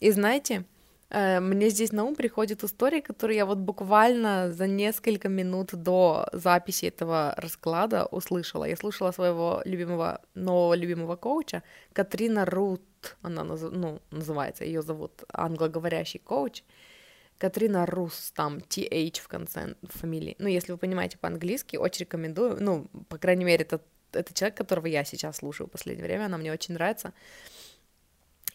И 0.00 0.10
знаете, 0.10 0.64
э, 1.10 1.40
мне 1.40 1.68
здесь 1.68 1.92
на 1.92 2.04
ум 2.04 2.14
приходит 2.14 2.64
история, 2.64 3.02
которую 3.02 3.36
я 3.36 3.44
вот 3.44 3.58
буквально 3.58 4.50
за 4.50 4.66
несколько 4.66 5.28
минут 5.28 5.74
до 5.74 6.26
записи 6.32 6.86
этого 6.86 7.34
расклада 7.36 8.06
услышала. 8.06 8.64
Я 8.64 8.76
слушала 8.76 9.12
своего 9.12 9.60
любимого, 9.66 10.22
нового 10.34 10.74
любимого 10.74 11.16
коуча, 11.16 11.62
Катрина 11.92 12.46
Рут, 12.46 12.82
она 13.20 13.44
ну, 13.44 14.00
называется, 14.10 14.64
ее 14.64 14.80
зовут 14.80 15.24
англоговорящий 15.28 16.20
коуч, 16.20 16.62
Катрина 17.40 17.86
Рус, 17.86 18.32
там, 18.36 18.58
TH 18.58 19.20
в 19.22 19.28
конце 19.28 19.74
фамилии. 19.82 20.36
Ну, 20.38 20.46
если 20.46 20.72
вы 20.72 20.78
понимаете 20.78 21.16
по-английски, 21.16 21.76
очень 21.76 22.00
рекомендую. 22.00 22.58
Ну, 22.60 22.86
по 23.08 23.16
крайней 23.16 23.46
мере, 23.46 23.64
это, 23.64 23.80
это 24.12 24.34
человек, 24.34 24.58
которого 24.58 24.86
я 24.86 25.04
сейчас 25.04 25.38
слушаю 25.38 25.66
в 25.66 25.70
последнее 25.70 26.04
время, 26.04 26.26
она 26.26 26.36
мне 26.36 26.52
очень 26.52 26.74
нравится. 26.74 27.14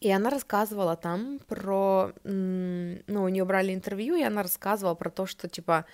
И 0.01 0.11
она 0.11 0.29
рассказывала 0.29 0.95
там 0.95 1.39
про... 1.47 2.13
Ну, 2.23 3.23
у 3.23 3.27
нее 3.27 3.43
брали 3.43 3.73
интервью, 3.73 4.17
и 4.17 4.23
она 4.23 4.43
рассказывала 4.43 4.93
про 4.93 5.09
то, 5.09 5.25
что, 5.25 5.49
типа, 5.49 5.85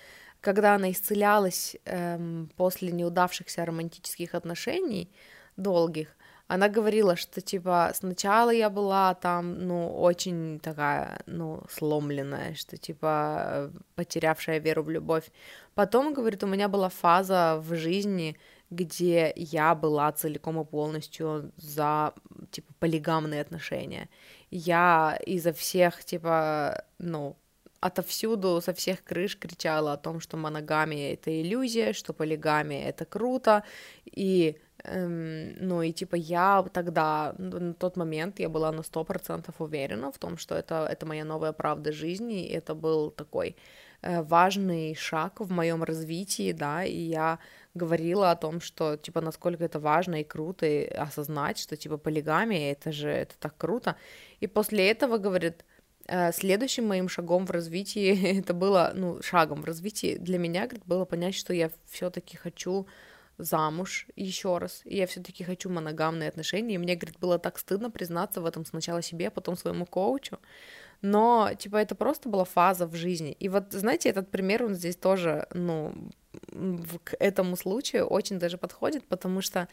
когда 0.42 0.74
она 0.74 0.90
исцелялась 0.90 1.76
эм, 1.86 2.50
после 2.56 2.92
неудавшихся 2.92 3.64
романтических 3.64 4.34
отношений 4.34 5.10
долгих, 5.56 6.14
она 6.54 6.68
говорила, 6.68 7.16
что, 7.16 7.40
типа, 7.40 7.92
сначала 7.94 8.50
я 8.50 8.68
была 8.68 9.14
там, 9.14 9.66
ну, 9.66 9.88
очень 9.88 10.60
такая, 10.60 11.18
ну, 11.26 11.62
сломленная, 11.70 12.54
что, 12.54 12.76
типа, 12.76 13.70
потерявшая 13.94 14.58
веру 14.60 14.82
в 14.82 14.90
любовь. 14.90 15.30
Потом, 15.74 16.12
говорит, 16.12 16.44
у 16.44 16.46
меня 16.46 16.68
была 16.68 16.90
фаза 16.90 17.58
в 17.58 17.74
жизни, 17.74 18.36
где 18.68 19.32
я 19.34 19.74
была 19.74 20.12
целиком 20.12 20.60
и 20.60 20.64
полностью 20.66 21.52
за, 21.56 22.12
типа, 22.50 22.74
полигамные 22.78 23.40
отношения. 23.40 24.10
Я 24.50 25.18
изо 25.24 25.54
всех, 25.54 26.04
типа, 26.04 26.84
ну, 26.98 27.34
отовсюду, 27.82 28.60
со 28.60 28.72
всех 28.72 29.04
крыш 29.04 29.36
кричала 29.36 29.92
о 29.92 29.96
том, 29.96 30.20
что 30.20 30.36
моногамия— 30.36 31.12
это 31.14 31.30
иллюзия, 31.30 31.92
что 31.92 32.12
полигамия— 32.12 32.88
это 32.88 33.04
круто, 33.04 33.62
и 34.04 34.56
Эм, 34.84 35.54
ну 35.60 35.82
и 35.82 35.92
типа 35.92 36.16
я 36.16 36.64
тогда, 36.72 37.34
на 37.38 37.72
тот 37.74 37.96
момент 37.96 38.40
я 38.40 38.48
была 38.48 38.72
на 38.72 38.82
сто 38.82 39.04
процентов 39.04 39.60
уверена 39.60 40.10
в 40.10 40.18
том, 40.18 40.36
что 40.36 40.56
это, 40.56 40.88
это 40.90 41.06
моя 41.06 41.24
новая 41.24 41.52
правда 41.52 41.92
жизни, 41.92 42.46
и 42.46 42.52
это 42.52 42.74
был 42.74 43.10
такой 43.10 43.56
э, 44.02 44.22
важный 44.22 44.94
шаг 44.96 45.40
в 45.40 45.52
моем 45.52 45.84
развитии, 45.84 46.52
да, 46.52 46.84
и 46.84 46.96
я 46.96 47.38
говорила 47.74 48.32
о 48.32 48.36
том, 48.36 48.60
что, 48.60 48.96
типа, 48.96 49.20
насколько 49.20 49.64
это 49.64 49.78
важно 49.78 50.20
и 50.20 50.24
круто 50.24 50.66
осознать, 50.96 51.58
что, 51.58 51.76
типа, 51.76 51.96
полигамия, 51.96 52.72
это 52.72 52.90
же, 52.90 53.08
это 53.08 53.34
так 53.38 53.56
круто, 53.56 53.94
и 54.40 54.48
после 54.48 54.90
этого, 54.90 55.18
говорит, 55.18 55.64
следующим 56.32 56.86
моим 56.86 57.08
шагом 57.08 57.46
в 57.46 57.50
развитии, 57.50 58.38
это 58.40 58.54
было, 58.54 58.92
ну, 58.94 59.22
шагом 59.22 59.62
в 59.62 59.64
развитии 59.64 60.16
для 60.16 60.38
меня, 60.38 60.66
говорит, 60.66 60.86
было 60.86 61.04
понять, 61.04 61.34
что 61.34 61.52
я 61.52 61.70
все 61.90 62.10
таки 62.10 62.36
хочу 62.36 62.86
замуж 63.38 64.06
еще 64.16 64.58
раз, 64.58 64.82
и 64.84 64.96
я 64.96 65.06
все-таки 65.06 65.44
хочу 65.44 65.70
моногамные 65.70 66.28
отношения, 66.28 66.74
и 66.74 66.78
мне, 66.78 66.96
говорит, 66.96 67.18
было 67.18 67.38
так 67.38 67.58
стыдно 67.58 67.90
признаться 67.90 68.40
в 68.40 68.46
этом 68.46 68.64
сначала 68.64 69.02
себе, 69.02 69.28
а 69.28 69.30
потом 69.30 69.56
своему 69.56 69.86
коучу, 69.86 70.38
но, 71.00 71.50
типа, 71.58 71.76
это 71.76 71.94
просто 71.94 72.28
была 72.28 72.44
фаза 72.44 72.86
в 72.86 72.94
жизни, 72.94 73.32
и 73.32 73.48
вот, 73.48 73.72
знаете, 73.72 74.08
этот 74.08 74.30
пример, 74.30 74.64
он 74.64 74.74
здесь 74.74 74.96
тоже, 74.96 75.46
ну, 75.52 75.94
к 77.04 77.16
этому 77.18 77.56
случаю 77.56 78.06
очень 78.06 78.38
даже 78.38 78.58
подходит, 78.58 79.04
потому 79.06 79.40
что 79.40 79.68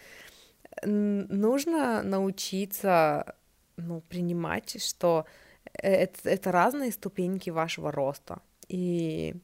нужно 0.83 2.01
научиться, 2.03 3.35
ну, 3.77 4.01
принимать, 4.01 4.81
что 4.83 5.25
это, 5.73 6.29
это 6.29 6.51
разные 6.51 6.91
ступеньки 6.91 7.49
вашего 7.49 7.91
роста, 7.91 8.41
и, 8.67 9.35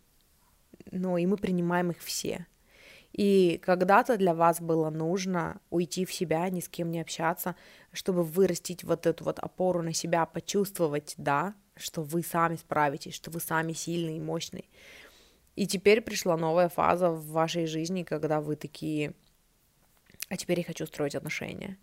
ну, 0.92 1.18
и 1.18 1.26
мы 1.26 1.38
принимаем 1.38 1.92
их 1.92 2.02
все, 2.02 2.46
и 3.16 3.62
когда-то 3.64 4.18
для 4.18 4.34
вас 4.34 4.60
было 4.60 4.90
нужно 4.90 5.62
уйти 5.70 6.04
в 6.04 6.12
себя, 6.12 6.50
ни 6.50 6.60
с 6.60 6.68
кем 6.68 6.92
не 6.92 7.00
общаться, 7.00 7.56
чтобы 7.94 8.24
вырастить 8.24 8.84
вот 8.84 9.06
эту 9.06 9.24
вот 9.24 9.40
опору 9.40 9.82
на 9.82 9.94
себя, 9.94 10.26
почувствовать, 10.26 11.14
да, 11.16 11.54
что 11.78 12.02
вы 12.02 12.24
сами 12.24 12.58
справитесь, 12.58 13.14
что 13.14 13.32
вы 13.32 13.40
сами 13.40 13.72
сильный 13.72 14.18
и 14.18 14.20
мощный. 14.20 14.70
И 15.56 15.66
теперь 15.66 16.02
пришла 16.02 16.36
новая 16.36 16.68
фаза 16.68 17.10
в 17.10 17.28
вашей 17.28 17.68
жизни, 17.68 18.04
когда 18.04 18.42
вы 18.42 18.58
такие, 18.58 19.14
а 20.28 20.36
теперь 20.36 20.60
я 20.60 20.66
хочу 20.66 20.86
строить 20.86 21.16
отношения. 21.16 21.78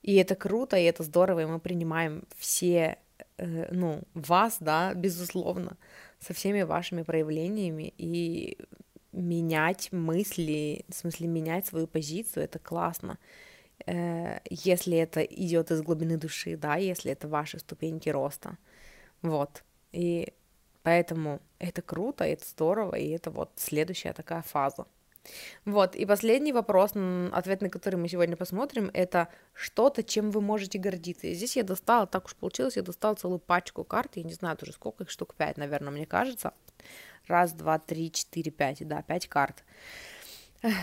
И 0.00 0.14
это 0.14 0.34
круто, 0.34 0.78
и 0.78 0.84
это 0.84 1.02
здорово, 1.02 1.40
и 1.40 1.46
мы 1.46 1.60
принимаем 1.60 2.24
все, 2.38 2.98
э, 3.38 3.68
ну, 3.72 4.02
вас, 4.14 4.58
да, 4.60 4.94
безусловно, 4.94 5.76
со 6.18 6.34
всеми 6.34 6.62
вашими 6.62 7.02
проявлениями, 7.02 7.92
и 7.98 8.58
менять 9.12 9.92
мысли, 9.92 10.84
в 10.88 10.94
смысле 10.94 11.28
менять 11.28 11.66
свою 11.66 11.86
позицию, 11.86 12.44
это 12.44 12.58
классно. 12.58 13.18
Э, 13.86 14.40
если 14.50 14.96
это 14.96 15.22
идет 15.22 15.70
из 15.70 15.82
глубины 15.82 16.16
души, 16.16 16.56
да, 16.56 16.76
если 16.76 17.12
это 17.12 17.28
ваши 17.28 17.58
ступеньки 17.58 18.08
роста. 18.08 18.58
Вот. 19.22 19.64
И 19.92 20.32
поэтому 20.82 21.40
это 21.58 21.82
круто, 21.82 22.24
это 22.24 22.44
здорово, 22.46 22.96
и 22.96 23.08
это 23.10 23.30
вот 23.30 23.50
следующая 23.56 24.12
такая 24.12 24.42
фаза. 24.42 24.86
Вот, 25.64 25.94
и 25.94 26.04
последний 26.04 26.52
вопрос, 26.52 26.92
ответ 27.32 27.62
на 27.62 27.70
который 27.70 27.96
мы 27.96 28.08
сегодня 28.08 28.36
посмотрим, 28.36 28.90
это 28.92 29.28
что-то, 29.52 30.02
чем 30.02 30.30
вы 30.30 30.40
можете 30.40 30.78
гордиться. 30.78 31.28
И 31.28 31.34
здесь 31.34 31.56
я 31.56 31.62
достала, 31.62 32.06
так 32.06 32.26
уж 32.26 32.34
получилось, 32.34 32.76
я 32.76 32.82
достала 32.82 33.14
целую 33.14 33.38
пачку 33.38 33.84
карт, 33.84 34.16
я 34.16 34.24
не 34.24 34.34
знаю 34.34 34.56
тоже 34.56 34.72
сколько 34.72 35.04
их, 35.04 35.10
штук 35.10 35.34
пять, 35.34 35.56
наверное, 35.56 35.92
мне 35.92 36.06
кажется. 36.06 36.52
Раз, 37.26 37.52
два, 37.52 37.78
три, 37.78 38.10
четыре, 38.10 38.50
пять, 38.50 38.86
да, 38.86 39.02
пять 39.02 39.28
карт. 39.28 39.62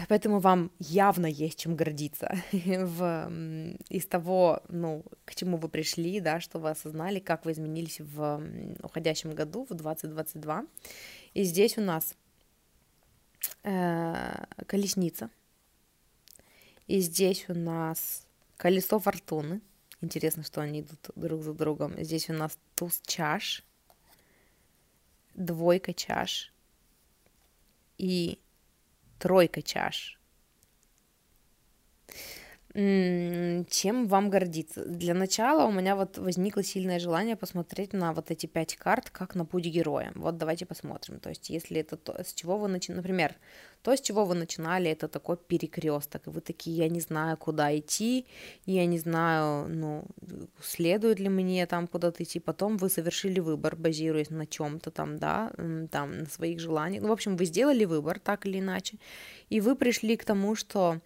Поэтому 0.10 0.40
вам 0.40 0.72
явно 0.80 1.26
есть 1.26 1.60
чем 1.60 1.76
гордиться 1.76 2.36
в, 2.52 3.32
из 3.90 4.06
того, 4.08 4.62
ну, 4.68 5.06
к 5.24 5.36
чему 5.36 5.58
вы 5.58 5.70
пришли, 5.70 6.20
да, 6.20 6.42
что 6.42 6.60
вы 6.60 6.72
осознали, 6.72 7.20
как 7.20 7.46
вы 7.46 7.54
изменились 7.54 8.02
в 8.02 8.42
уходящем 8.84 9.32
году, 9.32 9.66
в 9.70 9.74
2022. 9.74 10.66
И 11.34 11.44
здесь 11.44 11.78
у 11.78 11.82
нас 11.82 12.16
э, 13.64 14.46
колесница. 14.68 15.30
И 16.88 17.00
здесь 17.00 17.46
у 17.50 17.54
нас 17.54 18.26
колесо 18.58 19.00
фортуны. 19.00 19.62
Интересно, 20.02 20.44
что 20.44 20.62
они 20.62 20.82
идут 20.82 21.10
друг 21.16 21.44
за 21.44 21.54
другом. 21.54 21.94
Здесь 21.98 22.30
у 22.30 22.34
нас 22.34 22.58
туз 22.76 23.02
чаш 23.06 23.64
двойка 25.40 25.94
чаш 25.94 26.54
и 27.98 28.40
тройка 29.18 29.62
чаш. 29.62 30.19
Чем 32.80 34.08
вам 34.08 34.30
гордиться? 34.30 34.86
Для 34.86 35.14
начала 35.14 35.66
у 35.66 35.72
меня 35.72 35.98
вот 35.98 36.18
возникло 36.18 36.64
сильное 36.64 37.00
желание 37.00 37.36
посмотреть 37.36 37.92
на 37.92 38.14
вот 38.14 38.32
эти 38.32 38.46
пять 38.46 38.78
карт, 38.78 39.10
как 39.10 39.36
на 39.36 39.44
путь 39.44 39.66
героя. 39.66 40.14
Вот 40.16 40.38
давайте 40.38 40.66
посмотрим. 40.66 41.20
То 41.20 41.30
есть, 41.30 41.50
если 41.50 41.82
это 41.82 41.98
то, 41.98 42.14
с 42.14 42.34
чего 42.34 42.58
вы 42.58 42.70
начинали, 42.70 43.02
например, 43.02 43.36
то, 43.82 43.96
с 43.96 44.02
чего 44.02 44.24
вы 44.24 44.36
начинали, 44.36 44.90
это 44.90 45.10
такой 45.10 45.36
перекресток, 45.36 46.28
и 46.28 46.30
вы 46.30 46.40
такие, 46.40 46.78
я 46.78 46.90
не 46.90 47.02
знаю, 47.02 47.36
куда 47.38 47.78
идти, 47.78 48.26
я 48.66 48.86
не 48.86 49.00
знаю, 49.00 49.68
ну, 49.68 50.06
следует 50.62 51.20
ли 51.20 51.28
мне 51.28 51.66
там 51.66 51.86
куда-то 51.86 52.24
идти. 52.24 52.40
Потом 52.40 52.78
вы 52.78 52.90
совершили 52.90 53.42
выбор, 53.42 53.76
базируясь 53.76 54.30
на 54.30 54.46
чем-то 54.46 54.92
там, 54.92 55.18
да, 55.18 55.52
там, 55.92 56.20
на 56.20 56.26
своих 56.28 56.62
желаниях. 56.62 57.04
Ну, 57.04 57.10
в 57.10 57.14
общем, 57.14 57.36
вы 57.36 57.44
сделали 57.46 57.84
выбор, 57.84 58.20
так 58.20 58.46
или 58.46 58.60
иначе, 58.60 59.00
и 59.50 59.60
вы 59.60 59.76
пришли 59.76 60.16
к 60.16 60.24
тому, 60.24 60.56
что 60.56 61.02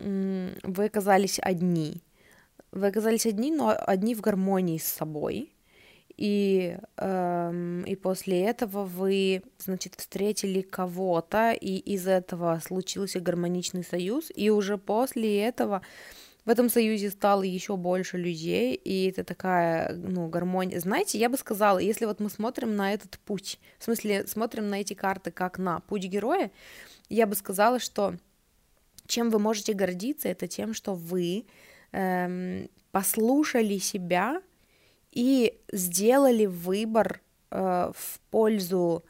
вы 0.00 0.84
оказались 0.84 1.38
одни. 1.40 2.02
Вы 2.72 2.88
оказались 2.88 3.26
одни, 3.26 3.50
но 3.50 3.74
одни 3.78 4.14
в 4.14 4.20
гармонии 4.20 4.78
с 4.78 4.84
собой. 4.84 5.52
И, 6.16 6.78
эм, 6.96 7.82
и 7.82 7.94
после 7.94 8.42
этого 8.44 8.84
вы, 8.84 9.42
значит, 9.58 9.94
встретили 9.96 10.62
кого-то, 10.62 11.52
и 11.52 11.76
из 11.76 12.06
этого 12.06 12.60
случился 12.64 13.20
гармоничный 13.20 13.84
союз, 13.84 14.32
и 14.34 14.48
уже 14.48 14.78
после 14.78 15.42
этого 15.42 15.82
в 16.46 16.48
этом 16.48 16.70
союзе 16.70 17.10
стало 17.10 17.42
еще 17.42 17.76
больше 17.76 18.16
людей, 18.16 18.74
и 18.74 19.10
это 19.10 19.24
такая, 19.24 19.94
ну, 19.94 20.28
гармония. 20.28 20.80
Знаете, 20.80 21.18
я 21.18 21.28
бы 21.28 21.36
сказала, 21.36 21.78
если 21.78 22.06
вот 22.06 22.20
мы 22.20 22.30
смотрим 22.30 22.76
на 22.76 22.94
этот 22.94 23.18
путь, 23.18 23.58
в 23.78 23.84
смысле, 23.84 24.26
смотрим 24.26 24.70
на 24.70 24.80
эти 24.80 24.94
карты 24.94 25.32
как 25.32 25.58
на 25.58 25.80
путь 25.80 26.04
героя, 26.04 26.50
я 27.08 27.26
бы 27.26 27.34
сказала, 27.34 27.78
что 27.78 28.14
чем 29.06 29.30
вы 29.30 29.38
можете 29.38 29.72
гордиться, 29.72 30.28
это 30.28 30.48
тем, 30.48 30.74
что 30.74 30.94
вы 30.94 31.46
эм, 31.92 32.68
послушали 32.90 33.78
себя 33.78 34.42
и 35.12 35.58
сделали 35.72 36.46
выбор 36.46 37.20
э, 37.50 37.92
в 37.94 38.20
пользу 38.30 39.04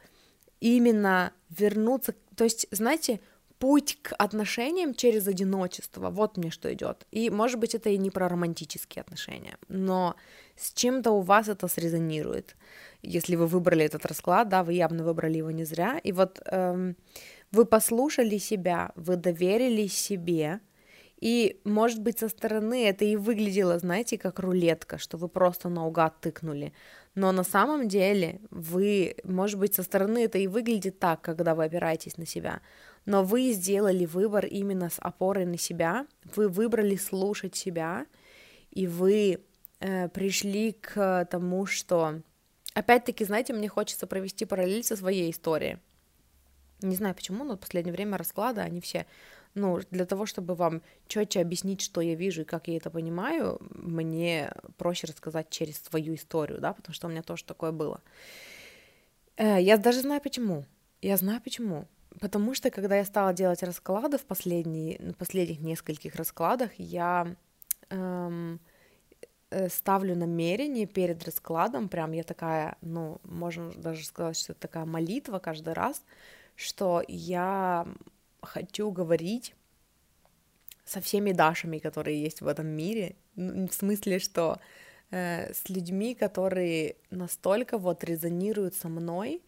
именно 0.60 1.32
вернуться, 1.50 2.14
то 2.34 2.44
есть, 2.44 2.66
знаете, 2.70 3.20
путь 3.58 3.98
к 4.02 4.14
отношениям 4.18 4.94
через 4.94 5.26
одиночество, 5.26 6.10
вот 6.10 6.36
мне 6.36 6.50
что 6.50 6.72
идет. 6.72 7.06
И, 7.10 7.30
может 7.30 7.58
быть, 7.58 7.74
это 7.74 7.88
и 7.88 7.98
не 7.98 8.10
про 8.10 8.28
романтические 8.28 9.02
отношения, 9.02 9.56
но 9.68 10.14
с 10.56 10.72
чем-то 10.72 11.10
у 11.10 11.20
вас 11.20 11.48
это 11.48 11.68
срезонирует. 11.68 12.56
Если 13.02 13.36
вы 13.36 13.46
выбрали 13.46 13.84
этот 13.84 14.04
расклад, 14.06 14.48
да, 14.48 14.62
вы 14.62 14.74
явно 14.74 15.04
выбрали 15.04 15.38
его 15.38 15.50
не 15.50 15.64
зря. 15.64 15.98
И 15.98 16.12
вот 16.12 16.40
эм, 16.46 16.96
вы 17.56 17.64
послушали 17.64 18.38
себя, 18.38 18.92
вы 18.96 19.16
доверились 19.16 19.94
себе, 19.94 20.60
и, 21.18 21.58
может 21.64 22.02
быть, 22.02 22.18
со 22.18 22.28
стороны 22.28 22.86
это 22.86 23.06
и 23.06 23.16
выглядело, 23.16 23.78
знаете, 23.78 24.18
как 24.18 24.38
рулетка, 24.38 24.98
что 24.98 25.16
вы 25.16 25.28
просто 25.28 25.70
наугад 25.70 26.20
тыкнули. 26.20 26.74
Но 27.14 27.32
на 27.32 27.42
самом 27.42 27.88
деле 27.88 28.40
вы, 28.50 29.16
может 29.24 29.58
быть, 29.58 29.74
со 29.74 29.82
стороны 29.82 30.24
это 30.24 30.36
и 30.36 30.46
выглядит 30.46 30.98
так, 30.98 31.22
когда 31.22 31.54
вы 31.54 31.64
опираетесь 31.64 32.18
на 32.18 32.26
себя. 32.26 32.60
Но 33.06 33.24
вы 33.24 33.52
сделали 33.52 34.04
выбор 34.04 34.44
именно 34.44 34.90
с 34.90 34.98
опорой 34.98 35.46
на 35.46 35.56
себя, 35.56 36.06
вы 36.34 36.48
выбрали 36.48 36.96
слушать 36.96 37.56
себя, 37.56 38.04
и 38.70 38.86
вы 38.86 39.40
э, 39.80 40.08
пришли 40.10 40.72
к 40.72 41.26
тому, 41.30 41.64
что... 41.64 42.20
Опять-таки, 42.74 43.24
знаете, 43.24 43.54
мне 43.54 43.68
хочется 43.68 44.06
провести 44.06 44.44
параллель 44.44 44.84
со 44.84 44.96
своей 44.96 45.30
историей. 45.30 45.78
Не 46.82 46.96
знаю 46.96 47.14
почему, 47.14 47.44
но 47.44 47.56
в 47.56 47.60
последнее 47.60 47.92
время 47.92 48.18
расклады, 48.18 48.60
они 48.60 48.80
все, 48.80 49.06
ну, 49.54 49.80
для 49.90 50.04
того, 50.04 50.26
чтобы 50.26 50.54
вам 50.54 50.82
четче 51.08 51.40
объяснить, 51.40 51.80
что 51.80 52.00
я 52.00 52.14
вижу 52.14 52.42
и 52.42 52.44
как 52.44 52.68
я 52.68 52.76
это 52.76 52.90
понимаю, 52.90 53.58
мне 53.70 54.52
проще 54.76 55.06
рассказать 55.06 55.48
через 55.48 55.78
свою 55.78 56.14
историю, 56.14 56.60
да, 56.60 56.74
потому 56.74 56.94
что 56.94 57.06
у 57.06 57.10
меня 57.10 57.22
тоже 57.22 57.44
такое 57.44 57.72
было. 57.72 58.00
Э, 59.36 59.60
я 59.60 59.78
даже 59.78 60.00
знаю 60.00 60.20
почему. 60.20 60.64
Я 61.00 61.16
знаю 61.16 61.40
почему. 61.40 61.86
Потому 62.20 62.54
что, 62.54 62.70
когда 62.70 62.96
я 62.96 63.04
стала 63.04 63.32
делать 63.32 63.62
расклады 63.62 64.18
в 64.18 64.24
последние, 64.24 64.98
на 65.00 65.12
последних 65.12 65.60
нескольких 65.60 66.14
раскладах, 66.14 66.70
я 66.78 67.36
эм, 67.90 68.60
э, 69.50 69.68
ставлю 69.68 70.16
намерение 70.16 70.86
перед 70.86 71.24
раскладом, 71.24 71.88
прям 71.88 72.12
я 72.12 72.22
такая, 72.22 72.76
ну, 72.80 73.20
можно 73.24 73.70
даже 73.72 74.04
сказать, 74.04 74.38
что 74.38 74.52
это 74.52 74.60
такая 74.62 74.86
молитва 74.86 75.38
каждый 75.38 75.74
раз, 75.74 76.02
что 76.56 77.02
я 77.06 77.86
хочу 78.42 78.90
говорить 78.90 79.54
со 80.84 81.00
всеми 81.00 81.32
Дашами, 81.32 81.78
которые 81.78 82.22
есть 82.22 82.40
в 82.40 82.46
этом 82.46 82.66
мире, 82.66 83.16
в 83.34 83.70
смысле, 83.70 84.18
что 84.18 84.58
э, 85.10 85.52
с 85.52 85.68
людьми, 85.68 86.14
которые 86.14 86.96
настолько 87.10 87.76
вот 87.76 88.04
резонируют 88.04 88.74
со 88.74 88.88
мной, 88.88 89.42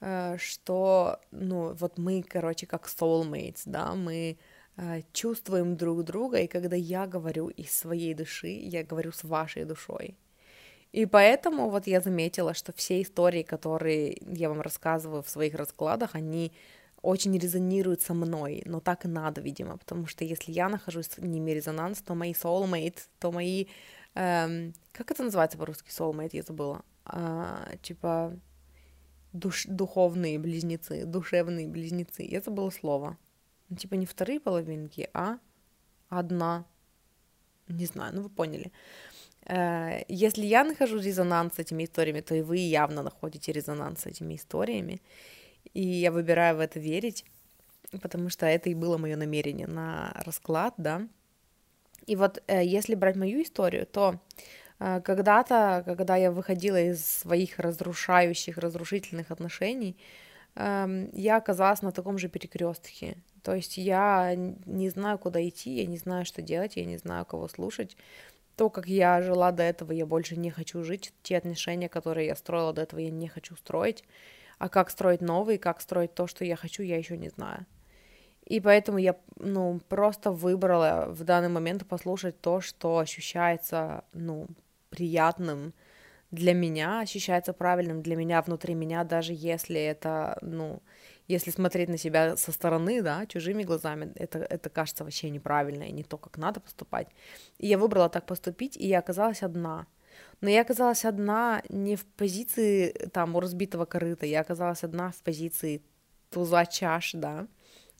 э, 0.00 0.36
что, 0.38 1.18
ну, 1.30 1.74
вот 1.74 1.98
мы, 1.98 2.22
короче, 2.22 2.66
как 2.66 2.86
soulmates, 2.86 3.62
да, 3.64 3.94
мы 3.94 4.38
э, 4.76 5.02
чувствуем 5.12 5.76
друг 5.76 6.04
друга, 6.04 6.38
и 6.38 6.46
когда 6.46 6.76
я 6.76 7.06
говорю 7.06 7.48
из 7.48 7.72
своей 7.72 8.14
души, 8.14 8.48
я 8.48 8.84
говорю 8.84 9.12
с 9.12 9.24
вашей 9.24 9.64
душой. 9.64 10.16
И 10.94 11.06
поэтому 11.06 11.70
вот 11.70 11.88
я 11.88 12.00
заметила, 12.00 12.54
что 12.54 12.72
все 12.72 13.02
истории, 13.02 13.42
которые 13.42 14.16
я 14.20 14.48
вам 14.48 14.60
рассказываю 14.60 15.24
в 15.24 15.28
своих 15.28 15.54
раскладах, 15.54 16.14
они 16.14 16.52
очень 17.02 17.36
резонируют 17.36 18.00
со 18.00 18.14
мной, 18.14 18.62
но 18.64 18.78
так 18.78 19.04
и 19.04 19.08
надо, 19.08 19.40
видимо, 19.40 19.76
потому 19.76 20.06
что 20.06 20.24
если 20.24 20.52
я 20.52 20.68
нахожусь 20.68 21.06
с 21.06 21.18
ними 21.18 21.50
резонанс, 21.50 22.00
то 22.00 22.14
мои 22.14 22.32
soulmate, 22.32 23.08
то 23.18 23.32
мои... 23.32 23.66
Эм, 24.14 24.72
как 24.92 25.10
это 25.10 25.24
называется 25.24 25.58
по-русски 25.58 25.88
soulmate, 25.88 26.30
я 26.36 26.42
забыла? 26.42 26.84
А, 27.04 27.70
типа 27.82 28.38
душ, 29.32 29.66
духовные 29.66 30.38
близнецы, 30.38 31.06
душевные 31.06 31.66
близнецы, 31.66 32.22
я 32.22 32.40
забыла 32.40 32.70
слово. 32.70 33.18
Ну, 33.68 33.76
типа 33.76 33.94
не 33.94 34.06
вторые 34.06 34.38
половинки, 34.38 35.10
а 35.12 35.38
одна. 36.08 36.64
Не 37.66 37.86
знаю, 37.86 38.14
ну 38.14 38.22
вы 38.22 38.28
поняли. 38.28 38.70
Э, 39.46 40.02
если 40.08 40.46
я 40.46 40.64
нахожу 40.64 40.98
резонанс 40.98 41.54
с 41.54 41.58
этими 41.58 41.84
историями, 41.84 42.20
то 42.20 42.34
и 42.34 42.42
вы 42.42 42.56
явно 42.58 43.02
находите 43.02 43.52
резонанс 43.52 44.00
с 44.02 44.06
этими 44.06 44.34
историями. 44.34 45.00
И 45.74 45.82
я 45.82 46.10
выбираю 46.12 46.56
в 46.56 46.60
это 46.60 46.80
верить, 46.80 47.24
потому 48.02 48.30
что 48.30 48.46
это 48.46 48.70
и 48.70 48.74
было 48.74 48.98
мое 48.98 49.16
намерение 49.16 49.66
на 49.66 50.12
расклад, 50.24 50.74
да. 50.76 51.02
И 52.06 52.16
вот 52.16 52.42
э, 52.46 52.64
если 52.64 52.94
брать 52.94 53.16
мою 53.16 53.42
историю, 53.42 53.86
то 53.86 54.20
э, 54.80 55.00
когда-то, 55.02 55.82
когда 55.86 56.16
я 56.16 56.30
выходила 56.30 56.80
из 56.80 57.06
своих 57.06 57.58
разрушающих, 57.58 58.58
разрушительных 58.58 59.30
отношений, 59.30 59.96
эм, 60.56 61.10
я 61.14 61.36
оказалась 61.36 61.82
на 61.82 61.92
таком 61.92 62.18
же 62.18 62.28
перекрестке. 62.28 63.16
То 63.42 63.54
есть 63.54 63.76
я 63.78 64.34
не 64.36 64.90
знаю, 64.90 65.18
куда 65.18 65.46
идти, 65.46 65.70
я 65.74 65.86
не 65.86 65.98
знаю, 65.98 66.24
что 66.24 66.42
делать, 66.42 66.76
я 66.76 66.84
не 66.84 66.98
знаю, 66.98 67.24
кого 67.26 67.48
слушать. 67.48 67.96
То, 68.56 68.70
как 68.70 68.86
я 68.86 69.20
жила 69.20 69.50
до 69.52 69.62
этого, 69.62 69.92
я 69.92 70.06
больше 70.06 70.36
не 70.36 70.50
хочу 70.50 70.84
жить. 70.84 71.12
Те 71.22 71.38
отношения, 71.38 71.88
которые 71.88 72.28
я 72.28 72.36
строила 72.36 72.72
до 72.72 72.82
этого, 72.82 73.00
я 73.00 73.10
не 73.10 73.28
хочу 73.28 73.56
строить. 73.56 74.04
А 74.58 74.68
как 74.68 74.90
строить 74.90 75.20
новый, 75.20 75.58
как 75.58 75.80
строить 75.80 76.14
то, 76.14 76.26
что 76.26 76.44
я 76.44 76.56
хочу, 76.56 76.82
я 76.82 76.96
еще 76.96 77.16
не 77.16 77.28
знаю. 77.28 77.66
И 78.44 78.60
поэтому 78.60 78.98
я, 78.98 79.16
ну, 79.36 79.80
просто 79.88 80.30
выбрала 80.30 81.06
в 81.08 81.24
данный 81.24 81.48
момент 81.48 81.86
послушать 81.86 82.40
то, 82.40 82.60
что 82.60 82.98
ощущается, 82.98 84.04
ну, 84.12 84.46
приятным 84.90 85.72
для 86.30 86.52
меня, 86.52 87.00
ощущается 87.00 87.52
правильным 87.52 88.02
для 88.02 88.16
меня, 88.16 88.42
внутри 88.42 88.74
меня, 88.74 89.02
даже 89.04 89.32
если 89.32 89.80
это, 89.80 90.38
ну, 90.42 90.82
если 91.28 91.50
смотреть 91.50 91.88
на 91.88 91.98
себя 91.98 92.36
со 92.36 92.52
стороны, 92.52 93.02
да, 93.02 93.26
чужими 93.26 93.62
глазами, 93.62 94.12
это, 94.16 94.38
это 94.38 94.68
кажется 94.68 95.04
вообще 95.04 95.30
неправильно 95.30 95.84
и 95.84 95.92
не 95.92 96.02
то, 96.02 96.18
как 96.18 96.38
надо 96.38 96.60
поступать. 96.60 97.08
И 97.58 97.66
я 97.66 97.78
выбрала 97.78 98.08
так 98.08 98.26
поступить, 98.26 98.76
и 98.76 98.86
я 98.86 98.98
оказалась 98.98 99.42
одна. 99.42 99.86
Но 100.40 100.50
я 100.50 100.60
оказалась 100.60 101.04
одна 101.04 101.62
не 101.68 101.96
в 101.96 102.04
позиции 102.04 102.92
там 103.12 103.34
у 103.34 103.40
разбитого 103.40 103.84
корыта, 103.84 104.26
я 104.26 104.40
оказалась 104.40 104.84
одна 104.84 105.10
в 105.10 105.22
позиции 105.22 105.82
туза 106.30 106.66
чаш, 106.66 107.12
да. 107.14 107.46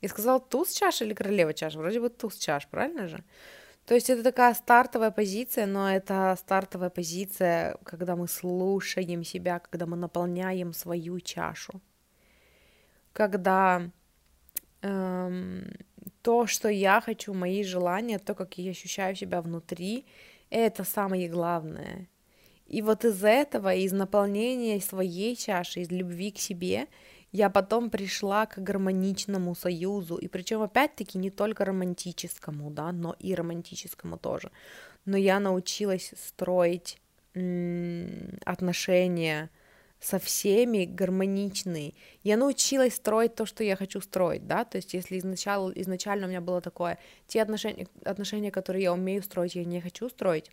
Я 0.01 0.09
сказала 0.09 0.39
туз 0.39 0.71
чаш 0.71 1.01
или 1.01 1.13
королева 1.13 1.53
чаш? 1.53 1.75
Вроде 1.75 1.99
бы 1.99 2.09
туз 2.09 2.35
чаш, 2.35 2.67
правильно 2.67 3.07
же? 3.07 3.23
То 3.85 3.93
есть 3.93 4.09
это 4.09 4.23
такая 4.23 4.53
стартовая 4.53 5.11
позиция, 5.11 5.67
но 5.67 5.91
это 5.91 6.35
стартовая 6.39 6.89
позиция, 6.89 7.77
когда 7.83 8.15
мы 8.15 8.27
слушаем 8.27 9.23
себя, 9.23 9.59
когда 9.59 9.85
мы 9.85 9.95
наполняем 9.95 10.73
свою 10.73 11.19
чашу. 11.19 11.81
Когда 13.15 13.89
эм, 14.81 15.71
то, 16.21 16.47
что 16.47 16.67
я 16.67 16.99
хочу, 16.99 17.33
мои 17.33 17.63
желания, 17.63 18.19
то, 18.19 18.35
как 18.35 18.57
я 18.57 18.71
ощущаю 18.71 19.15
себя 19.15 19.41
внутри, 19.41 20.05
это 20.49 20.83
самое 20.83 21.29
главное. 21.29 22.09
И 22.67 22.81
вот 22.81 23.05
из 23.05 23.23
этого, 23.23 23.73
из 23.73 23.93
наполнения 23.93 24.81
своей 24.81 25.37
чаши, 25.37 25.79
из 25.79 25.91
любви 25.91 26.31
к 26.31 26.39
себе, 26.39 26.87
я 27.31 27.49
потом 27.49 27.89
пришла 27.89 28.47
к 28.47 28.57
гармоничному 28.57 29.55
союзу, 29.55 30.17
и 30.17 30.27
причем 30.27 30.61
опять-таки 30.61 31.17
не 31.17 31.29
только 31.29 31.63
романтическому, 31.63 32.69
да, 32.69 32.91
но 32.91 33.15
и 33.17 33.33
романтическому 33.33 34.17
тоже. 34.17 34.51
Но 35.05 35.15
я 35.15 35.39
научилась 35.39 36.13
строить 36.17 36.99
отношения 38.43 39.49
со 39.99 40.19
всеми 40.19 40.85
гармоничные. 40.85 41.93
Я 42.23 42.37
научилась 42.37 42.95
строить 42.95 43.35
то, 43.35 43.45
что 43.45 43.63
я 43.63 43.75
хочу 43.75 44.01
строить, 44.01 44.47
да, 44.47 44.65
то 44.65 44.77
есть 44.77 44.93
если 44.93 45.17
изначально, 45.17 45.71
изначально 45.75 46.27
у 46.27 46.29
меня 46.29 46.41
было 46.41 46.61
такое, 46.61 46.99
те 47.27 47.41
отношения, 47.41 47.87
отношения, 48.03 48.51
которые 48.51 48.83
я 48.83 48.93
умею 48.93 49.23
строить, 49.23 49.55
я 49.55 49.63
не 49.63 49.81
хочу 49.81 50.09
строить, 50.09 50.51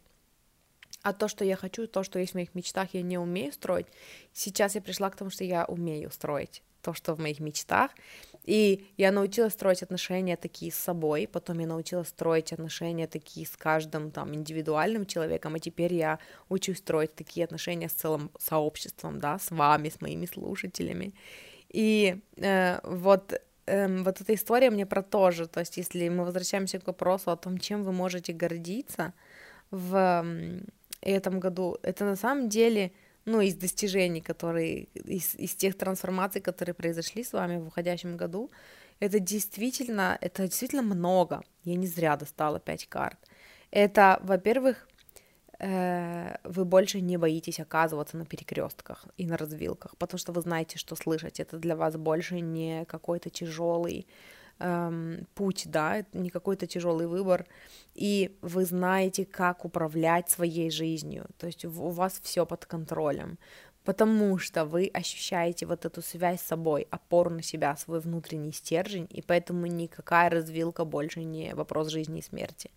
а 1.02 1.12
то, 1.12 1.28
что 1.28 1.44
я 1.44 1.56
хочу, 1.56 1.86
то, 1.86 2.02
что 2.02 2.18
есть 2.18 2.32
в 2.32 2.36
моих 2.36 2.54
мечтах, 2.54 2.88
я 2.92 3.02
не 3.02 3.18
умею 3.18 3.52
строить. 3.52 3.86
Сейчас 4.32 4.74
я 4.74 4.80
пришла 4.80 5.10
к 5.10 5.16
тому, 5.16 5.30
что 5.30 5.44
я 5.44 5.64
умею 5.64 6.10
строить 6.10 6.62
то, 6.82 6.94
что 6.94 7.14
в 7.14 7.20
моих 7.20 7.40
мечтах. 7.40 7.90
И 8.44 8.88
я 8.96 9.12
научилась 9.12 9.52
строить 9.52 9.82
отношения 9.82 10.36
такие 10.36 10.72
с 10.72 10.76
собой, 10.76 11.28
потом 11.32 11.60
я 11.60 11.66
научилась 11.66 12.08
строить 12.08 12.52
отношения 12.52 13.06
такие 13.06 13.46
с 13.46 13.56
каждым 13.56 14.10
там 14.10 14.34
индивидуальным 14.34 15.06
человеком, 15.06 15.54
а 15.54 15.58
теперь 15.60 15.94
я 15.94 16.18
учусь 16.48 16.78
строить 16.78 17.14
такие 17.14 17.44
отношения 17.44 17.88
с 17.88 17.92
целым 17.92 18.30
сообществом, 18.38 19.20
да, 19.20 19.38
с 19.38 19.50
вами, 19.50 19.90
с 19.90 20.00
моими 20.00 20.26
слушателями. 20.26 21.14
И 21.68 22.20
э, 22.36 22.80
вот 22.82 23.40
эм, 23.66 24.02
вот 24.02 24.20
эта 24.20 24.34
история 24.34 24.70
мне 24.70 24.86
про 24.86 25.02
то 25.02 25.30
же, 25.30 25.46
то 25.46 25.60
есть 25.60 25.76
если 25.76 26.08
мы 26.08 26.24
возвращаемся 26.24 26.80
к 26.80 26.86
вопросу 26.86 27.30
о 27.30 27.36
том, 27.36 27.58
чем 27.58 27.84
вы 27.84 27.92
можете 27.92 28.32
гордиться 28.32 29.12
в 29.70 30.24
этом 31.00 31.40
году, 31.40 31.78
это 31.82 32.04
на 32.04 32.16
самом 32.16 32.48
деле, 32.48 32.92
ну, 33.24 33.40
из 33.40 33.54
достижений, 33.54 34.20
которые, 34.20 34.84
из, 34.94 35.34
из 35.34 35.54
тех 35.54 35.76
трансформаций, 35.76 36.40
которые 36.40 36.74
произошли 36.74 37.22
с 37.22 37.32
вами 37.32 37.58
в 37.58 37.66
уходящем 37.68 38.16
году, 38.16 38.50
это 39.00 39.18
действительно, 39.18 40.18
это 40.20 40.44
действительно 40.44 40.82
много. 40.82 41.42
Я 41.64 41.76
не 41.76 41.86
зря 41.86 42.16
достала 42.16 42.58
5 42.58 42.88
карт. 42.88 43.18
Это, 43.70 44.20
во-первых, 44.22 44.88
э, 45.58 46.36
вы 46.44 46.64
больше 46.64 47.00
не 47.00 47.16
боитесь 47.16 47.60
оказываться 47.60 48.16
на 48.16 48.26
перекрестках 48.26 49.06
и 49.16 49.26
на 49.26 49.36
развилках, 49.36 49.96
потому 49.96 50.18
что 50.18 50.32
вы 50.32 50.40
знаете, 50.42 50.78
что 50.78 50.94
слышать. 50.96 51.40
Это 51.40 51.58
для 51.58 51.74
вас 51.74 51.96
больше 51.96 52.40
не 52.40 52.84
какой-то 52.84 53.30
тяжелый 53.30 54.06
эм, 54.62 55.26
путь, 55.34 55.64
да, 55.66 56.04
не 56.12 56.30
какой-то 56.30 56.66
тяжелый 56.66 57.06
выбор, 57.06 57.46
и 57.94 58.38
вы 58.42 58.64
знаете, 58.64 59.24
как 59.24 59.64
управлять 59.64 60.30
своей 60.30 60.70
жизнью, 60.70 61.26
то 61.38 61.46
есть 61.46 61.64
у 61.64 61.70
вас 61.70 62.20
все 62.22 62.46
под 62.46 62.64
контролем, 62.66 63.38
потому 63.84 64.38
что 64.38 64.64
вы 64.64 64.90
ощущаете 64.94 65.66
вот 65.66 65.84
эту 65.84 66.02
связь 66.02 66.40
с 66.40 66.46
собой, 66.46 66.86
опору 66.90 67.30
на 67.30 67.42
себя, 67.42 67.76
свой 67.76 68.00
внутренний 68.00 68.52
стержень, 68.52 69.08
и 69.10 69.22
поэтому 69.22 69.66
никакая 69.66 70.30
развилка 70.30 70.84
больше 70.84 71.24
не 71.24 71.54
вопрос 71.54 71.88
жизни 71.88 72.20
и 72.20 72.22
смерти. 72.22 72.70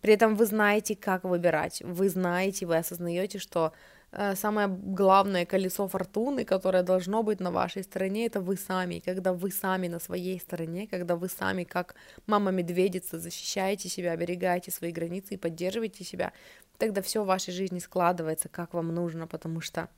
При 0.00 0.14
этом 0.14 0.34
вы 0.34 0.46
знаете, 0.46 0.96
как 0.96 1.24
выбирать, 1.24 1.82
вы 1.84 2.08
знаете, 2.08 2.66
вы 2.66 2.76
осознаете, 2.78 3.38
что 3.38 3.72
самое 4.12 4.68
главное 4.68 5.46
колесо 5.46 5.86
фортуны, 5.86 6.44
которое 6.44 6.82
должно 6.82 7.22
быть 7.22 7.40
на 7.40 7.50
вашей 7.50 7.82
стороне, 7.84 8.26
это 8.26 8.40
вы 8.40 8.56
сами. 8.56 8.98
Когда 8.98 9.32
вы 9.32 9.50
сами 9.50 9.88
на 9.88 10.00
своей 10.00 10.40
стороне, 10.40 10.86
когда 10.86 11.16
вы 11.16 11.28
сами, 11.28 11.64
как 11.64 11.94
мама-медведица, 12.26 13.18
защищаете 13.18 13.88
себя, 13.88 14.12
оберегаете 14.12 14.70
свои 14.70 14.90
границы 14.90 15.34
и 15.34 15.36
поддерживаете 15.36 16.04
себя, 16.04 16.32
тогда 16.78 17.02
все 17.02 17.22
в 17.22 17.26
вашей 17.26 17.52
жизни 17.52 17.78
складывается, 17.78 18.48
как 18.48 18.74
вам 18.74 18.88
нужно, 18.94 19.26
потому 19.26 19.60
что 19.60 19.88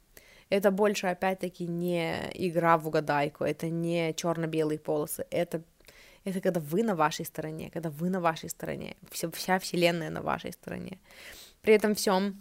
это 0.50 0.70
больше, 0.70 1.06
опять-таки, 1.06 1.66
не 1.66 2.14
игра 2.34 2.76
в 2.76 2.86
угадайку, 2.86 3.44
это 3.44 3.70
не 3.70 4.12
черно-белые 4.12 4.78
полосы, 4.78 5.26
это 5.30 5.62
это 6.24 6.40
когда 6.40 6.60
вы 6.60 6.84
на 6.84 6.94
вашей 6.94 7.24
стороне, 7.24 7.70
когда 7.70 7.90
вы 7.90 8.08
на 8.08 8.20
вашей 8.20 8.48
стороне, 8.48 8.96
вся, 9.10 9.28
вся 9.30 9.58
вселенная 9.58 10.10
на 10.10 10.22
вашей 10.22 10.52
стороне. 10.52 11.00
При 11.62 11.74
этом 11.74 11.94
всем 11.94 12.36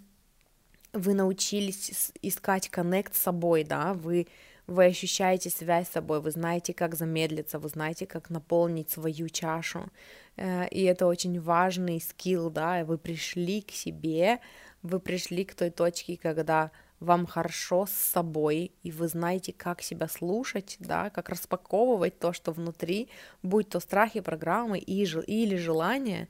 вы 0.94 1.14
научились 1.14 2.12
искать 2.22 2.70
коннект 2.70 3.16
с 3.16 3.20
собой, 3.20 3.64
да, 3.64 3.94
вы, 3.94 4.28
вы 4.68 4.86
ощущаете 4.86 5.50
связь 5.50 5.88
с 5.88 5.92
собой, 5.92 6.22
вы 6.22 6.32
знаете, 6.32 6.74
как 6.74 6.96
замедлиться, 6.96 7.60
вы 7.60 7.70
знаете, 7.70 8.06
как 8.06 8.30
наполнить 8.30 8.90
свою 8.90 9.30
чашу, 9.30 9.90
э, 10.38 10.68
и 10.70 10.84
это 10.84 11.08
очень 11.08 11.40
важный 11.40 12.02
скилл, 12.02 12.50
да, 12.50 12.84
вы 12.86 12.98
пришли 12.98 13.62
к 13.62 13.72
себе 13.72 14.40
вы 14.84 15.00
пришли 15.00 15.46
к 15.46 15.56
той 15.56 15.70
точке, 15.70 16.18
когда 16.18 16.72
вам 17.00 17.26
хорошо 17.26 17.88
с 17.88 17.92
собой, 17.92 18.72
и 18.84 18.92
вы 18.92 19.08
знаете, 19.08 19.54
как 19.54 19.82
себя 19.82 20.08
слушать, 20.08 20.78
да, 20.80 21.10
как 21.10 21.30
распаковывать 21.30 22.20
то, 22.20 22.32
что 22.32 22.52
внутри, 22.52 23.10
будь 23.42 23.70
то 23.70 23.80
страхи, 23.80 24.20
программы 24.20 24.78
или 24.78 25.56
желания, 25.56 26.28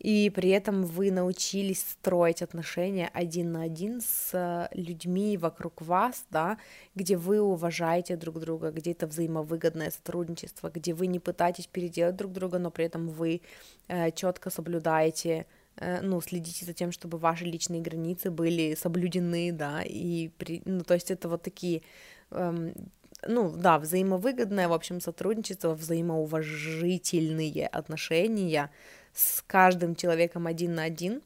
и 0.00 0.30
при 0.30 0.50
этом 0.50 0.84
вы 0.84 1.12
научились 1.12 1.82
строить 1.82 2.42
отношения 2.42 3.08
один 3.12 3.52
на 3.52 3.62
один 3.62 4.00
с 4.00 4.68
людьми 4.72 5.36
вокруг 5.36 5.82
вас, 5.82 6.24
да, 6.30 6.58
где 6.94 7.16
вы 7.16 7.40
уважаете 7.40 8.16
друг 8.16 8.40
друга, 8.40 8.70
где 8.72 8.90
это 8.92 9.06
взаимовыгодное 9.06 9.90
сотрудничество, 9.90 10.70
где 10.74 10.94
вы 10.94 11.06
не 11.06 11.20
пытаетесь 11.20 11.66
переделать 11.66 12.16
друг 12.16 12.32
друга, 12.32 12.58
но 12.58 12.70
при 12.70 12.86
этом 12.86 13.08
вы 13.08 13.42
э, 13.88 14.10
четко 14.10 14.50
соблюдаете 14.50 15.46
Э, 15.80 16.00
ну, 16.02 16.20
следите 16.20 16.64
за 16.66 16.72
тем, 16.74 16.92
чтобы 16.92 17.18
ваши 17.18 17.44
личные 17.44 17.80
границы 17.80 18.30
были 18.30 18.74
соблюдены, 18.74 19.52
да, 19.52 19.82
и, 19.82 20.28
при, 20.38 20.62
ну, 20.64 20.82
то 20.84 20.94
есть 20.94 21.10
это 21.10 21.28
вот 21.28 21.42
такие, 21.42 21.82
эм, 22.30 22.74
ну, 23.26 23.50
да, 23.56 23.78
взаимовыгодное, 23.78 24.68
в 24.68 24.72
общем, 24.72 25.00
сотрудничество, 25.00 25.74
взаимоуважительные 25.74 27.66
отношения 27.66 28.70
с 29.14 29.42
каждым 29.46 29.94
человеком 29.94 30.46
один 30.46 30.74
на 30.74 30.84
один, 30.84 31.22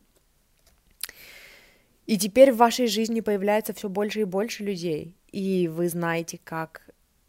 и 2.06 2.18
теперь 2.18 2.52
в 2.52 2.58
вашей 2.58 2.86
жизни 2.86 3.20
появляется 3.20 3.72
все 3.72 3.88
больше 3.88 4.20
и 4.20 4.24
больше 4.24 4.62
людей, 4.62 5.16
и 5.32 5.68
вы 5.68 5.88
знаете, 5.88 6.38
как, 6.42 6.82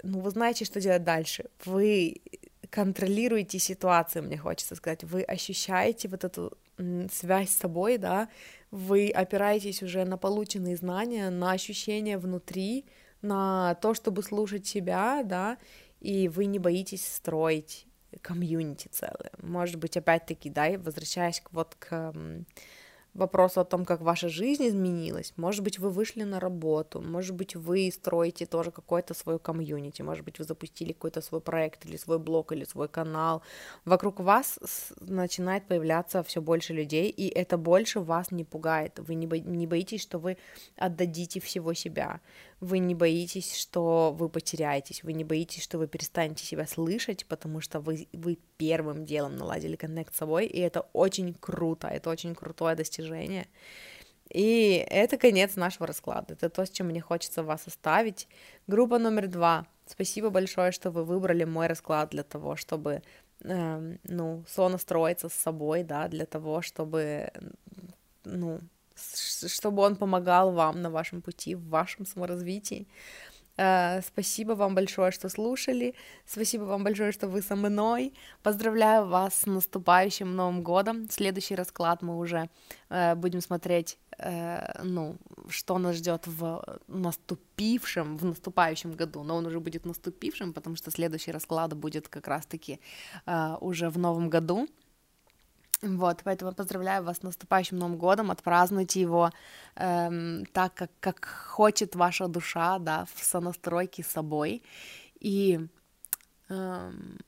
ну, 0.04 0.20
вы 0.20 0.30
знаете, 0.32 0.66
что 0.66 0.82
делать 0.82 1.04
дальше, 1.04 1.46
вы 1.64 2.22
контролируете 2.70 3.58
ситуацию, 3.58 4.24
мне 4.24 4.38
хочется 4.38 4.76
сказать, 4.76 5.04
вы 5.04 5.24
ощущаете 5.24 6.10
вот 6.10 6.24
эту 6.26 6.58
связь 7.12 7.52
с 7.52 7.58
собой, 7.58 7.98
да, 7.98 8.28
вы 8.70 9.10
опираетесь 9.10 9.82
уже 9.82 10.04
на 10.04 10.18
полученные 10.18 10.76
знания, 10.76 11.30
на 11.30 11.52
ощущения 11.52 12.18
внутри, 12.18 12.86
на 13.22 13.76
то, 13.76 13.94
чтобы 13.94 14.24
слушать 14.24 14.68
себя, 14.68 15.24
да, 15.24 15.58
и 16.02 16.28
вы 16.28 16.46
не 16.46 16.60
боитесь 16.60 17.08
строить 17.08 17.88
комьюнити 18.22 18.88
целое. 18.92 19.32
Может 19.42 19.78
быть, 19.78 19.98
опять-таки, 19.98 20.50
да, 20.50 20.78
возвращаясь 20.78 21.44
вот 21.52 21.76
к 21.80 22.14
вопросу 23.16 23.62
о 23.62 23.66
том, 23.66 23.86
как 23.86 24.02
ваша 24.02 24.30
жизнь 24.30 24.68
изменилась. 24.68 25.34
Может 25.38 25.64
быть, 25.64 25.80
вы 25.80 25.90
вышли 25.90 26.24
на 26.24 26.40
работу, 26.40 27.02
может 27.02 27.36
быть, 27.36 27.56
вы 27.56 27.90
строите 27.92 28.46
тоже 28.46 28.72
какое-то 28.72 29.14
свое 29.14 29.40
комьюнити, 29.40 30.02
может 30.02 30.26
быть, 30.26 30.40
вы 30.40 30.46
запустили 30.46 30.92
какой-то 30.92 31.22
свой 31.22 31.40
проект 31.42 31.86
или 31.86 31.98
свой 31.98 32.20
блог 32.20 32.52
или 32.52 32.66
свой 32.66 32.88
канал. 32.88 33.42
Вокруг 33.86 34.20
вас 34.20 34.60
начинает 35.00 35.66
появляться 35.68 36.24
все 36.24 36.42
больше 36.42 36.74
людей, 36.74 37.10
и 37.10 37.28
это 37.28 37.58
больше 37.58 38.02
вас 38.02 38.32
не 38.32 38.44
пугает. 38.44 39.00
Вы 39.00 39.16
не, 39.16 39.28
бо- 39.28 39.40
не 39.40 39.66
боитесь, 39.66 40.02
что 40.02 40.20
вы 40.20 40.38
отдадите 40.76 41.40
всего 41.40 41.74
себя 41.74 42.20
вы 42.60 42.80
не 42.80 42.96
боитесь, 42.96 43.56
что 43.56 44.16
вы 44.18 44.30
потеряетесь, 44.30 45.04
вы 45.04 45.14
не 45.14 45.24
боитесь, 45.24 45.64
что 45.64 45.78
вы 45.78 45.88
перестанете 45.88 46.46
себя 46.46 46.66
слышать, 46.66 47.26
потому 47.26 47.62
что 47.62 47.80
вы, 47.80 48.08
вы 48.14 48.38
первым 48.58 49.06
делом 49.06 49.36
наладили 49.36 49.76
коннект 49.76 50.14
с 50.14 50.18
собой, 50.18 50.46
и 50.46 50.60
это 50.60 50.82
очень 50.94 51.34
круто, 51.34 51.88
это 51.88 52.10
очень 52.10 52.34
крутое 52.36 52.76
достижение. 52.76 53.48
И 54.30 54.86
это 54.90 55.18
конец 55.18 55.56
нашего 55.56 55.88
расклада. 55.88 56.34
Это 56.34 56.50
то, 56.50 56.66
с 56.66 56.70
чем 56.70 56.88
мне 56.88 57.00
хочется 57.00 57.44
вас 57.44 57.68
оставить. 57.68 58.28
Группа 58.68 58.98
номер 58.98 59.28
два. 59.28 59.68
Спасибо 59.86 60.30
большое, 60.30 60.72
что 60.72 60.90
вы 60.90 61.04
выбрали 61.04 61.44
мой 61.44 61.68
расклад 61.68 62.10
для 62.10 62.24
того, 62.24 62.56
чтобы 62.56 63.04
э, 63.42 63.98
ну, 64.04 64.44
сонастроиться 64.48 65.30
с 65.30 65.34
собой, 65.34 65.84
да, 65.84 66.08
для 66.08 66.26
того, 66.26 66.62
чтобы 66.64 67.32
ну, 68.24 68.60
чтобы 68.96 69.82
он 69.84 69.96
помогал 69.96 70.52
вам 70.52 70.82
на 70.82 70.90
вашем 70.90 71.22
пути, 71.22 71.56
в 71.56 71.68
вашем 71.70 72.06
саморазвитии. 72.06 72.88
Uh, 73.58 74.04
спасибо 74.06 74.52
вам 74.52 74.76
большое, 74.76 75.12
что 75.12 75.30
слушали. 75.30 75.96
Спасибо 76.26 76.64
вам 76.64 76.84
большое, 76.84 77.14
что 77.14 77.30
вы 77.30 77.42
со 77.42 77.56
мной. 77.56 78.14
Поздравляю 78.44 79.06
вас 79.08 79.34
с 79.36 79.46
наступающим 79.46 80.36
Новым 80.36 80.62
годом. 80.62 81.08
Следующий 81.10 81.56
расклад 81.56 82.02
мы 82.02 82.18
уже 82.18 82.50
uh, 82.90 83.16
будем 83.16 83.40
смотреть, 83.40 83.98
uh, 84.20 84.82
ну, 84.84 85.16
что 85.48 85.78
нас 85.78 85.96
ждет 85.96 86.28
в 86.28 86.80
наступившем, 86.88 88.18
в 88.18 88.26
наступающем 88.26 88.92
году. 88.92 89.24
Но 89.24 89.38
он 89.38 89.46
уже 89.46 89.62
будет 89.62 89.86
наступившим, 89.86 90.52
потому 90.52 90.76
что 90.76 90.92
следующий 90.92 91.32
расклад 91.32 91.74
будет 91.74 92.10
как 92.10 92.28
раз-таки 92.28 92.82
уже 93.62 93.90
в 93.90 93.98
Новом 93.98 94.30
году. 94.30 94.68
Вот, 95.82 96.22
поэтому 96.24 96.54
поздравляю 96.54 97.04
вас 97.04 97.18
с 97.18 97.24
наступающим 97.24 97.78
Новым 97.78 97.98
годом, 97.98 98.32
отпразднуйте 98.32 99.02
его 99.02 99.32
эм, 99.76 100.46
так, 100.54 100.74
как, 100.74 100.92
как 101.00 101.26
хочет 101.26 101.96
ваша 101.96 102.28
душа, 102.28 102.80
да, 102.80 103.06
в 103.14 103.24
сонастройке 103.24 104.02
с 104.04 104.08
собой. 104.08 104.64
И 105.20 105.60
эм, 106.50 107.20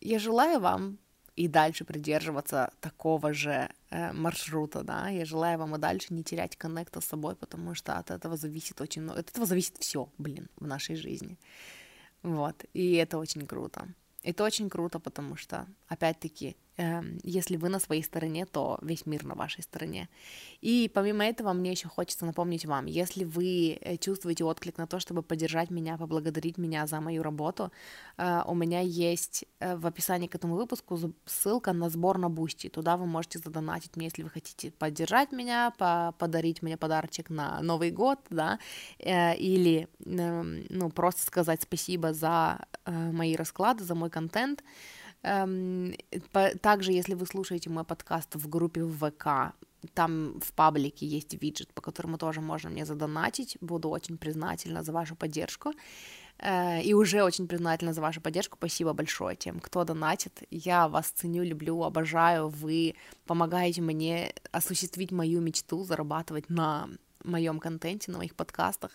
я 0.00 0.18
желаю 0.18 0.60
вам 0.60 0.98
и 1.36 1.48
дальше 1.48 1.84
придерживаться 1.84 2.72
такого 2.80 3.32
же 3.32 3.68
э, 3.90 4.12
маршрута, 4.12 4.82
да, 4.82 5.08
я 5.08 5.24
желаю 5.24 5.58
вам 5.58 5.74
и 5.74 5.78
дальше 5.78 6.14
не 6.14 6.22
терять 6.22 6.56
коннекта 6.56 7.00
с 7.00 7.06
собой, 7.06 7.34
потому 7.34 7.74
что 7.74 7.98
от 7.98 8.10
этого 8.10 8.36
зависит 8.36 8.80
очень 8.80 9.02
много, 9.02 9.20
от 9.20 9.30
этого 9.30 9.46
зависит 9.46 9.76
все, 9.78 10.08
блин, 10.18 10.48
в 10.56 10.66
нашей 10.66 10.96
жизни, 10.96 11.38
вот, 12.22 12.64
и 12.72 12.92
это 12.94 13.18
очень 13.18 13.46
круто. 13.46 13.88
Это 14.22 14.44
очень 14.44 14.70
круто, 14.70 15.00
потому 15.00 15.36
что, 15.36 15.66
опять-таки, 15.88 16.56
если 17.22 17.56
вы 17.56 17.68
на 17.68 17.78
своей 17.78 18.02
стороне, 18.02 18.46
то 18.46 18.78
весь 18.82 19.06
мир 19.06 19.24
на 19.24 19.34
вашей 19.34 19.62
стороне. 19.62 20.08
И 20.60 20.90
помимо 20.92 21.24
этого, 21.24 21.52
мне 21.52 21.70
еще 21.70 21.88
хочется 21.88 22.26
напомнить 22.26 22.66
вам, 22.66 22.86
если 22.86 23.24
вы 23.24 23.78
э, 23.80 23.96
чувствуете 23.96 24.44
отклик 24.44 24.78
на 24.78 24.86
то, 24.86 24.98
чтобы 24.98 25.22
поддержать 25.22 25.70
меня, 25.70 25.96
поблагодарить 25.96 26.58
меня 26.58 26.86
за 26.86 27.00
мою 27.00 27.22
работу, 27.22 27.70
э, 28.16 28.42
у 28.46 28.54
меня 28.54 28.80
есть 28.80 29.44
э, 29.60 29.76
в 29.76 29.86
описании 29.86 30.26
к 30.26 30.34
этому 30.34 30.56
выпуску 30.56 30.98
ссылка 31.26 31.72
на 31.72 31.90
сбор 31.90 32.18
на 32.18 32.28
Boosty. 32.28 32.68
Туда 32.68 32.96
вы 32.96 33.06
можете 33.06 33.38
задонатить 33.38 33.96
мне, 33.96 34.06
если 34.06 34.22
вы 34.22 34.30
хотите 34.30 34.72
поддержать 34.72 35.32
меня, 35.32 35.72
подарить 36.18 36.62
мне 36.62 36.76
подарочек 36.76 37.30
на 37.30 37.60
Новый 37.60 37.90
год, 37.90 38.18
да, 38.30 38.58
или 38.98 39.88
эм, 40.04 40.64
ну, 40.70 40.90
просто 40.90 41.22
сказать 41.22 41.62
спасибо 41.62 42.12
за 42.12 42.66
мои 42.86 43.36
расклады, 43.36 43.84
за 43.84 43.94
мой 43.94 44.10
контент. 44.10 44.62
Эм, 45.24 45.94
также, 46.60 46.92
если 46.92 47.14
вы 47.14 47.26
слушаете 47.26 47.70
мой 47.70 47.84
подкаст 47.84 48.34
в 48.34 48.48
группе 48.48 48.84
ВК, 48.84 49.54
там 49.94 50.40
в 50.40 50.52
паблике 50.52 51.06
есть 51.06 51.42
виджет, 51.42 51.72
по 51.74 51.82
которому 51.82 52.18
тоже 52.18 52.40
можно 52.40 52.70
мне 52.70 52.84
задонатить. 52.84 53.56
Буду 53.60 53.88
очень 53.88 54.18
признательна 54.18 54.82
за 54.82 54.92
вашу 54.92 55.16
поддержку. 55.16 55.72
Э, 56.38 56.82
и 56.82 56.94
уже 56.94 57.22
очень 57.22 57.46
признательна 57.46 57.92
за 57.92 58.00
вашу 58.00 58.20
поддержку. 58.20 58.56
Спасибо 58.58 58.92
большое 58.92 59.36
тем, 59.36 59.60
кто 59.60 59.84
донатит. 59.84 60.42
Я 60.50 60.88
вас 60.88 61.06
ценю, 61.06 61.42
люблю, 61.42 61.82
обожаю. 61.82 62.48
Вы 62.48 62.94
помогаете 63.26 63.80
мне 63.80 64.34
осуществить 64.52 65.12
мою 65.12 65.40
мечту, 65.40 65.84
зарабатывать 65.84 66.50
на 66.50 66.88
моем 67.24 67.58
контенте, 67.58 68.10
на 68.12 68.18
моих 68.18 68.34
подкастах. 68.34 68.92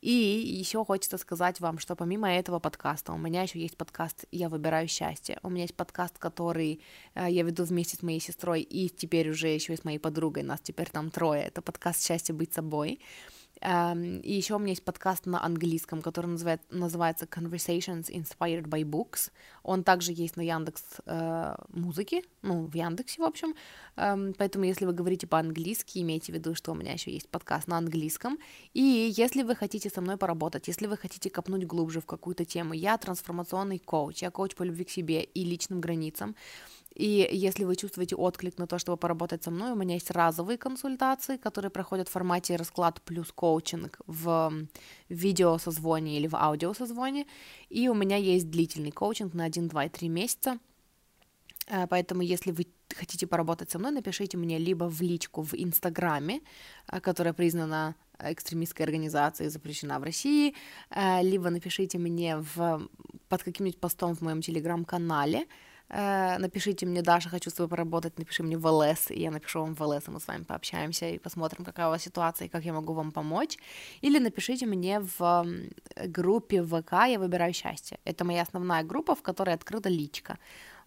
И 0.00 0.10
еще 0.10 0.84
хочется 0.84 1.18
сказать 1.18 1.60
вам, 1.60 1.78
что 1.78 1.96
помимо 1.96 2.30
этого 2.30 2.58
подкаста, 2.58 3.12
у 3.12 3.18
меня 3.18 3.42
еще 3.42 3.58
есть 3.58 3.76
подкаст 3.76 4.24
«Я 4.30 4.48
выбираю 4.48 4.88
счастье». 4.88 5.38
У 5.42 5.50
меня 5.50 5.62
есть 5.62 5.74
подкаст, 5.74 6.18
который 6.18 6.80
э, 7.14 7.26
я 7.30 7.42
веду 7.42 7.64
вместе 7.64 7.96
с 7.96 8.02
моей 8.02 8.20
сестрой 8.20 8.62
и 8.62 8.88
теперь 8.88 9.30
уже 9.30 9.48
еще 9.48 9.74
и 9.74 9.76
с 9.76 9.84
моей 9.84 9.98
подругой, 9.98 10.42
нас 10.42 10.60
теперь 10.60 10.90
там 10.90 11.10
трое. 11.10 11.42
Это 11.42 11.62
подкаст 11.62 12.04
«Счастье 12.04 12.34
быть 12.34 12.52
собой». 12.52 13.00
Um, 13.60 14.20
и 14.20 14.32
еще 14.32 14.54
у 14.54 14.58
меня 14.58 14.70
есть 14.70 14.84
подкаст 14.84 15.26
на 15.26 15.44
английском, 15.44 16.00
который 16.00 16.26
называет, 16.26 16.60
называется 16.70 17.26
Conversations 17.26 18.08
Inspired 18.08 18.66
by 18.66 18.82
Books. 18.82 19.30
Он 19.62 19.82
также 19.82 20.12
есть 20.12 20.36
на 20.36 20.42
Яндекс 20.42 20.82
э, 21.06 21.54
музыке, 21.70 22.22
ну, 22.42 22.66
в 22.66 22.74
Яндексе, 22.74 23.20
в 23.20 23.24
общем. 23.24 23.54
Um, 23.96 24.34
поэтому, 24.38 24.64
если 24.64 24.84
вы 24.84 24.92
говорите 24.92 25.26
по-английски, 25.26 25.98
имейте 25.98 26.32
в 26.32 26.36
виду, 26.36 26.54
что 26.54 26.72
у 26.72 26.74
меня 26.74 26.92
еще 26.92 27.10
есть 27.10 27.28
подкаст 27.28 27.66
на 27.66 27.78
английском. 27.78 28.38
И 28.74 29.12
если 29.16 29.42
вы 29.42 29.56
хотите 29.56 29.90
со 29.90 30.00
мной 30.00 30.16
поработать, 30.16 30.68
если 30.68 30.86
вы 30.86 30.96
хотите 30.96 31.28
копнуть 31.28 31.64
глубже 31.64 32.00
в 32.00 32.06
какую-то 32.06 32.44
тему, 32.44 32.74
я 32.74 32.96
трансформационный 32.96 33.78
коуч, 33.78 34.22
я 34.22 34.30
коуч 34.30 34.54
по 34.54 34.62
любви 34.62 34.84
к 34.84 34.90
себе 34.90 35.24
и 35.24 35.44
личным 35.44 35.80
границам. 35.80 36.36
И 36.98 37.28
если 37.32 37.64
вы 37.64 37.76
чувствуете 37.76 38.16
отклик 38.16 38.58
на 38.58 38.66
то, 38.66 38.78
чтобы 38.78 38.98
поработать 38.98 39.44
со 39.44 39.52
мной, 39.52 39.70
у 39.70 39.76
меня 39.76 39.94
есть 39.94 40.10
разовые 40.10 40.58
консультации, 40.58 41.36
которые 41.36 41.70
проходят 41.70 42.08
в 42.08 42.10
формате 42.10 42.56
расклад 42.56 43.00
плюс 43.02 43.30
коучинг 43.32 44.00
в 44.06 44.52
видеосозвоне 45.08 46.18
или 46.18 46.26
в 46.26 46.34
аудиосозвоне. 46.34 47.26
И 47.70 47.88
у 47.88 47.94
меня 47.94 48.16
есть 48.16 48.50
длительный 48.50 48.90
коучинг 48.90 49.34
на 49.34 49.44
1, 49.44 49.68
2 49.68 49.84
и 49.84 49.88
3 49.88 50.08
месяца. 50.08 50.58
Э, 51.68 51.86
поэтому, 51.86 52.22
если 52.22 52.50
вы 52.50 52.66
хотите 52.96 53.28
поработать 53.28 53.70
со 53.70 53.78
мной, 53.78 53.92
напишите 53.92 54.36
мне 54.36 54.58
либо 54.58 54.88
в 54.88 55.00
личку 55.00 55.42
в 55.42 55.54
Инстаграме, 55.54 56.40
э, 56.88 57.00
которая 57.00 57.32
признана 57.32 57.94
экстремистской 58.18 58.84
организацией, 58.84 59.50
запрещена 59.50 60.00
в 60.00 60.02
России, 60.02 60.54
э, 60.90 61.22
либо 61.22 61.50
напишите 61.50 61.98
мне 61.98 62.38
в, 62.38 62.88
под 63.28 63.42
каким-нибудь 63.44 63.80
постом 63.80 64.16
в 64.16 64.22
моем 64.22 64.42
телеграм-канале, 64.42 65.46
напишите 65.90 66.86
мне, 66.86 67.02
Даша, 67.02 67.28
хочу 67.28 67.50
с 67.50 67.54
тобой 67.54 67.68
поработать, 67.68 68.18
напиши 68.18 68.42
мне 68.42 68.58
в 68.58 68.66
ЛС, 68.66 69.10
и 69.10 69.20
я 69.20 69.30
напишу 69.30 69.60
вам 69.60 69.74
в 69.74 69.80
ЛС, 69.80 70.08
и 70.08 70.10
мы 70.10 70.20
с 70.20 70.26
вами 70.26 70.44
пообщаемся 70.44 71.08
и 71.08 71.18
посмотрим, 71.18 71.64
какая 71.64 71.86
у 71.86 71.90
вас 71.90 72.02
ситуация 72.02 72.46
и 72.46 72.48
как 72.48 72.64
я 72.64 72.72
могу 72.72 72.92
вам 72.92 73.10
помочь. 73.10 73.56
Или 74.02 74.18
напишите 74.18 74.66
мне 74.66 75.00
в 75.00 75.46
группе 76.06 76.62
ВК 76.62 76.92
«Я 77.06 77.18
выбираю 77.18 77.52
счастье». 77.52 77.98
Это 78.04 78.24
моя 78.24 78.42
основная 78.42 78.82
группа, 78.82 79.14
в 79.14 79.22
которой 79.22 79.54
открыта 79.54 79.88
личка. 79.88 80.38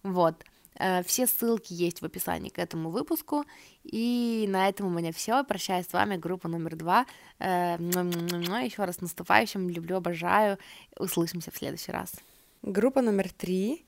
Вот. 0.04 0.44
Э, 0.76 1.04
все 1.04 1.28
ссылки 1.28 1.74
есть 1.74 2.02
в 2.02 2.06
описании 2.06 2.50
к 2.50 2.60
этому 2.60 2.90
выпуску. 2.90 3.46
И 3.84 4.46
на 4.50 4.70
этом 4.70 4.88
у 4.88 4.90
меня 4.90 5.12
все. 5.12 5.44
Прощаюсь 5.44 5.88
с 5.88 5.94
вами, 5.94 6.18
группа 6.18 6.48
номер 6.48 6.76
два. 6.76 7.06
Э, 7.40 7.78
Еще 7.80 8.84
раз 8.84 9.02
наступающим. 9.02 9.70
Люблю, 9.70 9.98
обожаю. 9.98 10.58
Услышимся 10.98 11.52
в 11.52 11.58
следующий 11.58 11.92
раз. 11.92 12.14
Группа 12.62 13.02
номер 13.02 13.32
три. 13.32 13.86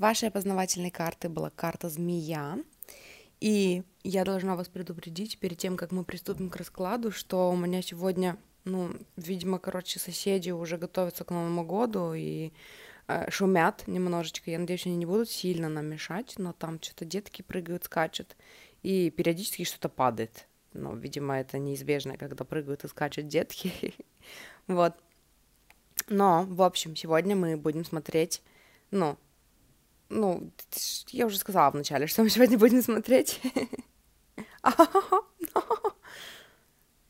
Вашей 0.00 0.30
опознавательной 0.30 0.90
карты 0.90 1.28
была 1.28 1.50
карта 1.50 1.88
змея. 1.88 2.58
И 3.38 3.84
я 4.02 4.24
должна 4.24 4.56
вас 4.56 4.68
предупредить 4.68 5.38
перед 5.38 5.58
тем, 5.58 5.76
как 5.76 5.92
мы 5.92 6.02
приступим 6.02 6.50
к 6.50 6.56
раскладу, 6.56 7.12
что 7.12 7.52
у 7.52 7.56
меня 7.56 7.80
сегодня, 7.80 8.36
ну, 8.64 8.90
видимо, 9.16 9.60
короче, 9.60 10.00
соседи 10.00 10.50
уже 10.50 10.76
готовятся 10.76 11.24
к 11.24 11.30
Новому 11.30 11.64
году, 11.64 12.12
и 12.12 12.52
Э, 13.10 13.28
шумят 13.28 13.88
немножечко. 13.88 14.52
Я 14.52 14.60
надеюсь, 14.60 14.86
они 14.86 14.94
не 14.94 15.06
будут 15.06 15.28
сильно 15.28 15.68
нам 15.68 15.86
мешать, 15.86 16.34
но 16.38 16.52
там 16.52 16.80
что-то 16.80 17.04
детки 17.04 17.42
прыгают, 17.42 17.84
скачут, 17.84 18.36
и 18.84 19.10
периодически 19.10 19.64
что-то 19.64 19.88
падает. 19.88 20.46
Ну, 20.74 20.94
видимо, 20.94 21.40
это 21.40 21.58
неизбежно, 21.58 22.16
когда 22.16 22.44
прыгают 22.44 22.84
и 22.84 22.88
скачут 22.88 23.26
детки. 23.26 23.94
вот. 24.68 24.94
Но, 26.08 26.44
в 26.48 26.62
общем, 26.62 26.94
сегодня 26.94 27.34
мы 27.34 27.56
будем 27.56 27.84
смотреть, 27.84 28.42
ну, 28.92 29.18
ну, 30.10 30.50
я 31.08 31.26
уже 31.26 31.38
сказала 31.38 31.70
вначале, 31.70 32.06
что 32.06 32.22
мы 32.22 32.30
сегодня 32.30 32.58
будем 32.58 32.82
смотреть. 32.82 33.40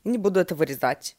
Не 0.05 0.19
буду 0.19 0.41
это 0.41 0.55
вырезать. 0.55 1.17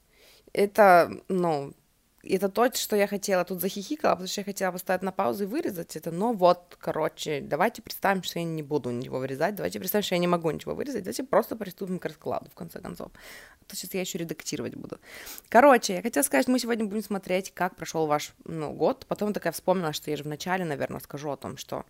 Это, 0.53 1.11
ну, 1.27 1.73
это 2.23 2.49
то, 2.49 2.71
что 2.73 2.95
я 2.95 3.07
хотела, 3.07 3.43
тут 3.43 3.61
захихикала, 3.61 4.13
потому 4.13 4.27
что 4.27 4.41
я 4.41 4.45
хотела 4.45 4.71
поставить 4.71 5.01
на 5.01 5.11
паузу 5.11 5.43
и 5.43 5.47
вырезать 5.47 5.95
это, 5.95 6.11
но 6.11 6.33
вот, 6.33 6.77
короче, 6.79 7.41
давайте 7.41 7.81
представим, 7.81 8.23
что 8.23 8.39
я 8.39 8.45
не 8.45 8.63
буду 8.63 8.91
ничего 8.91 9.19
вырезать, 9.19 9.55
давайте 9.55 9.79
представим, 9.79 10.03
что 10.03 10.15
я 10.15 10.19
не 10.19 10.27
могу 10.27 10.51
ничего 10.51 10.75
вырезать, 10.75 11.03
давайте 11.03 11.23
просто 11.23 11.55
приступим 11.55 11.99
к 11.99 12.05
раскладу, 12.05 12.49
в 12.49 12.53
конце 12.53 12.79
концов. 12.79 13.11
А 13.61 13.65
то 13.65 13.75
сейчас 13.75 13.93
я 13.93 14.01
еще 14.01 14.17
редактировать 14.17 14.75
буду. 14.75 14.99
Короче, 15.49 15.95
я 15.95 16.01
хотела 16.01 16.23
сказать, 16.23 16.47
мы 16.47 16.59
сегодня 16.59 16.85
будем 16.85 17.03
смотреть, 17.03 17.51
как 17.53 17.75
прошел 17.75 18.05
ваш, 18.05 18.33
ну, 18.45 18.71
год, 18.71 19.05
потом 19.07 19.33
такая 19.33 19.53
вспомнила, 19.53 19.93
что 19.93 20.11
я 20.11 20.17
же 20.17 20.23
в 20.23 20.27
начале, 20.27 20.65
наверное, 20.65 20.99
скажу 20.99 21.31
о 21.31 21.37
том, 21.37 21.57
что 21.57 21.85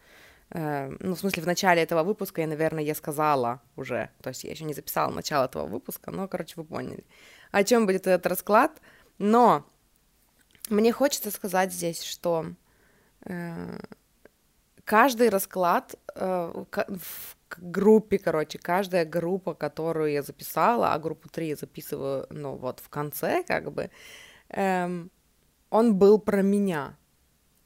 э, 0.52 0.96
ну, 1.00 1.16
в 1.16 1.20
смысле, 1.20 1.44
в 1.44 1.48
начале 1.48 1.82
этого 1.82 2.04
выпуска 2.04 2.42
я, 2.42 2.48
наверное, 2.48 2.84
я 2.84 2.96
сказала 2.96 3.62
уже, 3.76 4.10
то 4.22 4.30
есть 4.30 4.44
я 4.44 4.52
еще 4.52 4.64
не 4.64 4.74
записала 4.74 5.12
начало 5.12 5.46
этого 5.46 5.66
выпуска, 5.66 6.12
но, 6.12 6.28
короче, 6.28 6.54
вы 6.56 6.64
поняли, 6.64 7.04
о 7.52 7.64
чем 7.64 7.86
будет 7.86 8.08
этот 8.08 8.26
расклад, 8.28 8.82
но 9.18 9.66
мне 10.72 10.92
хочется 10.92 11.32
сказать 11.32 11.74
здесь, 11.74 12.02
что 12.02 12.46
э, 13.26 13.80
каждый 14.84 15.30
расклад 15.30 15.96
э, 16.16 16.64
в 16.72 17.38
группе, 17.58 18.18
короче, 18.18 18.58
каждая 18.58 19.06
группа, 19.06 19.54
которую 19.54 20.12
я 20.12 20.24
записала, 20.24 20.94
а 20.94 21.00
группу 21.00 21.30
3 21.30 21.48
я 21.50 21.56
записываю, 21.56 22.26
ну, 22.30 22.56
вот 22.56 22.80
в 22.80 22.90
конце, 22.90 23.44
как 23.44 23.72
бы, 23.72 23.90
э, 24.50 25.08
он 25.70 25.96
был 25.96 26.20
про 26.20 26.42
меня. 26.42 26.98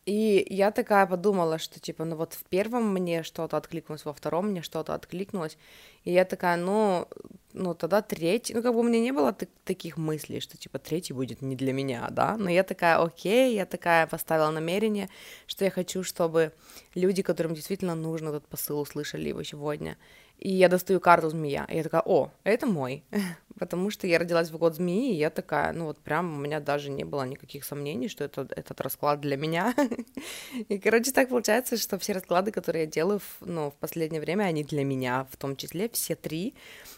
И 0.06 0.46
я 0.52 0.70
такая 0.72 1.08
подумала, 1.08 1.58
что, 1.58 1.80
типа, 1.80 2.06
ну 2.06 2.16
вот 2.16 2.34
в 2.34 2.44
первом 2.44 2.94
мне 2.94 3.24
что-то 3.24 3.58
откликнулось, 3.58 4.06
во 4.06 4.14
втором 4.14 4.50
мне 4.52 4.62
что-то 4.62 4.94
откликнулось, 4.94 5.58
и 6.04 6.12
я 6.14 6.26
такая, 6.26 6.58
ну, 6.58 7.08
ну 7.54 7.74
тогда 7.74 8.04
третий, 8.04 8.54
ну 8.54 8.62
как 8.62 8.74
бы 8.74 8.82
у 8.82 8.84
меня 8.84 9.00
не 9.00 9.12
было 9.12 9.34
т- 9.34 9.48
таких 9.64 9.98
мыслей, 9.98 10.42
что 10.42 10.58
типа 10.58 10.78
третий 10.78 11.14
будет 11.14 11.42
не 11.42 11.56
для 11.56 11.74
меня, 11.74 12.08
да, 12.12 12.38
но 12.38 12.52
я 12.52 12.64
такая, 12.64 12.98
окей, 13.00 13.56
я 13.56 13.66
такая 13.66 14.06
поставила 14.06 14.52
намерение, 14.52 15.10
что 15.48 15.66
я 15.66 15.72
хочу, 15.72 16.04
чтобы 16.04 16.52
люди, 16.94 17.24
которым 17.24 17.56
действительно 17.56 17.96
нужен 17.96 18.28
этот 18.28 18.48
посыл, 18.48 18.80
услышали 18.82 19.30
его 19.30 19.42
сегодня, 19.42 19.98
и 20.38 20.54
я 20.54 20.70
достаю 20.70 21.00
карту 21.00 21.30
змея, 21.30 21.66
и 21.70 21.78
я 21.78 21.84
такая, 21.84 22.02
о, 22.06 22.32
это 22.44 22.66
мой, 22.66 23.04
потому 23.60 23.90
что 23.90 24.08
я 24.08 24.20
родилась 24.20 24.50
в 24.50 24.58
год 24.58 24.76
змеи, 24.76 25.12
и 25.12 25.18
я 25.18 25.30
такая, 25.30 25.74
ну 25.74 25.86
вот 25.86 26.00
прям 26.00 26.34
у 26.34 26.38
меня 26.38 26.60
даже 26.60 26.90
не 26.90 27.04
было 27.04 27.24
никаких 27.24 27.64
сомнений, 27.64 28.10
что 28.10 28.24
это, 28.24 28.48
этот 28.56 28.82
расклад 28.82 29.22
для 29.22 29.38
меня. 29.38 29.74
И, 30.70 30.78
короче, 30.78 31.12
так 31.12 31.30
получается, 31.30 31.78
что 31.78 31.98
все 31.98 32.14
расклады, 32.14 32.52
которые 32.52 32.86
я 32.86 32.92
делаю, 32.92 33.22
ну, 33.42 33.72
в 33.72 33.76
последнее 33.76 34.22
время, 34.22 34.44
они 34.44 34.64
для 34.64 34.84
меня, 34.84 35.28
в 35.32 35.38
том 35.38 35.56
числе 35.56 35.90
все 35.90 36.16
три, 36.16 36.54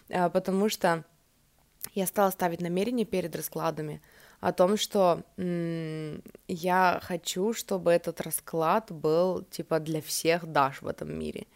а, 0.10 0.30
потому 0.30 0.70
что 0.70 1.04
я 1.94 2.06
стала 2.08 2.32
ставить 2.32 2.62
намерения 2.62 3.06
перед 3.06 3.36
раскладами 3.36 4.02
о 4.40 4.52
том, 4.52 4.78
что 4.78 5.24
м- 5.38 6.22
я 6.48 7.00
хочу, 7.04 7.54
чтобы 7.54 7.92
этот 7.92 8.22
расклад 8.22 8.92
был 8.92 9.44
типа 9.44 9.80
для 9.80 10.02
всех 10.02 10.46
Даш 10.46 10.82
в 10.82 10.88
этом 10.88 11.18
мире. 11.18 11.48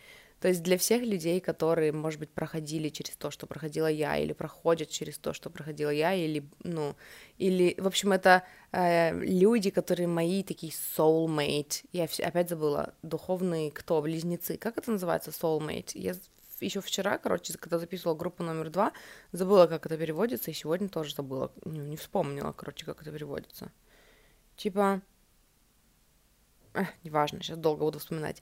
То 0.41 0.47
есть 0.47 0.63
для 0.63 0.77
всех 0.77 1.03
людей, 1.03 1.39
которые, 1.39 1.91
может 1.91 2.19
быть, 2.19 2.31
проходили 2.31 2.89
через 2.89 3.15
то, 3.15 3.30
что 3.30 3.45
проходила 3.45 3.85
я, 3.85 4.18
или 4.18 4.34
проходят 4.34 4.89
через 4.89 5.19
то, 5.19 5.34
что 5.34 5.51
проходила 5.51 5.91
я, 5.91 6.15
или, 6.15 6.43
ну, 6.63 6.95
или, 7.38 7.76
в 7.80 7.85
общем, 7.85 8.11
это 8.11 8.43
э, 8.72 9.13
люди, 9.19 9.69
которые 9.69 10.07
мои 10.07 10.43
такие 10.43 10.73
soulmate. 10.73 11.85
Я 11.91 12.07
опять 12.26 12.49
забыла, 12.49 12.95
духовные 13.03 13.69
кто? 13.69 14.01
Близнецы. 14.01 14.57
Как 14.57 14.80
это 14.80 14.91
называется, 14.91 15.30
soulmate? 15.30 15.91
Я 15.93 16.15
еще 16.59 16.81
вчера, 16.81 17.19
короче, 17.19 17.53
когда 17.59 17.77
записывала 17.77 18.18
группу 18.18 18.41
номер 18.41 18.72
два, 18.72 18.93
забыла, 19.31 19.68
как 19.68 19.85
это 19.85 19.95
переводится, 19.95 20.49
и 20.49 20.55
сегодня 20.55 20.89
тоже 20.89 21.13
забыла, 21.13 21.51
не, 21.65 21.80
не 21.80 21.97
вспомнила, 21.97 22.51
короче, 22.51 22.85
как 22.85 22.99
это 23.03 23.11
переводится. 23.11 23.72
Типа, 24.57 25.01
Эх, 26.73 26.88
неважно, 27.03 27.43
сейчас 27.43 27.57
долго 27.57 27.84
буду 27.84 27.99
вспоминать. 27.99 28.41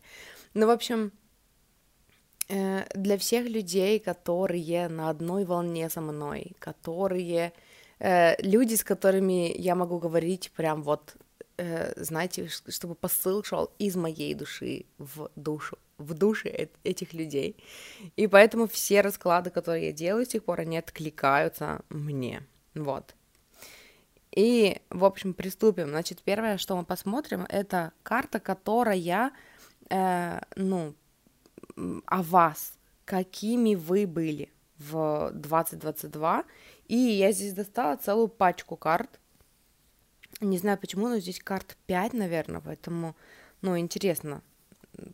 Ну, 0.54 0.68
в 0.68 0.70
общем, 0.70 1.12
для 2.50 3.18
всех 3.18 3.48
людей, 3.48 4.00
которые 4.00 4.90
на 4.90 5.10
одной 5.10 5.46
волне 5.46 5.90
со 5.90 6.02
мной, 6.02 6.54
которые 6.60 7.54
э, 8.00 8.42
люди, 8.42 8.76
с 8.76 8.84
которыми 8.84 9.54
я 9.56 9.76
могу 9.76 10.00
говорить 10.00 10.52
прям 10.56 10.82
вот, 10.84 11.16
э, 11.58 11.94
знаете, 11.96 12.48
чтобы 12.48 12.96
посыл 12.96 13.44
шел 13.44 13.72
из 13.78 13.96
моей 13.96 14.34
души 14.34 14.86
в 14.98 15.30
душу, 15.36 15.78
в 15.98 16.14
души 16.14 16.70
этих 16.84 17.14
людей. 17.14 17.56
И 18.16 18.28
поэтому 18.28 18.68
все 18.68 19.02
расклады, 19.02 19.50
которые 19.50 19.88
я 19.88 19.92
делаю 19.92 20.26
с 20.26 20.30
тех 20.30 20.44
пор, 20.44 20.62
они 20.62 20.78
откликаются 20.78 21.82
мне. 21.90 22.42
Вот. 22.74 23.16
И, 24.36 24.80
в 24.90 25.06
общем, 25.06 25.34
приступим. 25.34 25.90
Значит, 25.90 26.22
первое, 26.24 26.58
что 26.58 26.76
мы 26.76 26.86
посмотрим, 26.86 27.46
это 27.50 27.92
карта, 28.04 28.40
которая, 28.40 29.32
э, 29.90 30.40
ну, 30.56 30.94
о 32.06 32.22
вас, 32.22 32.74
какими 33.06 33.76
вы 33.76 34.06
были 34.06 34.52
в 34.78 35.32
2022. 35.34 36.46
И 36.88 36.96
я 36.96 37.32
здесь 37.32 37.54
достала 37.54 37.96
целую 37.98 38.28
пачку 38.28 38.76
карт. 38.76 39.20
Не 40.42 40.58
знаю 40.58 40.78
почему, 40.78 41.08
но 41.08 41.20
здесь 41.20 41.40
карт 41.40 41.78
5, 41.86 42.14
наверное, 42.14 42.62
поэтому, 42.62 43.16
ну, 43.62 43.78
интересно. 43.78 44.42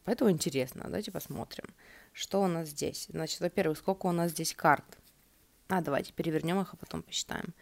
Поэтому 0.04 0.32
интересно, 0.32 0.84
давайте 0.86 1.12
посмотрим, 1.12 1.66
что 2.14 2.42
у 2.42 2.48
нас 2.48 2.70
здесь. 2.70 3.08
Значит, 3.10 3.40
во-первых, 3.40 3.78
сколько 3.78 4.08
у 4.08 4.12
нас 4.12 4.32
здесь 4.32 4.54
карт. 4.56 4.86
А, 5.68 5.82
давайте 5.82 6.14
перевернем 6.14 6.60
их, 6.62 6.74
а 6.74 6.78
потом 6.78 7.02
посчитаем. 7.02 7.54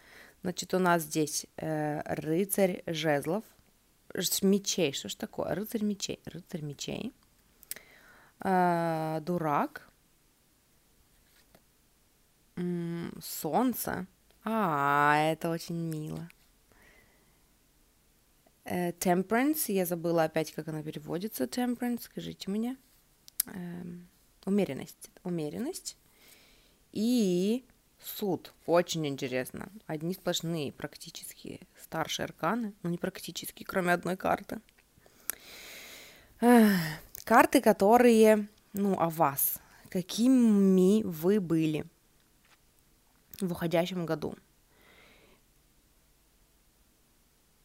Значит, 0.42 0.74
у 0.74 0.78
нас 0.78 1.02
здесь 1.02 1.46
э, 1.56 2.02
рыцарь 2.04 2.82
жезлов, 2.86 3.44
мечей, 4.42 4.92
что 4.92 5.08
ж 5.08 5.14
такое? 5.14 5.54
Рыцарь 5.54 5.82
мечей, 5.82 6.20
рыцарь 6.26 6.60
мечей 6.62 7.14
э, 8.44 9.20
дурак, 9.22 9.88
солнце. 13.20 14.06
А, 14.44 15.16
это 15.18 15.50
очень 15.50 15.76
мило. 15.76 16.28
Э, 18.64 18.92
temperance, 18.92 19.72
я 19.72 19.86
забыла 19.86 20.24
опять, 20.24 20.52
как 20.52 20.68
она 20.68 20.82
переводится. 20.82 21.44
Temperance, 21.44 22.02
скажите 22.02 22.50
мне. 22.50 22.76
Э, 23.46 23.82
умеренность, 24.44 25.10
умеренность. 25.22 25.96
И 26.92 27.64
суд, 28.02 28.52
очень 28.66 29.06
интересно. 29.06 29.70
Одни 29.86 30.14
сплошные 30.14 30.72
практически 30.72 31.60
старшие 31.80 32.24
арканы, 32.24 32.72
ну 32.82 32.90
не 32.90 32.98
практически, 32.98 33.64
кроме 33.64 33.92
одной 33.92 34.16
карты. 34.16 34.60
Карты, 37.24 37.60
которые, 37.60 38.48
ну, 38.72 38.98
о 39.00 39.08
вас, 39.08 39.58
какими 39.88 41.02
вы 41.02 41.40
были 41.40 41.84
в 43.40 43.52
уходящем 43.52 44.06
году. 44.06 44.34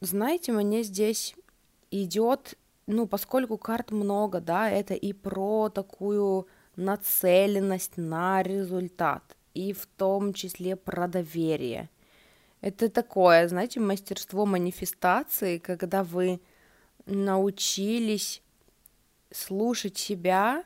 Знаете, 0.01 0.53
мне 0.53 0.83
здесь 0.83 1.35
идет 1.91 2.57
ну, 2.89 3.05
поскольку 3.05 3.57
карт 3.59 3.91
много, 3.91 4.41
да, 4.41 4.67
это 4.67 4.95
и 4.95 5.13
про 5.13 5.69
такую 5.69 6.47
нацеленность 6.75 7.97
на 7.97 8.41
результат, 8.41 9.21
и 9.53 9.73
в 9.73 9.85
том 9.85 10.33
числе 10.33 10.75
про 10.75 11.07
доверие. 11.07 11.91
Это 12.61 12.89
такое, 12.89 13.47
знаете, 13.47 13.79
мастерство 13.79 14.47
манифестации, 14.47 15.59
когда 15.59 16.03
вы 16.03 16.41
научились 17.05 18.41
слушать 19.31 19.97
себя, 19.97 20.63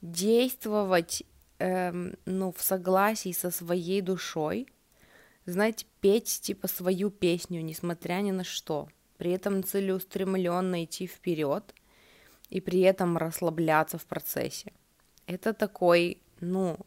действовать 0.00 1.24
эм, 1.58 2.14
ну, 2.24 2.52
в 2.52 2.62
согласии 2.62 3.32
со 3.32 3.50
своей 3.50 4.00
душой, 4.00 4.66
знаете, 5.46 5.86
петь 6.00 6.40
типа 6.42 6.68
свою 6.68 7.10
песню, 7.10 7.62
несмотря 7.62 8.14
ни 8.14 8.30
на 8.30 8.44
что, 8.44 8.88
при 9.18 9.32
этом 9.32 9.62
целеустремленно 9.62 10.84
идти 10.84 11.06
вперед 11.06 11.74
и 12.48 12.60
при 12.60 12.80
этом 12.80 13.16
расслабляться 13.16 13.98
в 13.98 14.06
процессе. 14.06 14.72
Это 15.26 15.52
такой, 15.52 16.22
ну, 16.40 16.78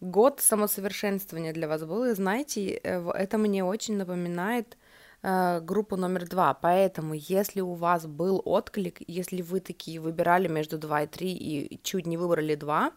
год 0.00 0.40
самосовершенствования 0.40 1.52
для 1.52 1.68
вас 1.68 1.84
был, 1.84 2.04
и 2.04 2.14
знаете, 2.14 2.80
э, 2.82 3.10
это 3.10 3.38
мне 3.38 3.64
очень 3.64 3.96
напоминает 3.96 4.76
группу 5.22 5.96
номер 5.96 6.26
два, 6.26 6.54
поэтому 6.54 7.14
если 7.14 7.60
у 7.60 7.74
вас 7.74 8.06
был 8.06 8.40
отклик, 8.44 9.02
если 9.06 9.42
вы 9.42 9.60
такие 9.60 10.00
выбирали 10.00 10.48
между 10.48 10.78
2 10.78 11.02
и 11.02 11.06
3 11.06 11.32
и 11.32 11.80
чуть 11.82 12.06
не 12.06 12.16
выбрали 12.16 12.54
2, 12.54 12.92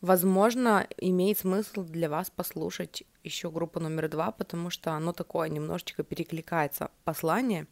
возможно, 0.00 0.86
имеет 0.96 1.38
смысл 1.38 1.82
для 1.82 2.08
вас 2.08 2.30
послушать 2.30 3.04
еще 3.24 3.50
группу 3.50 3.80
номер 3.80 4.08
два, 4.08 4.30
потому 4.30 4.70
что 4.70 4.92
оно 4.92 5.12
такое 5.12 5.48
немножечко 5.48 6.02
перекликается 6.02 6.90
послание. 7.04 7.66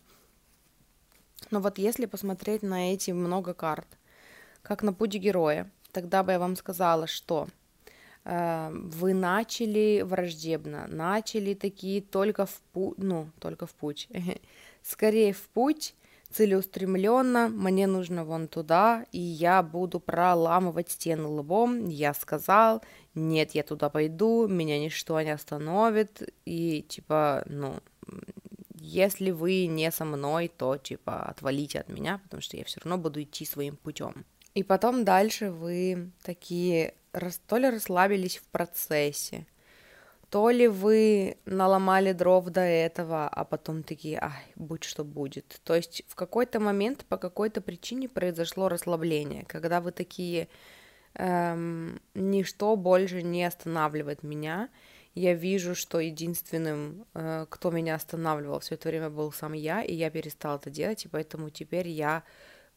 Но 1.51 1.61
вот 1.61 1.79
если 1.79 2.07
посмотреть 2.07 2.63
на 2.63 2.93
эти 2.93 3.13
много 3.13 3.55
карт, 3.55 3.87
как 4.63 4.83
на 4.83 4.93
путь 4.93 5.15
героя, 5.15 5.71
тогда 5.93 6.23
бы 6.23 6.33
я 6.33 6.39
вам 6.39 6.57
сказала, 6.57 7.07
что 7.07 7.47
э, 7.47 7.58
вы 8.25 9.15
начали 9.15 10.03
враждебно, 10.03 10.87
начали 10.89 11.55
такие 11.55 12.03
только 12.03 12.47
в 12.47 12.61
путь, 12.73 12.99
ну, 12.99 13.31
только 13.39 13.67
в 13.67 13.71
путь, 13.71 14.09
скорее 14.83 15.33
в 15.33 15.49
путь, 15.49 15.95
целеустремленно, 16.31 17.49
мне 17.49 17.87
нужно 17.87 18.25
вон 18.25 18.49
туда, 18.49 19.07
и 19.13 19.19
я 19.19 19.63
буду 19.63 19.99
проламывать 19.99 20.91
стены 20.91 21.27
лбом, 21.27 21.89
я 21.89 22.13
сказал, 22.15 22.83
нет, 23.15 23.53
я 23.53 23.63
туда 23.63 23.89
пойду, 23.89 24.47
меня 24.47 24.79
ничто 24.79 25.21
не 25.23 25.31
остановит, 25.31 26.23
и 26.45 26.83
типа, 26.83 27.45
ну, 27.47 27.81
если 28.75 29.31
вы 29.31 29.67
не 29.67 29.91
со 29.91 30.05
мной, 30.05 30.51
то 30.55 30.77
типа 30.77 31.23
отвалите 31.23 31.81
от 31.81 31.89
меня, 31.89 32.21
потому 32.23 32.43
что 32.43 32.57
я 32.57 32.65
все 32.65 32.81
равно 32.81 32.99
буду 32.99 33.23
идти 33.23 33.45
своим 33.45 33.77
путем. 33.77 34.25
И 34.55 34.63
потом 34.63 35.05
дальше 35.05 35.51
вы 35.51 36.11
такие 36.23 36.95
то 37.47 37.57
ли 37.57 37.71
расслабились 37.71 38.39
в 38.39 38.45
процессе, 38.49 39.47
то 40.31 40.51
ли 40.51 40.69
вы 40.69 41.39
наломали 41.47 42.13
дров 42.13 42.47
до 42.47 42.61
этого, 42.61 43.29
а 43.29 43.45
потом 43.45 43.83
такие, 43.83 44.19
ай, 44.21 44.45
будь 44.57 44.85
что 44.85 45.05
будет. 45.05 45.61
То 45.65 45.75
есть 45.75 46.03
в 46.07 46.15
какой-то 46.15 46.61
момент 46.61 47.07
по 47.09 47.17
какой-то 47.17 47.61
причине 47.61 48.09
произошло 48.09 48.69
расслабление, 48.69 49.45
когда 49.47 49.81
вы 49.81 49.91
такие, 49.91 50.49
эм, 51.15 52.01
ничто 52.15 52.77
больше 52.77 53.23
не 53.23 53.45
останавливает 53.45 54.23
меня. 54.23 54.69
Я 55.15 55.35
вижу, 55.35 55.75
что 55.75 55.99
единственным, 55.99 57.07
э, 57.15 57.47
кто 57.49 57.71
меня 57.71 57.95
останавливал 57.95 58.61
все 58.61 58.75
это 58.75 58.89
время, 58.89 59.09
был 59.09 59.33
сам 59.33 59.55
я, 59.55 59.83
и 59.83 59.95
я 59.95 60.11
перестала 60.11 60.57
это 60.57 60.71
делать, 60.71 61.07
и 61.07 61.09
поэтому 61.09 61.49
теперь 61.51 61.89
я 61.89 62.23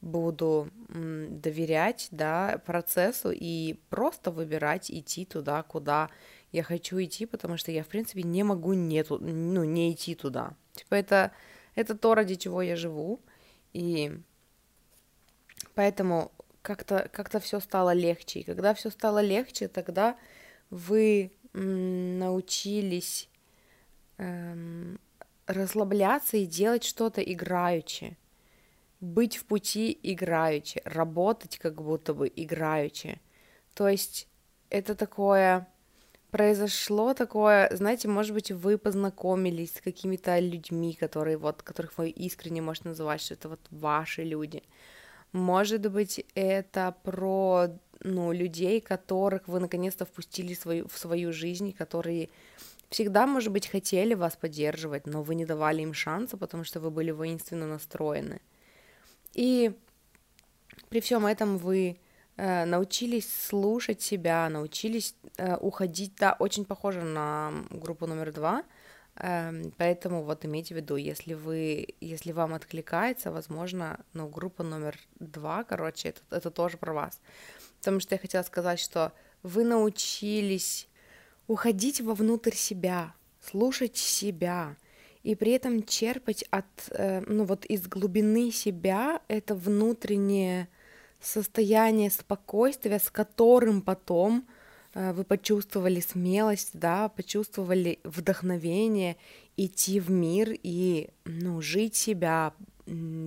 буду 0.02 0.70
доверять 0.90 2.08
да, 2.12 2.62
процессу 2.66 3.32
и 3.34 3.80
просто 3.90 4.32
выбирать 4.32 4.90
идти 4.90 5.26
туда, 5.26 5.64
куда 5.64 6.10
я 6.52 6.64
хочу 6.64 7.02
идти, 7.02 7.26
потому 7.26 7.58
что 7.58 7.72
я, 7.72 7.84
в 7.84 7.88
принципе, 7.88 8.24
не 8.24 8.44
могу 8.44 8.74
не, 8.74 9.06
ну, 9.10 9.64
не 9.64 9.92
идти 9.94 10.16
туда. 10.16 10.54
Типа 10.74 10.96
это, 10.96 11.32
это 11.76 11.96
то, 11.98 12.16
ради 12.16 12.36
чего 12.36 12.62
я 12.62 12.76
живу, 12.76 13.22
и 13.74 14.20
поэтому 15.76 16.32
как-то 16.62 17.10
как 17.12 17.42
все 17.42 17.60
стало 17.60 17.94
легче. 17.94 18.40
И 18.40 18.44
когда 18.44 18.74
все 18.74 18.90
стало 18.90 19.22
легче, 19.22 19.68
тогда 19.68 20.18
вы 20.70 21.32
научились 21.54 23.30
эм, 24.18 25.00
расслабляться 25.48 26.38
и 26.38 26.46
делать 26.46 26.84
что-то 26.84 27.22
играючи, 27.22 28.18
быть 29.02 29.38
в 29.38 29.46
пути 29.46 29.98
играючи, 30.04 30.82
работать 30.86 31.58
как 31.58 31.82
будто 31.82 32.14
бы 32.14 32.32
играючи. 32.34 33.20
То 33.74 33.90
есть 33.90 34.28
это 34.70 34.96
такое 34.96 35.68
произошло 36.32 37.14
такое, 37.14 37.70
знаете, 37.76 38.08
может 38.08 38.34
быть, 38.34 38.52
вы 38.52 38.78
познакомились 38.78 39.76
с 39.76 39.82
какими-то 39.82 40.40
людьми, 40.40 40.94
которые 40.94 41.38
вот, 41.38 41.62
которых 41.62 41.98
вы 41.98 42.10
искренне 42.10 42.62
можете 42.62 42.90
называть, 42.90 43.22
что 43.22 43.34
это 43.34 43.50
вот 43.50 43.60
ваши 43.70 44.24
люди. 44.24 44.64
Может 45.34 45.92
быть, 45.92 46.26
это 46.36 46.96
про, 47.04 47.68
ну, 48.00 48.32
людей, 48.32 48.82
которых 48.82 49.48
вы 49.48 49.60
наконец-то 49.60 50.06
впустили 50.06 50.54
свою, 50.54 50.88
в 50.88 50.98
свою 50.98 51.34
жизнь, 51.34 51.74
которые 51.74 52.30
всегда, 52.90 53.28
может 53.28 53.52
быть, 53.52 53.68
хотели 53.68 54.14
вас 54.14 54.36
поддерживать, 54.36 55.06
но 55.08 55.24
вы 55.24 55.36
не 55.36 55.46
давали 55.46 55.82
им 55.82 55.94
шанса, 55.94 56.38
потому 56.38 56.64
что 56.64 56.80
вы 56.80 56.92
были 56.92 57.12
воинственно 57.12 57.68
настроены. 57.68 58.42
И 59.34 59.72
при 60.90 61.00
всем 61.00 61.26
этом 61.26 61.58
вы 61.58 61.98
Э, 62.44 62.66
научились 62.66 63.32
слушать 63.32 64.02
себя, 64.02 64.50
научились 64.50 65.16
э, 65.38 65.58
уходить, 65.58 66.16
да, 66.16 66.36
очень 66.40 66.66
похоже 66.66 67.04
на 67.04 67.54
группу 67.70 68.08
номер 68.08 68.32
два, 68.32 68.64
э, 69.16 69.64
поэтому 69.78 70.24
вот 70.24 70.44
имейте 70.44 70.74
в 70.74 70.78
виду, 70.78 70.96
если 70.96 71.36
вы, 71.36 71.90
если 72.00 72.32
вам 72.32 72.56
откликается, 72.56 73.32
возможно, 73.32 74.00
ну, 74.14 74.28
группа 74.28 74.64
номер 74.64 74.98
два, 75.20 75.64
короче, 75.64 76.10
это, 76.10 76.22
это 76.32 76.50
тоже 76.50 76.78
про 76.78 76.94
вас, 76.94 77.22
потому 77.78 78.00
что 78.00 78.16
я 78.16 78.20
хотела 78.20 78.42
сказать, 78.42 78.80
что 78.80 79.12
вы 79.44 79.64
научились 79.64 80.88
уходить 81.48 82.02
вовнутрь 82.02 82.56
себя, 82.56 83.14
слушать 83.40 83.98
себя, 83.98 84.78
и 85.24 85.36
при 85.36 85.52
этом 85.52 85.84
черпать 85.84 86.44
от, 86.50 86.66
э, 86.90 87.22
ну 87.28 87.46
вот 87.46 87.66
из 87.66 87.88
глубины 87.88 88.52
себя 88.52 89.22
это 89.28 89.56
внутреннее 89.56 90.68
состояние 91.22 92.10
спокойствия, 92.10 93.00
с 93.00 93.12
которым 93.12 93.82
потом 93.82 94.48
э, 94.94 95.14
вы 95.14 95.24
почувствовали 95.24 96.00
смелость, 96.00 96.72
да, 96.74 97.10
почувствовали 97.10 98.00
вдохновение 98.04 99.18
идти 99.58 100.00
в 100.00 100.10
мир 100.10 100.50
и, 100.52 101.10
ну, 101.26 101.62
жить 101.62 101.96
себя, 101.96 102.54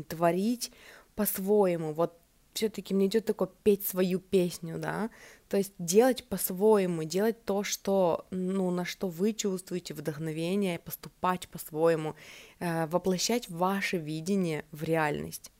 творить 0.08 0.72
по-своему. 1.14 1.92
Вот 1.92 2.18
все-таки 2.54 2.94
мне 2.94 3.06
идет 3.06 3.24
такое 3.26 3.48
петь 3.62 3.86
свою 3.86 4.18
песню, 4.18 4.78
да, 4.78 5.10
то 5.48 5.56
есть 5.56 5.72
делать 5.78 6.24
по-своему, 6.24 7.04
делать 7.04 7.44
то, 7.44 7.62
что, 7.62 8.26
ну, 8.30 8.70
на 8.70 8.84
что 8.84 9.08
вы 9.08 9.32
чувствуете 9.32 9.94
вдохновение, 9.94 10.78
поступать 10.78 11.48
по-своему, 11.48 12.14
э, 12.60 12.86
воплощать 12.86 13.48
ваше 13.48 13.98
видение 13.98 14.64
в 14.72 14.82
реальность. 14.82 15.50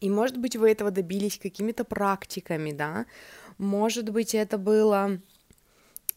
И, 0.00 0.08
может 0.08 0.38
быть, 0.38 0.56
вы 0.56 0.70
этого 0.70 0.90
добились 0.90 1.38
какими-то 1.38 1.84
практиками, 1.84 2.72
да, 2.72 3.06
может 3.58 4.10
быть, 4.10 4.34
это 4.34 4.56
было 4.56 5.20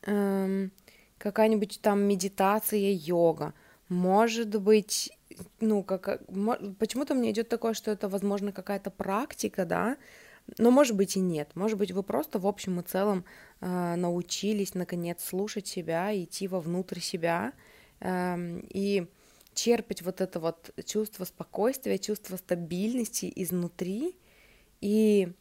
эм, 0.04 0.72
какая-нибудь 1.18 1.80
там 1.82 2.04
медитация, 2.04 2.92
йога, 2.94 3.54
может 3.90 4.62
быть, 4.62 5.12
ну, 5.60 5.84
как, 5.84 6.22
почему-то 6.78 7.16
мне 7.16 7.32
идет 7.32 7.50
такое, 7.50 7.74
что 7.74 7.90
это, 7.90 8.08
возможно, 8.08 8.52
какая-то 8.52 8.92
практика, 8.92 9.66
да, 9.66 9.98
но, 10.58 10.72
может 10.72 10.96
быть, 10.96 11.16
и 11.16 11.20
нет. 11.20 11.52
Может 11.56 11.78
быть, 11.78 11.92
вы 11.92 12.04
просто 12.04 12.40
в 12.40 12.48
общем 12.48 12.80
и 12.80 12.84
целом 12.84 13.26
э, 13.60 13.96
научились, 13.96 14.74
наконец, 14.74 15.24
слушать 15.24 15.68
себя, 15.68 16.12
идти 16.16 16.48
вовнутрь 16.48 17.00
себя 17.00 17.54
э, 18.00 18.62
и 18.70 19.08
черпать 19.54 20.02
вот 20.02 20.22
это 20.22 20.40
вот 20.40 20.72
чувство 20.86 21.26
спокойствия, 21.26 21.98
чувство 21.98 22.38
стабильности 22.38 23.32
изнутри. 23.36 24.18
И 24.82 25.32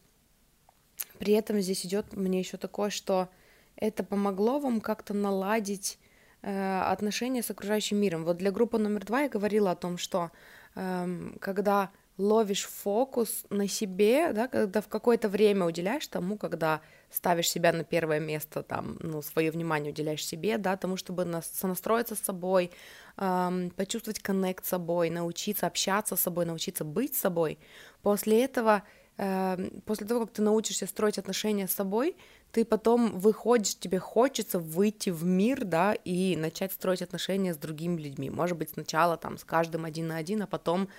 при 1.19 1.33
этом 1.33 1.59
здесь 1.59 1.85
идет 1.85 2.13
мне 2.15 2.39
еще 2.39 2.57
такое, 2.57 2.89
что 2.89 3.29
это 3.75 4.03
помогло 4.03 4.59
вам 4.59 4.81
как-то 4.81 5.13
наладить 5.13 5.99
э, 6.41 6.81
отношения 6.81 7.43
с 7.43 7.51
окружающим 7.51 7.97
миром. 7.97 8.23
Вот 8.23 8.37
для 8.37 8.51
группы 8.51 8.77
номер 8.77 9.05
два 9.05 9.21
я 9.21 9.29
говорила 9.29 9.71
о 9.71 9.75
том, 9.75 9.97
что 9.97 10.31
э, 10.75 11.31
когда 11.39 11.91
ловишь 12.21 12.65
фокус 12.65 13.43
на 13.49 13.67
себе, 13.67 14.31
да, 14.33 14.47
когда 14.47 14.81
в 14.81 14.87
какое-то 14.87 15.27
время 15.29 15.65
уделяешь 15.65 16.07
тому, 16.07 16.37
когда 16.37 16.81
ставишь 17.09 17.49
себя 17.49 17.73
на 17.73 17.83
первое 17.83 18.19
место, 18.19 18.63
там, 18.63 18.97
ну, 19.01 19.21
свое 19.21 19.51
внимание 19.51 19.91
уделяешь 19.91 20.25
себе, 20.25 20.57
да, 20.57 20.77
тому, 20.77 20.97
чтобы 20.97 21.25
нас, 21.25 21.51
сонастроиться 21.53 22.15
с 22.15 22.19
собой, 22.19 22.71
эм, 23.17 23.71
почувствовать 23.71 24.19
коннект 24.19 24.65
с 24.65 24.69
собой, 24.69 25.09
научиться 25.09 25.67
общаться 25.67 26.15
с 26.15 26.21
собой, 26.21 26.45
научиться 26.45 26.83
быть 26.85 27.15
с 27.15 27.21
собой. 27.21 27.57
После 28.01 28.43
этого, 28.43 28.83
э, 29.17 29.57
после 29.85 30.07
того, 30.07 30.25
как 30.25 30.33
ты 30.33 30.41
научишься 30.41 30.85
строить 30.85 31.17
отношения 31.17 31.67
с 31.67 31.73
собой, 31.73 32.15
ты 32.51 32.65
потом 32.65 33.19
выходишь, 33.19 33.77
тебе 33.77 33.99
хочется 33.99 34.59
выйти 34.59 35.09
в 35.09 35.23
мир, 35.23 35.63
да, 35.63 35.93
и 35.93 36.35
начать 36.35 36.73
строить 36.73 37.01
отношения 37.01 37.53
с 37.53 37.57
другими 37.57 38.01
людьми. 38.01 38.29
Может 38.29 38.57
быть, 38.57 38.71
сначала 38.71 39.17
там 39.17 39.37
с 39.37 39.43
каждым 39.43 39.85
один 39.85 40.07
на 40.07 40.17
один, 40.17 40.41
а 40.41 40.47
потом, 40.47 40.89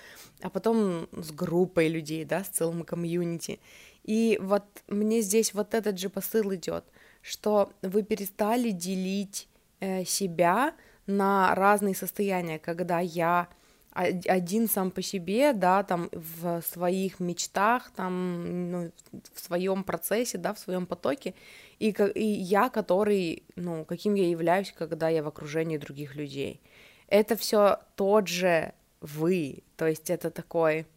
а 0.41 0.49
потом 0.49 1.07
с 1.11 1.31
группой 1.31 1.89
людей, 1.89 2.25
да, 2.25 2.43
с 2.43 2.47
целым 2.47 2.83
комьюнити. 2.83 3.59
И 4.03 4.39
вот 4.41 4.63
мне 4.87 5.21
здесь 5.21 5.53
вот 5.53 5.73
этот 5.73 5.99
же 5.99 6.09
посыл 6.09 6.53
идет, 6.55 6.83
что 7.21 7.71
вы 7.81 8.03
перестали 8.03 8.71
делить 8.71 9.47
э, 9.79 10.03
себя 10.05 10.73
на 11.05 11.53
разные 11.55 11.95
состояния, 11.95 12.57
когда 12.57 12.99
я 12.99 13.47
один 13.93 14.67
сам 14.67 14.91
по 14.91 15.01
себе, 15.01 15.53
да, 15.53 15.83
там 15.83 16.09
в 16.11 16.61
своих 16.61 17.19
мечтах, 17.19 17.91
там, 17.95 18.71
ну, 18.71 18.91
в 19.33 19.39
своем 19.39 19.83
процессе, 19.83 20.37
да, 20.37 20.53
в 20.53 20.59
своем 20.59 20.85
потоке, 20.85 21.35
и, 21.79 21.89
и 22.15 22.25
я, 22.25 22.69
который, 22.69 23.43
ну, 23.55 23.85
каким 23.85 24.15
я 24.15 24.27
являюсь, 24.27 24.73
когда 24.75 25.09
я 25.09 25.21
в 25.21 25.27
окружении 25.27 25.77
других 25.77 26.15
людей. 26.15 26.59
Это 27.07 27.35
все 27.35 27.79
тот 27.95 28.27
же 28.27 28.73
вы, 29.01 29.63
то 29.77 29.85
есть 29.87 30.09
это 30.09 30.31
такой. 30.31 30.87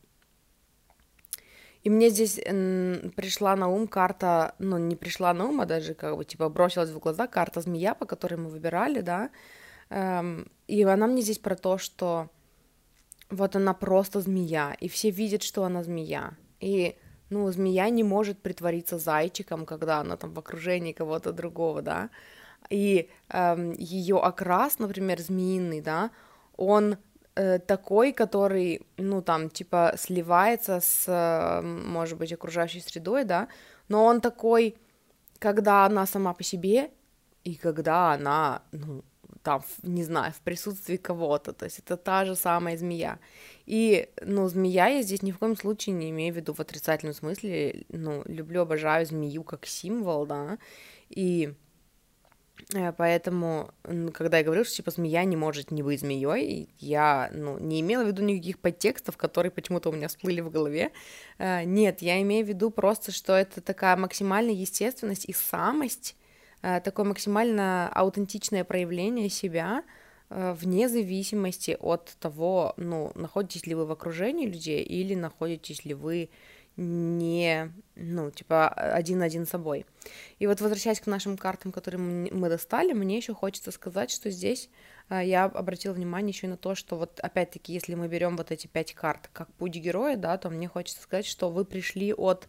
И 1.82 1.90
мне 1.90 2.08
здесь 2.08 2.34
пришла 2.34 3.54
на 3.56 3.68
ум 3.68 3.86
карта, 3.86 4.54
ну, 4.58 4.78
не 4.78 4.96
пришла 4.96 5.34
на 5.34 5.46
ум, 5.46 5.60
а 5.60 5.66
даже 5.66 5.94
как 5.94 6.16
бы, 6.16 6.24
типа, 6.24 6.48
бросилась 6.48 6.90
в 6.90 6.98
глаза 6.98 7.26
карта 7.26 7.60
змея, 7.60 7.94
по 7.94 8.06
которой 8.06 8.36
мы 8.36 8.48
выбирали, 8.48 9.02
да, 9.02 9.30
эм, 9.90 10.50
и 10.66 10.82
она 10.82 11.06
мне 11.06 11.22
здесь 11.22 11.38
про 11.38 11.54
то, 11.54 11.78
что 11.78 12.30
вот 13.30 13.56
она 13.56 13.74
просто 13.74 14.20
змея, 14.20 14.76
и 14.80 14.88
все 14.88 15.10
видят, 15.10 15.42
что 15.42 15.64
она 15.64 15.82
змея, 15.82 16.34
и, 16.60 16.96
ну, 17.30 17.50
змея 17.50 17.90
не 17.90 18.04
может 18.04 18.40
притвориться 18.40 18.98
зайчиком, 18.98 19.66
когда 19.66 20.00
она 20.00 20.16
там 20.16 20.32
в 20.32 20.38
окружении 20.38 20.92
кого-то 20.92 21.32
другого, 21.32 21.82
да, 21.82 22.10
и 22.70 23.08
эм, 23.28 23.72
ее 23.72 24.18
окрас, 24.18 24.78
например, 24.78 25.20
змеиный, 25.20 25.80
да, 25.80 26.10
он 26.56 26.96
Э, 27.38 27.58
такой, 27.58 28.12
который, 28.12 28.80
ну, 28.96 29.20
там, 29.20 29.50
типа, 29.50 29.92
сливается 29.98 30.80
с, 30.80 31.04
э, 31.06 31.60
может 31.62 32.18
быть, 32.18 32.32
окружающей 32.32 32.80
средой, 32.80 33.24
да, 33.24 33.48
но 33.88 34.04
он 34.06 34.22
такой, 34.22 34.74
когда 35.38 35.84
она 35.84 36.06
сама 36.06 36.32
по 36.32 36.42
себе, 36.42 36.90
и 37.44 37.54
когда 37.54 38.14
она, 38.14 38.62
ну, 38.72 39.04
там, 39.46 39.62
не 39.82 40.04
знаю, 40.04 40.32
в 40.32 40.40
присутствии 40.40 40.96
кого-то, 40.96 41.52
то 41.52 41.66
есть 41.66 41.78
это 41.78 41.96
та 41.96 42.24
же 42.24 42.34
самая 42.34 42.76
змея. 42.76 43.18
И, 43.64 44.08
ну, 44.22 44.48
змея 44.48 44.88
я 44.88 45.02
здесь 45.02 45.22
ни 45.22 45.30
в 45.30 45.38
коем 45.38 45.56
случае 45.56 45.94
не 45.94 46.10
имею 46.10 46.34
в 46.34 46.36
виду 46.36 46.52
в 46.52 46.60
отрицательном 46.60 47.14
смысле, 47.14 47.84
ну, 47.88 48.22
люблю, 48.26 48.62
обожаю 48.62 49.06
змею 49.06 49.44
как 49.44 49.66
символ, 49.66 50.26
да, 50.26 50.58
и 51.08 51.54
Э, 52.74 52.92
поэтому, 52.92 53.70
когда 54.14 54.38
я 54.38 54.44
говорю, 54.44 54.64
что 54.64 54.76
типа 54.76 54.90
змея 54.90 55.24
не 55.24 55.36
может 55.36 55.70
не 55.70 55.82
быть 55.82 56.00
змеей, 56.00 56.70
я 56.78 57.30
ну, 57.32 57.58
не 57.58 57.80
имела 57.80 58.04
в 58.04 58.06
виду 58.08 58.22
никаких 58.22 58.58
подтекстов, 58.58 59.16
которые 59.16 59.52
почему-то 59.52 59.90
у 59.90 59.92
меня 59.92 60.08
всплыли 60.08 60.40
в 60.40 60.50
голове. 60.50 60.92
Э, 61.38 61.64
нет, 61.64 62.02
я 62.02 62.20
имею 62.22 62.44
в 62.44 62.48
виду 62.48 62.70
просто, 62.70 63.12
что 63.12 63.34
это 63.34 63.60
такая 63.60 63.96
максимальная 63.96 64.54
естественность 64.54 65.26
и 65.26 65.32
самость, 65.32 66.16
такое 66.84 67.06
максимально 67.06 67.88
аутентичное 67.88 68.64
проявление 68.64 69.28
себя, 69.28 69.84
вне 70.28 70.88
зависимости 70.88 71.76
от 71.78 72.16
того, 72.18 72.74
ну, 72.76 73.12
находитесь 73.14 73.66
ли 73.66 73.74
вы 73.74 73.86
в 73.86 73.92
окружении 73.92 74.46
людей 74.46 74.82
или 74.82 75.14
находитесь 75.14 75.84
ли 75.84 75.94
вы 75.94 76.30
не, 76.76 77.72
ну, 77.94 78.30
типа, 78.30 78.68
один-один 78.68 79.46
собой. 79.46 79.86
И 80.38 80.46
вот 80.46 80.60
возвращаясь 80.60 81.00
к 81.00 81.06
нашим 81.06 81.38
картам, 81.38 81.72
которые 81.72 82.00
мы 82.00 82.48
достали, 82.48 82.92
мне 82.92 83.16
еще 83.16 83.34
хочется 83.34 83.70
сказать, 83.70 84.10
что 84.10 84.30
здесь 84.30 84.68
а, 84.68 84.72
я 85.10 85.44
обратила 85.44 85.92
внимание 85.92 86.30
еще 86.30 86.48
на 86.48 86.56
то, 86.56 86.74
что 86.74 86.96
вот 86.96 87.20
опять-таки, 87.20 87.72
если 87.72 87.94
мы 87.94 88.08
берем 88.08 88.36
вот 88.36 88.50
эти 88.50 88.66
пять 88.66 88.92
карт 88.92 89.30
как 89.32 89.52
путь 89.54 89.76
героя, 89.76 90.16
да, 90.16 90.36
то 90.36 90.50
мне 90.50 90.68
хочется 90.68 91.02
сказать, 91.02 91.26
что 91.26 91.48
вы 91.48 91.64
пришли 91.64 92.12
от 92.12 92.48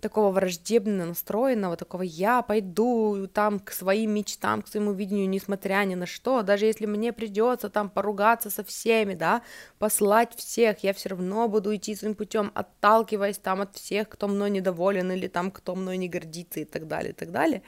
такого 0.00 0.32
враждебно 0.32 1.04
настроенного, 1.06 1.76
такого 1.76 2.02
я 2.02 2.42
пойду 2.42 3.26
там 3.26 3.60
к 3.60 3.70
своим 3.72 4.12
мечтам, 4.12 4.62
к 4.62 4.68
своему 4.68 4.92
видению, 4.92 5.28
несмотря 5.28 5.84
ни 5.84 5.94
на 5.94 6.06
что, 6.06 6.42
даже 6.42 6.66
если 6.66 6.86
мне 6.86 7.12
придется 7.12 7.68
там 7.68 7.90
поругаться 7.90 8.50
со 8.50 8.64
всеми, 8.64 9.14
да, 9.14 9.42
послать 9.78 10.34
всех, 10.34 10.82
я 10.82 10.94
все 10.94 11.10
равно 11.10 11.48
буду 11.48 11.74
идти 11.76 11.94
своим 11.94 12.14
путем, 12.14 12.50
отталкиваясь 12.54 13.38
там 13.38 13.60
от 13.60 13.76
всех, 13.76 14.08
кто 14.08 14.26
мной 14.26 14.50
недоволен 14.50 15.12
или 15.12 15.28
там 15.28 15.50
кто 15.50 15.74
мной 15.74 15.98
не 15.98 16.08
гордится 16.08 16.60
и 16.60 16.64
так 16.64 16.88
далее, 16.88 17.12
и 17.12 17.14
так 17.14 17.30
далее, 17.30 17.62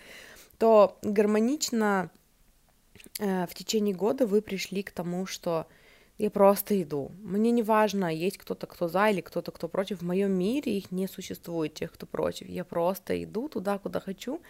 то 0.58 0.98
гармонично 1.02 2.10
в 3.22 3.54
течение 3.54 3.94
года 3.94 4.26
вы 4.26 4.42
пришли 4.42 4.82
к 4.82 4.90
тому, 4.90 5.26
что 5.26 5.66
я 6.18 6.30
просто 6.30 6.80
иду. 6.80 7.10
Мне 7.22 7.50
не 7.50 7.62
важно, 7.62 8.14
есть 8.14 8.38
кто-то, 8.38 8.66
кто 8.66 8.86
за 8.88 9.08
или 9.08 9.20
кто-то, 9.20 9.50
кто 9.50 9.68
против. 9.68 9.98
В 9.98 10.04
моем 10.04 10.32
мире 10.32 10.76
их 10.76 10.92
не 10.92 11.08
существует, 11.08 11.74
тех, 11.74 11.90
кто 11.92 12.06
против. 12.06 12.48
Я 12.48 12.64
просто 12.64 13.24
иду 13.24 13.48
туда, 13.48 13.78
куда 13.78 13.98
хочу. 13.98 14.40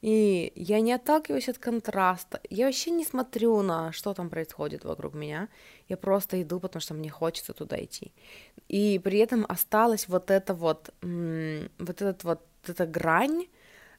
И 0.00 0.52
я 0.54 0.80
не 0.80 0.92
отталкиваюсь 0.92 1.48
от 1.48 1.58
контраста. 1.58 2.40
Я 2.50 2.66
вообще 2.66 2.92
не 2.92 3.04
смотрю 3.04 3.62
на, 3.62 3.92
что 3.92 4.14
там 4.14 4.30
происходит 4.30 4.84
вокруг 4.84 5.14
меня. 5.14 5.48
Я 5.88 5.96
просто 5.96 6.40
иду, 6.40 6.60
потому 6.60 6.80
что 6.80 6.94
мне 6.94 7.10
хочется 7.10 7.52
туда 7.52 7.76
идти. 7.76 8.12
И 8.68 9.00
при 9.02 9.18
этом 9.18 9.44
осталась 9.48 10.08
вот 10.08 10.30
эта 10.30 10.54
вот, 10.54 10.94
вот 11.02 12.02
этот 12.02 12.24
вот, 12.24 12.40
эта 12.66 12.86
грань, 12.86 13.46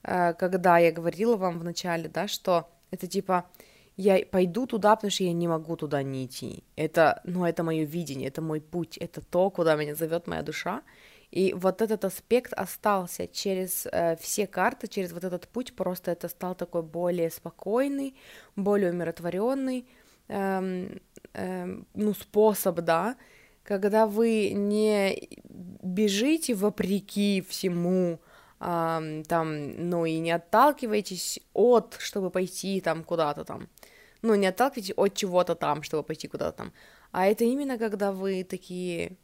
э, 0.03 0.33
когда 0.33 0.77
я 0.79 0.91
говорила 0.91 1.35
вам 1.35 1.59
в 1.59 1.63
начале, 1.63 2.07
да, 2.07 2.27
что 2.27 2.69
это 2.91 3.07
типа 3.07 3.45
я 3.99 4.25
пойду 4.25 4.65
туда, 4.65 4.95
потому 4.95 5.11
что 5.11 5.25
я 5.25 5.33
не 5.33 5.47
могу 5.49 5.75
туда 5.75 6.03
не 6.03 6.25
идти. 6.25 6.63
Это, 6.77 7.19
ну, 7.25 7.43
это 7.43 7.63
мое 7.63 7.83
видение, 7.83 8.29
это 8.29 8.41
мой 8.41 8.61
путь, 8.61 8.97
это 8.97 9.19
то, 9.19 9.49
куда 9.49 9.75
меня 9.75 9.93
зовет 9.93 10.25
моя 10.25 10.41
душа. 10.41 10.83
И 11.31 11.53
вот 11.53 11.81
этот 11.81 12.05
аспект 12.05 12.53
остался 12.53 13.27
через 13.27 13.85
э, 13.91 14.15
все 14.21 14.47
карты, 14.47 14.87
через 14.87 15.11
вот 15.11 15.25
этот 15.25 15.49
путь, 15.49 15.75
просто 15.75 16.11
это 16.11 16.29
стал 16.29 16.55
такой 16.55 16.81
более 16.81 17.29
спокойный, 17.29 18.15
более 18.55 18.91
умиротворенный, 18.91 19.85
эм, 20.29 21.01
эм, 21.33 21.85
ну, 21.93 22.13
способ, 22.13 22.79
да, 22.79 23.17
когда 23.63 24.07
вы 24.07 24.51
не 24.51 25.29
бежите 25.83 26.53
вопреки 26.53 27.43
всему, 27.49 28.21
эм, 28.61 29.23
там, 29.25 29.89
ну, 29.89 30.05
и 30.05 30.19
не 30.19 30.31
отталкиваетесь 30.31 31.41
от, 31.53 31.97
чтобы 31.99 32.29
пойти 32.29 32.79
там 32.79 33.03
куда-то 33.03 33.43
там, 33.43 33.67
ну, 34.21 34.35
не 34.35 34.47
отталкивайтесь 34.47 34.93
от 34.95 35.13
чего-то 35.13 35.55
там, 35.55 35.83
чтобы 35.83 36.03
пойти 36.03 36.27
куда-то 36.27 36.57
там, 36.57 36.73
а 37.11 37.27
это 37.27 37.43
именно 37.43 37.77
когда 37.77 38.11
вы 38.11 38.43
такие, 38.43 39.17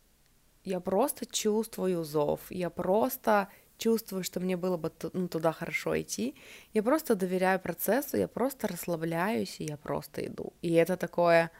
я 0.63 0.79
просто 0.79 1.25
чувствую 1.25 2.03
зов, 2.03 2.39
я 2.49 2.69
просто 2.69 3.47
чувствую, 3.77 4.23
что 4.23 4.39
мне 4.39 4.57
было 4.57 4.77
бы 4.77 4.91
ну, 5.13 5.27
туда 5.27 5.51
хорошо 5.51 5.99
идти, 5.99 6.35
я 6.73 6.83
просто 6.83 7.15
доверяю 7.15 7.59
процессу, 7.59 8.17
я 8.17 8.27
просто 8.27 8.67
расслабляюсь, 8.67 9.59
и 9.59 9.65
я 9.65 9.77
просто 9.77 10.25
иду. 10.25 10.53
И 10.61 10.73
это 10.73 10.97
такое, 10.97 11.51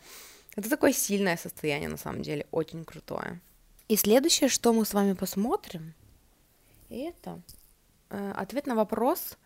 это 0.56 0.70
такое 0.70 0.94
сильное 0.94 1.38
состояние, 1.38 1.90
на 1.90 1.98
самом 1.98 2.22
деле, 2.22 2.46
очень 2.52 2.86
крутое. 2.86 3.42
И 3.88 3.98
следующее, 3.98 4.50
что 4.50 4.74
мы 4.74 4.86
с 4.86 4.94
вами 4.94 5.14
посмотрим, 5.14 5.94
это 6.90 7.42
э, 8.10 8.32
ответ 8.36 8.66
на 8.66 8.76
вопрос, 8.76 9.38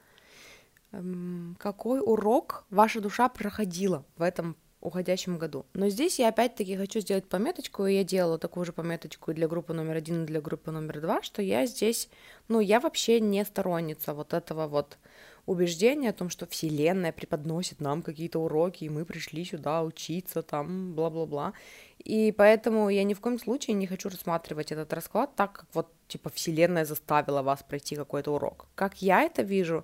какой 1.58 2.00
урок 2.00 2.66
ваша 2.70 3.02
душа 3.02 3.30
проходила 3.30 4.06
в 4.18 4.22
этом 4.22 4.56
уходящем 4.82 5.38
году. 5.38 5.66
Но 5.74 5.90
здесь 5.90 6.20
я 6.20 6.30
опять-таки 6.30 6.78
хочу 6.78 7.02
сделать 7.02 7.28
пометочку, 7.28 7.86
и 7.86 7.96
я 7.96 8.04
делала 8.04 8.38
такую 8.38 8.66
же 8.66 8.72
пометочку 8.72 9.34
для 9.34 9.48
группы 9.48 9.74
номер 9.74 9.98
один 9.98 10.24
и 10.24 10.28
для 10.28 10.42
группы 10.42 10.72
номер 10.72 11.02
два, 11.02 11.22
что 11.22 11.42
я 11.42 11.66
здесь, 11.66 12.10
ну, 12.48 12.60
я 12.60 12.80
вообще 12.80 13.20
не 13.20 13.44
сторонница 13.44 14.14
вот 14.14 14.34
этого 14.34 14.68
вот 14.68 14.98
убеждения 15.46 16.10
о 16.10 16.14
том, 16.14 16.30
что 16.30 16.46
Вселенная 16.46 17.12
преподносит 17.12 17.82
нам 17.82 18.04
какие-то 18.04 18.40
уроки, 18.40 18.84
и 18.84 18.90
мы 18.90 19.04
пришли 19.04 19.44
сюда 19.44 19.84
учиться, 19.84 20.44
там, 20.44 20.94
бла-бла-бла. 20.94 21.54
И 21.98 22.32
поэтому 22.32 22.90
я 22.90 23.04
ни 23.04 23.14
в 23.14 23.20
коем 23.20 23.40
случае 23.40 23.74
не 23.74 23.88
хочу 23.88 24.10
рассматривать 24.10 24.72
этот 24.72 24.94
расклад 24.94 25.36
так, 25.36 25.52
как 25.52 25.66
вот, 25.74 25.88
типа, 26.08 26.30
Вселенная 26.30 26.86
заставила 26.86 27.42
вас 27.42 27.64
пройти 27.64 27.96
какой-то 27.96 28.36
урок. 28.36 28.68
Как 28.76 29.02
я 29.02 29.24
это 29.24 29.42
вижу, 29.42 29.84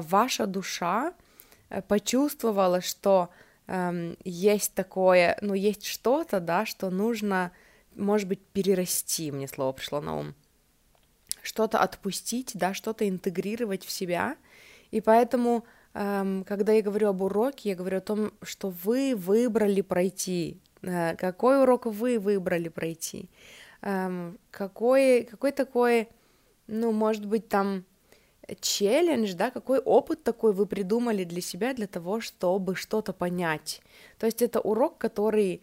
ваша 0.00 0.46
душа 0.46 1.12
э, 1.68 1.82
почувствовала, 1.82 2.80
что 2.80 3.30
эм, 3.66 4.16
есть 4.24 4.74
такое, 4.74 5.38
ну, 5.40 5.54
есть 5.54 5.84
что-то, 5.84 6.40
да, 6.40 6.66
что 6.66 6.90
нужно 6.90 7.52
может 7.96 8.28
быть, 8.28 8.40
перерасти, 8.52 9.32
мне 9.32 9.48
слово 9.48 9.72
пришло 9.72 10.00
на 10.00 10.18
ум, 10.18 10.34
что-то 11.42 11.78
отпустить, 11.78 12.52
да, 12.54 12.74
что-то 12.74 13.08
интегрировать 13.08 13.84
в 13.84 13.90
себя, 13.90 14.36
и 14.90 15.00
поэтому, 15.00 15.64
эм, 15.94 16.44
когда 16.44 16.72
я 16.72 16.82
говорю 16.82 17.08
об 17.08 17.22
уроке, 17.22 17.70
я 17.70 17.74
говорю 17.74 17.98
о 17.98 18.02
том, 18.02 18.32
что 18.42 18.70
вы 18.84 19.14
выбрали 19.16 19.80
пройти, 19.80 20.60
э, 20.82 21.16
какой 21.16 21.62
урок 21.62 21.86
вы 21.86 22.18
выбрали 22.18 22.68
пройти, 22.68 23.28
эм, 23.82 24.38
какой, 24.50 25.24
какой 25.24 25.52
такой, 25.52 26.08
ну, 26.66 26.92
может 26.92 27.26
быть, 27.26 27.48
там 27.48 27.84
челлендж, 28.60 29.34
да, 29.34 29.50
какой 29.50 29.78
опыт 29.78 30.22
такой 30.22 30.52
вы 30.52 30.66
придумали 30.66 31.24
для 31.24 31.40
себя 31.40 31.74
для 31.74 31.86
того, 31.86 32.20
чтобы 32.20 32.76
что-то 32.76 33.12
понять. 33.12 33.82
То 34.18 34.26
есть 34.26 34.42
это 34.42 34.60
урок, 34.60 34.98
который 34.98 35.62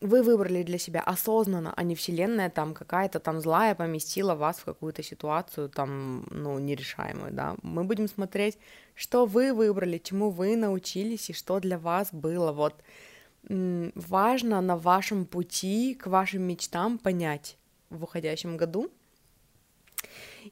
вы 0.00 0.22
выбрали 0.22 0.64
для 0.64 0.78
себя 0.78 1.00
осознанно, 1.00 1.72
а 1.76 1.82
не 1.84 1.94
вселенная 1.94 2.50
там 2.50 2.74
какая-то 2.74 3.20
там 3.20 3.40
злая 3.40 3.74
поместила 3.74 4.34
вас 4.34 4.58
в 4.58 4.64
какую-то 4.64 5.02
ситуацию 5.02 5.68
там, 5.68 6.26
ну, 6.30 6.58
нерешаемую, 6.58 7.32
да. 7.32 7.54
Мы 7.62 7.84
будем 7.84 8.08
смотреть, 8.08 8.58
что 8.94 9.26
вы 9.26 9.52
выбрали, 9.52 9.98
чему 9.98 10.30
вы 10.30 10.56
научились 10.56 11.30
и 11.30 11.32
что 11.32 11.60
для 11.60 11.78
вас 11.78 12.08
было 12.12 12.52
вот 12.52 12.74
важно 13.48 14.60
на 14.60 14.76
вашем 14.76 15.24
пути 15.24 15.94
к 15.94 16.06
вашим 16.06 16.42
мечтам 16.42 16.98
понять 16.98 17.56
в 17.90 18.04
уходящем 18.04 18.56
году. 18.56 18.90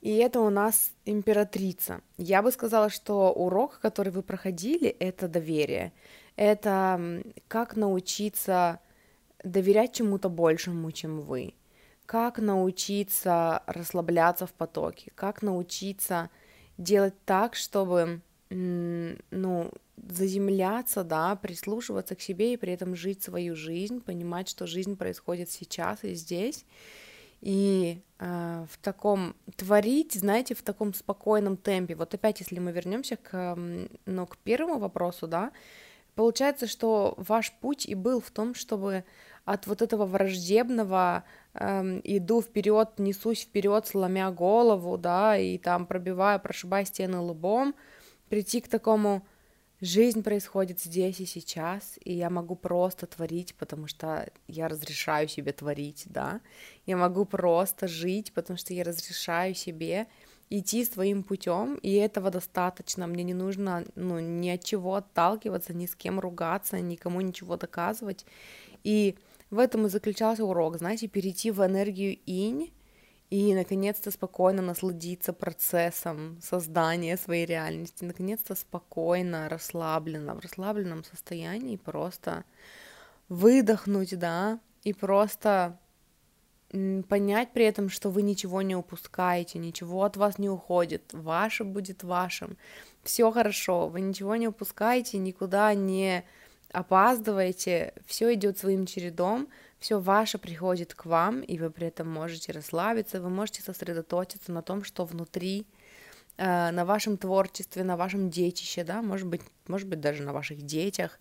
И 0.00 0.16
это 0.16 0.40
у 0.40 0.50
нас 0.50 0.92
императрица. 1.04 2.00
Я 2.16 2.42
бы 2.42 2.52
сказала, 2.52 2.90
что 2.90 3.32
урок, 3.32 3.80
который 3.80 4.12
вы 4.12 4.22
проходили, 4.22 4.88
это 4.88 5.28
доверие. 5.28 5.92
Это 6.36 7.22
как 7.48 7.76
научиться 7.76 8.80
доверять 9.42 9.94
чему-то 9.94 10.28
большему, 10.28 10.90
чем 10.92 11.20
вы. 11.20 11.54
Как 12.06 12.38
научиться 12.38 13.62
расслабляться 13.66 14.46
в 14.46 14.52
потоке. 14.52 15.12
Как 15.14 15.42
научиться 15.42 16.30
делать 16.78 17.14
так, 17.24 17.54
чтобы, 17.54 18.20
ну, 18.48 19.70
заземляться, 20.08 21.04
да, 21.04 21.36
прислушиваться 21.36 22.14
к 22.14 22.20
себе 22.20 22.54
и 22.54 22.56
при 22.56 22.72
этом 22.72 22.96
жить 22.96 23.22
свою 23.22 23.54
жизнь, 23.54 24.00
понимать, 24.00 24.48
что 24.48 24.66
жизнь 24.66 24.96
происходит 24.96 25.50
сейчас 25.50 26.04
и 26.04 26.14
здесь, 26.14 26.64
и 27.40 28.02
э, 28.18 28.66
в 28.70 28.78
таком 28.78 29.34
творить, 29.56 30.14
знаете, 30.14 30.54
в 30.54 30.62
таком 30.62 30.94
спокойном 30.94 31.56
темпе. 31.56 31.94
Вот 31.94 32.14
опять, 32.14 32.40
если 32.40 32.58
мы 32.58 32.72
вернемся 32.72 33.16
к, 33.16 33.56
ну, 34.06 34.26
к 34.26 34.36
первому 34.38 34.78
вопросу, 34.78 35.26
да, 35.26 35.52
получается, 36.14 36.66
что 36.66 37.14
ваш 37.16 37.52
путь 37.52 37.86
и 37.86 37.94
был 37.94 38.20
в 38.20 38.30
том, 38.30 38.54
чтобы 38.54 39.04
от 39.44 39.66
вот 39.66 39.80
этого 39.82 40.04
враждебного 40.04 41.24
э, 41.54 42.00
иду 42.04 42.42
вперед, 42.42 42.90
несусь 42.98 43.42
вперед, 43.42 43.86
сломя 43.86 44.30
голову, 44.30 44.98
да, 44.98 45.36
и 45.38 45.56
там 45.58 45.86
пробиваю, 45.86 46.40
прошибая 46.40 46.84
стены 46.84 47.18
лбом, 47.18 47.74
прийти 48.28 48.60
к 48.60 48.68
такому 48.68 49.26
жизнь 49.80 50.22
происходит 50.22 50.80
здесь 50.80 51.20
и 51.20 51.26
сейчас, 51.26 51.98
и 52.04 52.12
я 52.12 52.30
могу 52.30 52.56
просто 52.56 53.06
творить, 53.06 53.54
потому 53.54 53.86
что 53.86 54.30
я 54.46 54.68
разрешаю 54.68 55.28
себе 55.28 55.52
творить, 55.52 56.04
да, 56.06 56.40
я 56.86 56.96
могу 56.96 57.24
просто 57.24 57.88
жить, 57.88 58.32
потому 58.32 58.58
что 58.58 58.74
я 58.74 58.84
разрешаю 58.84 59.54
себе 59.54 60.06
идти 60.50 60.84
своим 60.84 61.22
путем, 61.22 61.76
и 61.76 61.94
этого 61.94 62.30
достаточно, 62.30 63.06
мне 63.06 63.22
не 63.22 63.34
нужно, 63.34 63.84
ну, 63.94 64.18
ни 64.18 64.48
от 64.50 64.64
чего 64.64 64.96
отталкиваться, 64.96 65.72
ни 65.72 65.86
с 65.86 65.94
кем 65.94 66.18
ругаться, 66.18 66.80
никому 66.80 67.20
ничего 67.20 67.56
доказывать, 67.56 68.26
и 68.82 69.16
в 69.50 69.58
этом 69.58 69.86
и 69.86 69.88
заключался 69.88 70.44
урок, 70.44 70.78
знаете, 70.78 71.08
перейти 71.08 71.50
в 71.50 71.64
энергию 71.64 72.18
инь, 72.26 72.72
и 73.30 73.54
наконец-то 73.54 74.10
спокойно 74.10 74.60
насладиться 74.60 75.32
процессом 75.32 76.38
создания 76.42 77.16
своей 77.16 77.46
реальности, 77.46 78.04
наконец-то 78.04 78.56
спокойно, 78.56 79.48
расслабленно, 79.48 80.34
в 80.34 80.40
расслабленном 80.40 81.04
состоянии 81.04 81.76
просто 81.76 82.44
выдохнуть, 83.28 84.18
да, 84.18 84.58
и 84.82 84.92
просто 84.92 85.78
понять 87.08 87.52
при 87.52 87.64
этом, 87.64 87.88
что 87.88 88.10
вы 88.10 88.22
ничего 88.22 88.62
не 88.62 88.74
упускаете, 88.74 89.58
ничего 89.58 90.04
от 90.04 90.16
вас 90.16 90.38
не 90.38 90.48
уходит, 90.48 91.02
ваше 91.12 91.64
будет 91.64 92.02
вашим, 92.02 92.56
все 93.02 93.30
хорошо, 93.30 93.88
вы 93.88 94.00
ничего 94.00 94.36
не 94.36 94.48
упускаете, 94.48 95.18
никуда 95.18 95.72
не 95.74 96.24
опаздываете, 96.72 97.94
все 98.06 98.34
идет 98.34 98.58
своим 98.58 98.86
чередом, 98.86 99.48
все 99.80 99.98
ваше 99.98 100.38
приходит 100.38 100.94
к 100.94 101.06
вам, 101.06 101.40
и 101.40 101.58
вы 101.58 101.70
при 101.70 101.86
этом 101.86 102.08
можете 102.08 102.52
расслабиться, 102.52 103.20
вы 103.20 103.30
можете 103.30 103.62
сосредоточиться 103.62 104.52
на 104.52 104.62
том, 104.62 104.84
что 104.84 105.06
внутри, 105.06 105.66
э, 106.36 106.70
на 106.70 106.84
вашем 106.84 107.16
творчестве, 107.16 107.82
на 107.82 107.96
вашем 107.96 108.28
детище, 108.28 108.84
да, 108.84 109.00
может 109.00 109.26
быть, 109.26 109.40
может 109.66 109.88
быть 109.88 110.00
даже 110.00 110.22
на 110.22 110.34
ваших 110.34 110.62
детях, 110.62 111.18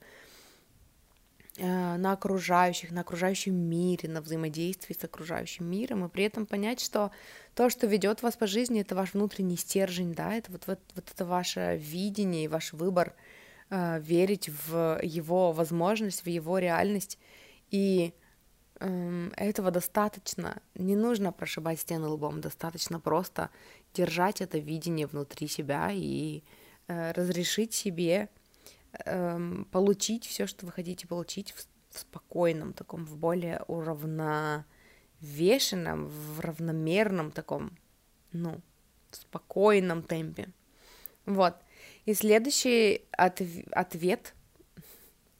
э, 1.56 1.95
на 1.95 2.11
окружающих, 2.11 2.91
на 2.91 3.02
окружающем 3.02 3.56
мире, 3.56 4.10
на 4.10 4.22
взаимодействии 4.22 4.94
с 4.94 5.06
окружающим 5.06 5.65
миром, 5.65 6.06
и 6.06 6.10
при 6.10 6.26
этом 6.26 6.45
понять, 6.45 6.81
что 6.81 7.11
то, 7.56 7.69
что 7.69 7.88
ведет 7.88 8.22
вас 8.22 8.36
по 8.36 8.45
жизни, 8.45 8.81
это 8.81 8.94
ваш 8.94 9.14
внутренний 9.14 9.57
стержень, 9.57 10.14
да, 10.14 10.34
это 10.34 10.52
вот, 10.52 10.68
вот, 10.68 10.80
вот 10.95 11.06
это 11.10 11.23
ваше 11.23 11.77
видение 11.81 12.44
и 12.44 12.49
ваш 12.49 12.73
выбор 12.73 13.14
э, 13.69 14.02
верить 14.02 14.49
в 14.49 14.99
его 15.02 15.53
возможность, 15.53 16.26
в 16.26 16.27
его 16.27 16.57
реальность, 16.57 17.18
и 17.72 18.14
этого 18.80 19.72
достаточно. 19.72 20.62
Не 20.76 20.96
нужно 20.96 21.34
прошибать 21.34 21.82
стены 21.82 22.08
лбом, 22.08 22.42
достаточно 22.42 23.00
просто 23.00 23.50
держать 23.94 24.42
это 24.42 24.58
видение 24.58 25.06
внутри 25.08 25.48
себя 25.48 25.90
и 25.92 26.44
э, 26.88 27.12
разрешить 27.12 27.74
себе 27.74 28.30
э, 29.06 29.64
получить 29.72 30.26
все, 30.26 30.48
что 30.48 30.66
вы 30.66 30.72
хотите 30.72 31.08
получить 31.08 31.52
в, 31.52 31.68
в 31.94 32.00
спокойном 32.00 32.74
таком, 32.74 33.06
в 33.06 33.18
более 33.18 33.62
уравновешенном, 33.68 36.08
в 36.08 36.40
равномерном 36.40 37.32
таком, 37.32 37.78
ну, 38.32 38.62
спокойном 39.12 40.04
темпе. 40.04 40.50
Вот. 41.26 41.56
И 42.06 42.14
следующий 42.14 43.02
отв- 43.18 43.70
ответ 43.72 44.34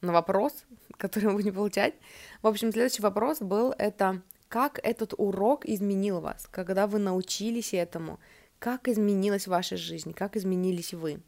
на 0.02 0.14
вопрос, 0.14 0.66
который 0.98 1.26
вы 1.26 1.34
будете 1.34 1.52
получать, 1.52 1.94
в 2.42 2.48
общем, 2.48 2.72
следующий 2.72 3.02
вопрос 3.02 3.40
был 3.40 3.74
это, 3.78 4.22
как 4.48 4.80
этот 4.84 5.14
урок 5.18 5.66
изменил 5.66 6.22
вас, 6.22 6.48
когда 6.52 6.88
вы 6.88 7.00
научились 7.00 7.74
этому, 7.74 8.20
как 8.60 8.88
изменилась 8.88 9.48
ваша 9.48 9.78
жизнь, 9.78 10.14
как 10.14 10.36
изменились 10.36 10.94
вы. 10.94 11.22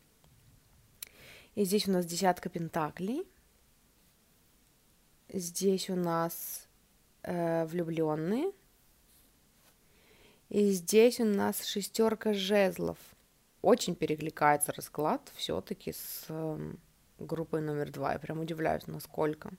И 1.55 1.65
здесь 1.65 1.87
у 1.87 1.91
нас 1.91 2.05
десятка 2.05 2.49
пентаклей, 2.49 3.27
здесь 5.31 5.89
у 5.89 5.95
нас 5.95 6.67
э, 7.23 7.65
влюбленные, 7.65 8.51
и 10.49 10.71
здесь 10.71 11.19
у 11.19 11.25
нас 11.25 11.65
шестерка 11.65 12.33
жезлов. 12.33 12.97
Очень 13.61 13.95
перекликается 13.95 14.73
расклад 14.73 15.31
все-таки 15.35 15.93
с 15.93 16.25
э, 16.29 16.73
группой 17.25 17.61
номер 17.61 17.91
два. 17.91 18.13
Я 18.13 18.19
прям 18.19 18.39
удивляюсь, 18.39 18.87
насколько 18.87 19.51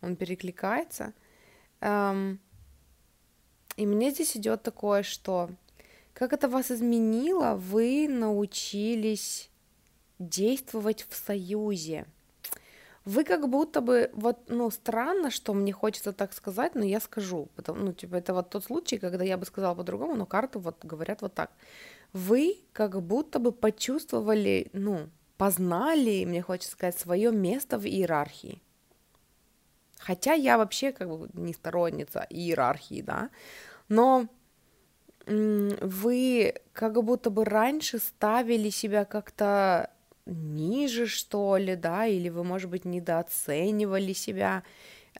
он 0.00 0.16
перекликается. 0.16 1.12
Эм, 1.80 2.40
и 3.76 3.86
мне 3.86 4.10
здесь 4.10 4.36
идет 4.36 4.62
такое, 4.62 5.02
что 5.02 5.50
как 6.12 6.32
это 6.32 6.48
вас 6.48 6.70
изменило, 6.70 7.54
вы 7.54 8.08
научились 8.08 9.50
действовать 10.18 11.06
в 11.08 11.14
союзе. 11.14 12.06
Вы 13.04 13.22
как 13.22 13.48
будто 13.48 13.80
бы, 13.80 14.10
вот, 14.14 14.38
ну, 14.48 14.70
странно, 14.70 15.30
что 15.30 15.54
мне 15.54 15.72
хочется 15.72 16.12
так 16.12 16.32
сказать, 16.32 16.74
но 16.74 16.84
я 16.84 17.00
скажу, 17.00 17.48
потому, 17.54 17.84
ну, 17.84 17.92
типа, 17.92 18.16
это 18.16 18.34
вот 18.34 18.50
тот 18.50 18.64
случай, 18.64 18.98
когда 18.98 19.22
я 19.24 19.36
бы 19.36 19.46
сказала 19.46 19.74
по-другому, 19.74 20.16
но 20.16 20.26
карты 20.26 20.58
вот 20.58 20.84
говорят 20.84 21.22
вот 21.22 21.34
так. 21.34 21.52
Вы 22.12 22.56
как 22.72 23.00
будто 23.02 23.38
бы 23.38 23.52
почувствовали, 23.52 24.70
ну, 24.72 25.08
познали, 25.36 26.24
мне 26.24 26.42
хочется 26.42 26.72
сказать, 26.72 26.98
свое 26.98 27.32
место 27.32 27.78
в 27.78 27.86
иерархии. 27.86 28.62
Хотя 29.98 30.34
я 30.34 30.58
вообще 30.58 30.92
как 30.92 31.08
бы 31.08 31.28
не 31.34 31.52
сторонница 31.52 32.26
иерархии, 32.30 33.02
да, 33.02 33.30
но 33.88 34.28
вы 35.26 36.54
как 36.72 37.02
будто 37.02 37.30
бы 37.30 37.44
раньше 37.44 37.98
ставили 37.98 38.70
себя 38.70 39.04
как-то 39.04 39.90
ниже, 40.24 41.06
что 41.06 41.56
ли, 41.56 41.74
да, 41.76 42.06
или 42.06 42.28
вы, 42.28 42.44
может 42.44 42.70
быть, 42.70 42.84
недооценивали 42.84 44.12
себя, 44.12 44.62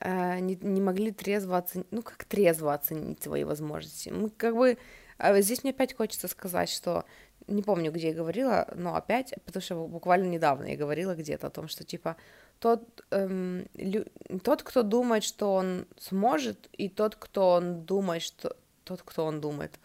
э, 0.01 0.38
не, 0.40 0.56
не 0.60 0.80
могли 0.80 1.10
трезво 1.10 1.59
оценить, 1.59 1.86
ну, 1.90 2.02
как 2.02 2.24
трезво 2.24 2.74
оценить 2.74 3.22
свои 3.22 3.44
возможности. 3.44 4.10
Мы 4.10 4.30
как 4.30 4.56
бы, 4.56 4.78
а 5.18 5.40
здесь 5.40 5.62
мне 5.62 5.72
опять 5.72 5.97
хочется 5.97 6.28
сказать, 6.28 6.68
что, 6.68 7.05
не 7.47 7.62
помню, 7.62 7.93
где 7.93 8.09
я 8.09 8.14
говорила, 8.14 8.68
но 8.74 8.97
опять, 8.97 9.35
потому 9.44 9.62
что 9.62 9.86
буквально 9.86 10.28
недавно 10.28 10.66
я 10.66 10.77
говорила 10.77 11.14
где-то 11.14 11.47
о 11.47 11.51
том, 11.51 11.68
что, 11.68 11.85
типа, 11.85 12.16
тот, 12.59 13.05
эм, 13.10 13.68
лю, 13.74 14.05
тот, 14.43 14.62
кто 14.62 14.82
думает, 14.82 15.24
что 15.24 15.55
он 15.55 15.86
сможет, 15.98 16.68
и 16.73 16.89
тот, 16.89 17.16
кто 17.16 17.51
он 17.51 17.85
думает, 17.85 18.23
что... 18.23 18.56
Тот, 18.85 19.02
кто 19.02 19.24
он 19.24 19.40
думает. 19.40 19.81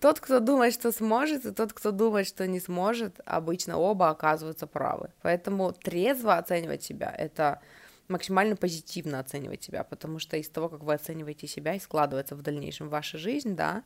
Тот, 0.00 0.18
кто 0.18 0.40
думает, 0.40 0.72
что 0.72 0.90
сможет, 0.90 1.44
и 1.44 1.52
тот, 1.52 1.72
кто 1.72 1.90
думает, 1.90 2.26
что 2.26 2.46
не 2.46 2.60
сможет, 2.60 3.20
обычно 3.26 3.78
оба 3.78 4.08
оказываются 4.08 4.66
правы. 4.66 5.10
Поэтому 5.22 5.72
трезво 5.72 6.38
оценивать 6.38 6.82
себя— 6.82 7.14
это 7.18 7.60
максимально 8.08 8.56
позитивно 8.56 9.20
оценивать 9.20 9.62
себя, 9.62 9.84
потому 9.84 10.18
что 10.18 10.36
из 10.36 10.48
того, 10.48 10.68
как 10.68 10.82
вы 10.82 10.94
оцениваете 10.94 11.46
себя, 11.46 11.74
и 11.74 11.78
складывается 11.78 12.34
в 12.34 12.42
дальнейшем 12.42 12.88
ваша 12.88 13.18
жизнь, 13.18 13.54
да. 13.54 13.84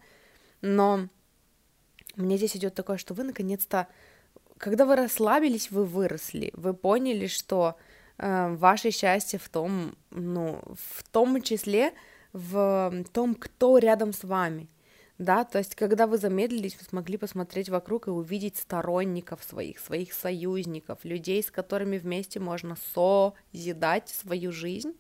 Но 0.61 1.09
мне 2.17 2.37
здесь 2.37 2.57
идет 2.57 2.75
такое, 2.75 2.97
что 2.97 3.15
вы 3.15 3.25
наконец-то, 3.25 3.87
когда 4.59 4.85
вы 4.85 4.97
расслабились, 4.97 5.71
вы 5.71 5.85
выросли, 5.85 6.51
вы 6.55 6.75
поняли, 6.75 7.27
что 7.27 7.77
э, 8.19 8.55
ваше 8.55 8.91
счастье 8.91 9.39
в 9.39 9.49
том, 9.49 9.95
ну, 10.11 10.61
в 10.75 11.03
том 11.11 11.41
числе 11.43 11.93
в 12.33 13.05
том, 13.13 13.35
кто 13.35 13.79
рядом 13.79 14.13
с 14.13 14.23
вами, 14.23 14.69
да, 15.19 15.45
то 15.45 15.59
есть 15.59 15.75
когда 15.75 16.07
вы 16.07 16.19
замедлились, 16.19 16.77
вы 16.79 16.85
смогли 16.85 17.17
посмотреть 17.17 17.71
вокруг 17.71 18.07
и 18.07 18.11
увидеть 18.11 18.59
сторонников 18.59 19.43
своих, 19.43 19.79
своих 19.79 20.13
союзников, 20.13 21.05
людей, 21.05 21.43
с 21.43 21.51
которыми 21.51 21.97
вместе 21.97 22.39
можно 22.39 22.77
созидать 22.95 24.11
свою 24.11 24.53
жизнь, 24.53 24.93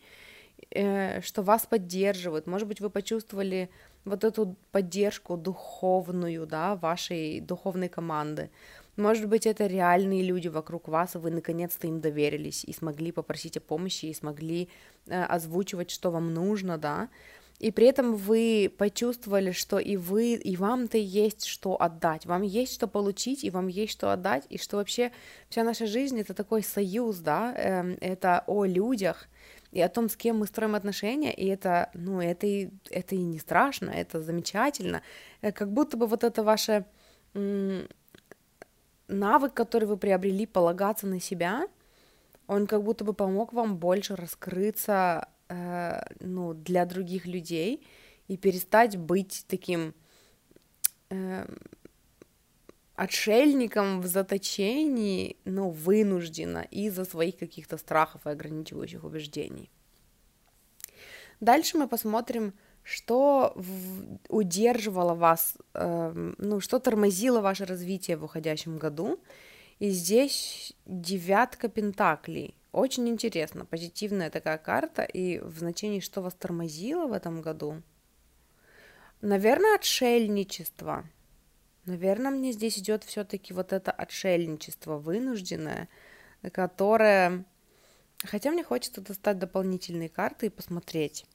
э, 0.70 1.20
что 1.20 1.42
вас 1.42 1.66
поддерживают. 1.66 2.46
Может 2.46 2.66
быть, 2.66 2.80
вы 2.80 2.88
почувствовали 2.88 3.68
вот 4.06 4.24
эту 4.24 4.56
поддержку 4.72 5.36
духовную, 5.36 6.46
да, 6.46 6.76
вашей 6.76 7.40
духовной 7.40 7.88
команды. 7.88 8.50
Может 8.96 9.28
быть, 9.28 9.46
это 9.46 9.66
реальные 9.66 10.22
люди 10.22 10.48
вокруг 10.48 10.88
вас, 10.88 11.16
и 11.16 11.18
вы 11.18 11.30
наконец-то 11.30 11.86
им 11.86 12.00
доверились 12.00 12.64
и 12.64 12.72
смогли 12.72 13.12
попросить 13.12 13.58
о 13.58 13.60
помощи, 13.60 14.06
и 14.06 14.14
смогли 14.14 14.68
э, 15.06 15.22
озвучивать, 15.24 15.90
что 15.90 16.10
вам 16.10 16.32
нужно, 16.32 16.78
да. 16.78 17.08
И 17.58 17.70
при 17.70 17.86
этом 17.86 18.14
вы 18.14 18.72
почувствовали, 18.78 19.50
что 19.52 19.78
и 19.78 19.96
вы, 19.96 20.34
и 20.34 20.56
вам-то 20.56 20.98
есть 20.98 21.44
что 21.44 21.80
отдать, 21.80 22.26
вам 22.26 22.42
есть 22.42 22.74
что 22.74 22.86
получить, 22.86 23.44
и 23.44 23.50
вам 23.50 23.68
есть 23.68 23.92
что 23.92 24.12
отдать, 24.12 24.44
и 24.50 24.58
что 24.58 24.76
вообще 24.76 25.10
вся 25.48 25.64
наша 25.64 25.86
жизнь 25.86 26.20
это 26.20 26.34
такой 26.34 26.62
союз, 26.62 27.18
да, 27.18 27.54
эм, 27.56 27.96
это 28.00 28.44
о 28.46 28.66
людях, 28.66 29.28
и 29.72 29.80
о 29.80 29.88
том, 29.88 30.08
с 30.08 30.16
кем 30.16 30.38
мы 30.38 30.46
строим 30.46 30.74
отношения, 30.74 31.32
и 31.32 31.46
это, 31.46 31.90
ну, 31.94 32.20
это 32.20 32.46
и, 32.46 32.70
это 32.90 33.14
и 33.14 33.22
не 33.22 33.38
страшно, 33.38 33.90
это 33.90 34.22
замечательно, 34.22 35.02
э, 35.42 35.52
как 35.52 35.72
будто 35.72 35.96
бы 35.96 36.06
вот 36.06 36.24
это 36.24 36.42
ваше 36.42 36.84
навык, 39.08 39.52
который 39.54 39.84
вы 39.84 39.96
приобрели, 39.96 40.46
полагаться 40.46 41.06
на 41.06 41.20
себя, 41.20 41.66
он 42.46 42.66
как 42.66 42.82
будто 42.82 43.04
бы 43.04 43.12
помог 43.12 43.52
вам 43.52 43.76
больше 43.76 44.16
раскрыться 44.16 45.28
э, 45.48 46.00
ну, 46.20 46.54
для 46.54 46.86
других 46.86 47.26
людей 47.26 47.86
и 48.28 48.36
перестать 48.36 48.96
быть 48.96 49.44
таким 49.48 49.94
э, 51.10 51.46
отшельником 52.96 54.00
в 54.00 54.06
заточении, 54.06 55.36
но 55.44 55.70
вынужденно 55.70 56.66
из-за 56.70 57.04
своих 57.04 57.36
каких-то 57.36 57.76
страхов 57.76 58.26
и 58.26 58.30
ограничивающих 58.30 59.04
убеждений. 59.04 59.70
Дальше 61.40 61.76
мы 61.76 61.88
посмотрим, 61.88 62.54
что 62.82 63.54
удерживало 64.28 65.14
вас, 65.14 65.56
э, 65.74 66.32
ну, 66.38 66.60
что 66.60 66.78
тормозило 66.78 67.40
ваше 67.40 67.66
развитие 67.66 68.16
в 68.16 68.24
уходящем 68.24 68.78
году. 68.78 69.20
И 69.78 69.90
здесь 69.90 70.72
девятка 70.86 71.68
пентаклей. 71.68 72.56
Очень 72.72 73.08
интересно, 73.08 73.66
позитивная 73.66 74.30
такая 74.30 74.56
карта, 74.56 75.02
и 75.02 75.38
в 75.38 75.58
значении, 75.58 76.00
что 76.00 76.22
вас 76.22 76.34
тормозило 76.34 77.06
в 77.06 77.12
этом 77.12 77.42
году? 77.42 77.82
Наверное, 79.20 79.74
отшельничество. 79.74 81.04
Наверное, 81.86 82.30
мне 82.30 82.52
здесь 82.52 82.78
идет 82.78 83.04
все-таки 83.04 83.54
вот 83.54 83.72
это 83.72 83.90
отшельничество 83.90 84.98
вынужденное, 84.98 85.88
которое... 86.52 87.44
Хотя 88.24 88.50
мне 88.50 88.64
хочется 88.64 89.00
достать 89.00 89.38
дополнительные 89.38 90.08
карты 90.08 90.46
и 90.46 90.50
посмотреть, 90.50 91.26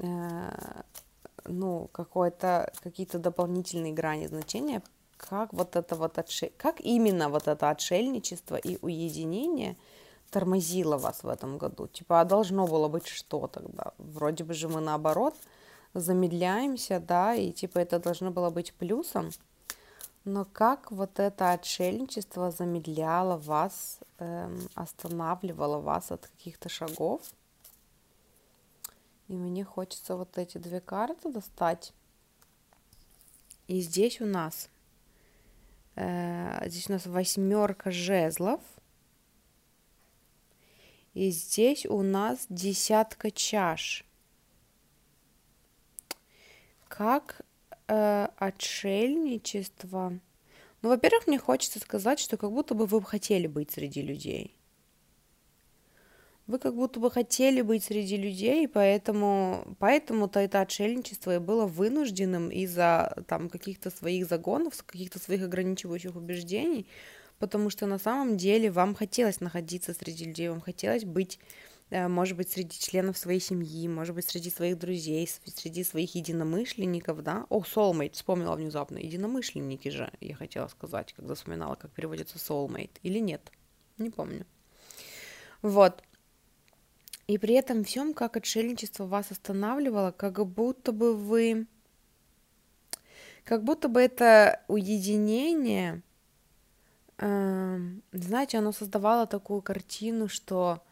э, 0.00 0.50
ну, 1.44 1.88
какое-то, 1.92 2.72
какие-то 2.82 3.18
дополнительные 3.18 3.92
грани 3.92 4.26
значения, 4.26 4.82
как 5.16 5.52
вот 5.52 5.76
это 5.76 5.94
вот 5.94 6.18
отше... 6.18 6.50
как 6.56 6.80
именно 6.80 7.28
вот 7.28 7.48
это 7.48 7.70
отшельничество 7.70 8.56
и 8.56 8.78
уединение– 8.82 9.76
тормозило 10.30 10.96
вас 10.96 11.22
в 11.22 11.28
этом 11.28 11.58
году? 11.58 11.86
Типа, 11.86 12.20
а 12.20 12.24
должно 12.24 12.66
было 12.66 12.88
быть 12.88 13.06
что 13.06 13.46
тогда? 13.46 13.92
Вроде 13.98 14.44
бы 14.44 14.54
же 14.54 14.68
мы 14.68 14.80
наоборот 14.80 15.34
замедляемся, 15.94 17.00
да, 17.00 17.34
и 17.34 17.52
типа 17.52 17.78
это 17.78 17.98
должно 17.98 18.30
было 18.30 18.50
быть 18.50 18.72
плюсом. 18.74 19.30
Но 20.24 20.44
как 20.44 20.90
вот 20.92 21.18
это 21.18 21.52
отшельничество 21.52 22.50
замедляло 22.50 23.36
вас, 23.36 24.00
эм, 24.18 24.68
останавливало 24.74 25.78
вас 25.78 26.10
от 26.12 26.26
каких-то 26.26 26.68
шагов? 26.68 27.22
И 29.28 29.34
мне 29.34 29.64
хочется 29.64 30.16
вот 30.16 30.36
эти 30.38 30.58
две 30.58 30.80
карты 30.80 31.32
достать. 31.32 31.92
И 33.68 33.80
здесь 33.80 34.20
у 34.20 34.26
нас, 34.26 34.68
э, 35.96 36.68
здесь 36.68 36.88
у 36.88 36.92
нас 36.92 37.06
восьмерка 37.06 37.90
жезлов– 37.90 38.60
и 41.18 41.30
здесь 41.30 41.84
у 41.84 42.02
нас 42.02 42.46
десятка 42.48 43.32
чаш. 43.32 44.04
Как 46.88 47.42
э, 47.86 48.28
отшельничество. 48.36 50.18
Ну, 50.82 50.88
во-первых, 50.88 51.26
мне 51.26 51.38
хочется 51.38 51.80
сказать, 51.80 52.18
что 52.18 52.36
как 52.36 52.52
будто 52.52 52.74
бы 52.74 52.86
вы 52.86 53.02
хотели 53.02 53.46
быть 53.46 53.70
среди 53.70 54.02
людей. 54.02 54.54
Вы 56.46 56.58
как 56.58 56.74
будто 56.74 56.98
бы 56.98 57.10
хотели 57.10 57.60
быть 57.60 57.84
среди 57.84 58.16
людей, 58.16 58.66
поэтому, 58.68 59.76
поэтому-то 59.78 60.40
это 60.40 60.62
отшельничество 60.62 61.34
и 61.34 61.38
было 61.38 61.66
вынужденным 61.66 62.48
из-за 62.48 63.22
там 63.26 63.50
каких-то 63.50 63.90
своих 63.90 64.26
загонов, 64.26 64.82
каких-то 64.82 65.18
своих 65.18 65.42
ограничивающих 65.42 66.16
убеждений, 66.16 66.86
потому 67.38 67.68
что 67.68 67.84
на 67.86 67.98
самом 67.98 68.38
деле 68.38 68.70
вам 68.70 68.94
хотелось 68.94 69.40
находиться 69.40 69.92
среди 69.92 70.24
людей, 70.24 70.48
вам 70.48 70.62
хотелось 70.62 71.04
быть, 71.04 71.38
может 71.90 72.36
быть, 72.36 72.50
среди 72.50 72.78
членов 72.78 73.16
своей 73.16 73.40
семьи, 73.40 73.88
может 73.88 74.14
быть, 74.14 74.26
среди 74.26 74.50
своих 74.50 74.78
друзей, 74.78 75.28
среди 75.46 75.84
своих 75.84 76.14
единомышленников, 76.14 77.22
да? 77.22 77.46
О, 77.48 77.62
soulmate, 77.62 78.12
вспомнила 78.12 78.54
внезапно, 78.56 78.98
единомышленники 78.98 79.88
же, 79.88 80.12
я 80.20 80.34
хотела 80.34 80.68
сказать, 80.68 81.12
когда 81.14 81.34
вспоминала, 81.34 81.76
как 81.76 81.90
переводится 81.92 82.36
soulmate, 82.38 82.98
или 83.02 83.18
нет, 83.18 83.50
не 83.96 84.10
помню. 84.10 84.46
Вот. 85.62 86.02
И 87.26 87.38
при 87.38 87.54
этом 87.54 87.84
всем, 87.84 88.14
как 88.14 88.36
отшельничество 88.36 89.06
вас 89.06 89.30
останавливало, 89.30 90.12
как 90.12 90.46
будто 90.46 90.92
бы 90.92 91.16
вы... 91.16 91.66
Как 93.44 93.64
будто 93.64 93.88
бы 93.88 94.00
это 94.00 94.62
уединение 94.68 96.02
Эм, 97.18 98.02
знаете, 98.12 98.58
оно 98.58 98.72
создавало 98.72 99.26
такую 99.26 99.60
картину, 99.60 100.28
что 100.28 100.82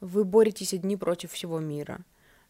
вы 0.00 0.24
боретесь 0.24 0.74
одни 0.74 0.96
против 0.96 1.32
всего 1.32 1.58
мира, 1.58 2.00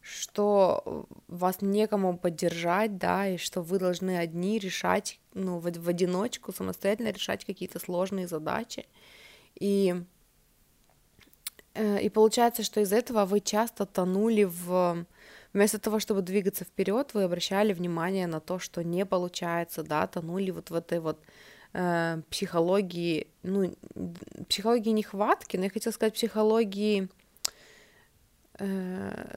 что 0.01 1.07
вас 1.27 1.61
некому 1.61 2.17
поддержать, 2.17 2.97
да, 2.97 3.27
и 3.27 3.37
что 3.37 3.61
вы 3.61 3.79
должны 3.79 4.17
одни 4.17 4.59
решать, 4.59 5.19
ну, 5.33 5.59
в, 5.59 5.71
в 5.71 5.89
одиночку, 5.89 6.53
самостоятельно 6.53 7.09
решать 7.09 7.45
какие-то 7.45 7.79
сложные 7.79 8.27
задачи. 8.27 8.85
И, 9.55 10.03
э, 11.73 12.01
и 12.01 12.09
получается, 12.09 12.63
что 12.63 12.81
из 12.81 12.93
этого 12.93 13.25
вы 13.25 13.39
часто 13.39 13.85
тонули 13.85 14.43
в... 14.43 15.05
Вместо 15.51 15.79
того, 15.79 15.99
чтобы 15.99 16.21
двигаться 16.21 16.63
вперед, 16.63 17.15
вы 17.15 17.23
обращали 17.23 17.73
внимание 17.73 18.27
на 18.27 18.39
то, 18.39 18.59
что 18.59 18.83
не 18.83 19.03
получается, 19.03 19.81
да, 19.81 20.05
тонули 20.05 20.51
вот 20.51 20.69
в 20.69 20.75
этой 20.75 20.99
вот 20.99 21.19
э, 21.73 22.21
психологии, 22.29 23.27
ну, 23.41 23.73
психологии 24.47 24.91
нехватки, 24.91 25.57
но 25.57 25.63
я 25.63 25.69
хотела 25.71 25.91
сказать 25.91 26.13
психологии, 26.13 27.05
э, 27.05 27.07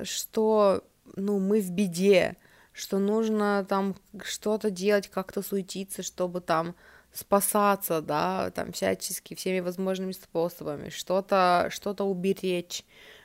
что, 0.04 0.84
ну, 1.16 1.38
мы 1.38 1.60
в 1.60 1.70
беде, 1.70 2.36
что 2.72 2.98
нужно 2.98 3.64
там 3.68 3.96
что-то 4.22 4.70
делать, 4.70 5.08
как-то 5.08 5.42
суетиться, 5.42 6.02
чтобы 6.02 6.40
там 6.40 6.74
спасаться, 7.12 8.00
да, 8.00 8.50
там 8.50 8.72
всячески, 8.72 9.34
всеми 9.34 9.60
возможными 9.60 10.12
способами, 10.12 10.88
что-то 10.88 11.68
что 11.70 11.92
уберечь, 12.04 12.84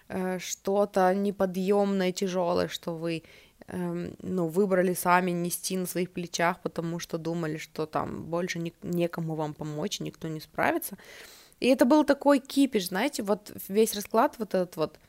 э, 0.09 0.39
что-то 0.39 1.13
неподъемное, 1.15 2.11
тяжелое, 2.11 2.67
что 2.67 2.95
вы 2.95 3.23
Эм, 3.69 4.15
ну, 4.21 4.47
выбрали 4.47 4.93
сами 4.93 5.31
нести 5.31 5.75
на 5.75 5.85
своих 5.85 6.11
плечах, 6.11 6.61
потому 6.61 6.99
что 6.99 7.17
думали, 7.17 7.57
что 7.57 7.85
там 7.85 8.23
больше 8.23 8.59
не, 8.59 8.73
некому 8.81 9.35
вам 9.35 9.53
помочь, 9.53 9.99
никто 9.99 10.29
не 10.29 10.39
справится. 10.39 10.97
И 11.59 11.67
это 11.67 11.83
был 11.83 12.05
такой 12.05 12.39
кипиш, 12.39 12.87
знаете, 12.87 13.23
вот 13.23 13.51
весь 13.67 13.93
расклад 13.93 14.35
вот 14.37 14.53
этот 14.53 14.77
вот, 14.77 14.99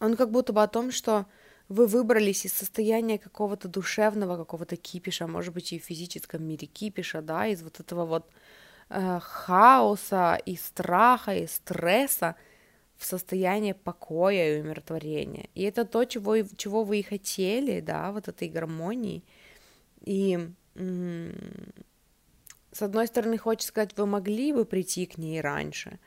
он 0.00 0.16
как 0.16 0.30
будто 0.30 0.52
бы 0.52 0.62
о 0.62 0.68
том, 0.68 0.90
что 0.90 1.26
вы 1.68 1.86
выбрались 1.86 2.44
из 2.44 2.52
состояния 2.52 3.18
какого-то 3.18 3.68
душевного, 3.68 4.36
какого-то 4.36 4.76
кипиша, 4.76 5.26
может 5.26 5.52
быть, 5.52 5.72
и 5.72 5.78
в 5.78 5.84
физическом 5.84 6.44
мире 6.44 6.66
кипиша, 6.66 7.22
да, 7.22 7.46
из 7.46 7.62
вот 7.62 7.80
этого 7.80 8.04
вот 8.06 8.30
э, 8.88 9.18
хаоса 9.20 10.38
и 10.44 10.56
страха 10.56 11.34
и 11.34 11.46
стресса 11.46 12.36
в 12.96 13.04
состояние 13.04 13.74
покоя 13.74 14.56
и 14.56 14.60
умиротворения. 14.60 15.48
И 15.54 15.62
это 15.62 15.84
то, 15.84 16.04
чего, 16.04 16.36
чего 16.56 16.84
вы 16.84 17.00
и 17.00 17.02
хотели, 17.02 17.80
да, 17.80 18.12
вот 18.12 18.28
этой 18.28 18.48
гармонии. 18.48 19.24
И 20.02 20.38
с 22.72 22.82
одной 22.82 23.06
стороны, 23.06 23.38
хочется 23.38 23.68
сказать, 23.68 23.96
вы 23.96 24.06
могли 24.06 24.52
бы 24.52 24.64
прийти 24.64 25.06
к 25.06 25.18
ней 25.18 25.40
раньше, 25.40 25.98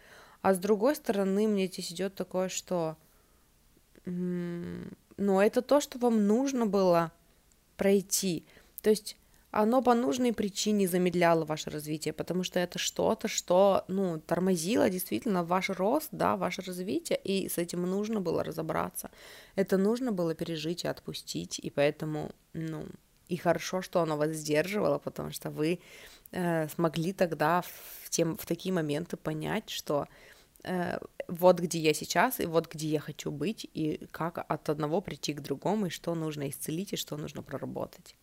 а 0.42 0.54
с 0.54 0.60
другой 0.60 0.96
стороны, 0.96 1.48
мне 1.48 1.68
здесь 1.68 1.92
идет 1.92 2.16
такое, 2.16 2.50
что 2.50 2.96
но 4.10 5.44
это 5.44 5.62
то, 5.62 5.82
что 5.82 6.00
вам 6.00 6.26
нужно 6.28 6.66
было 6.66 7.12
пройти. 7.78 8.46
То 8.82 8.90
есть 8.90 9.18
оно 9.52 9.82
по 9.82 9.96
нужной 9.96 10.32
причине 10.32 10.88
замедляло 10.88 11.44
ваше 11.44 11.72
развитие, 11.72 12.14
потому 12.14 12.44
что 12.44 12.60
это 12.60 12.78
что-то, 12.78 13.28
что, 13.28 13.84
ну, 13.88 14.20
тормозило 14.20 14.90
действительно 14.90 15.44
ваш 15.44 15.70
рост, 15.70 16.10
да, 16.12 16.38
ваше 16.38 16.62
развитие, 16.62 17.20
и 17.24 17.50
с 17.50 17.58
этим 17.58 17.82
нужно 17.82 18.22
было 18.22 18.44
разобраться. 18.44 19.10
Это 19.56 19.78
нужно 19.78 20.12
было 20.12 20.36
пережить 20.36 20.84
и 20.84 20.88
отпустить, 20.88 21.58
и 21.58 21.72
поэтому, 21.72 22.32
ну, 22.54 22.86
и 23.28 23.38
хорошо, 23.38 23.82
что 23.82 24.02
оно 24.02 24.18
вас 24.18 24.32
сдерживало, 24.32 25.00
потому 25.00 25.32
что 25.32 25.50
вы 25.50 25.80
э, 26.32 26.68
смогли 26.70 27.14
тогда 27.14 27.62
в, 27.62 28.10
тем, 28.10 28.38
в 28.38 28.46
такие 28.46 28.74
моменты 28.74 29.18
понять, 29.18 29.70
что 29.70 30.08
вот 31.28 31.60
где 31.60 31.80
я 31.80 31.94
сейчас, 31.94 32.40
и 32.40 32.46
вот 32.46 32.72
где 32.72 32.88
я 32.88 33.00
хочу 33.00 33.32
быть, 33.32 33.70
и 33.74 34.06
как 34.12 34.38
от 34.38 34.70
одного 34.70 35.02
прийти 35.02 35.34
к 35.34 35.42
другому, 35.42 35.86
и 35.86 35.90
что 35.90 36.16
нужно 36.16 36.50
исцелить, 36.50 36.94
и 36.94 36.98
что 36.98 37.18
нужно 37.18 37.44
проработать. 37.44 38.16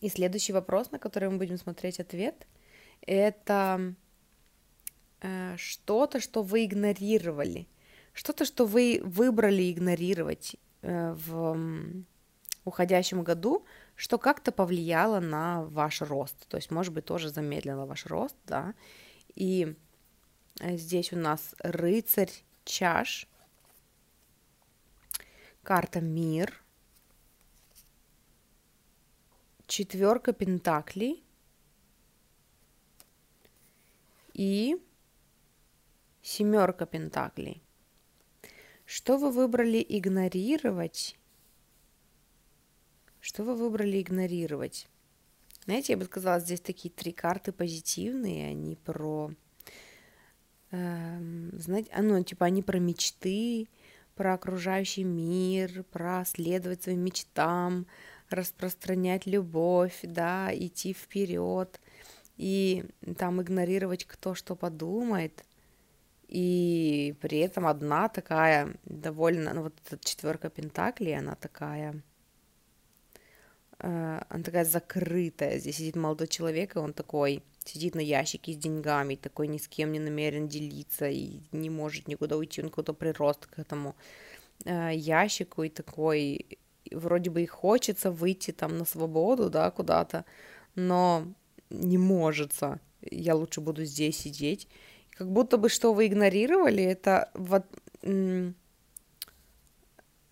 И 0.00 0.08
следующий 0.08 0.52
вопрос, 0.52 0.90
на 0.90 0.98
который 0.98 1.28
мы 1.28 1.38
будем 1.38 1.58
смотреть 1.58 2.00
ответ, 2.00 2.46
это 3.02 3.94
э, 5.20 5.56
что-то, 5.56 6.20
что 6.20 6.42
вы 6.42 6.64
игнорировали, 6.64 7.68
что-то, 8.12 8.44
что 8.44 8.64
вы 8.66 9.00
выбрали 9.04 9.70
игнорировать 9.70 10.56
э, 10.82 11.12
в 11.12 12.04
уходящем 12.64 13.22
году, 13.22 13.64
что 13.94 14.18
как-то 14.18 14.52
повлияло 14.52 15.20
на 15.20 15.62
ваш 15.64 16.00
рост, 16.02 16.48
то 16.48 16.56
есть, 16.56 16.70
может 16.70 16.94
быть, 16.94 17.04
тоже 17.04 17.28
замедлило 17.28 17.84
ваш 17.84 18.06
рост, 18.06 18.36
да, 18.46 18.74
и 19.34 19.74
Э, 19.74 19.89
здесь 20.62 21.12
у 21.12 21.16
нас 21.16 21.54
рыцарь 21.60 22.30
чаш, 22.64 23.26
карта 25.62 26.00
мир, 26.00 26.62
четверка 29.66 30.32
пентаклей 30.32 31.24
и 34.34 34.76
семерка 36.22 36.86
пентаклей. 36.86 37.62
Что 38.84 39.16
вы 39.16 39.30
выбрали 39.30 39.84
игнорировать? 39.88 41.16
Что 43.20 43.44
вы 43.44 43.54
выбрали 43.54 44.00
игнорировать? 44.00 44.88
Знаете, 45.64 45.92
я 45.92 45.96
бы 45.98 46.06
сказала, 46.06 46.40
здесь 46.40 46.60
такие 46.60 46.92
три 46.92 47.12
карты 47.12 47.52
позитивные, 47.52 48.48
они 48.48 48.74
про 48.74 49.30
знаете, 50.70 51.90
а, 51.92 52.02
ну, 52.02 52.22
типа 52.22 52.46
они 52.46 52.62
про 52.62 52.78
мечты, 52.78 53.68
про 54.14 54.34
окружающий 54.34 55.04
мир, 55.04 55.84
про 55.90 56.24
следовать 56.24 56.84
своим 56.84 57.00
мечтам, 57.00 57.86
распространять 58.28 59.26
любовь, 59.26 59.98
да, 60.02 60.50
идти 60.52 60.92
вперед 60.92 61.80
и 62.36 62.84
там 63.18 63.42
игнорировать 63.42 64.04
кто 64.04 64.34
что 64.34 64.56
подумает. 64.56 65.44
И 66.28 67.16
при 67.20 67.38
этом 67.40 67.66
одна 67.66 68.08
такая 68.08 68.76
довольно, 68.84 69.52
ну 69.52 69.62
вот 69.64 69.74
эта 69.84 69.98
четверка 70.02 70.48
пентаклей, 70.48 71.18
она 71.18 71.34
такая, 71.34 72.02
э, 73.80 74.22
она 74.28 74.42
такая 74.44 74.64
закрытая. 74.64 75.58
Здесь 75.58 75.76
сидит 75.78 75.96
молодой 75.96 76.28
человек, 76.28 76.76
и 76.76 76.78
он 76.78 76.92
такой, 76.92 77.42
сидит 77.64 77.94
на 77.94 78.00
ящике 78.00 78.52
с 78.52 78.56
деньгами, 78.56 79.14
такой 79.14 79.48
ни 79.48 79.58
с 79.58 79.68
кем 79.68 79.92
не 79.92 79.98
намерен 79.98 80.48
делиться 80.48 81.08
и 81.08 81.40
не 81.52 81.70
может 81.70 82.08
никуда 82.08 82.36
уйти, 82.36 82.62
он 82.62 82.70
куда-то 82.70 82.94
прирост 82.94 83.46
к 83.46 83.58
этому 83.58 83.94
э, 84.64 84.90
ящику 84.94 85.62
и 85.62 85.68
такой, 85.68 86.58
вроде 86.90 87.30
бы 87.30 87.42
и 87.42 87.46
хочется 87.46 88.10
выйти 88.10 88.50
там 88.50 88.78
на 88.78 88.84
свободу, 88.84 89.50
да, 89.50 89.70
куда-то, 89.70 90.24
но 90.74 91.26
не 91.70 91.98
может. 91.98 92.52
Я 93.02 93.34
лучше 93.34 93.60
буду 93.60 93.84
здесь 93.84 94.18
сидеть. 94.18 94.68
Как 95.10 95.30
будто 95.30 95.56
бы 95.56 95.68
что 95.68 95.92
вы 95.92 96.06
игнорировали, 96.06 96.82
это 96.82 97.30
вот... 97.34 97.64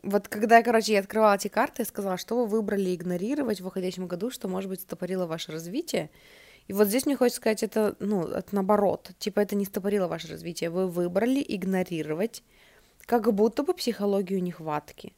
Вот 0.05 0.29
когда, 0.29 0.63
короче, 0.63 0.93
я 0.93 1.01
открывала 1.01 1.35
эти 1.35 1.49
карты, 1.49 1.83
я 1.83 1.85
сказала, 1.87 2.17
что 2.17 2.37
вы 2.37 2.47
выбрали 2.47 2.95
игнорировать 2.95 3.61
в 3.61 3.67
уходящем 3.67 4.07
году, 4.07 4.31
что, 4.31 4.47
может 4.47 4.71
быть, 4.71 4.81
стопорило 4.81 5.27
ваше 5.27 5.51
развитие, 5.51 6.11
и 6.69 6.75
вот 6.75 6.89
здесь 6.89 7.07
мне 7.07 7.17
хочется 7.17 7.41
сказать, 7.41 7.63
это, 7.63 7.97
ну, 7.99 8.27
это 8.27 8.55
наоборот. 8.55 9.11
Типа 9.19 9.41
это 9.41 9.57
не 9.57 9.65
стопорило 9.65 10.07
ваше 10.07 10.29
развитие. 10.29 10.69
Вы 10.69 10.87
выбрали 10.87 11.45
игнорировать 11.47 12.43
как 13.07 13.33
будто 13.33 13.63
бы 13.63 13.73
психологию 13.73 14.43
нехватки. 14.43 15.15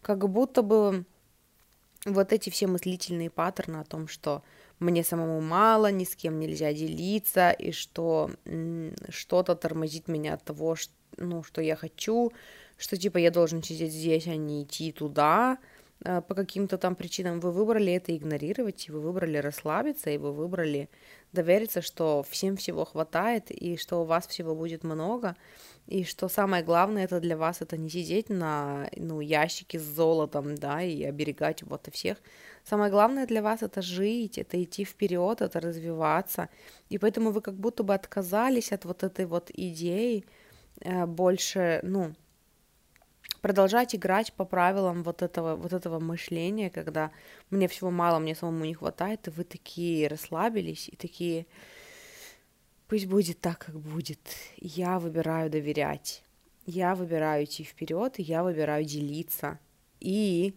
Как 0.00 0.26
будто 0.28 0.62
бы 0.62 1.04
вот 2.06 2.32
эти 2.32 2.48
все 2.48 2.66
мыслительные 2.66 3.28
паттерны 3.28 3.76
о 3.76 3.84
том, 3.84 4.08
что 4.08 4.42
мне 4.78 5.04
самому 5.04 5.42
мало, 5.42 5.90
ни 5.90 6.04
с 6.04 6.16
кем 6.16 6.40
нельзя 6.40 6.72
делиться, 6.72 7.50
и 7.50 7.72
что 7.72 8.30
что-то 9.10 9.54
тормозит 9.54 10.08
меня 10.08 10.34
от 10.34 10.44
того, 10.44 10.76
что, 10.76 10.94
ну, 11.18 11.42
что 11.42 11.60
я 11.60 11.76
хочу, 11.76 12.32
что 12.78 12.96
типа 12.96 13.18
я 13.18 13.30
должен 13.30 13.62
сидеть 13.62 13.92
здесь, 13.92 14.26
а 14.28 14.36
не 14.36 14.62
идти 14.62 14.92
туда, 14.92 15.58
по 16.02 16.34
каким-то 16.34 16.78
там 16.78 16.94
причинам 16.94 17.40
вы 17.40 17.52
выбрали 17.52 17.92
это 17.94 18.14
игнорировать, 18.14 18.86
и 18.86 18.92
вы 18.92 19.00
выбрали 19.00 19.38
расслабиться, 19.38 20.10
и 20.10 20.18
вы 20.18 20.32
выбрали 20.32 20.90
довериться, 21.32 21.82
что 21.82 22.22
всем 22.28 22.56
всего 22.56 22.84
хватает, 22.84 23.50
и 23.50 23.76
что 23.76 24.02
у 24.02 24.04
вас 24.04 24.26
всего 24.26 24.54
будет 24.54 24.84
много, 24.84 25.36
и 25.86 26.04
что 26.04 26.28
самое 26.28 26.62
главное 26.64 27.04
это 27.04 27.20
для 27.20 27.36
вас 27.36 27.62
это 27.62 27.76
не 27.76 27.88
сидеть 27.88 28.28
на 28.28 28.88
ну, 28.96 29.20
ящике 29.20 29.78
с 29.78 29.82
золотом, 29.82 30.54
да, 30.56 30.82
и 30.82 31.02
оберегать 31.02 31.62
вот 31.62 31.88
и 31.88 31.90
всех. 31.90 32.18
Самое 32.64 32.90
главное 32.90 33.26
для 33.26 33.42
вас 33.42 33.62
это 33.62 33.82
жить, 33.82 34.38
это 34.38 34.62
идти 34.62 34.84
вперед, 34.84 35.40
это 35.40 35.60
развиваться. 35.60 36.48
И 36.88 36.98
поэтому 36.98 37.30
вы 37.30 37.40
как 37.40 37.54
будто 37.54 37.84
бы 37.84 37.94
отказались 37.94 38.72
от 38.72 38.84
вот 38.84 39.02
этой 39.02 39.26
вот 39.26 39.50
идеи 39.54 40.24
э, 40.80 41.06
больше, 41.06 41.80
ну, 41.82 42.14
продолжать 43.46 43.94
играть 43.94 44.32
по 44.32 44.44
правилам 44.44 45.04
вот 45.04 45.22
этого, 45.22 45.54
вот 45.54 45.72
этого 45.72 46.00
мышления, 46.00 46.68
когда 46.68 47.12
мне 47.50 47.68
всего 47.68 47.92
мало, 47.92 48.18
мне 48.18 48.34
самому 48.34 48.64
не 48.64 48.74
хватает, 48.74 49.28
и 49.28 49.30
вы 49.30 49.44
такие 49.44 50.08
расслабились 50.08 50.88
и 50.88 50.96
такие, 50.96 51.46
пусть 52.88 53.06
будет 53.06 53.40
так, 53.40 53.58
как 53.58 53.78
будет. 53.78 54.18
Я 54.56 54.98
выбираю 54.98 55.48
доверять, 55.48 56.24
я 56.66 56.96
выбираю 56.96 57.44
идти 57.44 57.62
вперед, 57.62 58.14
я 58.18 58.42
выбираю 58.42 58.84
делиться. 58.84 59.60
И 60.00 60.54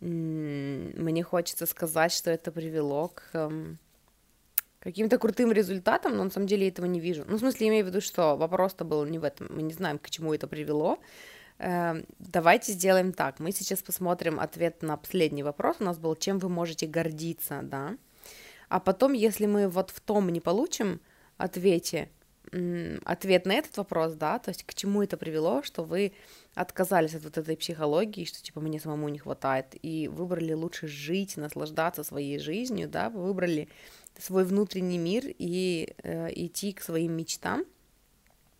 мне 0.00 1.22
хочется 1.22 1.64
сказать, 1.64 2.12
что 2.12 2.30
это 2.30 2.52
привело 2.52 3.08
к 3.08 3.30
эм, 3.32 3.78
каким-то 4.80 5.16
крутым 5.16 5.52
результатам, 5.52 6.18
но 6.18 6.24
на 6.24 6.30
самом 6.30 6.48
деле 6.48 6.68
этого 6.68 6.84
не 6.84 7.00
вижу. 7.00 7.24
Ну, 7.26 7.36
в 7.36 7.40
смысле, 7.40 7.68
имею 7.68 7.86
в 7.86 7.88
виду, 7.88 8.02
что 8.02 8.36
вопрос-то 8.36 8.84
был 8.84 9.06
не 9.06 9.18
в 9.18 9.24
этом. 9.24 9.46
Мы 9.48 9.62
не 9.62 9.72
знаем, 9.72 9.98
к 9.98 10.10
чему 10.10 10.34
это 10.34 10.46
привело, 10.46 10.98
давайте 11.58 12.72
сделаем 12.72 13.12
так. 13.12 13.40
Мы 13.40 13.52
сейчас 13.52 13.82
посмотрим 13.82 14.40
ответ 14.40 14.82
на 14.82 14.96
последний 14.96 15.42
вопрос. 15.42 15.76
У 15.80 15.84
нас 15.84 15.98
был, 15.98 16.14
чем 16.16 16.38
вы 16.38 16.48
можете 16.48 16.86
гордиться, 16.86 17.60
да? 17.62 17.96
А 18.68 18.80
потом, 18.80 19.12
если 19.12 19.46
мы 19.46 19.68
вот 19.68 19.90
в 19.90 20.00
том 20.00 20.28
не 20.28 20.40
получим 20.40 21.00
ответе, 21.36 22.08
ответ 23.04 23.46
на 23.46 23.54
этот 23.54 23.76
вопрос, 23.76 24.14
да, 24.14 24.38
то 24.38 24.50
есть 24.50 24.64
к 24.64 24.74
чему 24.74 25.02
это 25.02 25.16
привело, 25.16 25.62
что 25.62 25.82
вы 25.82 26.12
отказались 26.54 27.14
от 27.14 27.24
вот 27.24 27.38
этой 27.38 27.56
психологии, 27.56 28.24
что 28.24 28.42
типа 28.42 28.60
мне 28.60 28.80
самому 28.80 29.08
не 29.08 29.18
хватает, 29.18 29.74
и 29.82 30.08
выбрали 30.08 30.52
лучше 30.52 30.86
жить, 30.86 31.36
наслаждаться 31.36 32.04
своей 32.04 32.38
жизнью, 32.38 32.88
да, 32.88 33.10
вы 33.10 33.24
выбрали 33.24 33.68
свой 34.18 34.44
внутренний 34.44 34.98
мир 34.98 35.24
и 35.26 35.94
э, 36.02 36.28
идти 36.34 36.72
к 36.72 36.82
своим 36.82 37.12
мечтам, 37.12 37.64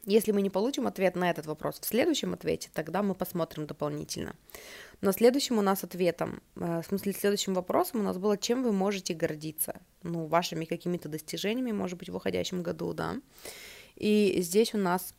если 0.07 0.31
мы 0.31 0.41
не 0.41 0.51
получим 0.51 0.87
ответ 0.87 1.17
на 1.17 1.29
этот 1.29 1.47
вопрос 1.47 1.81
в 1.81 1.85
следующем 1.85 2.33
ответе, 2.33 2.71
тогда 2.73 3.03
мы 3.03 3.15
посмотрим 3.15 3.67
дополнительно. 3.67 4.37
Но 5.01 5.13
следующим 5.13 5.59
у 5.59 5.63
нас 5.63 5.83
ответом, 5.83 6.43
э, 6.55 6.81
в 6.81 6.87
смысле 6.87 7.13
следующим 7.13 7.55
вопросом 7.55 8.01
у 8.01 8.03
нас 8.05 8.17
было, 8.17 8.39
чем 8.39 8.63
вы 8.63 8.73
можете 8.73 9.15
гордиться, 9.15 9.81
ну, 10.03 10.27
вашими 10.27 10.65
какими-то 10.65 11.09
достижениями, 11.09 11.73
может 11.73 11.99
быть, 11.99 12.09
в 12.09 12.17
уходящем 12.17 12.63
году, 12.63 12.93
да. 12.93 13.21
И 13.97 14.37
здесь 14.41 14.75
у 14.75 14.79
нас 14.79 15.13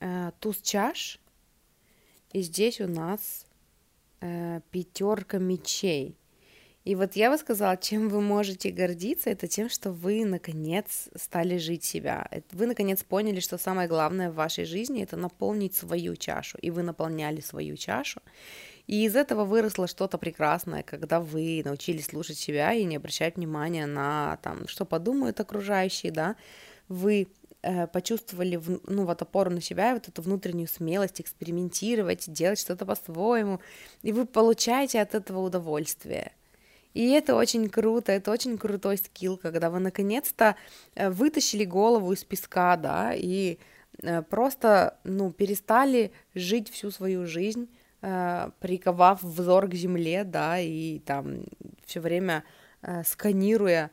э, 0.00 0.32
туз 0.40 0.56
чаш, 0.62 1.20
и 2.32 2.40
здесь 2.40 2.80
у 2.80 2.88
нас 2.88 3.46
э, 4.20 4.60
пятерка 4.70 5.38
мечей. 5.38 6.16
И 6.90 6.96
вот 6.96 7.14
я 7.14 7.30
бы 7.30 7.38
сказала, 7.38 7.76
чем 7.76 8.08
вы 8.08 8.20
можете 8.20 8.72
гордиться, 8.72 9.30
это 9.30 9.46
тем, 9.46 9.68
что 9.70 9.92
вы 9.92 10.24
наконец 10.24 11.08
стали 11.14 11.56
жить 11.56 11.84
себя. 11.84 12.28
Вы 12.50 12.66
наконец 12.66 13.04
поняли, 13.04 13.38
что 13.38 13.58
самое 13.58 13.86
главное 13.86 14.28
в 14.28 14.34
вашей 14.34 14.64
жизни 14.64 15.04
это 15.04 15.16
наполнить 15.16 15.76
свою 15.76 16.16
чашу. 16.16 16.58
И 16.58 16.72
вы 16.72 16.82
наполняли 16.82 17.40
свою 17.40 17.76
чашу. 17.76 18.20
И 18.88 19.04
из 19.04 19.14
этого 19.14 19.44
выросло 19.44 19.86
что-то 19.86 20.18
прекрасное, 20.18 20.82
когда 20.82 21.20
вы 21.20 21.62
научились 21.64 22.06
слушать 22.06 22.38
себя 22.38 22.72
и 22.72 22.82
не 22.82 22.96
обращать 22.96 23.36
внимания 23.36 23.86
на 23.86 24.38
там, 24.42 24.66
что 24.66 24.84
подумают 24.84 25.38
окружающие, 25.38 26.10
да, 26.10 26.34
вы 26.88 27.28
э, 27.62 27.86
почувствовали 27.86 28.60
ну, 28.88 29.04
вот 29.04 29.22
опору 29.22 29.52
на 29.52 29.60
себя, 29.60 29.94
вот 29.94 30.08
эту 30.08 30.22
внутреннюю 30.22 30.66
смелость 30.66 31.20
экспериментировать, 31.20 32.32
делать 32.32 32.58
что-то 32.58 32.84
по-своему, 32.84 33.60
и 34.02 34.10
вы 34.10 34.26
получаете 34.26 35.00
от 35.00 35.14
этого 35.14 35.38
удовольствие. 35.38 36.32
И 36.94 37.10
это 37.10 37.36
очень 37.36 37.68
круто, 37.68 38.12
это 38.12 38.30
очень 38.30 38.58
крутой 38.58 38.98
скилл, 38.98 39.36
когда 39.36 39.70
вы 39.70 39.78
наконец-то 39.78 40.56
э, 40.94 41.10
вытащили 41.10 41.64
голову 41.64 42.12
из 42.12 42.24
песка, 42.24 42.76
да, 42.76 43.12
и 43.14 43.58
э, 44.02 44.22
просто, 44.22 44.98
ну, 45.04 45.30
перестали 45.30 46.12
жить 46.34 46.68
всю 46.68 46.90
свою 46.90 47.26
жизнь, 47.26 47.68
э, 48.02 48.50
приковав 48.58 49.22
взор 49.22 49.68
к 49.68 49.74
земле, 49.74 50.24
да, 50.24 50.58
и 50.58 50.98
там 51.00 51.44
все 51.84 52.00
время 52.00 52.44
сканируя 53.04 53.90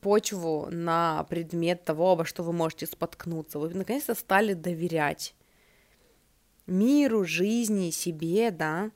почву 0.00 0.66
на 0.70 1.24
предмет 1.30 1.84
того, 1.84 2.12
обо 2.12 2.24
что 2.24 2.42
вы 2.42 2.52
можете 2.52 2.86
споткнуться. 2.86 3.60
Вы 3.60 3.68
наконец-то 3.68 4.14
стали 4.14 4.54
доверять 4.54 5.34
миру, 6.66 7.24
жизни, 7.24 7.90
себе, 7.90 8.50
да, 8.50 8.90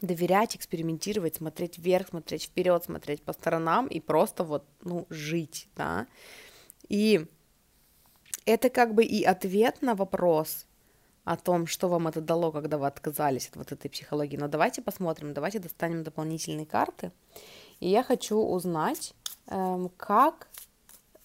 доверять, 0.00 0.56
экспериментировать, 0.56 1.36
смотреть 1.36 1.78
вверх, 1.78 2.08
смотреть 2.08 2.44
вперед, 2.44 2.84
смотреть 2.84 3.22
по 3.22 3.32
сторонам 3.32 3.86
и 3.86 4.00
просто 4.00 4.44
вот, 4.44 4.64
ну, 4.82 5.06
жить, 5.10 5.68
да. 5.76 6.06
И 6.88 7.26
это 8.44 8.70
как 8.70 8.94
бы 8.94 9.04
и 9.04 9.24
ответ 9.24 9.82
на 9.82 9.94
вопрос 9.94 10.66
о 11.24 11.36
том, 11.36 11.66
что 11.66 11.88
вам 11.88 12.08
это 12.08 12.20
дало, 12.20 12.52
когда 12.52 12.78
вы 12.78 12.86
отказались 12.86 13.48
от 13.48 13.56
вот 13.56 13.72
этой 13.72 13.90
психологии. 13.90 14.36
Но 14.36 14.48
давайте 14.48 14.80
посмотрим, 14.80 15.34
давайте 15.34 15.58
достанем 15.58 16.02
дополнительные 16.02 16.64
карты. 16.64 17.12
И 17.80 17.88
я 17.88 18.02
хочу 18.02 18.38
узнать, 18.38 19.14
эм, 19.46 19.90
как 19.96 20.48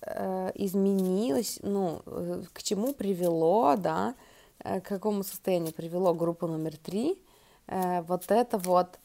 э, 0.01 0.51
изменилось, 0.55 1.59
ну, 1.63 2.01
э, 2.05 2.43
к 2.51 2.61
чему 2.61 2.93
привело, 2.93 3.75
да, 3.77 4.15
э, 4.59 4.81
к 4.81 4.87
какому 4.87 5.23
состоянию 5.23 5.73
привело 5.73 6.13
группа 6.13 6.47
номер 6.47 6.75
три– 6.77 7.17
вот 7.67 8.29
это 8.29 8.57
вот, 8.57 8.99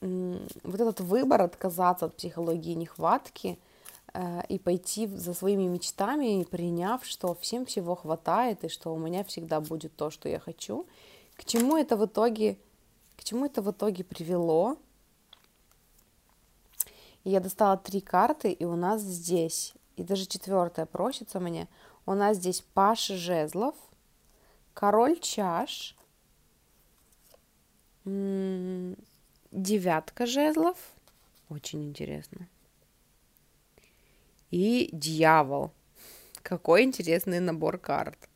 вот 0.00 0.80
этот 0.80 1.00
выбор 1.00 1.42
отказаться 1.42 2.06
от 2.06 2.16
психологии 2.16 2.74
нехватки 2.74 3.58
э, 4.12 4.42
и 4.48 4.58
пойти 4.58 5.06
за 5.06 5.34
своими 5.34 5.64
мечтами, 5.64 6.44
приняв, 6.44 7.04
что 7.04 7.34
всем 7.34 7.64
всего 7.66 7.94
хватает 7.94 8.64
и 8.64 8.68
что 8.68 8.94
у 8.94 8.98
меня 8.98 9.24
всегда 9.24 9.60
будет 9.60 9.96
то, 9.96 10.10
что 10.10 10.28
я 10.28 10.38
хочу, 10.38 10.86
к 11.36 11.44
чему 11.44 11.76
это 11.76 11.96
в 11.96 12.04
итоге, 12.06 12.58
к 13.16 13.24
чему 13.24 13.46
это 13.46 13.62
в 13.62 13.70
итоге 13.70 14.04
привело? 14.04 14.76
И 17.24 17.30
я 17.30 17.40
достала 17.40 17.76
три 17.76 18.00
карты, 18.00 18.52
и 18.52 18.64
у 18.64 18.76
нас 18.76 19.00
здесь, 19.02 19.74
и 19.96 20.02
даже 20.02 20.26
четвертая 20.26 20.86
просится 20.86 21.40
мне, 21.40 21.68
у 22.04 22.14
нас 22.14 22.36
здесь 22.36 22.64
Паша 22.72 23.16
Жезлов, 23.16 23.74
Король 24.74 25.18
Чаш, 25.18 25.95
Девятка 28.06 28.96
жезлов. 30.26 30.76
Очень 31.48 31.88
интересно. 31.88 32.48
И 34.52 34.88
дьявол. 34.92 35.72
Какой 36.42 36.84
интересный 36.84 37.40
набор 37.40 37.78
карт. 37.78 38.28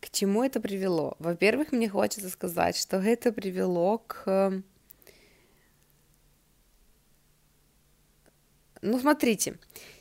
К 0.00 0.08
чему 0.10 0.42
это 0.42 0.60
привело? 0.60 1.14
Во-первых, 1.18 1.72
мне 1.72 1.90
хочется 1.90 2.30
сказать, 2.30 2.76
что 2.76 2.96
это 2.96 3.32
привело 3.32 3.98
к... 3.98 4.62
Ну, 8.80 8.98
смотрите, 8.98 9.58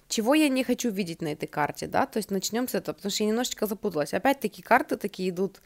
чего 0.08 0.36
я 0.36 0.48
не 0.48 0.64
хочу 0.64 0.90
видеть 0.90 1.22
на 1.22 1.34
этой 1.34 1.48
карте, 1.48 1.88
да, 1.88 2.06
то 2.06 2.18
есть 2.18 2.32
начнем 2.32 2.68
с 2.68 2.76
этого, 2.76 2.96
потому 2.96 3.12
что 3.12 3.24
я 3.24 3.30
немножечко 3.30 3.66
запуталась. 3.66 4.14
Опять-таки 4.14 4.62
карты 4.62 4.96
такие 4.96 5.32
идут 5.32 5.62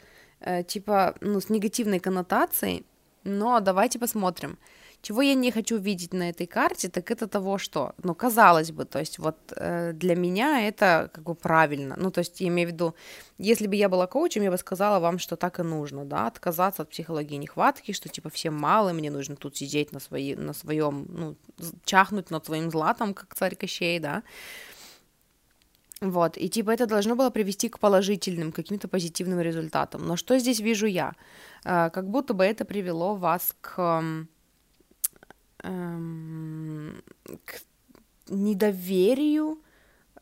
типа, 0.66 1.14
ну, 1.20 1.40
с 1.40 1.50
негативной 1.50 2.00
коннотацией, 2.00 2.84
но 3.24 3.60
давайте 3.60 3.98
посмотрим. 3.98 4.58
Чего 5.02 5.22
я 5.22 5.34
не 5.34 5.50
хочу 5.50 5.78
видеть 5.78 6.12
на 6.12 6.28
этой 6.28 6.46
карте, 6.46 6.90
так 6.90 7.10
это 7.10 7.26
того, 7.26 7.56
что, 7.56 7.94
ну, 8.02 8.14
казалось 8.14 8.70
бы, 8.70 8.84
то 8.84 8.98
есть 8.98 9.18
вот 9.18 9.36
э, 9.56 9.92
для 9.94 10.14
меня 10.14 10.68
это 10.68 11.10
как 11.14 11.24
бы 11.24 11.34
правильно, 11.34 11.96
ну, 11.96 12.10
то 12.10 12.18
есть 12.18 12.40
я 12.42 12.48
имею 12.48 12.68
в 12.68 12.72
виду, 12.72 12.94
если 13.38 13.66
бы 13.66 13.76
я 13.76 13.88
была 13.88 14.06
коучем, 14.06 14.42
я 14.42 14.50
бы 14.50 14.58
сказала 14.58 15.00
вам, 15.00 15.18
что 15.18 15.36
так 15.36 15.58
и 15.58 15.62
нужно, 15.62 16.04
да, 16.04 16.26
отказаться 16.26 16.82
от 16.82 16.90
психологии 16.90 17.36
нехватки, 17.36 17.92
что 17.92 18.10
типа 18.10 18.28
всем 18.28 18.54
мало, 18.54 18.92
мне 18.92 19.10
нужно 19.10 19.36
тут 19.36 19.56
сидеть 19.56 19.92
на, 19.92 20.00
свои, 20.00 20.34
на 20.34 20.52
своем, 20.52 21.06
ну, 21.08 21.36
чахнуть 21.84 22.30
над 22.30 22.44
своим 22.44 22.70
златом, 22.70 23.14
как 23.14 23.34
царь 23.34 23.56
Кощей, 23.56 24.00
да, 24.00 24.22
вот, 26.00 26.38
и 26.38 26.48
типа 26.48 26.70
это 26.70 26.86
должно 26.86 27.14
было 27.14 27.30
привести 27.30 27.68
к 27.68 27.78
положительным, 27.78 28.52
каким-то 28.52 28.88
позитивным 28.88 29.40
результатам. 29.40 30.06
Но 30.06 30.16
что 30.16 30.38
здесь 30.38 30.60
вижу 30.60 30.86
я? 30.86 31.12
Э, 31.64 31.90
как 31.90 32.08
будто 32.08 32.32
бы 32.32 32.44
это 32.44 32.64
привело 32.64 33.14
вас 33.14 33.54
к, 33.60 34.02
эм, 35.62 37.02
к 37.44 37.60
недоверию, 38.30 39.58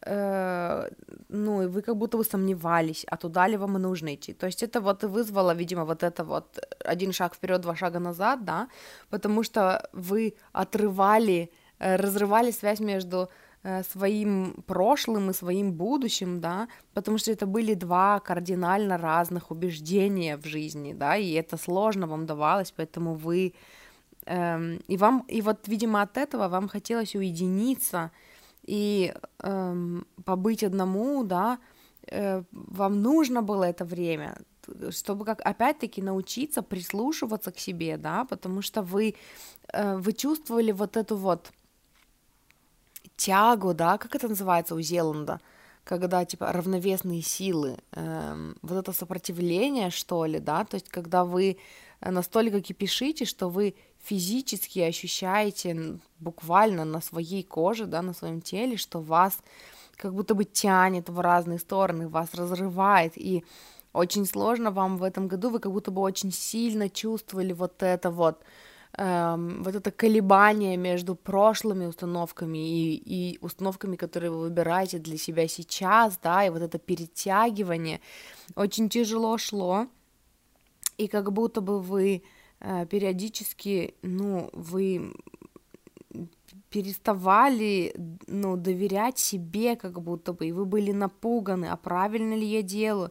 э, 0.03 0.89
ну, 1.29 1.63
и 1.63 1.67
вы 1.67 1.83
как 1.83 1.97
будто 1.97 2.17
бы 2.17 2.25
сомневались, 2.25 3.05
а 3.07 3.17
туда 3.17 3.49
ли 3.49 3.57
вам 3.57 3.75
нужно 3.75 4.15
идти. 4.15 4.33
То 4.33 4.47
есть 4.47 4.65
это 4.65 4.81
вот 4.81 5.05
и 5.05 5.07
вызвало, 5.07 5.55
видимо, 5.55 5.85
вот 5.85 6.03
это 6.03 6.25
вот 6.25 6.59
один 6.85 7.13
шаг 7.13 7.35
вперед, 7.35 7.61
два 7.61 7.77
шага 7.77 8.01
назад, 8.01 8.45
да, 8.45 8.69
потому 9.11 9.45
что 9.45 9.89
вы 9.93 10.35
отрывали, 10.53 11.51
э, 11.79 11.97
разрывали 11.97 12.51
связь 12.51 12.81
между 12.81 13.29
своим 13.83 14.63
прошлым 14.67 15.31
и 15.31 15.35
своим 15.35 15.73
будущим, 15.73 16.41
да, 16.41 16.69
потому 16.95 17.19
что 17.19 17.33
это 17.33 17.47
были 17.47 17.75
два 17.75 18.21
кардинально 18.21 18.99
разных 18.99 19.51
убеждения 19.51 20.37
в 20.37 20.47
жизни, 20.47 20.93
да, 20.93 21.17
и 21.17 21.33
это 21.33 21.57
сложно 21.57 22.07
вам 22.07 22.27
давалось, 22.27 22.73
поэтому 22.77 23.15
вы 23.15 23.55
эм, 24.27 24.81
и 24.89 24.97
вам 24.97 25.25
и 25.29 25.43
вот, 25.43 25.69
видимо, 25.69 26.03
от 26.03 26.17
этого 26.17 26.49
вам 26.49 26.69
хотелось 26.69 27.17
уединиться 27.17 28.11
и 28.69 29.15
эм, 29.43 30.07
побыть 30.25 30.63
одному, 30.63 31.25
да, 31.25 31.59
э, 32.07 32.43
вам 32.53 33.03
нужно 33.03 33.43
было 33.43 33.65
это 33.65 33.85
время, 33.85 34.37
чтобы 34.91 35.25
как 35.25 35.41
опять-таки 35.41 36.03
научиться 36.03 36.63
прислушиваться 36.63 37.51
к 37.51 37.59
себе, 37.59 37.97
да, 37.97 38.25
потому 38.25 38.63
что 38.63 38.83
вы 38.83 39.15
э, 39.73 39.97
вы 39.97 40.13
чувствовали 40.13 40.73
вот 40.73 40.97
эту 40.97 41.17
вот 41.17 41.51
тягу, 43.19 43.75
да, 43.75 43.99
как 43.99 44.15
это 44.15 44.29
называется 44.29 44.75
у 44.75 44.81
Зеланда, 44.81 45.41
когда, 45.85 46.25
типа, 46.25 46.53
равновесные 46.53 47.21
силы, 47.21 47.77
эм, 47.93 48.57
вот 48.63 48.79
это 48.79 48.93
сопротивление, 48.93 49.91
что 49.91 50.25
ли, 50.25 50.39
да, 50.39 50.65
то 50.65 50.77
есть 50.77 50.89
когда 50.89 51.25
вы 51.25 51.59
настолько 52.01 52.61
кипишите, 52.61 53.25
что 53.25 53.49
вы 53.49 53.75
физически 54.05 54.79
ощущаете 54.79 55.99
буквально 56.21 56.85
на 56.85 57.01
своей 57.01 57.43
коже, 57.43 57.87
да, 57.87 58.03
на 58.03 58.15
своем 58.15 58.41
теле, 58.41 58.77
что 58.77 59.01
вас 59.01 59.39
как 59.97 60.15
будто 60.15 60.35
бы 60.35 60.45
тянет 60.45 61.09
в 61.09 61.19
разные 61.21 61.59
стороны, 61.59 62.09
вас 62.09 62.35
разрывает, 62.35 63.15
и 63.17 63.45
очень 63.93 64.27
сложно 64.27 64.71
вам 64.71 64.97
в 64.97 65.03
этом 65.03 65.27
году, 65.27 65.51
вы 65.51 65.59
как 65.59 65.73
будто 65.73 65.91
бы 65.91 66.01
очень 66.03 66.33
сильно 66.33 66.89
чувствовали 66.89 67.53
вот 67.53 67.83
это 67.83 68.11
вот, 68.11 68.45
эм, 68.99 69.63
вот 69.63 69.75
это 69.75 69.91
колебание 69.91 70.77
между 70.77 71.15
прошлыми 71.15 71.87
установками 71.87 72.59
и, 72.59 72.95
и 72.95 73.39
установками, 73.41 73.97
которые 73.97 74.31
вы 74.31 74.41
выбираете 74.41 74.99
для 74.99 75.17
себя 75.17 75.49
сейчас, 75.49 76.19
да, 76.23 76.45
и 76.45 76.51
вот 76.51 76.63
это 76.63 76.79
перетягивание. 76.79 78.01
Очень 78.57 78.89
тяжело 78.89 79.39
шло, 79.39 79.87
и 80.99 81.07
как 81.07 81.33
будто 81.33 81.61
бы 81.61 81.81
вы 81.81 82.23
э, 82.61 82.87
периодически, 82.87 83.95
ну, 84.03 84.51
вы 84.53 85.13
переставали, 86.71 87.95
ну, 88.27 88.57
доверять 88.57 89.19
себе, 89.19 89.77
как 89.77 90.01
будто 90.03 90.33
бы, 90.33 90.47
и 90.47 90.53
вы 90.53 90.67
были 90.67 90.93
напуганы, 90.93 91.67
а 91.67 91.77
правильно 91.77 92.35
ли 92.35 92.47
я 92.47 92.63
делаю, 92.63 93.11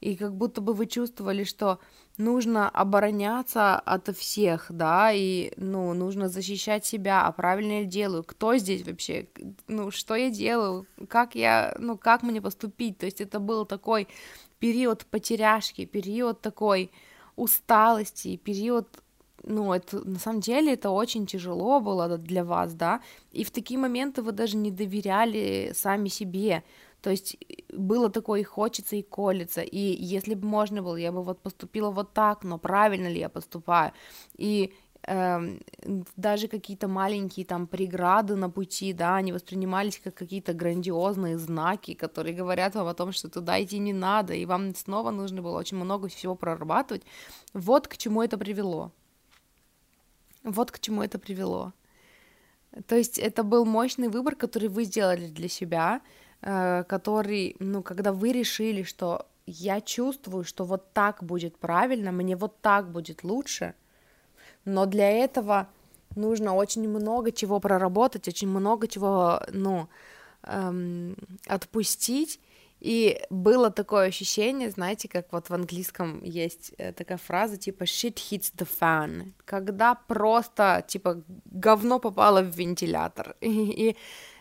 и 0.00 0.16
как 0.16 0.34
будто 0.34 0.60
бы 0.60 0.74
вы 0.74 0.86
чувствовали, 0.86 1.44
что 1.44 1.78
нужно 2.16 2.68
обороняться 2.68 3.78
от 3.78 4.16
всех, 4.16 4.66
да, 4.70 5.12
и, 5.12 5.52
ну, 5.56 5.94
нужно 5.94 6.28
защищать 6.28 6.84
себя, 6.84 7.26
а 7.26 7.32
правильно 7.32 7.80
я 7.80 7.84
делаю, 7.84 8.24
кто 8.24 8.56
здесь 8.56 8.86
вообще, 8.86 9.28
ну, 9.66 9.90
что 9.90 10.14
я 10.14 10.30
делаю, 10.30 10.86
как 11.08 11.34
я, 11.34 11.74
ну, 11.78 11.96
как 11.96 12.22
мне 12.22 12.40
поступить, 12.40 12.98
то 12.98 13.06
есть 13.06 13.20
это 13.20 13.40
был 13.40 13.64
такой 13.64 14.08
период 14.58 15.06
потеряшки, 15.06 15.84
период 15.84 16.40
такой 16.40 16.90
усталости, 17.36 18.36
период 18.36 18.88
ну, 19.44 19.72
это 19.72 20.04
на 20.06 20.18
самом 20.18 20.40
деле 20.40 20.74
это 20.74 20.90
очень 20.90 21.26
тяжело 21.26 21.80
было 21.80 22.18
для 22.18 22.44
вас, 22.44 22.74
да, 22.74 23.00
и 23.32 23.44
в 23.44 23.50
такие 23.50 23.78
моменты 23.78 24.22
вы 24.22 24.32
даже 24.32 24.56
не 24.56 24.70
доверяли 24.70 25.72
сами 25.74 26.08
себе, 26.08 26.64
то 27.08 27.12
есть 27.12 27.38
было 27.72 28.10
такое 28.10 28.40
и 28.40 28.44
хочется, 28.44 28.96
и 28.96 29.02
колется, 29.02 29.62
и 29.62 29.78
если 29.78 30.34
бы 30.34 30.46
можно 30.46 30.82
было, 30.82 30.96
я 30.96 31.10
бы 31.10 31.22
вот 31.22 31.40
поступила 31.40 31.90
вот 31.90 32.12
так, 32.12 32.44
но 32.44 32.58
правильно 32.58 33.08
ли 33.08 33.18
я 33.18 33.30
поступаю, 33.30 33.92
и 34.36 34.74
э, 35.04 35.58
даже 36.16 36.48
какие-то 36.48 36.86
маленькие 36.86 37.46
там 37.46 37.66
преграды 37.66 38.36
на 38.36 38.50
пути, 38.50 38.92
да, 38.92 39.16
они 39.16 39.32
воспринимались 39.32 39.98
как 40.04 40.16
какие-то 40.16 40.52
грандиозные 40.52 41.38
знаки, 41.38 41.94
которые 41.94 42.36
говорят 42.36 42.74
вам 42.74 42.88
о 42.88 42.94
том, 42.94 43.12
что 43.12 43.30
туда 43.30 43.58
идти 43.64 43.78
не 43.78 43.94
надо, 43.94 44.34
и 44.34 44.44
вам 44.44 44.74
снова 44.74 45.10
нужно 45.10 45.40
было 45.40 45.58
очень 45.58 45.78
много 45.78 46.08
всего 46.08 46.34
прорабатывать, 46.34 47.04
вот 47.54 47.88
к 47.88 47.96
чему 47.96 48.22
это 48.22 48.36
привело. 48.36 48.92
Вот 50.44 50.70
к 50.70 50.78
чему 50.78 51.02
это 51.02 51.18
привело. 51.18 51.72
То 52.86 52.96
есть 52.96 53.18
это 53.18 53.44
был 53.44 53.64
мощный 53.64 54.08
выбор, 54.08 54.36
который 54.36 54.68
вы 54.68 54.84
сделали 54.84 55.28
для 55.28 55.48
себя, 55.48 56.02
э, 56.02 56.27
который, 56.40 57.56
ну, 57.58 57.82
когда 57.82 58.12
вы 58.12 58.32
решили, 58.32 58.82
что 58.82 59.26
я 59.46 59.80
чувствую, 59.80 60.44
что 60.44 60.64
вот 60.64 60.92
так 60.92 61.22
будет 61.24 61.56
правильно, 61.58 62.12
мне 62.12 62.36
вот 62.36 62.60
так 62.60 62.90
будет 62.90 63.24
лучше, 63.24 63.74
но 64.64 64.86
для 64.86 65.10
этого 65.10 65.68
нужно 66.14 66.54
очень 66.54 66.88
много 66.88 67.32
чего 67.32 67.60
проработать, 67.60 68.28
очень 68.28 68.48
много 68.48 68.86
чего, 68.88 69.40
ну, 69.52 69.88
эм, 70.42 71.16
отпустить, 71.46 72.40
и 72.80 73.20
было 73.28 73.70
такое 73.70 74.06
ощущение, 74.06 74.70
знаете, 74.70 75.08
как 75.08 75.32
вот 75.32 75.48
в 75.48 75.54
английском 75.54 76.22
есть 76.22 76.72
э, 76.78 76.92
такая 76.92 77.18
фраза 77.18 77.56
типа 77.56 77.82
shit 77.82 78.14
hits 78.14 78.52
the 78.56 78.68
fan, 78.80 79.32
когда 79.44 79.96
просто 79.96 80.84
типа 80.86 81.22
говно 81.46 81.98
попало 81.98 82.40
в 82.40 82.56
вентилятор. 82.56 83.36
И, 83.40 83.90
и 83.90 83.96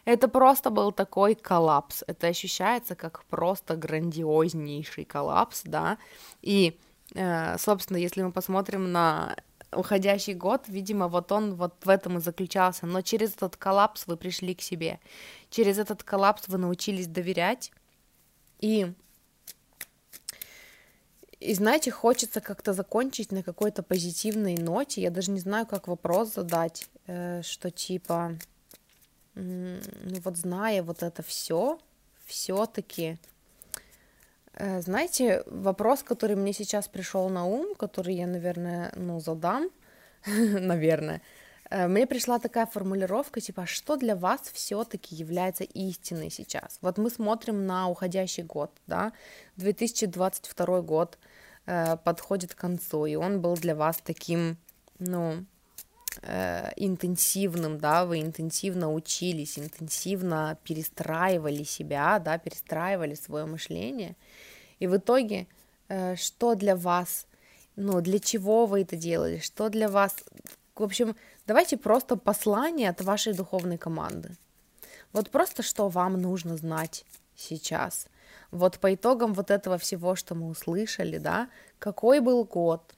это 0.07 0.29
просто 0.29 0.69
был 0.69 0.93
такой 0.93 1.35
коллапс. 1.35 2.01
Это 2.07 2.27
ощущается 2.27 2.95
как 2.95 3.25
просто 3.25 3.75
грандиознейший 3.75 5.03
коллапс, 5.03 5.63
да. 5.65 5.97
И, 6.41 6.79
э, 7.13 7.57
собственно, 7.57 7.97
если 7.97 8.21
мы 8.21 8.31
посмотрим 8.31 8.89
на 8.93 9.35
уходящий 9.73 10.33
год, 10.33 10.63
видимо, 10.67 11.09
вот 11.09 11.33
он 11.33 11.55
вот 11.55 11.73
в 11.83 11.89
этом 11.89 12.19
и 12.19 12.21
заключался. 12.21 12.85
Но 12.85 13.01
через 13.01 13.35
этот 13.35 13.57
коллапс 13.57 14.07
вы 14.07 14.15
пришли 14.15 14.55
к 14.55 14.61
себе. 14.61 15.01
Через 15.49 15.77
этот 15.77 16.03
коллапс 16.03 16.47
вы 16.47 16.57
научились 16.57 17.07
доверять 17.07 17.73
и 18.61 18.93
и 21.41 21.53
знаете, 21.53 21.91
хочется 21.91 22.39
как-то 22.39 22.71
закончить 22.71 23.33
на 23.33 23.43
какой-то 23.43 23.83
позитивной 23.83 24.55
ноте. 24.55 25.01
Я 25.01 25.11
даже 25.11 25.31
не 25.31 25.39
знаю, 25.39 25.67
как 25.67 25.87
вопрос 25.87 26.33
задать, 26.33 26.87
э, 27.07 27.41
что 27.43 27.69
типа, 27.69 28.39
ну 29.40 30.22
вот 30.24 30.38
зная 30.38 30.83
вот 30.83 31.03
это 31.03 31.24
все, 31.24 31.80
все-таки, 32.25 33.17
э, 34.53 34.82
знаете, 34.82 35.43
вопрос, 35.45 36.03
который 36.03 36.35
мне 36.35 36.53
сейчас 36.53 36.88
пришел 36.88 37.30
на 37.30 37.45
ум, 37.45 37.75
который 37.75 38.16
я, 38.16 38.27
наверное, 38.27 38.91
ну 38.95 39.19
задам, 39.19 39.69
наверное, 40.25 41.22
Э, 41.69 41.88
мне 41.88 42.07
пришла 42.07 42.40
такая 42.40 42.66
формулировка, 42.66 43.41
типа, 43.41 43.64
«А 43.64 43.66
что 43.66 43.98
для 43.98 44.16
вас 44.16 44.41
все-таки 44.53 45.16
является 45.16 45.64
истиной 45.64 46.30
сейчас? 46.30 46.80
Вот 46.82 46.98
мы 46.98 47.09
смотрим 47.09 47.66
на 47.66 47.88
уходящий 47.90 48.43
год, 48.43 48.72
да, 48.88 49.11
2022 49.57 50.82
год 50.82 51.17
э, 51.66 51.98
подходит 51.98 52.53
к 52.53 52.57
концу, 52.57 53.06
и 53.06 53.16
он 53.16 53.41
был 53.41 53.56
для 53.57 53.75
вас 53.75 53.98
таким, 54.03 54.57
ну, 54.99 55.45
интенсивным, 56.77 57.77
да, 57.77 58.05
вы 58.05 58.21
интенсивно 58.21 58.93
учились, 58.93 59.59
интенсивно 59.59 60.57
перестраивали 60.63 61.63
себя, 61.63 62.19
да, 62.19 62.37
перестраивали 62.37 63.15
свое 63.15 63.45
мышление, 63.45 64.15
и 64.79 64.87
в 64.87 64.97
итоге, 64.97 65.47
э, 65.89 66.15
что 66.15 66.55
для 66.55 66.75
вас, 66.75 67.27
ну, 67.75 68.01
для 68.01 68.19
чего 68.19 68.65
вы 68.65 68.81
это 68.81 68.95
делали, 68.95 69.39
что 69.39 69.69
для 69.69 69.89
вас, 69.89 70.15
в 70.75 70.83
общем, 70.83 71.15
Давайте 71.47 71.77
просто 71.77 72.17
послание 72.17 72.89
от 72.89 73.01
вашей 73.01 73.33
духовной 73.33 73.77
команды. 73.77 74.35
Вот 75.13 75.29
просто 75.29 75.63
что 75.63 75.87
вам 75.87 76.21
нужно 76.21 76.57
знать 76.57 77.05
сейчас. 77.37 78.07
Вот 78.51 78.79
по 78.79 78.93
итогам 78.93 79.33
вот 79.33 79.49
этого 79.49 79.77
всего, 79.77 80.15
что 80.15 80.35
мы 80.35 80.49
услышали, 80.49 81.19
да, 81.19 81.49
какой 81.79 82.19
был 82.19 82.43
год, 82.43 82.97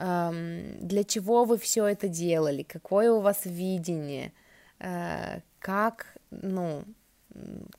для 0.00 1.04
чего 1.04 1.44
вы 1.44 1.58
все 1.58 1.86
это 1.86 2.08
делали, 2.08 2.62
какое 2.62 3.10
у 3.10 3.20
вас 3.20 3.40
видение, 3.44 4.32
э, 4.78 5.40
как, 5.58 6.16
ну, 6.30 6.84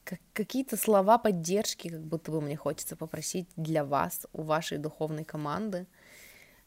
как, 0.03 0.19
какие-то 0.33 0.75
слова 0.77 1.17
поддержки, 1.17 1.89
как 1.89 2.01
будто 2.01 2.31
бы 2.31 2.41
мне 2.41 2.57
хочется 2.57 2.95
попросить 2.95 3.47
для 3.55 3.83
вас, 3.85 4.27
у 4.33 4.43
вашей 4.43 4.77
духовной 4.77 5.23
команды– 5.23 5.87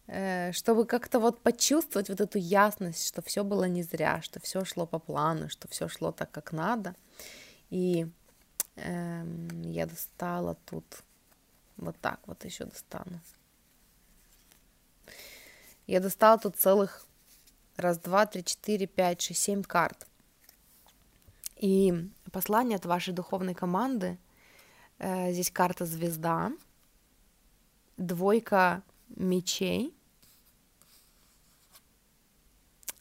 Э, 0.08 0.52
чтобы 0.52 0.84
как-то 0.84 1.20
вот 1.20 1.42
почувствовать 1.42 2.08
вот 2.08 2.20
эту 2.20 2.38
ясность, 2.38 3.06
что 3.06 3.22
все 3.22 3.44
было 3.44 3.64
не 3.64 3.82
зря, 3.82 4.20
что 4.20 4.40
все 4.40 4.64
шло 4.64 4.86
по 4.86 4.98
плану, 4.98 5.48
что 5.48 5.68
все 5.68 5.88
шло 5.88 6.12
так, 6.12 6.30
как 6.30 6.52
надо. 6.52 6.94
И 7.70 8.06
эм, 8.76 9.62
я 9.62 9.86
достала 9.86 10.56
тут 10.66 10.84
вот 11.76 11.96
так 12.00 12.20
вот 12.26 12.44
еще 12.44 12.64
достану. 12.64 13.20
Я 15.92 16.00
достала 16.00 16.38
тут 16.38 16.56
целых 16.56 17.04
раз, 17.76 17.98
два, 17.98 18.24
три, 18.24 18.42
четыре, 18.42 18.86
пять, 18.86 19.20
шесть, 19.20 19.42
семь 19.42 19.62
карт. 19.62 20.06
И 21.56 22.08
послание 22.32 22.76
от 22.76 22.86
вашей 22.86 23.12
духовной 23.12 23.54
команды. 23.54 24.16
Э, 24.98 25.30
здесь 25.32 25.50
карта 25.50 25.84
звезда, 25.84 26.50
двойка 27.98 28.82
мечей, 29.16 29.94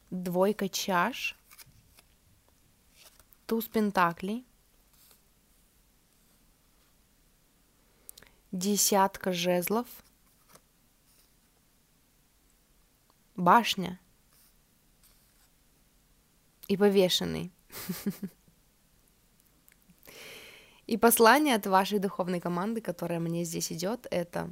двойка 0.10 0.68
чаш, 0.68 1.38
туз 3.46 3.70
пентаклей, 3.70 4.46
десятка 8.52 9.32
жезлов, 9.32 9.88
башня 13.36 14.00
и 16.68 16.78
повешенный. 16.78 17.52
И 20.88 20.98
послание 20.98 21.56
от 21.56 21.68
вашей 21.68 22.00
духовной 22.00 22.42
команды, 22.42 22.82
которая 22.82 23.20
мне 23.20 23.46
здесь 23.46 23.72
идет, 23.72 24.08
это 24.12 24.50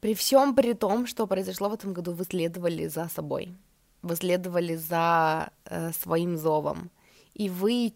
При 0.00 0.14
всем 0.14 0.54
при 0.56 0.72
том, 0.72 1.06
что 1.06 1.28
произошло 1.28 1.68
в 1.68 1.74
этом 1.74 1.92
году, 1.92 2.12
вы 2.12 2.24
следовали 2.24 2.88
за 2.88 3.08
собой, 3.08 3.54
вы 4.02 4.16
следовали 4.16 4.74
за 4.74 5.52
э, 5.64 5.92
своим 5.92 6.36
зовом, 6.36 6.90
и 7.34 7.48
вы 7.48 7.94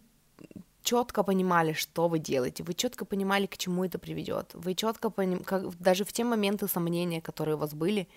четко 0.87 1.23
понимали, 1.23 1.73
что 1.73 2.07
вы 2.07 2.19
делаете, 2.19 2.63
вы 2.63 2.73
четко 2.73 3.05
понимали, 3.05 3.45
к 3.45 3.57
чему 3.57 3.83
это 3.83 3.99
приведет, 3.99 4.51
вы 4.53 4.73
четко 4.73 5.09
понимали, 5.09 5.43
даже 5.79 6.03
в 6.03 6.13
те 6.13 6.23
моменты 6.23 6.67
сомнения, 6.67 7.21
которые 7.21 7.55
у 7.55 7.57
вас 7.57 7.73
были, 7.73 8.07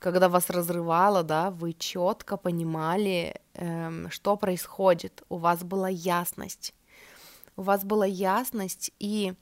когда 0.00 0.28
вас 0.28 0.50
разрывало, 0.50 1.22
да, 1.22 1.50
вы 1.50 1.72
четко 1.72 2.36
понимали, 2.36 3.40
эм, 3.54 4.10
что 4.10 4.36
происходит, 4.36 5.22
у 5.28 5.36
вас 5.36 5.62
была 5.62 5.88
ясность, 5.88 6.74
у 7.56 7.62
вас 7.62 7.84
была 7.84 8.06
ясность, 8.06 8.90
и 8.98 9.34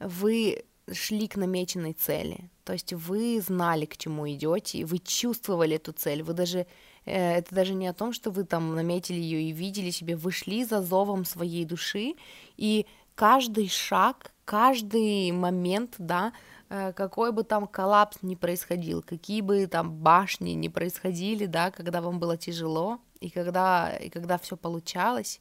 вы 0.00 0.64
шли 0.90 1.28
к 1.28 1.36
намеченной 1.36 1.92
цели. 1.92 2.50
То 2.64 2.72
есть 2.72 2.94
вы 2.94 3.42
знали, 3.46 3.84
к 3.84 3.96
чему 3.96 4.26
идете, 4.26 4.86
вы 4.86 4.98
чувствовали 4.98 5.76
эту 5.76 5.92
цель, 5.92 6.22
вы 6.22 6.32
даже 6.32 6.66
это 7.04 7.54
даже 7.54 7.74
не 7.74 7.86
о 7.86 7.92
том, 7.92 8.12
что 8.12 8.30
вы 8.30 8.44
там 8.44 8.74
наметили 8.74 9.18
ее 9.18 9.42
и 9.42 9.52
видели 9.52 9.90
себе, 9.90 10.16
вы 10.16 10.30
шли 10.30 10.64
за 10.64 10.82
зовом 10.82 11.24
своей 11.24 11.64
души, 11.64 12.14
и 12.56 12.86
каждый 13.14 13.68
шаг, 13.68 14.32
каждый 14.44 15.32
момент, 15.32 15.96
да, 15.98 16.32
э, 16.68 16.92
какой 16.92 17.32
бы 17.32 17.42
там 17.42 17.66
коллапс 17.66 18.18
ни 18.22 18.34
происходил, 18.34 19.02
какие 19.02 19.40
бы 19.40 19.66
там 19.66 19.92
башни 19.92 20.50
ни 20.50 20.68
происходили, 20.68 21.46
да, 21.46 21.70
когда 21.70 22.00
вам 22.00 22.20
было 22.20 22.36
тяжело, 22.36 23.00
и 23.20 23.30
когда, 23.30 23.96
и 23.96 24.08
когда 24.08 24.38
все 24.38 24.56
получалось, 24.56 25.40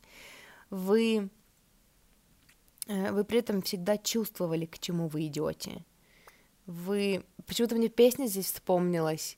вы 0.70 1.30
э, 2.88 3.12
вы 3.12 3.24
при 3.24 3.40
этом 3.40 3.62
всегда 3.62 3.98
чувствовали, 3.98 4.66
к 4.66 4.80
чему 4.80 5.08
вы 5.08 5.28
идете. 5.28 5.86
Вы... 6.66 7.24
Почему-то 7.48 7.76
мне 7.76 7.90
песня 7.90 8.28
здесь 8.28 8.52
вспомнилась. 8.52 9.38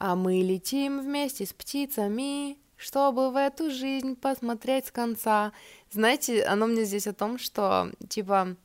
А 0.00 0.16
мы 0.16 0.40
летим 0.40 1.02
вместе 1.02 1.44
с 1.44 1.52
птицами, 1.52 2.56
чтобы 2.76 3.30
в 3.30 3.36
эту 3.36 3.70
жизнь 3.70 4.16
посмотреть 4.16 4.86
с 4.86 4.90
конца. 4.90 5.52
Знаете, 5.90 6.42
оно 6.44 6.66
мне 6.66 6.84
здесь 6.84 7.06
о 7.06 7.12
том, 7.12 7.38
что, 7.38 7.92
типа, 8.08 8.56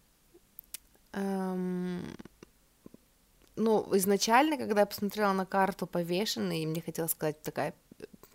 эм, 1.11 2.05
ну, 3.57 3.85
изначально, 3.97 4.55
когда 4.55 4.79
я 4.79 4.85
посмотрела 4.85 5.33
на 5.33 5.45
карту 5.45 5.87
повешенной, 5.87 6.61
и 6.61 6.65
мне 6.65 6.81
хотелось 6.81 7.11
сказать 7.11 7.41
такая 7.41 7.73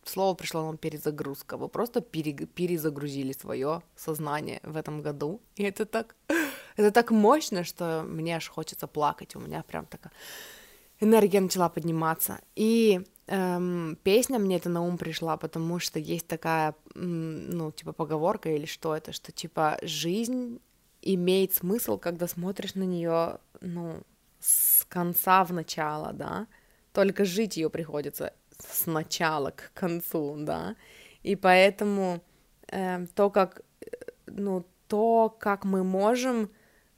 слово 0.05 0.35
пришло 0.35 0.67
нам 0.67 0.77
перезагрузка. 0.77 1.57
Вы 1.57 1.69
просто 1.69 2.03
пере, 2.03 2.35
перезагрузили 2.35 3.33
свое 3.33 3.81
сознание 3.97 4.61
в 4.63 4.77
этом 4.77 5.01
году. 5.01 5.41
И 5.57 5.63
это 5.63 5.87
так, 5.87 6.17
это 6.77 6.91
так 6.91 7.11
мощно, 7.11 7.65
что 7.65 8.03
мне 8.07 8.37
аж 8.37 8.47
хочется 8.49 8.87
плакать. 8.87 9.37
У 9.37 9.41
меня 9.41 9.63
прям 9.63 9.87
такая 9.87 10.13
энергия 11.01 11.41
начала 11.41 11.69
подниматься. 11.69 12.41
И 12.55 13.01
эм, 13.27 13.99
песня 14.03 14.39
мне 14.39 14.57
это 14.57 14.69
на 14.69 14.83
ум 14.83 14.99
пришла, 14.99 15.37
потому 15.37 15.79
что 15.79 15.99
есть 15.99 16.27
такая, 16.27 16.75
ну, 16.95 17.73
типа 17.73 17.93
поговорка 17.93 18.51
или 18.51 18.67
что 18.67 18.95
это, 18.95 19.13
что 19.13 19.33
типа 19.33 19.79
жизнь 19.83 20.61
имеет 21.03 21.55
смысл, 21.55 21.99
когда 21.99 22.29
смотришь 22.29 22.75
на 22.75 22.83
нее, 22.83 23.39
ну, 23.61 24.03
с 24.39 24.85
конца 24.89 25.45
в 25.45 25.53
начало, 25.53 26.13
да, 26.13 26.47
только 26.93 27.25
жить 27.25 27.57
ее 27.57 27.71
приходится 27.71 28.33
с 28.59 28.87
начала 28.87 29.51
к 29.51 29.73
концу, 29.75 30.37
да, 30.39 30.77
и 31.23 31.37
поэтому 31.37 32.23
э, 32.69 33.07
то, 33.15 33.31
как, 33.31 33.63
ну, 34.27 34.67
то, 34.89 35.35
как 35.39 35.65
мы 35.65 35.85
можем 35.85 36.51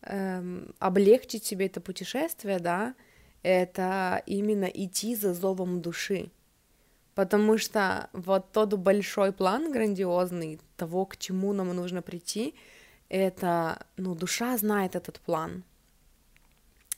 э, 0.02 0.64
облегчить 0.78 1.44
себе 1.44 1.66
это 1.66 1.81
путешествие, 1.81 2.58
да, 2.58 2.94
это 3.42 4.22
именно 4.26 4.66
идти 4.66 5.14
за 5.14 5.34
зовом 5.34 5.80
души, 5.80 6.30
потому 7.14 7.58
что 7.58 8.08
вот 8.12 8.52
тот 8.52 8.74
большой 8.74 9.32
план 9.32 9.72
грандиозный 9.72 10.60
того, 10.76 11.06
к 11.06 11.16
чему 11.16 11.52
нам 11.52 11.74
нужно 11.74 12.02
прийти, 12.02 12.54
это, 13.08 13.86
ну, 13.96 14.14
душа 14.14 14.56
знает 14.56 14.96
этот 14.96 15.20
план, 15.20 15.64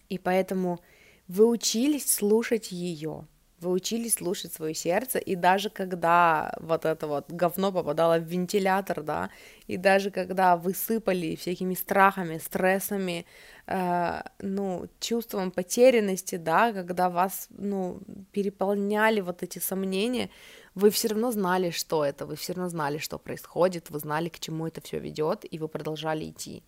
и 0.09 0.19
поэтому 0.19 0.81
вы 1.27 1.47
учились 1.47 2.13
слушать 2.15 2.71
ее, 2.71 3.27
вы 3.61 3.71
учились 3.71 4.15
слушать 4.15 4.53
свое 4.53 4.75
сердце, 4.75 5.19
и 5.19 5.35
даже 5.35 5.71
когда 5.71 6.55
вот 6.61 6.85
это 6.85 7.07
вот 7.07 7.31
говно 7.31 7.73
попадало 7.73 8.19
в 8.19 8.25
вентилятор, 8.25 9.03
да, 9.03 9.31
и 9.67 9.77
даже 9.77 10.11
когда 10.11 10.57
вы 10.57 10.75
сыпали 10.75 11.35
всякими 11.35 11.75
страхами, 11.75 12.39
стрессами, 12.39 13.27
э, 13.67 14.23
ну, 14.41 14.87
чувством 15.01 15.51
потерянности, 15.51 16.37
да, 16.37 16.73
когда 16.73 17.09
вас, 17.09 17.49
ну, 17.51 18.01
переполняли 18.33 19.21
вот 19.21 19.43
эти 19.43 19.59
сомнения, 19.59 20.31
вы 20.75 20.91
все 20.91 21.09
равно 21.09 21.31
знали, 21.31 21.71
что 21.71 22.05
это, 22.05 22.27
вы 22.27 22.35
все 22.35 22.53
равно 22.53 22.69
знали, 22.69 22.99
что 22.99 23.19
происходит, 23.19 23.91
вы 23.91 23.99
знали, 23.99 24.29
к 24.29 24.39
чему 24.39 24.67
это 24.67 24.81
все 24.81 24.99
ведет, 24.99 25.45
и 25.55 25.59
вы 25.59 25.69
продолжали 25.69 26.25
идти. 26.25 26.63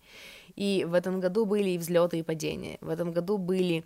И 0.55 0.85
в 0.85 0.93
этом 0.93 1.19
году 1.19 1.45
были 1.45 1.69
и 1.71 1.77
взлеты, 1.77 2.19
и 2.19 2.23
падения. 2.23 2.77
В 2.81 2.89
этом 2.89 3.11
году 3.11 3.37
были 3.37 3.83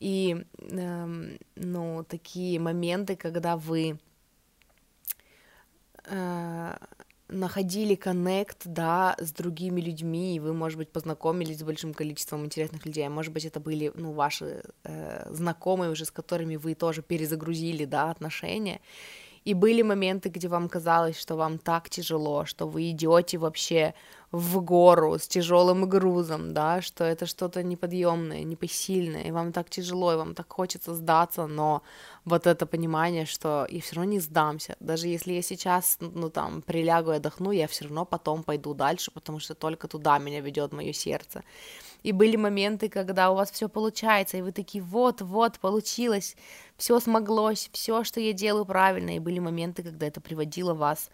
и, 0.00 0.44
э, 0.58 1.36
ну, 1.56 2.04
такие 2.04 2.60
моменты, 2.60 3.16
когда 3.16 3.56
вы 3.56 3.98
э, 6.04 6.76
находили 7.28 7.94
коннект, 7.94 8.62
да, 8.64 9.16
с 9.18 9.32
другими 9.32 9.80
людьми, 9.80 10.36
и 10.36 10.40
вы, 10.40 10.52
может 10.52 10.78
быть, 10.78 10.90
познакомились 10.90 11.58
с 11.58 11.62
большим 11.62 11.94
количеством 11.94 12.44
интересных 12.44 12.84
людей, 12.86 13.06
а 13.06 13.10
может 13.10 13.32
быть, 13.32 13.44
это 13.44 13.60
были, 13.60 13.92
ну, 13.94 14.12
ваши 14.12 14.62
э, 14.84 15.32
знакомые 15.32 15.90
уже, 15.90 16.04
с 16.04 16.10
которыми 16.10 16.56
вы 16.56 16.74
тоже 16.74 17.02
перезагрузили, 17.02 17.84
да, 17.84 18.10
отношения, 18.10 18.80
и 19.44 19.54
были 19.54 19.82
моменты, 19.82 20.30
где 20.30 20.48
вам 20.48 20.68
казалось, 20.68 21.18
что 21.18 21.36
вам 21.36 21.58
так 21.58 21.90
тяжело, 21.90 22.44
что 22.46 22.66
вы 22.66 22.90
идете 22.90 23.38
вообще 23.38 23.94
в 24.32 24.60
гору 24.60 25.18
с 25.18 25.28
тяжелым 25.28 25.88
грузом, 25.88 26.54
да, 26.54 26.82
что 26.82 27.04
это 27.04 27.26
что-то 27.26 27.62
неподъемное, 27.62 28.42
непосильное, 28.42 29.22
и 29.22 29.30
вам 29.30 29.52
так 29.52 29.70
тяжело, 29.70 30.12
и 30.12 30.16
вам 30.16 30.34
так 30.34 30.52
хочется 30.52 30.94
сдаться, 30.94 31.46
но 31.46 31.82
вот 32.24 32.46
это 32.46 32.66
понимание, 32.66 33.26
что 33.26 33.66
я 33.70 33.80
все 33.80 33.96
равно 33.96 34.12
не 34.12 34.20
сдамся, 34.20 34.76
даже 34.80 35.08
если 35.08 35.34
я 35.34 35.42
сейчас, 35.42 35.98
ну 36.00 36.30
там, 36.30 36.62
прилягу 36.62 37.12
и 37.12 37.16
отдохну, 37.16 37.52
я 37.52 37.68
все 37.68 37.84
равно 37.84 38.04
потом 38.04 38.42
пойду 38.42 38.74
дальше, 38.74 39.10
потому 39.10 39.38
что 39.40 39.54
только 39.54 39.88
туда 39.88 40.18
меня 40.18 40.40
ведет 40.40 40.72
мое 40.72 40.92
сердце. 40.92 41.44
И 42.04 42.12
были 42.12 42.36
моменты, 42.36 42.90
когда 42.90 43.30
у 43.30 43.34
вас 43.34 43.50
все 43.50 43.66
получается, 43.68 44.36
и 44.36 44.42
вы 44.42 44.52
такие, 44.52 44.84
вот, 44.84 45.22
вот, 45.22 45.58
получилось, 45.58 46.36
все 46.76 47.00
смоглось, 47.00 47.70
все, 47.72 48.04
что 48.04 48.20
я 48.20 48.34
делаю 48.34 48.66
правильно. 48.66 49.16
И 49.16 49.20
были 49.20 49.38
моменты, 49.38 49.82
когда 49.82 50.06
это 50.06 50.20
приводило 50.20 50.74
вас 50.74 51.10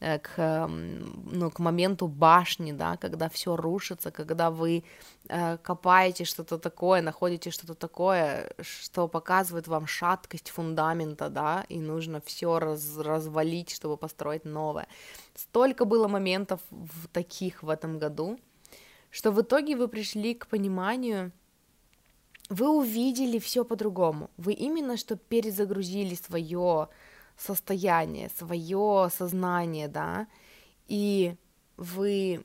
э, 0.00 0.18
к, 0.18 0.68
ну, 0.68 1.50
к 1.50 1.58
моменту 1.60 2.08
башни, 2.08 2.72
да, 2.72 2.98
когда 2.98 3.30
все 3.30 3.56
рушится, 3.56 4.10
когда 4.10 4.50
вы 4.50 4.84
э, 5.30 5.56
копаете 5.56 6.24
что-то 6.24 6.58
такое, 6.58 7.00
находите 7.00 7.50
что-то 7.50 7.74
такое, 7.74 8.52
что 8.60 9.08
показывает 9.08 9.66
вам 9.66 9.86
шаткость 9.86 10.50
фундамента, 10.50 11.30
да, 11.30 11.64
и 11.70 11.78
нужно 11.78 12.20
все 12.20 12.58
раз, 12.58 12.98
развалить, 12.98 13.70
чтобы 13.70 13.96
построить 13.96 14.44
новое. 14.44 14.88
Столько 15.34 15.86
было 15.86 16.06
моментов 16.06 16.60
в 16.70 17.08
таких 17.08 17.62
в 17.62 17.70
этом 17.70 17.98
году, 17.98 18.38
что 19.14 19.30
в 19.30 19.40
итоге 19.40 19.76
вы 19.76 19.86
пришли 19.86 20.34
к 20.34 20.48
пониманию, 20.48 21.30
вы 22.48 22.68
увидели 22.68 23.38
все 23.38 23.64
по-другому, 23.64 24.28
вы 24.36 24.54
именно 24.54 24.96
что 24.96 25.14
перезагрузили 25.14 26.16
свое 26.16 26.88
состояние, 27.38 28.28
свое 28.36 29.08
сознание, 29.16 29.86
да, 29.86 30.26
и 30.88 31.36
вы, 31.76 32.44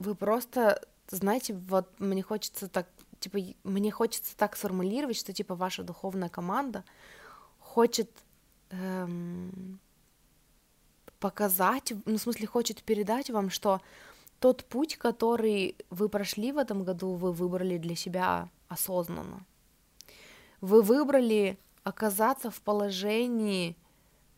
вы 0.00 0.16
просто, 0.16 0.84
знаете, 1.06 1.54
вот 1.54 1.88
мне 2.00 2.22
хочется 2.24 2.66
так, 2.66 2.88
типа, 3.20 3.38
мне 3.62 3.92
хочется 3.92 4.36
так 4.36 4.56
сформулировать, 4.56 5.16
что, 5.16 5.32
типа, 5.32 5.54
ваша 5.54 5.84
духовная 5.84 6.28
команда 6.28 6.82
хочет 7.60 8.10
эм, 8.70 9.78
показать, 11.20 11.92
ну, 12.06 12.16
в 12.16 12.20
смысле, 12.20 12.48
хочет 12.48 12.82
передать 12.82 13.30
вам, 13.30 13.50
что 13.50 13.80
тот 14.42 14.64
путь, 14.64 14.96
который 14.96 15.76
вы 15.88 16.08
прошли 16.08 16.50
в 16.50 16.58
этом 16.58 16.82
году, 16.82 17.14
вы 17.14 17.32
выбрали 17.32 17.78
для 17.78 17.94
себя 17.94 18.48
осознанно. 18.68 19.46
Вы 20.60 20.82
выбрали 20.82 21.58
оказаться 21.84 22.50
в 22.50 22.60
положении 22.60 23.76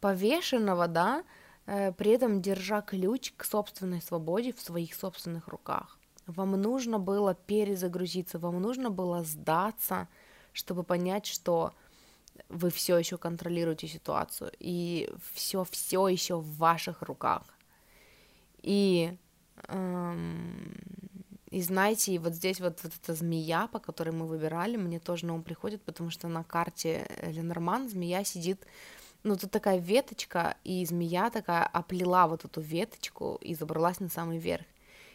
повешенного, 0.00 0.88
да, 0.88 1.24
э, 1.66 1.92
при 1.92 2.10
этом 2.10 2.42
держа 2.42 2.82
ключ 2.82 3.32
к 3.34 3.44
собственной 3.44 4.02
свободе 4.02 4.52
в 4.52 4.60
своих 4.60 4.94
собственных 4.94 5.48
руках. 5.48 5.98
Вам 6.26 6.50
нужно 6.50 6.98
было 6.98 7.34
перезагрузиться, 7.34 8.38
вам 8.38 8.60
нужно 8.60 8.90
было 8.90 9.24
сдаться, 9.24 10.08
чтобы 10.52 10.82
понять, 10.82 11.24
что 11.24 11.72
вы 12.50 12.68
все 12.68 12.98
еще 12.98 13.16
контролируете 13.16 13.88
ситуацию, 13.88 14.52
и 14.58 15.10
все 15.32 15.64
все 15.64 16.08
еще 16.08 16.36
в 16.36 16.58
ваших 16.58 17.00
руках. 17.00 17.42
И 18.60 19.16
и 19.68 21.62
знаете, 21.62 22.18
вот 22.18 22.34
здесь 22.34 22.60
вот, 22.60 22.82
вот 22.82 22.92
эта 23.00 23.14
змея, 23.14 23.68
по 23.68 23.78
которой 23.78 24.10
мы 24.10 24.26
выбирали, 24.26 24.76
мне 24.76 24.98
тоже 24.98 25.26
на 25.26 25.34
ум 25.34 25.42
приходит, 25.42 25.82
потому 25.82 26.10
что 26.10 26.26
на 26.26 26.42
карте 26.42 27.06
Ленорман 27.22 27.88
змея 27.88 28.24
сидит, 28.24 28.66
ну, 29.22 29.36
тут 29.36 29.50
такая 29.50 29.78
веточка, 29.78 30.56
и 30.64 30.84
змея 30.84 31.30
такая 31.30 31.64
оплела 31.64 32.26
вот 32.26 32.44
эту 32.44 32.60
веточку 32.60 33.38
и 33.40 33.54
забралась 33.54 34.00
на 34.00 34.08
самый 34.08 34.38
верх. 34.38 34.66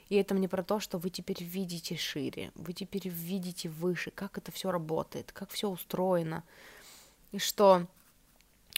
И 0.10 0.16
это 0.16 0.34
мне 0.34 0.50
про 0.50 0.64
то, 0.64 0.80
что 0.80 0.98
вы 0.98 1.12
теперь 1.12 1.44
видите 1.44 1.96
шире, 1.96 2.52
вы 2.56 2.74
теперь 2.74 3.08
видите 3.08 3.70
выше, 3.70 4.10
как 4.10 4.38
это 4.38 4.52
все 4.52 4.72
работает, 4.72 5.32
как 5.32 5.52
все 5.52 5.70
устроено. 5.70 6.44
И 7.32 7.38
что, 7.38 7.86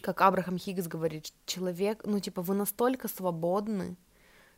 как 0.01 0.19
Абрахам 0.21 0.57
Хиггс 0.57 0.87
говорит, 0.87 1.31
человек, 1.45 2.01
ну, 2.05 2.19
типа, 2.19 2.41
вы 2.41 2.53
настолько 2.53 3.07
свободны, 3.07 3.95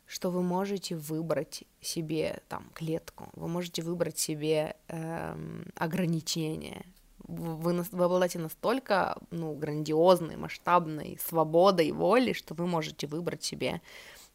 что 0.06 0.30
вы 0.30 0.42
можете 0.42 0.96
выбрать 0.96 1.64
себе 1.80 2.42
там 2.48 2.70
клетку, 2.74 3.30
вы 3.34 3.48
можете 3.48 3.82
выбрать 3.82 4.18
себе 4.18 4.76
эм, 4.88 5.66
ограничения. 5.76 6.84
Вы, 7.26 7.82
вы 7.90 8.04
обладаете 8.04 8.38
настолько 8.38 9.16
ну, 9.30 9.54
грандиозной, 9.54 10.36
масштабной 10.36 11.18
свободой 11.24 11.90
воли, 11.92 12.34
что 12.34 12.54
вы 12.54 12.66
можете 12.66 13.06
выбрать 13.06 13.42
себе 13.42 13.80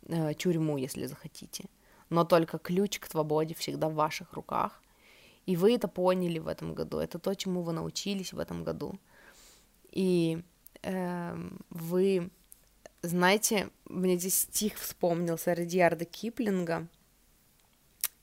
э, 0.07 0.33
тюрьму, 0.33 0.77
если 0.77 1.06
захотите. 1.06 1.65
Но 2.09 2.23
только 2.23 2.57
ключ 2.57 2.99
к 2.99 3.06
свободе 3.06 3.53
всегда 3.53 3.89
в 3.89 3.93
ваших 3.93 4.33
руках. 4.33 4.81
И 5.45 5.56
вы 5.56 5.75
это 5.75 5.88
поняли 5.88 6.39
в 6.39 6.48
этом 6.48 6.73
году. 6.73 6.98
Это 6.98 7.19
то, 7.19 7.35
чему 7.35 7.61
вы 7.61 7.73
научились 7.73 8.33
в 8.33 8.39
этом 8.39 8.64
году. 8.64 8.99
И 9.91 10.41
э, 10.81 11.35
вы 11.69 12.31
знаете, 13.01 13.69
мне 13.85 14.17
здесь 14.17 14.39
стих 14.41 14.77
вспомнился 14.77 15.55
Радиарда 15.55 16.05
Киплинга. 16.05 16.87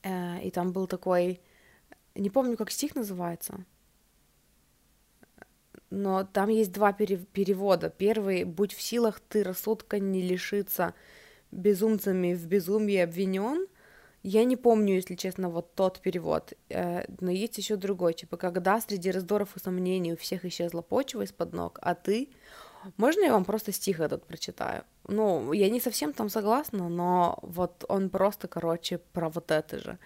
Э, 0.03 0.41
и 0.43 0.51
там 0.51 0.73
был 0.73 0.87
такой, 0.87 1.41
не 2.15 2.31
помню, 2.31 2.57
как 2.57 2.71
стих 2.71 2.95
называется, 2.95 3.65
но 5.91 6.25
там 6.25 6.49
есть 6.51 6.73
два 6.73 6.93
перевода. 6.93 7.91
Первый 7.91 8.45
«Будь 8.45 8.75
в 8.75 8.83
силах 8.83 9.21
ты 9.21 9.43
рассудка 9.43 9.99
не 9.99 10.23
лишиться, 10.23 10.95
безумцами 11.51 12.35
в 12.35 12.47
безумии 12.47 12.99
обвинен», 12.99 13.67
я 14.29 14.43
не 14.43 14.57
помню, 14.57 14.95
если 14.95 15.15
честно, 15.15 15.49
вот 15.49 15.77
тот 15.77 16.01
перевод, 16.01 16.53
э, 16.69 17.05
но 17.21 17.31
есть 17.31 17.59
еще 17.59 17.77
другой, 17.77 18.13
типа, 18.13 18.37
когда 18.37 18.81
среди 18.81 19.13
раздоров 19.13 19.57
и 19.57 19.61
сомнений 19.61 20.15
у 20.15 20.17
всех 20.17 20.45
исчезла 20.45 20.83
почва 20.83 21.23
из-под 21.23 21.53
ног, 21.53 21.79
а 21.81 21.95
ты... 21.95 22.29
Можно 22.97 23.23
я 23.23 23.33
вам 23.33 23.45
просто 23.45 23.73
стих 23.73 24.01
этот 24.01 24.27
прочитаю? 24.27 24.85
Ну, 25.09 25.53
я 25.53 25.71
не 25.71 25.81
совсем 25.81 26.13
там 26.13 26.29
согласна, 26.29 26.89
но 26.89 27.39
вот 27.43 27.85
он 27.89 28.11
просто, 28.11 28.49
короче, 28.49 28.99
про 28.99 29.29
вот 29.29 29.51
это 29.51 29.79
же. 29.79 29.99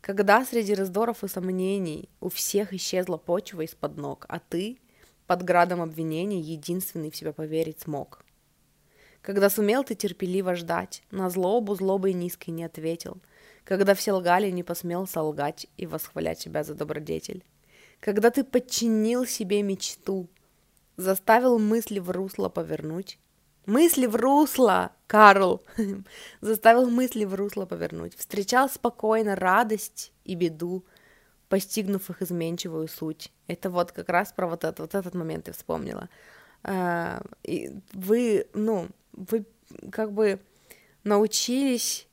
Когда 0.00 0.44
среди 0.44 0.74
раздоров 0.74 1.24
и 1.24 1.28
сомнений 1.28 2.08
у 2.20 2.28
всех 2.28 2.72
исчезла 2.72 3.16
почва 3.16 3.62
из-под 3.62 3.96
ног, 3.96 4.26
а 4.28 4.38
ты 4.38 4.78
под 5.26 5.42
градом 5.42 5.80
обвинений 5.82 6.40
единственный 6.40 7.10
в 7.10 7.16
себя 7.16 7.32
поверить 7.32 7.80
смог. 7.80 8.24
Когда 9.22 9.50
сумел 9.50 9.82
ты 9.82 9.94
терпеливо 9.94 10.54
ждать, 10.54 11.02
на 11.10 11.28
злобу 11.30 11.74
злобой 11.74 12.12
низкой 12.12 12.50
не 12.50 12.64
ответил— 12.64 13.18
когда 13.66 13.94
все 13.94 14.12
лгали, 14.12 14.48
не 14.50 14.62
посмел 14.62 15.08
солгать 15.08 15.66
и 15.76 15.86
восхвалять 15.86 16.40
себя 16.40 16.62
за 16.62 16.74
добродетель. 16.74 17.44
Когда 17.98 18.30
ты 18.30 18.44
подчинил 18.44 19.26
себе 19.26 19.60
мечту, 19.62 20.28
заставил 20.96 21.58
мысли 21.58 21.98
в 21.98 22.10
русло 22.10 22.48
повернуть. 22.48 23.18
Мысли 23.66 24.06
в 24.06 24.14
русло, 24.16 24.92
Карл! 25.06 25.62
заставил 26.40 26.88
мысли 26.88 27.24
в 27.24 27.34
русло 27.34 27.66
повернуть. 27.66 28.16
Встречал 28.16 28.68
спокойно 28.68 29.34
радость 29.34 30.12
и 30.24 30.34
беду, 30.34 30.84
постигнув 31.48 32.08
их 32.10 32.22
изменчивую 32.22 32.88
суть. 32.88 33.32
Это 33.48 33.70
вот 33.70 33.92
как 33.92 34.08
раз 34.08 34.32
про 34.32 34.46
вот, 34.46 34.64
этот 34.64 34.80
вот 34.80 34.94
этот 34.94 35.14
момент 35.14 35.48
я 35.48 35.52
вспомнила. 35.52 36.08
А, 36.62 37.22
вы, 37.92 38.46
ну, 38.54 38.88
вы 39.12 39.46
как 39.90 40.12
бы 40.12 40.40
научились 41.04 42.06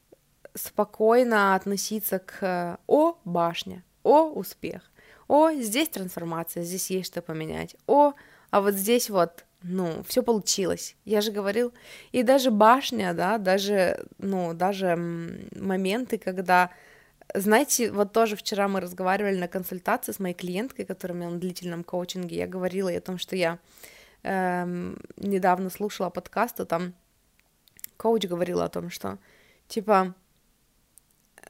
спокойно 0.56 1.56
относиться 1.56 2.20
к 2.20 2.80
«О, 2.88 3.18
башня», 3.26 3.84
«О, 4.04 4.30
успех», 4.30 4.92
«О, 5.28 5.52
здесь 5.52 5.90
трансформация, 5.90 6.64
здесь 6.64 6.90
есть 6.92 7.12
что 7.12 7.22
поменять», 7.22 7.76
«О, 7.88 8.14
а 8.54 8.62
вот 8.62 8.76
здесь 8.76 9.10
вот 9.10 9.46
ну, 9.64 10.04
все 10.08 10.22
получилось. 10.22 10.96
Я 11.06 11.22
же 11.22 11.32
говорил, 11.32 11.74
и 12.12 12.22
даже 12.22 12.52
башня, 12.52 13.14
да, 13.14 13.38
даже, 13.40 14.06
ну, 14.20 14.54
даже 14.54 14.96
моменты, 15.56 16.18
когда, 16.18 16.70
знаете, 17.34 17.92
вот 17.92 18.14
тоже 18.14 18.36
вчера 18.36 18.68
мы 18.68 18.80
разговаривали 18.80 19.40
на 19.40 19.48
консультации 19.48 20.12
с 20.12 20.20
моей 20.20 20.36
клиенткой, 20.36 20.86
которая 20.86 21.18
у 21.18 21.22
меня 21.22 21.30
на 21.32 21.40
длительном 21.40 21.84
коучинге, 21.84 22.36
я 22.36 22.48
говорила 22.48 22.90
ей 22.90 23.00
о 23.00 23.02
том, 23.02 23.18
что 23.18 23.36
я 23.36 23.58
эм, 24.22 25.00
недавно 25.18 25.72
слушала 25.72 26.12
подкаст, 26.12 26.60
там 26.68 26.94
коуч 27.98 28.26
говорила 28.26 28.66
о 28.66 28.70
том, 28.70 28.92
что, 28.92 29.18
типа, 29.68 30.14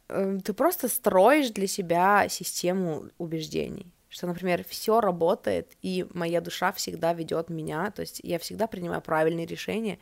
Эм, 0.09 0.41
ты 0.41 0.53
просто 0.53 0.87
строишь 0.87 1.49
для 1.49 1.67
себя 1.67 2.27
систему 2.29 3.05
убеждений, 3.17 3.91
что, 4.13 4.27
например, 4.27 4.63
все 4.67 5.01
работает, 5.01 5.75
и 5.81 6.05
моя 6.13 6.39
душа 6.39 6.71
всегда 6.71 7.13
ведет 7.13 7.49
меня, 7.49 7.89
то 7.89 8.01
есть 8.01 8.21
я 8.23 8.37
всегда 8.37 8.67
принимаю 8.67 9.01
правильные 9.01 9.47
решения, 9.47 9.97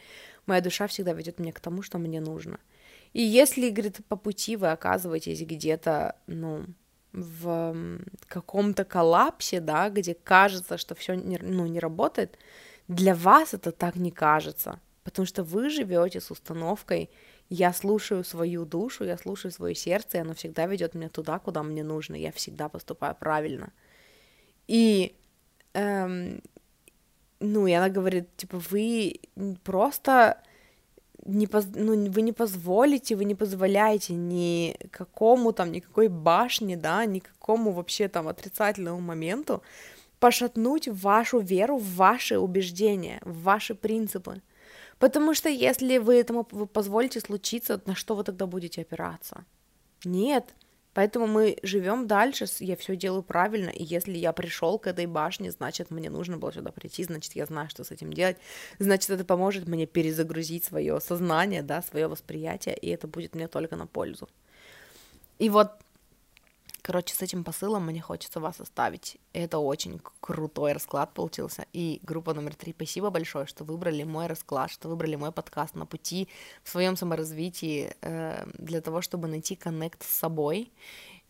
моя 0.46 0.60
душа 0.60 0.88
всегда 0.88 1.14
ведет 1.14 1.40
меня 1.40 1.54
к 1.54 1.62
тому, 1.62 1.82
что 1.82 1.98
мне 1.98 2.20
нужно. 2.20 2.60
И 3.14 3.22
если, 3.22 3.70
говорит, 3.70 4.06
по 4.10 4.18
пути 4.18 4.58
вы 4.58 4.72
оказываетесь 4.72 5.42
где-то, 5.42 6.18
ну, 6.28 6.66
в 7.14 8.00
каком-то 8.28 8.84
коллапсе, 8.84 9.62
да, 9.62 9.90
где 9.90 10.14
кажется, 10.14 10.78
что 10.78 10.94
все 10.94 11.14
не, 11.14 11.38
ну, 11.42 11.66
не 11.68 11.80
работает, 11.80 12.38
для 12.90 13.16
вас 13.16 13.54
это 13.54 13.72
так 13.72 13.96
не 13.96 14.12
кажется, 14.12 14.82
потому 15.06 15.26
что 15.26 15.46
вы 15.46 15.70
живете 15.70 16.20
с 16.20 16.32
установкой, 16.32 17.10
я 17.50 17.72
слушаю 17.72 18.26
свою 18.26 18.66
душу, 18.66 19.06
я 19.06 19.18
слушаю 19.18 19.54
свое 19.54 19.74
сердце, 19.74 20.18
и 20.18 20.22
оно 20.22 20.34
всегда 20.34 20.66
ведет 20.66 20.96
меня 20.96 21.08
туда, 21.08 21.40
куда 21.40 21.64
мне 21.64 21.84
нужно, 21.84 22.16
я 22.16 22.34
всегда 22.34 22.68
поступаю 22.68 23.16
правильно. 23.16 23.72
И, 24.72 25.14
эм, 25.74 26.42
ну, 27.42 27.68
и 27.68 27.74
она 27.74 27.90
говорит, 27.90 28.26
типа, 28.38 28.62
вы 28.72 29.20
просто 29.64 30.38
не 31.26 31.48
поз... 31.48 31.68
ну, 31.76 32.10
вы 32.10 32.22
не 32.22 32.32
позволите, 32.32 33.16
вы 33.16 33.26
не 33.26 33.36
позволяете 33.36 34.14
ни 34.14 34.78
какому 34.92 35.52
там, 35.52 35.72
никакой 35.72 36.08
башне, 36.08 36.78
да, 36.78 37.06
никакому 37.06 37.72
вообще 37.72 38.08
там 38.08 38.28
отрицательному 38.28 39.02
моменту 39.02 39.62
пошатнуть 40.20 40.88
вашу 40.88 41.40
веру 41.40 41.78
в 41.78 41.96
ваши 41.96 42.38
убеждения, 42.38 43.20
в 43.26 43.44
ваши 43.44 43.76
принципы. 43.76 44.42
Потому 45.00 45.34
что 45.34 45.50
если 45.50 45.98
вы 45.98 46.16
этому 46.16 46.46
позволите 46.46 47.20
случиться, 47.20 47.82
на 47.86 47.96
что 47.96 48.16
вы 48.16 48.24
тогда 48.24 48.46
будете 48.46 48.82
опираться? 48.82 49.44
Нет. 50.06 50.56
Поэтому 50.94 51.26
мы 51.26 51.58
живем 51.64 52.08
дальше, 52.08 52.46
я 52.60 52.76
все 52.76 52.96
делаю 52.96 53.24
правильно, 53.24 53.70
и 53.70 53.84
если 53.84 54.18
я 54.18 54.34
пришел 54.34 54.78
к 54.78 54.88
этой 54.88 55.06
башне, 55.06 55.52
значит, 55.52 55.90
мне 55.90 56.10
нужно 56.10 56.38
было 56.38 56.52
сюда 56.52 56.72
прийти, 56.72 57.04
значит, 57.04 57.34
я 57.36 57.46
знаю, 57.46 57.70
что 57.70 57.84
с 57.84 57.92
этим 57.92 58.12
делать, 58.12 58.38
значит, 58.80 59.10
это 59.10 59.24
поможет 59.24 59.68
мне 59.68 59.86
перезагрузить 59.86 60.66
свое 60.66 61.00
сознание, 61.00 61.62
да, 61.62 61.82
свое 61.82 62.08
восприятие, 62.08 62.76
и 62.76 62.90
это 62.90 63.08
будет 63.08 63.36
мне 63.36 63.48
только 63.48 63.76
на 63.78 63.88
пользу. 63.88 64.28
И 65.40 65.50
вот 65.50 65.72
Короче, 66.84 67.14
с 67.14 67.22
этим 67.22 67.44
посылом 67.44 67.86
мне 67.86 68.02
хочется 68.02 68.40
вас 68.40 68.60
оставить. 68.60 69.18
Это 69.34 69.60
очень 69.60 70.02
крутой 70.20 70.74
расклад 70.74 71.14
получился. 71.14 71.66
И 71.74 72.00
группа 72.02 72.34
номер 72.34 72.56
три, 72.56 72.74
спасибо 72.74 73.12
большое, 73.12 73.46
что 73.46 73.64
выбрали 73.64 74.04
мой 74.04 74.26
расклад, 74.26 74.72
что 74.72 74.90
выбрали 74.90 75.16
мой 75.16 75.32
подкаст 75.32 75.76
на 75.76 75.86
пути 75.86 76.28
в 76.64 76.70
своем 76.70 76.98
саморазвитии 76.98 77.94
э, 78.02 78.46
для 78.58 78.82
того, 78.82 79.02
чтобы 79.02 79.28
найти 79.28 79.56
коннект 79.56 80.04
с 80.04 80.10
собой. 80.10 80.72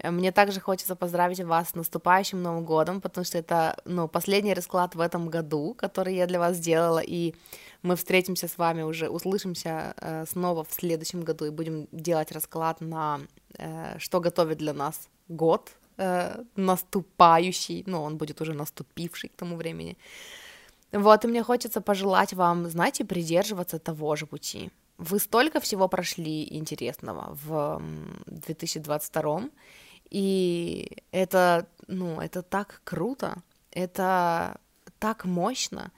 Мне 0.04 0.32
также 0.32 0.60
хочется 0.60 0.96
поздравить 0.96 1.42
вас 1.42 1.70
с 1.70 1.76
наступающим 1.76 2.42
Новым 2.42 2.66
годом, 2.66 3.02
потому 3.02 3.26
что 3.26 3.38
это 3.38 3.78
ну, 3.86 4.08
последний 4.08 4.54
расклад 4.54 4.96
в 4.96 5.00
этом 5.00 5.30
году, 5.30 5.76
который 5.78 6.16
я 6.16 6.26
для 6.28 6.40
вас 6.40 6.58
сделала, 6.58 7.00
и 7.06 7.36
мы 7.84 7.96
встретимся 7.96 8.48
с 8.48 8.58
вами 8.58 8.82
уже, 8.82 9.10
услышимся 9.10 9.94
э, 9.98 10.26
снова 10.28 10.64
в 10.64 10.72
следующем 10.72 11.22
году 11.22 11.46
и 11.46 11.50
будем 11.50 11.88
делать 11.92 12.32
расклад 12.32 12.82
на 12.82 13.20
э, 13.58 14.00
что 14.00 14.20
готовит 14.20 14.58
для 14.58 14.74
нас 14.74 15.10
год 15.32 15.72
э, 15.98 16.44
наступающий, 16.56 17.84
ну, 17.88 18.04
он 18.04 18.18
будет 18.18 18.42
уже 18.42 18.54
наступивший 18.54 19.30
к 19.30 19.36
тому 19.36 19.56
времени. 19.56 19.98
Вот, 20.92 21.26
и 21.26 21.28
мне 21.28 21.44
хочется 21.44 21.82
пожелать 21.82 22.34
вам, 22.34 22.70
знаете, 22.70 23.06
придерживаться 23.06 23.80
того 23.80 24.16
же 24.16 24.26
пути. 24.26 24.72
Вы 24.98 25.20
столько 25.20 25.60
всего 25.60 25.88
прошли 25.88 26.58
интересного 26.58 27.38
в 27.44 27.82
2022, 28.28 29.50
и 30.12 30.92
это, 31.12 31.66
ну, 31.88 32.20
это 32.20 32.42
так 32.42 32.82
круто, 32.84 33.42
это 33.72 34.58
так 35.00 35.26
мощно, 35.26 35.92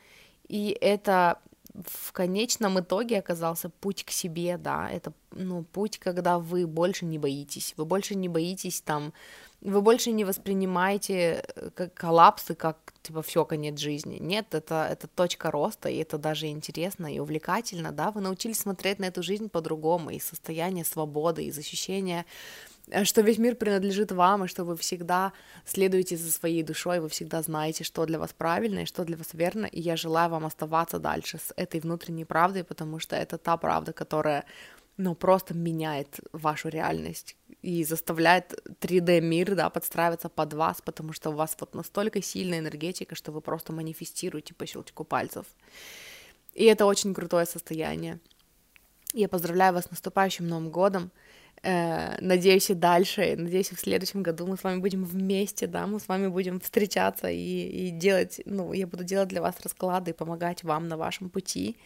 и 0.48 0.78
это 0.82 1.40
в 1.74 2.12
конечном 2.12 2.80
итоге 2.80 3.20
оказался 3.20 3.70
путь 3.70 4.04
к 4.04 4.12
себе, 4.12 4.58
да, 4.58 4.90
это, 4.90 5.12
ну, 5.32 5.64
путь, 5.64 5.98
когда 5.98 6.38
вы 6.38 6.68
больше 6.68 7.06
не 7.06 7.18
боитесь, 7.18 7.74
вы 7.78 7.86
больше 7.86 8.16
не 8.16 8.30
боитесь 8.30 8.82
там, 8.82 9.14
вы 9.62 9.82
больше 9.82 10.12
не 10.12 10.26
воспринимаете 10.26 11.44
э, 11.56 11.70
как 11.74 11.94
коллапсы, 11.94 12.54
как, 12.54 12.94
типа, 13.02 13.22
все, 13.22 13.46
конец 13.46 13.80
жизни. 13.80 14.18
Нет, 14.20 14.54
это, 14.54 14.88
это 14.92 15.08
точка 15.08 15.50
роста, 15.52 15.90
и 15.90 15.98
это 15.98 16.18
даже 16.18 16.48
интересно 16.48 17.14
и 17.14 17.20
увлекательно, 17.20 17.92
да, 17.92 18.12
вы 18.12 18.22
научились 18.22 18.60
смотреть 18.60 19.00
на 19.00 19.06
эту 19.06 19.24
жизнь 19.24 19.50
по-другому, 19.50 20.12
из 20.12 20.24
состояния 20.24 20.86
свободы, 20.86 21.46
из 21.46 21.58
ощущения 21.58 22.26
Э, 22.26 22.73
что 23.04 23.22
весь 23.22 23.38
мир 23.38 23.56
принадлежит 23.56 24.12
вам, 24.12 24.44
и 24.44 24.48
что 24.48 24.66
вы 24.66 24.76
всегда 24.76 25.34
следуете 25.66 26.18
за 26.18 26.32
своей 26.32 26.64
душой, 26.64 27.00
вы 27.00 27.10
всегда 27.10 27.42
знаете, 27.42 27.84
что 27.84 28.06
для 28.06 28.20
вас 28.20 28.34
правильно 28.34 28.80
и 28.80 28.86
что 28.86 29.06
для 29.06 29.18
вас 29.18 29.34
верно, 29.34 29.66
и 29.66 29.80
я 29.80 29.96
желаю 29.96 30.30
вам 30.30 30.46
оставаться 30.46 31.00
дальше 31.00 31.38
с 31.38 31.54
этой 31.56 31.80
внутренней 31.80 32.26
правдой, 32.26 32.64
потому 32.64 33.00
что 33.00 33.16
это 33.16 33.38
та 33.38 33.58
правда, 33.58 33.94
которая, 33.94 34.46
ну, 34.98 35.16
просто 35.16 35.54
меняет 35.54 36.20
вашу 36.34 36.70
реальность 36.70 37.38
и 37.62 37.86
заставляет 37.86 38.54
3D-мир, 38.82 39.56
да, 39.56 39.70
подстраиваться 39.70 40.28
под 40.28 40.54
вас, 40.54 40.82
потому 40.82 41.14
что 41.14 41.30
у 41.30 41.34
вас 41.34 41.56
вот 41.60 41.74
настолько 41.76 42.22
сильная 42.22 42.60
энергетика, 42.60 43.16
что 43.16 43.32
вы 43.32 43.40
просто 43.40 43.72
манифестируете 43.72 44.54
по 44.54 44.66
щелчку 44.66 45.06
пальцев. 45.06 45.46
И 46.54 46.66
это 46.66 46.86
очень 46.86 47.14
крутое 47.14 47.46
состояние. 47.46 48.20
Я 49.14 49.30
поздравляю 49.30 49.74
вас 49.74 49.86
с 49.86 49.92
наступающим 49.92 50.48
Новым 50.48 50.70
годом. 50.70 51.12
Э, 51.66 52.18
надеюсь, 52.20 52.70
и 52.70 52.74
дальше, 52.74 53.36
надеюсь, 53.38 53.72
в 53.72 53.80
следующем 53.80 54.22
году 54.22 54.46
мы 54.46 54.58
с 54.58 54.64
вами 54.66 54.82
будем 54.82 55.06
вместе, 55.06 55.66
да, 55.66 55.88
мы 55.88 56.02
с 56.02 56.10
вами 56.10 56.28
будем 56.28 56.60
встречаться 56.60 57.30
и, 57.30 57.88
и 57.88 57.90
делать, 57.92 58.42
ну, 58.46 58.74
я 58.74 58.86
буду 58.86 59.06
делать 59.06 59.30
для 59.30 59.42
вас 59.42 59.56
расклады 59.64 60.12
и 60.12 60.14
помогать 60.14 60.64
вам 60.64 60.90
на 60.90 60.98
вашем 60.98 61.30
пути, 61.30 61.78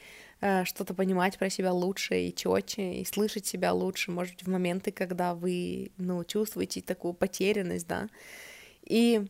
э, 0.42 0.66
что-то 0.66 0.96
понимать 0.96 1.38
про 1.38 1.52
себя 1.52 1.74
лучше 1.74 2.20
и 2.22 2.36
четче, 2.36 3.02
и 3.02 3.06
слышать 3.06 3.46
себя 3.46 3.72
лучше, 3.72 4.10
может 4.10 4.34
быть, 4.34 4.46
в 4.46 4.50
моменты, 4.50 4.92
когда 4.92 5.36
вы, 5.36 5.92
ну, 5.98 6.24
чувствуете 6.24 6.82
такую 6.82 7.14
потерянность, 7.14 7.88
да, 7.88 8.10
и 8.82 9.28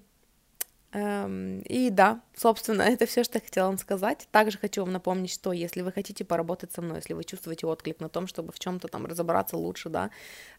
и 0.98 1.90
да, 1.92 2.22
собственно, 2.36 2.82
это 2.94 3.06
все, 3.06 3.24
что 3.24 3.38
я 3.38 3.42
хотела 3.42 3.68
вам 3.68 3.78
сказать. 3.78 4.28
Также 4.32 4.58
хочу 4.58 4.82
вам 4.82 4.94
напомнить, 4.94 5.32
что 5.32 5.52
если 5.52 5.82
вы 5.82 5.92
хотите 5.92 6.26
поработать 6.26 6.72
со 6.72 6.82
мной, 6.82 6.98
если 6.98 7.14
вы 7.14 7.24
чувствуете 7.24 7.68
отклик 7.68 8.00
на 8.00 8.10
том, 8.10 8.28
чтобы 8.28 8.52
в 8.52 8.60
чем-то 8.60 8.88
там 8.88 9.06
разобраться 9.06 9.58
лучше, 9.58 9.90
да, 9.90 10.10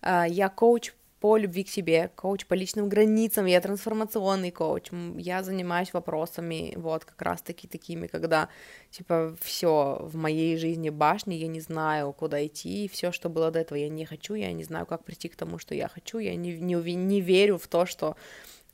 э, 0.03 0.25
я 0.29 0.49
коуч 0.49 0.93
по 1.21 1.37
любви 1.37 1.65
к 1.65 1.69
себе, 1.69 2.11
коуч 2.15 2.47
по 2.47 2.55
личным 2.55 2.89
границам, 2.89 3.47
я 3.47 3.61
трансформационный 3.61 4.53
коуч, 4.53 4.91
я 5.17 5.43
занимаюсь 5.43 5.93
вопросами 5.93 6.75
вот 6.77 7.05
как 7.05 7.21
раз-таки 7.23 7.67
такими, 7.67 8.07
когда 8.07 8.49
типа 8.91 9.37
все 9.41 9.99
в 10.01 10.15
моей 10.15 10.57
жизни 10.57 10.91
башни, 10.91 11.35
я 11.35 11.49
не 11.49 11.61
знаю, 11.61 12.13
куда 12.13 12.47
идти, 12.47 12.89
все, 12.93 13.11
что 13.11 13.29
было 13.29 13.51
до 13.51 13.59
этого, 13.59 13.79
я 13.79 13.89
не 13.89 14.05
хочу, 14.05 14.35
я 14.35 14.53
не 14.53 14.63
знаю, 14.63 14.87
как 14.87 15.05
прийти 15.05 15.29
к 15.29 15.37
тому, 15.37 15.59
что 15.59 15.75
я 15.75 15.89
хочу, 15.89 16.19
я 16.19 16.37
не, 16.37 16.57
не, 16.57 16.75
не 16.95 17.21
верю 17.21 17.59
в 17.59 17.67
то, 17.67 17.85
что 17.85 18.17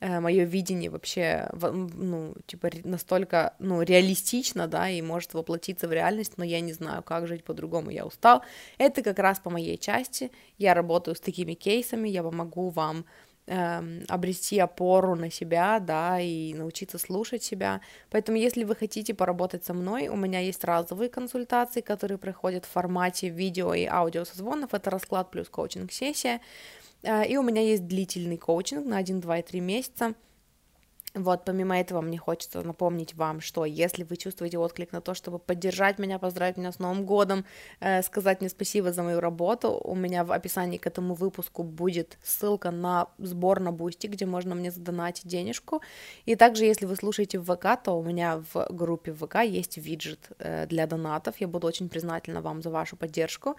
мое 0.01 0.43
видение 0.43 0.89
вообще, 0.89 1.49
ну, 1.53 2.35
типа, 2.47 2.69
настолько, 2.83 3.53
ну, 3.59 3.81
реалистично, 3.81 4.67
да, 4.67 4.89
и 4.89 5.01
может 5.01 5.33
воплотиться 5.33 5.87
в 5.87 5.93
реальность, 5.93 6.33
но 6.37 6.43
я 6.43 6.59
не 6.59 6.73
знаю, 6.73 7.01
как 7.03 7.27
жить 7.27 7.43
по-другому, 7.43 7.91
я 7.91 8.05
устал. 8.05 8.43
Это 8.77 9.01
как 9.01 9.19
раз 9.19 9.39
по 9.39 9.49
моей 9.49 9.77
части, 9.77 10.31
я 10.57 10.73
работаю 10.73 11.15
с 11.15 11.19
такими 11.19 11.53
кейсами, 11.53 12.09
я 12.09 12.23
помогу 12.23 12.69
вам 12.69 13.05
эм, 13.47 14.03
обрести 14.07 14.59
опору 14.59 15.15
на 15.15 15.31
себя, 15.31 15.79
да, 15.79 16.19
и 16.19 16.53
научиться 16.53 16.97
слушать 16.97 17.43
себя. 17.43 17.81
Поэтому, 18.09 18.37
если 18.37 18.63
вы 18.63 18.75
хотите 18.75 19.13
поработать 19.13 19.65
со 19.65 19.73
мной, 19.73 20.07
у 20.07 20.15
меня 20.15 20.39
есть 20.39 20.63
разовые 20.63 21.09
консультации, 21.09 21.81
которые 21.81 22.17
проходят 22.17 22.65
в 22.65 22.69
формате 22.69 23.29
видео 23.29 23.73
и 23.73 23.85
аудио 23.85 24.25
созвонов. 24.25 24.73
Это 24.73 24.89
расклад 24.89 25.31
плюс 25.31 25.47
коучинг-сессия. 25.49 26.41
А, 27.05 27.23
и 27.23 27.37
у 27.37 27.43
меня 27.43 27.61
есть 27.61 27.87
длительный 27.87 28.37
коучинг 28.37 28.85
на 28.85 28.97
1, 28.97 29.21
2 29.21 29.37
и 29.37 29.41
3 29.43 29.59
месяца. 29.61 30.15
Вот, 31.15 31.45
помимо 31.45 31.79
этого, 31.79 32.01
мне 32.01 32.17
хочется 32.17 32.61
напомнить 32.61 33.13
вам, 33.15 33.39
что 33.39 33.63
если 33.63 34.03
вы 34.03 34.17
чувствуете 34.17 34.57
отклик 34.57 34.91
на 34.91 34.99
то, 34.99 35.13
чтобы 35.13 35.39
поддержать 35.39 35.97
меня, 35.97 36.19
поздравить 36.19 36.57
меня 36.57 36.73
с 36.73 36.79
Новым 36.79 37.05
годом, 37.05 37.45
э, 37.79 38.01
сказать 38.01 38.41
мне 38.41 38.49
спасибо 38.49 38.91
за 38.91 39.01
мою 39.01 39.21
работу, 39.21 39.79
у 39.81 39.95
меня 39.95 40.25
в 40.25 40.33
описании 40.33 40.77
к 40.77 40.85
этому 40.85 41.13
выпуску 41.13 41.63
будет 41.63 42.17
ссылка 42.21 42.69
на 42.69 43.07
сбор 43.17 43.61
на 43.61 43.71
Boosty, 43.71 44.07
где 44.07 44.25
можно 44.25 44.55
мне 44.55 44.71
задонатить 44.71 45.25
денежку. 45.25 45.81
И 46.25 46.35
также, 46.35 46.65
если 46.65 46.85
вы 46.85 46.97
слушаете 46.97 47.39
в 47.39 47.45
ВК, 47.45 47.81
то 47.81 47.97
у 47.97 48.03
меня 48.03 48.43
в 48.53 48.67
группе 48.69 49.13
ВК 49.13 49.35
есть 49.45 49.77
виджет 49.77 50.31
э, 50.39 50.67
для 50.67 50.85
донатов. 50.85 51.35
Я 51.39 51.47
буду 51.47 51.65
очень 51.65 51.87
признательна 51.87 52.41
вам 52.41 52.61
за 52.61 52.71
вашу 52.71 52.97
поддержку. 52.97 53.55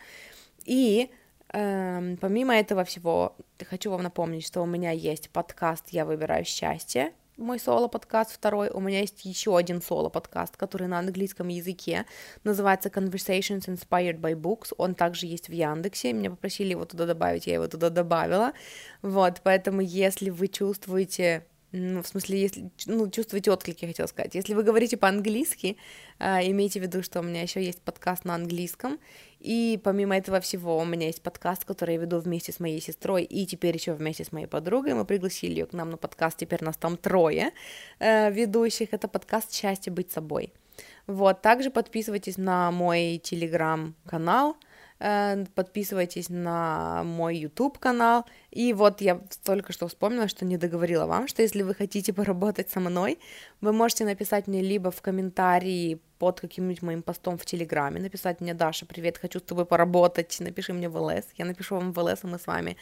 И 0.66 1.10
помимо 1.50 2.54
этого 2.54 2.84
всего, 2.84 3.36
хочу 3.68 3.90
вам 3.90 4.02
напомнить, 4.02 4.46
что 4.46 4.62
у 4.62 4.66
меня 4.66 4.90
есть 4.90 5.30
подкаст 5.30 5.90
«Я 5.90 6.04
выбираю 6.04 6.44
счастье», 6.44 7.12
мой 7.36 7.58
соло-подкаст 7.58 8.32
второй, 8.32 8.70
у 8.70 8.80
меня 8.80 9.00
есть 9.00 9.24
еще 9.26 9.56
один 9.56 9.82
соло-подкаст, 9.82 10.56
который 10.56 10.88
на 10.88 10.98
английском 10.98 11.48
языке, 11.48 12.06
называется 12.44 12.88
Conversations 12.88 13.66
Inspired 13.66 14.18
by 14.20 14.34
Books, 14.34 14.72
он 14.78 14.94
также 14.94 15.26
есть 15.26 15.48
в 15.48 15.52
Яндексе, 15.52 16.14
меня 16.14 16.30
попросили 16.30 16.70
его 16.70 16.86
туда 16.86 17.04
добавить, 17.04 17.46
я 17.46 17.54
его 17.54 17.68
туда 17.68 17.90
добавила, 17.90 18.52
вот, 19.02 19.42
поэтому 19.42 19.82
если 19.82 20.30
вы 20.30 20.48
чувствуете 20.48 21.44
ну, 21.72 22.02
в 22.02 22.06
смысле, 22.06 22.40
если, 22.40 22.70
ну, 22.86 23.10
чувствуете 23.10 23.50
отклик, 23.50 23.82
я 23.82 23.88
хотела 23.88 24.06
сказать. 24.06 24.34
Если 24.34 24.54
вы 24.54 24.62
говорите 24.62 24.96
по-английски, 24.96 25.76
э, 26.18 26.50
имейте 26.50 26.80
в 26.80 26.84
виду, 26.84 27.02
что 27.02 27.20
у 27.20 27.22
меня 27.22 27.42
еще 27.42 27.62
есть 27.62 27.82
подкаст 27.82 28.24
на 28.24 28.34
английском, 28.34 28.98
и 29.40 29.80
помимо 29.82 30.16
этого 30.16 30.40
всего 30.40 30.78
у 30.78 30.84
меня 30.84 31.06
есть 31.06 31.22
подкаст, 31.22 31.64
который 31.64 31.94
я 31.94 32.00
веду 32.00 32.18
вместе 32.18 32.52
с 32.52 32.60
моей 32.60 32.80
сестрой, 32.80 33.24
и 33.24 33.46
теперь 33.46 33.76
еще 33.76 33.92
вместе 33.92 34.24
с 34.24 34.32
моей 34.32 34.46
подругой. 34.46 34.94
Мы 34.94 35.04
пригласили 35.04 35.52
ее 35.52 35.66
к 35.66 35.72
нам 35.72 35.90
на 35.90 35.96
подкаст, 35.96 36.38
теперь 36.38 36.64
нас 36.64 36.76
там 36.76 36.96
трое 36.96 37.52
э, 37.98 38.30
ведущих. 38.30 38.92
Это 38.92 39.08
подкаст 39.08 39.52
«Счастье 39.52 39.92
быть 39.92 40.10
собой». 40.10 40.52
Вот, 41.06 41.42
также 41.42 41.70
подписывайтесь 41.70 42.36
на 42.36 42.70
мой 42.70 43.20
телеграм-канал, 43.22 44.56
Э, 44.98 45.44
подписывайтесь 45.54 46.30
на 46.30 47.02
мой 47.04 47.36
YouTube 47.36 47.78
канал. 47.78 48.24
И 48.50 48.72
вот 48.72 49.00
я 49.00 49.20
только 49.44 49.72
что 49.72 49.88
вспомнила, 49.88 50.28
что 50.28 50.44
не 50.44 50.56
договорила 50.56 51.06
вам, 51.06 51.28
что 51.28 51.42
если 51.42 51.62
вы 51.62 51.74
хотите 51.74 52.12
поработать 52.12 52.70
со 52.70 52.80
мной, 52.80 53.18
вы 53.60 53.72
можете 53.72 54.04
написать 54.04 54.46
мне 54.46 54.62
либо 54.62 54.90
в 54.90 55.00
комментарии 55.02 56.00
под 56.18 56.40
каким-нибудь 56.40 56.82
моим 56.82 57.02
постом 57.02 57.36
в 57.36 57.44
Телеграме, 57.44 58.00
написать 58.00 58.40
мне, 58.40 58.54
Даша, 58.54 58.86
привет, 58.86 59.18
хочу 59.18 59.38
с 59.38 59.42
тобой 59.42 59.66
поработать, 59.66 60.36
напиши 60.40 60.72
мне 60.72 60.88
в 60.88 60.96
ЛС, 60.96 61.26
я 61.36 61.44
напишу 61.44 61.74
вам 61.74 61.92
в 61.92 61.98
ЛС, 61.98 62.24
и 62.24 62.26
мы 62.26 62.38
с 62.38 62.46
вами 62.46 62.76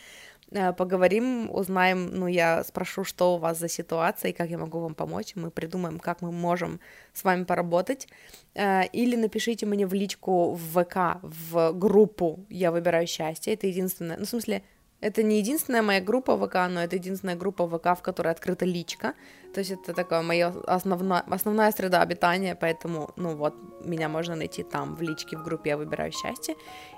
Э, 0.51 0.73
поговорим, 0.73 1.51
узнаем, 1.51 2.07
ну, 2.07 2.27
я 2.27 2.62
спрошу, 2.65 3.05
что 3.05 3.35
у 3.35 3.39
вас 3.39 3.59
за 3.59 3.69
ситуация 3.69 4.31
и 4.31 4.35
как 4.35 4.51
я 4.51 4.59
могу 4.59 4.78
вам 4.78 4.94
помочь, 4.94 5.33
мы 5.36 5.51
придумаем, 5.51 5.99
как 5.99 6.23
мы 6.23 6.33
можем 6.33 6.81
с 7.12 7.25
вами 7.25 7.44
поработать, 7.44 8.09
э, 8.55 8.86
или 8.93 9.17
напишите 9.17 9.67
мне 9.67 9.86
в 9.86 9.94
личку 9.94 10.53
в 10.53 10.83
ВК, 10.83 11.20
в 11.23 11.73
группу 11.73 12.44
«Я 12.51 12.70
выбираю 12.70 13.07
счастье», 13.07 13.55
это 13.55 13.67
единственное, 13.67 14.17
ну, 14.19 14.25
в 14.25 14.28
смысле, 14.28 14.62
это 15.05 15.23
не 15.23 15.39
единственная 15.39 15.83
моя 15.83 16.00
группа 16.00 16.36
ВК, 16.36 16.55
но 16.70 16.81
это 16.83 16.97
единственная 16.97 17.36
группа 17.36 17.66
ВК, 17.66 17.99
в 17.99 18.02
которой 18.02 18.33
открыта 18.33 18.65
личка. 18.65 19.12
То 19.52 19.60
есть 19.60 19.73
это 19.73 19.92
такая 19.92 20.23
моя 20.23 20.49
основная, 20.66 21.23
основная 21.31 21.73
среда 21.73 22.00
обитания, 22.00 22.55
поэтому, 22.55 23.10
ну 23.16 23.36
вот, 23.36 23.55
меня 23.84 24.08
можно 24.08 24.34
найти 24.34 24.62
там, 24.62 24.97
в 24.97 25.02
личке, 25.02 25.36
в 25.36 25.44
группе 25.44 25.70
«Я 25.70 25.76
выбираю 25.76 26.10
счастье». 26.10 26.55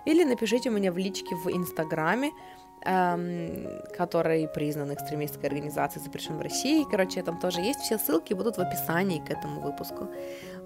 Или 0.07 0.25
напишите 0.25 0.70
мне 0.70 0.93
в 0.93 0.99
личке 0.99 1.35
в 1.35 1.49
Инстаграме, 1.51 2.31
эм, 2.85 3.67
который 3.99 4.47
признан 4.49 4.94
экстремистской 4.94 5.49
организацией, 5.49 6.05
запрещен 6.05 6.39
в 6.39 6.43
России. 6.43 6.86
Короче, 6.89 7.23
там 7.23 7.41
тоже 7.41 7.60
есть. 7.60 7.81
Все 7.81 7.99
ссылки 7.99 8.35
будут 8.35 8.57
в 8.57 8.60
описании 8.60 9.18
к 9.18 9.31
этому 9.31 9.60
выпуску. 9.60 10.09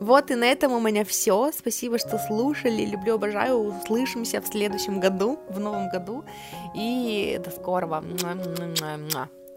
Вот 0.00 0.30
и 0.30 0.34
на 0.34 0.44
этом 0.44 0.72
у 0.72 0.80
меня 0.80 1.04
все. 1.04 1.52
Спасибо, 1.52 1.98
что 1.98 2.18
слушали. 2.18 2.86
Люблю, 2.86 3.14
обожаю. 3.14 3.58
Услышимся 3.58 4.40
в 4.40 4.46
следующем 4.46 4.98
году, 4.98 5.38
в 5.48 5.60
новом 5.60 5.90
году. 5.90 6.24
И 6.74 7.38
до 7.44 7.50
скорого. 7.50 8.02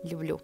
Люблю. 0.03 0.41